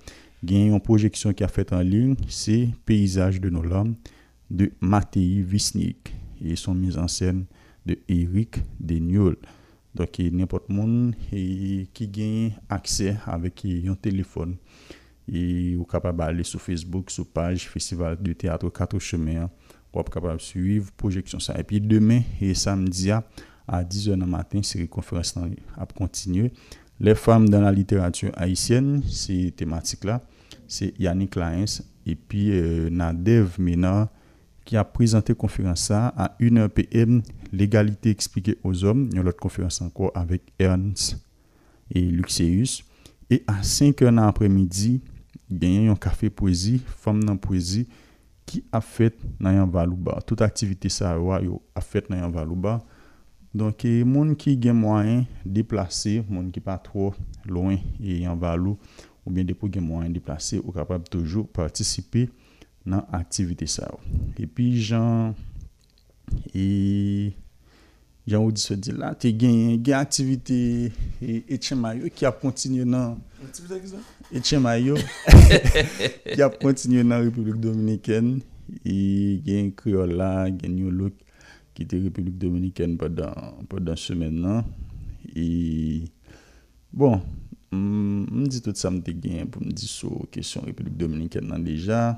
gen 0.44 0.72
yon 0.72 0.84
projeksyon 0.84 1.36
ki 1.36 1.46
a 1.46 1.52
fet 1.52 1.74
an 1.76 1.84
lin 1.88 2.16
se 2.28 2.66
Paysaj 2.88 3.42
de 3.44 3.52
nos 3.52 3.68
lames 3.68 3.98
de 4.50 4.72
Matei 4.80 5.42
Visnik 5.42 6.14
e 6.40 6.56
son 6.60 6.80
miz 6.80 6.98
ansen 7.00 7.44
de 7.88 8.00
Erik 8.08 8.62
Deniol. 8.80 9.38
Dok 9.94 10.24
e 10.24 10.30
nipot 10.34 10.66
moun 10.74 11.14
e, 11.30 11.86
ki 11.94 12.08
gen 12.10 12.56
akse 12.72 13.14
avek 13.30 13.66
yon 13.70 13.98
telefon 14.00 14.56
e 15.30 15.76
ou 15.78 15.86
kapab 15.88 16.24
ale 16.26 16.44
sou 16.48 16.60
Facebook 16.60 17.12
sou 17.14 17.26
page 17.26 17.70
Festival 17.70 18.18
de 18.20 18.34
Teatro 18.34 18.72
4 18.72 19.00
Chemer 19.00 19.48
wap 19.94 20.10
kapab 20.14 20.42
suiv 20.44 20.92
projeksyon 21.00 21.44
sa. 21.44 21.58
E 21.60 21.66
pi 21.68 21.82
demen 21.84 22.24
e 22.42 22.54
samdi 22.58 23.12
a, 23.14 23.22
a 23.68 23.84
10 23.84 24.16
an 24.18 24.26
an 24.26 24.34
matin, 24.34 24.66
seri 24.66 24.90
konferans 24.92 25.36
nan 25.38 25.54
ap 25.80 25.94
kontinye. 25.98 26.52
Le 27.04 27.16
fam 27.18 27.48
dan 27.50 27.66
la 27.66 27.72
literatur 27.74 28.34
haisyen, 28.38 29.02
se 29.10 29.50
tematik 29.58 30.06
la, 30.08 30.20
se 30.70 30.92
Yannick 31.02 31.36
Laens, 31.40 31.82
e 32.06 32.16
pi 32.16 32.50
euh, 32.54 32.90
Nadev 32.94 33.58
Mena, 33.60 34.08
ki 34.64 34.78
a 34.80 34.86
prezante 34.88 35.36
konferans 35.36 35.90
sa 35.90 36.08
a 36.16 36.30
1 36.40 36.70
pm, 36.72 37.22
Legalite 37.52 38.14
Explike 38.14 38.56
aux 38.64 38.86
Hommes, 38.86 39.10
yon 39.14 39.26
lot 39.28 39.38
konferans 39.40 39.82
anko 39.84 40.12
avek 40.16 40.46
Ernst 40.62 41.18
et 41.92 42.02
Luxeus. 42.02 42.82
E 43.32 43.42
a 43.50 43.60
5 43.64 44.06
an 44.08 44.22
an 44.22 44.30
apremidi, 44.30 45.00
genyen 45.50 45.90
yon 45.92 46.00
kafe 46.00 46.32
poezi, 46.32 46.78
fam 47.04 47.20
nan 47.24 47.40
poezi, 47.42 47.86
ki 48.54 48.62
a 48.74 48.82
fet 48.86 49.18
nan 49.42 49.58
yon 49.58 49.72
valou 49.74 49.98
ba. 49.98 50.20
Tout 50.28 50.46
aktivite 50.46 50.92
sa 50.94 51.16
yo 51.18 51.34
yo 51.42 51.62
a 51.74 51.82
fet 51.82 52.12
nan 52.14 52.22
yon 52.22 52.36
valou 52.36 52.60
ba. 52.60 52.78
Donke, 53.54 53.90
moun 54.10 54.32
ki 54.40 54.56
gen 54.58 54.80
mwayen 54.80 55.28
deplase, 55.46 56.24
moun 56.26 56.48
ki 56.54 56.62
pa 56.66 56.80
tro 56.82 57.12
loin 57.46 57.78
e 58.02 58.24
yon 58.24 58.40
valou, 58.42 58.80
ou 59.22 59.34
bien 59.34 59.46
depo 59.46 59.70
gen 59.70 59.86
mwayen 59.86 60.14
deplase, 60.14 60.58
ou 60.64 60.74
kapab 60.74 61.06
toujou 61.06 61.46
partisipe 61.54 62.26
nan 62.82 63.06
aktivite 63.14 63.68
sa 63.70 63.92
yo. 63.92 64.00
E 64.42 64.50
pi 64.50 64.72
jan, 64.82 65.36
e, 66.50 66.66
jan 68.26 68.42
ou 68.42 68.50
di 68.50 68.64
se 68.64 68.80
di 68.82 68.96
la, 68.98 69.14
te 69.14 69.30
gen, 69.38 69.78
gen 69.86 70.00
aktivite 70.02 70.58
e, 71.22 71.44
etchema 71.54 71.94
et 71.94 72.08
yo 72.08 72.14
ki 72.18 72.26
ap 72.30 72.42
kontinye 72.42 72.90
nan 72.90 73.22
Etche 74.34 74.60
Mayo 74.60 74.96
ki 76.34 76.42
ap 76.44 76.58
kontinye 76.62 77.04
nan 77.04 77.26
Republik 77.28 77.60
Dominiken 77.62 78.40
e 78.86 79.40
gen 79.46 79.72
Kriola, 79.76 80.48
gen 80.50 80.76
New 80.78 80.92
Look 80.92 81.20
ki 81.76 81.88
te 81.90 82.00
Republik 82.02 82.38
Dominiken 82.42 82.96
padan 83.00 83.98
semen 84.00 84.42
nan 84.44 84.64
e 85.36 86.08
bon 86.94 87.20
m 87.74 88.46
di 88.48 88.62
tout 88.62 88.78
sa 88.78 88.92
m 88.94 89.02
te 89.04 89.16
gen 89.18 89.50
pou 89.52 89.64
m 89.64 89.74
di 89.74 89.90
sou 89.90 90.28
kesyon 90.34 90.70
Republik 90.70 90.96
Dominiken 91.00 91.50
nan 91.52 91.66
deja 91.66 92.14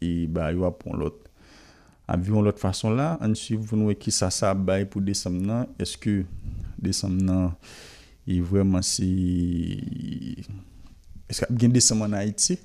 e 0.00 0.26
ba 0.26 0.50
yo 0.54 0.66
ap 0.68 0.80
pon 0.82 0.98
lot 0.98 1.28
ap 2.10 2.20
viyon 2.24 2.42
lot 2.46 2.58
fason 2.58 2.96
la 2.98 3.14
an 3.22 3.36
si 3.38 3.54
voun 3.54 3.86
wè 3.90 3.94
ki 4.00 4.10
sa 4.14 4.32
sa 4.34 4.54
bay 4.56 4.88
pou 4.88 5.04
desam 5.04 5.36
nan 5.38 5.68
eske 5.78 6.22
desam 6.80 7.14
nan 7.20 7.52
E 8.30 8.38
vwèman 8.46 8.84
si... 8.86 9.10
Eske 11.30 11.48
ap 11.48 11.56
gen 11.58 11.74
deseman 11.74 12.12
na 12.14 12.22
Haiti? 12.22 12.56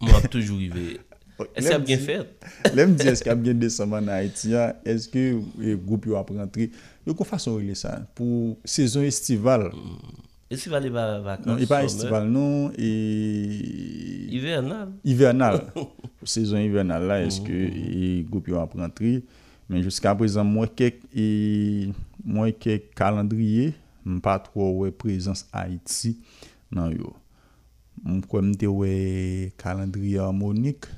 Mwen 0.00 0.16
ap 0.18 0.26
toujou 0.32 0.58
rive. 0.58 0.98
Eske 1.58 1.74
ap 1.76 1.84
gen 1.88 2.00
fèt? 2.02 2.48
Lèm 2.76 2.94
di 2.98 3.06
eske 3.10 3.30
ap 3.32 3.40
gen 3.44 3.60
deseman 3.62 4.08
na 4.08 4.18
Haiti 4.18 4.50
ya, 4.54 4.70
eske 4.88 5.22
e, 5.38 5.76
goup 5.76 6.08
yo 6.10 6.18
ap 6.18 6.32
rentre. 6.34 6.70
Yo 7.06 7.14
kon 7.16 7.28
fason 7.28 7.60
wile 7.60 7.76
sa? 7.78 8.00
Pou 8.18 8.56
sezon 8.68 9.06
estival. 9.08 9.68
Mm. 9.70 10.26
Estival 10.50 10.88
e 10.88 10.92
ba 10.94 11.04
vakans. 11.22 11.46
Non, 11.46 11.60
e 11.62 11.68
ba 11.70 11.82
estival 11.86 12.26
non. 12.30 12.72
E... 12.74 12.90
Ivernal. 14.40 14.90
Ivernal. 15.06 15.60
sezon 16.34 16.66
ivernal 16.66 17.06
la, 17.08 17.20
eske 17.28 17.62
e, 17.70 18.10
goup 18.30 18.50
yo 18.50 18.58
ap 18.60 18.74
rentre. 18.78 19.20
Men 19.70 19.86
jiska 19.86 20.16
prezant 20.18 20.50
mwen 20.50 20.74
kek, 20.74 20.98
e... 21.14 21.92
mwen 22.26 22.50
kek 22.58 22.90
kalendriye 22.98 23.70
m 24.06 24.20
pa 24.24 24.38
tro 24.42 24.68
wè 24.80 24.90
prezans 24.96 25.46
Haiti 25.52 26.14
nan 26.74 26.94
yo. 26.94 27.14
M 28.06 28.20
kwen 28.24 28.50
m 28.50 28.56
te 28.56 28.68
wè 28.70 28.92
kalendri 29.60 30.16
harmonik, 30.20 30.88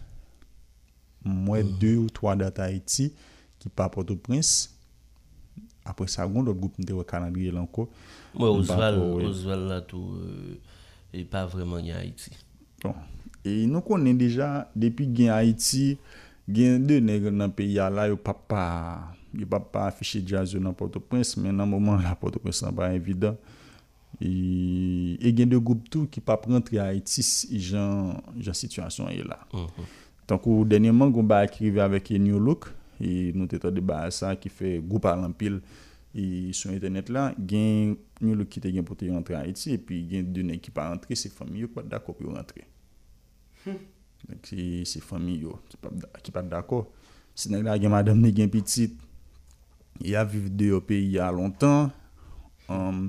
m 1.27 1.49
wè 1.51 1.63
2 1.65 1.95
hmm. 1.95 2.05
ou 2.05 2.13
3 2.21 2.37
dat 2.45 2.61
Haiti 2.63 3.11
ki 3.63 3.73
pa 3.75 3.89
Port-au-Prince. 3.93 4.71
Apre 5.87 6.07
sa 6.11 6.29
goun, 6.29 6.47
lot 6.47 6.59
goup 6.59 6.79
m 6.79 6.87
te 6.87 6.95
wè 6.95 7.07
kalendri 7.09 7.51
lanko. 7.55 7.89
Mwen 8.35 8.49
ouais, 8.49 8.61
Oswald, 8.63 9.27
Oswald 9.29 9.69
la 9.71 9.81
tou, 9.87 10.21
euh, 10.23 10.55
e 11.13 11.25
pa 11.29 11.45
vreman 11.51 11.83
gen 11.85 11.99
Haiti. 11.99 12.37
Bon, 12.83 12.95
e 13.43 13.63
nou 13.71 13.83
konen 13.87 14.19
deja, 14.21 14.69
depi 14.79 15.09
gen 15.17 15.35
Haiti, 15.35 15.97
gen 16.51 16.87
de 16.87 17.01
neg 17.03 17.27
nan 17.35 17.53
peyi 17.55 17.81
ala 17.83 18.09
yo 18.11 18.21
pa 18.21 18.37
pa... 18.37 18.63
Yo 19.33 19.49
pa 19.49 19.61
pa 19.61 19.87
afiche 19.89 20.21
jazz 20.21 20.53
yo 20.53 20.61
nan 20.61 20.77
Port-au-Prince, 20.77 21.41
men 21.41 21.57
nan 21.57 21.69
mouman 21.71 22.03
la 22.05 22.15
Port-au-Prince 22.19 22.65
nan 22.67 22.77
pa 22.77 22.93
evidant. 22.95 23.39
E, 24.21 25.17
e 25.21 25.33
gen 25.33 25.49
de 25.49 25.59
goup 25.59 25.89
tou 25.91 26.07
ki 26.11 26.21
pa 26.21 26.37
prentre 26.41 26.79
a 26.83 26.91
etis 26.95 27.47
jan, 27.51 28.19
jan 28.37 28.57
situasyon 28.57 29.11
e 29.11 29.23
la. 29.25 29.41
Mm 29.53 29.67
-hmm. 29.67 29.87
Tankou 30.27 30.65
denyeman 30.65 31.11
goun 31.11 31.27
ba 31.27 31.41
akrive 31.43 31.83
avek 31.83 32.11
e 32.11 32.19
New 32.19 32.39
Look, 32.39 32.69
e 33.01 33.33
nou 33.35 33.47
te 33.51 33.59
to 33.59 33.71
de 33.71 33.81
ba 33.81 34.05
sa 34.11 34.37
ki 34.37 34.49
fe 34.49 34.79
goup 34.79 35.05
alampil 35.11 35.61
e 36.15 36.53
sou 36.53 36.73
internet 36.73 37.09
la, 37.09 37.33
gen 37.39 37.97
New 38.21 38.35
Look 38.35 38.49
ki 38.49 38.61
te 38.61 38.73
gen 38.73 38.85
pote 38.85 39.09
rentre 39.11 39.35
a 39.35 39.43
eti, 39.49 39.73
e 39.75 39.79
pi 39.79 40.07
gen 40.11 40.33
dene 40.33 40.59
ki 40.63 40.71
pa 40.71 40.91
rentre, 40.91 41.17
se 41.17 41.29
fami 41.33 41.65
yo 41.65 41.69
kwa 41.69 41.83
dako 41.83 42.13
pou 42.13 42.37
rentre. 42.37 42.67
Hmm. 43.65 43.81
Se, 44.47 44.85
se 44.85 45.01
fami 45.01 45.41
yo 45.43 45.59
ki 46.23 46.31
pa 46.33 46.43
dako, 46.43 46.85
se 47.35 47.51
neg 47.51 47.65
la 47.67 47.79
gen 47.81 47.91
madame 47.91 48.23
ne 48.23 48.31
gen 48.37 48.53
pitit, 48.53 48.95
ya 50.05 50.25
viv 50.25 50.49
de 50.51 50.73
yo 50.73 50.81
peyi 50.85 51.15
ya 51.17 51.31
lontan, 51.35 51.91
um, 52.71 53.07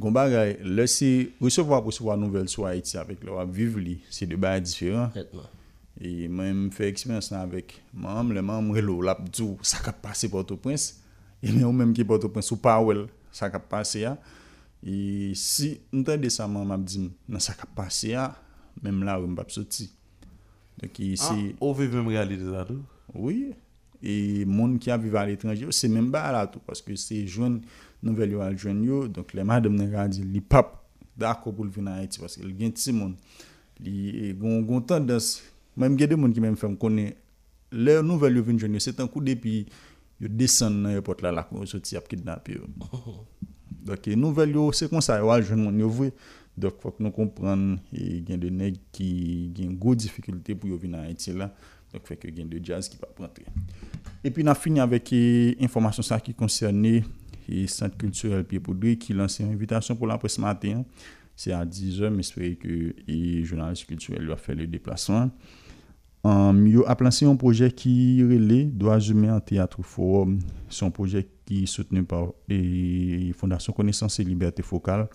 goun 0.00 0.14
bagay, 0.16 0.56
lè 0.64 0.86
se, 0.90 1.08
resevo 1.42 1.76
ap 1.76 1.88
resevo 1.90 2.12
a 2.12 2.18
nouvel 2.18 2.48
sou 2.52 2.66
Haiti 2.68 2.98
avèk 3.00 3.24
lè 3.26 3.34
wap 3.34 3.50
viv 3.54 3.78
li, 3.80 3.98
se 4.12 4.28
de 4.28 4.38
bagay 4.40 4.62
diferan. 4.64 5.10
Etman. 5.18 5.48
E 6.00 6.10
mwen 6.28 6.54
mwen 6.56 6.68
fè 6.72 6.88
eksperyans 6.88 7.30
nan 7.32 7.44
avèk, 7.44 7.74
mwen 7.92 8.30
mwen 8.30 8.44
mwen 8.44 8.68
mwen 8.68 8.80
relo 8.80 9.00
lap 9.04 9.22
djou, 9.28 9.58
sa 9.66 9.82
kap 9.84 10.00
pase 10.04 10.30
Port-au-Prince, 10.32 11.00
e 11.40 11.50
mwen 11.50 11.66
mwen 11.66 11.80
mwen 11.82 11.96
ki 11.98 12.06
Port-au-Prince 12.08 12.54
ou 12.54 12.62
pa 12.62 12.78
wèl, 12.84 13.06
sa 13.36 13.50
kap 13.52 13.66
pase 13.72 14.04
ya, 14.04 14.14
e 14.80 15.32
si 15.36 15.74
mwen 15.90 16.06
tè 16.08 16.16
de 16.20 16.32
sa 16.32 16.48
mwen 16.48 16.64
mwen 16.64 16.78
ap 16.78 16.86
di, 16.88 17.06
nan 17.28 17.44
sa 17.44 17.56
kap 17.58 17.74
pase 17.76 18.14
ya, 18.14 18.30
mwen 18.80 18.94
mwen 18.94 19.10
la 19.10 19.18
wè 19.20 19.26
mwen 19.26 19.40
pap 19.40 19.52
soti. 19.52 19.90
Dè 20.80 20.88
ki 20.88 21.12
se... 21.20 21.34
Ah, 21.34 21.58
ou 21.60 21.76
viv 21.76 21.92
mwen 21.92 22.08
mwen 22.08 22.16
realize 22.16 22.48
la 22.48 22.64
dou? 22.68 22.80
Oui, 23.12 23.50
E 24.00 24.46
moun 24.48 24.78
ki 24.80 24.92
avive 24.94 25.18
al 25.20 25.34
etranje 25.34 25.66
yo, 25.66 25.74
se 25.76 25.88
men 25.92 26.08
ba 26.12 26.24
la 26.32 26.46
tou. 26.48 26.62
Paske 26.64 26.96
se 27.00 27.20
jwen, 27.26 27.58
nouvel 28.04 28.36
yo 28.36 28.44
al 28.44 28.56
jwen 28.56 28.80
yo. 28.86 29.04
Donk 29.12 29.34
le 29.36 29.44
madem 29.46 29.76
nan 29.76 29.90
gadi 29.92 30.24
li 30.24 30.40
pap 30.40 30.78
da 31.20 31.34
akop 31.34 31.58
pou 31.58 31.68
l 31.68 31.72
vin 31.74 31.90
a 31.90 31.98
Haiti. 31.98 32.22
Paske 32.22 32.44
li 32.46 32.54
gen 32.56 32.72
ti 32.76 32.94
moun. 32.96 33.14
Li 33.84 34.32
gon, 34.40 34.62
gon 34.68 34.84
tendans. 34.88 35.36
Mwen 35.76 35.98
gen 36.00 36.12
de 36.12 36.20
moun 36.20 36.34
ki 36.36 36.44
men 36.44 36.56
fèm 36.60 36.78
konen. 36.80 37.12
Le 37.70 38.00
nouvel 38.02 38.40
yo 38.40 38.46
vin 38.46 38.58
jwen 38.58 38.74
yo, 38.74 38.82
se 38.82 38.94
tan 38.96 39.08
kou 39.10 39.22
depi 39.22 39.60
yo 40.20 40.30
desen 40.32 40.80
nan 40.84 40.96
yo 40.96 41.04
pot 41.06 41.20
la 41.24 41.34
lak. 41.36 41.52
Yo 41.52 41.68
soti 41.68 42.00
ap 42.00 42.08
kidnap 42.10 42.48
yo. 42.50 42.64
Donk 43.84 44.08
nouvel 44.16 44.56
yo, 44.56 44.70
se 44.76 44.88
kon 44.88 45.04
sa 45.04 45.20
yo 45.20 45.28
al 45.34 45.44
jwen 45.44 45.60
moun 45.66 45.82
yo 45.84 45.92
vwe. 45.92 46.14
Donk 46.60 46.80
fòk 46.82 46.98
nou 47.04 47.12
kompran 47.14 47.76
e, 47.92 48.22
gen 48.26 48.40
de 48.40 48.48
neg 48.52 48.80
ki 48.96 49.10
gen 49.56 49.76
go 49.80 49.94
difikultè 49.96 50.56
pou 50.56 50.72
yo 50.72 50.80
vin 50.80 50.96
a 50.96 51.04
Haiti 51.04 51.36
la. 51.36 51.50
Donc, 51.92 52.06
fait 52.06 52.16
que 52.16 52.28
gain 52.28 52.46
de 52.46 52.60
jazz 52.62 52.88
qui 52.88 52.96
va 52.98 53.08
rentrer. 53.18 53.44
Et 54.22 54.30
puis, 54.30 54.42
on 54.44 54.48
a 54.48 54.54
fini 54.54 54.80
avec 54.80 55.12
euh, 55.12 55.54
information 55.60 56.02
ça 56.02 56.20
qui 56.20 56.34
concernait 56.34 57.02
le 57.48 57.66
Centre 57.66 57.96
culturel 57.96 58.44
Pierre 58.44 58.62
Poudry 58.62 58.98
qui 58.98 59.12
lance 59.12 59.40
une 59.40 59.52
invitation 59.52 59.96
pour 59.96 60.06
la 60.06 60.18
presse 60.18 60.38
matin. 60.38 60.84
C'est 61.34 61.52
à 61.52 61.64
10h, 61.64 62.10
mais 62.10 62.20
espérer 62.20 62.56
que 62.56 62.68
euh, 62.68 62.92
les 63.06 63.44
journalistes 63.44 63.86
culturels 63.86 64.26
va 64.26 64.36
faire 64.36 64.56
le 64.56 64.66
déplacement. 64.66 65.30
Um, 66.22 66.66
yo 66.66 66.84
a 66.86 66.94
lancé 67.00 67.24
un 67.24 67.34
projet 67.34 67.70
qui 67.72 68.22
relève 68.22 68.76
Droits 68.76 69.00
humains 69.00 69.36
en 69.36 69.40
théâtre 69.40 69.82
forum. 69.82 70.38
C'est 70.68 70.84
un 70.84 70.90
projet 70.90 71.26
qui 71.46 71.62
est 71.62 71.66
soutenu 71.66 72.04
par 72.04 72.32
la 72.46 73.32
Fondation 73.32 73.72
Connaissance 73.72 74.20
et 74.20 74.24
Liberté 74.24 74.62
Focale 74.62 75.08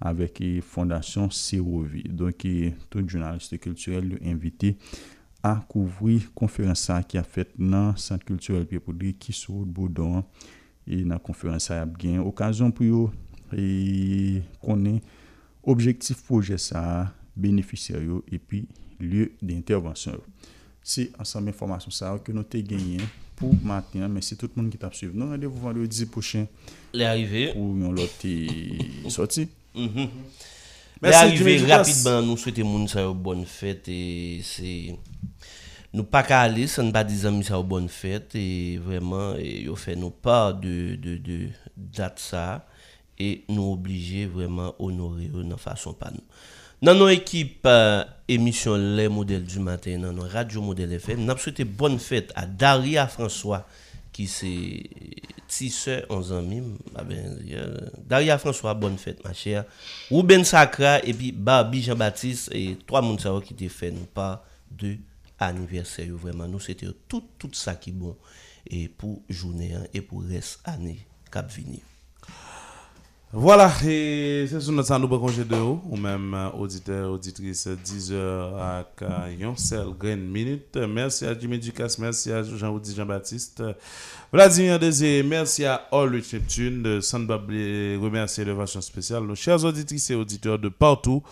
avec 0.00 0.38
la 0.38 0.60
Fondation 0.62 1.28
CEROVI. 1.30 2.04
Donc, 2.04 2.44
et, 2.44 2.74
tout 2.90 3.02
journaliste 3.08 3.58
culturel 3.58 4.18
est 4.22 4.30
invité 4.30 4.76
a 5.42 5.56
kouvri 5.68 6.20
konferansa 6.38 7.00
ki 7.08 7.18
a 7.18 7.24
fet 7.26 7.50
nan 7.58 7.96
Sant 7.98 8.22
Kulturel 8.26 8.64
Piepoudri 8.70 9.10
ki 9.18 9.34
sou 9.34 9.66
Boudon 9.66 10.22
e 10.86 11.02
nan 11.08 11.18
konferansa 11.22 11.80
ap 11.82 11.96
gen. 11.98 12.20
Okazon 12.22 12.70
pou 12.74 12.86
yo 12.86 13.02
e 13.50 14.42
konen 14.62 15.00
objektif 15.62 16.22
proje 16.26 16.58
sa, 16.62 17.10
beneficeryo 17.34 18.20
epi 18.30 18.62
lye 19.02 19.30
de 19.42 19.56
intervansyon. 19.56 20.22
Se 20.82 21.08
ansanm 21.20 21.50
informasyon 21.50 21.94
sa 21.94 22.14
ou 22.14 22.22
ke 22.22 22.34
nou 22.34 22.46
te 22.46 22.62
genyen 22.62 23.02
pou 23.38 23.54
matin, 23.66 24.06
mersi 24.12 24.38
tout 24.38 24.54
moun 24.54 24.70
ki 24.70 24.78
tap 24.78 24.94
suiv. 24.94 25.14
Nou 25.16 25.34
radevou 25.34 25.62
vandou 25.66 25.90
dizi 25.90 26.06
pochen 26.10 26.46
pou 26.94 27.68
yon 27.82 27.98
lote 27.98 28.34
soti. 29.10 29.48
Mm 29.74 29.88
-hmm. 29.88 30.10
Lè 31.02 31.16
arive 31.18 31.56
rapidman 31.66 32.22
nou 32.22 32.38
souwete 32.38 32.62
moun 32.62 32.84
sa 32.86 33.02
yo 33.02 33.14
bonn 33.14 33.42
fèt 33.48 33.88
e 33.90 34.02
se... 34.46 34.94
nous 35.94 36.04
pas 36.04 36.22
qu'à 36.22 36.40
aller 36.40 36.66
sans 36.66 36.90
pas 36.90 37.04
dire 37.04 37.26
amis 37.26 37.44
ça 37.44 37.54
yo 37.54 37.62
bonne 37.62 37.88
fête 37.88 38.34
et 38.34 38.78
vraiment 38.78 39.34
et 39.36 39.62
yo 39.62 39.76
fait 39.76 39.96
nous 39.96 40.10
part 40.10 40.54
de 40.54 40.96
de 40.96 41.16
de 41.18 41.48
date 41.76 42.18
ça 42.18 42.66
et 43.18 43.44
nous 43.48 43.72
obliger 43.72 44.26
vraiment 44.26 44.74
honorer 44.78 45.30
eux 45.34 45.44
dans 45.44 45.56
façon 45.56 45.92
pas 45.92 46.10
nous. 46.10 46.22
Dans 46.80 46.94
nos 46.94 47.08
équipes 47.08 47.60
euh, 47.66 48.04
émission 48.26 48.74
Les 48.74 49.08
modèles 49.08 49.44
du 49.44 49.60
matin 49.60 49.98
dans 49.98 50.12
nos 50.12 50.26
radio 50.26 50.60
modèle 50.62 50.92
FM, 50.94 51.24
nous 51.24 51.36
souhaité 51.36 51.64
bonne 51.64 51.98
fête 51.98 52.32
à 52.34 52.46
Daria 52.46 53.06
François 53.06 53.66
qui 54.12 54.26
c'est 54.26 54.82
tisseur 55.46 56.04
11 56.10 56.32
ans 56.32 56.42
ben, 56.42 57.38
euh, 57.52 57.78
Daria 58.06 58.36
François, 58.38 58.74
bonne 58.74 58.98
fête 58.98 59.22
ma 59.24 59.32
chère. 59.32 59.64
Ruben 60.10 60.44
Sacra 60.44 60.98
et 61.04 61.14
puis 61.14 61.32
Barbie 61.32 61.82
Jean-Baptiste 61.82 62.50
et 62.52 62.76
trois 62.86 63.02
yo 63.02 63.40
qui 63.40 63.54
te 63.54 63.68
fait 63.68 63.90
nous 63.90 64.06
pas 64.06 64.44
de 64.70 64.96
anniversaire 65.46 66.14
vraiment 66.14 66.46
nous 66.48 66.60
c'était 66.60 66.86
tout 67.08 67.24
tout 67.38 67.50
ça 67.52 67.74
qui 67.74 67.92
bon 67.92 68.16
et 68.66 68.88
pour 68.88 69.22
journée 69.28 69.74
hein, 69.74 69.84
et 69.92 70.00
pour 70.00 70.22
reste 70.22 70.60
année 70.64 71.06
cap 71.30 71.50
venir. 71.50 71.80
Voilà, 73.34 73.72
et 73.82 74.46
c'est 74.46 74.60
sur 74.60 74.72
notre 74.72 74.88
ça 74.88 74.98
nous 74.98 75.08
congé 75.08 75.42
de 75.42 75.54
haut, 75.54 75.80
ou 75.88 75.96
même 75.96 76.34
euh, 76.34 76.50
auditeur, 76.50 77.10
auditrice, 77.12 77.66
10 77.66 78.12
heures 78.12 78.54
à 78.60 78.84
Caillon, 78.94 79.56
seul 79.56 79.86
grain 79.98 80.16
minute. 80.16 80.76
Merci 80.76 81.24
à 81.24 81.38
Jimmy 81.38 81.58
Ducasse, 81.58 81.98
merci 81.98 82.30
à 82.30 82.42
Jean-Audi 82.42 82.94
Jean-Baptiste, 82.94 83.62
Vladimir 84.30 84.78
Désé, 84.78 85.22
merci 85.22 85.64
à 85.64 85.76
All 85.92 86.10
Rich 86.10 86.34
Neptune, 86.34 86.82
de 86.82 87.00
San 87.00 87.26
Bablé, 87.26 87.96
remercier 87.96 88.44
de 88.44 88.54
spéciale 88.66 89.22
nos 89.22 89.34
chers 89.34 89.64
auditrices 89.64 90.10
et 90.10 90.14
auditeurs 90.14 90.58
de 90.58 90.68
partout 90.68 91.22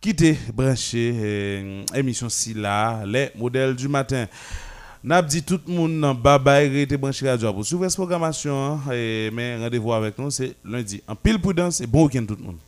qui 0.00 0.10
étaient 0.10 0.36
branchés, 0.54 1.12
euh, 1.14 1.84
émission 1.94 2.28
si 2.28 2.54
là, 2.54 3.04
les 3.06 3.30
modèles 3.36 3.74
du 3.74 3.88
matin. 3.88 4.26
N'a 5.02 5.22
dit 5.22 5.42
tout 5.42 5.60
le 5.66 5.72
monde 5.72 6.16
bye 6.20 6.38
bye, 6.40 6.68
rete 6.68 6.94
branché 6.98 7.28
radio 7.28 7.52
pour 7.52 7.64
suivre 7.64 7.88
cette 7.88 7.96
programmation. 7.96 8.74
hein, 8.74 8.92
et, 8.92 9.30
mais 9.32 9.56
rendez-vous 9.56 9.92
avec 9.92 10.18
nous, 10.18 10.30
c'est 10.30 10.56
lundi. 10.64 11.00
En 11.06 11.14
pile 11.14 11.40
prudence 11.40 11.80
et 11.80 11.86
bon 11.86 12.06
week-end 12.06 12.24
tout 12.26 12.36
le 12.36 12.44
monde. 12.44 12.58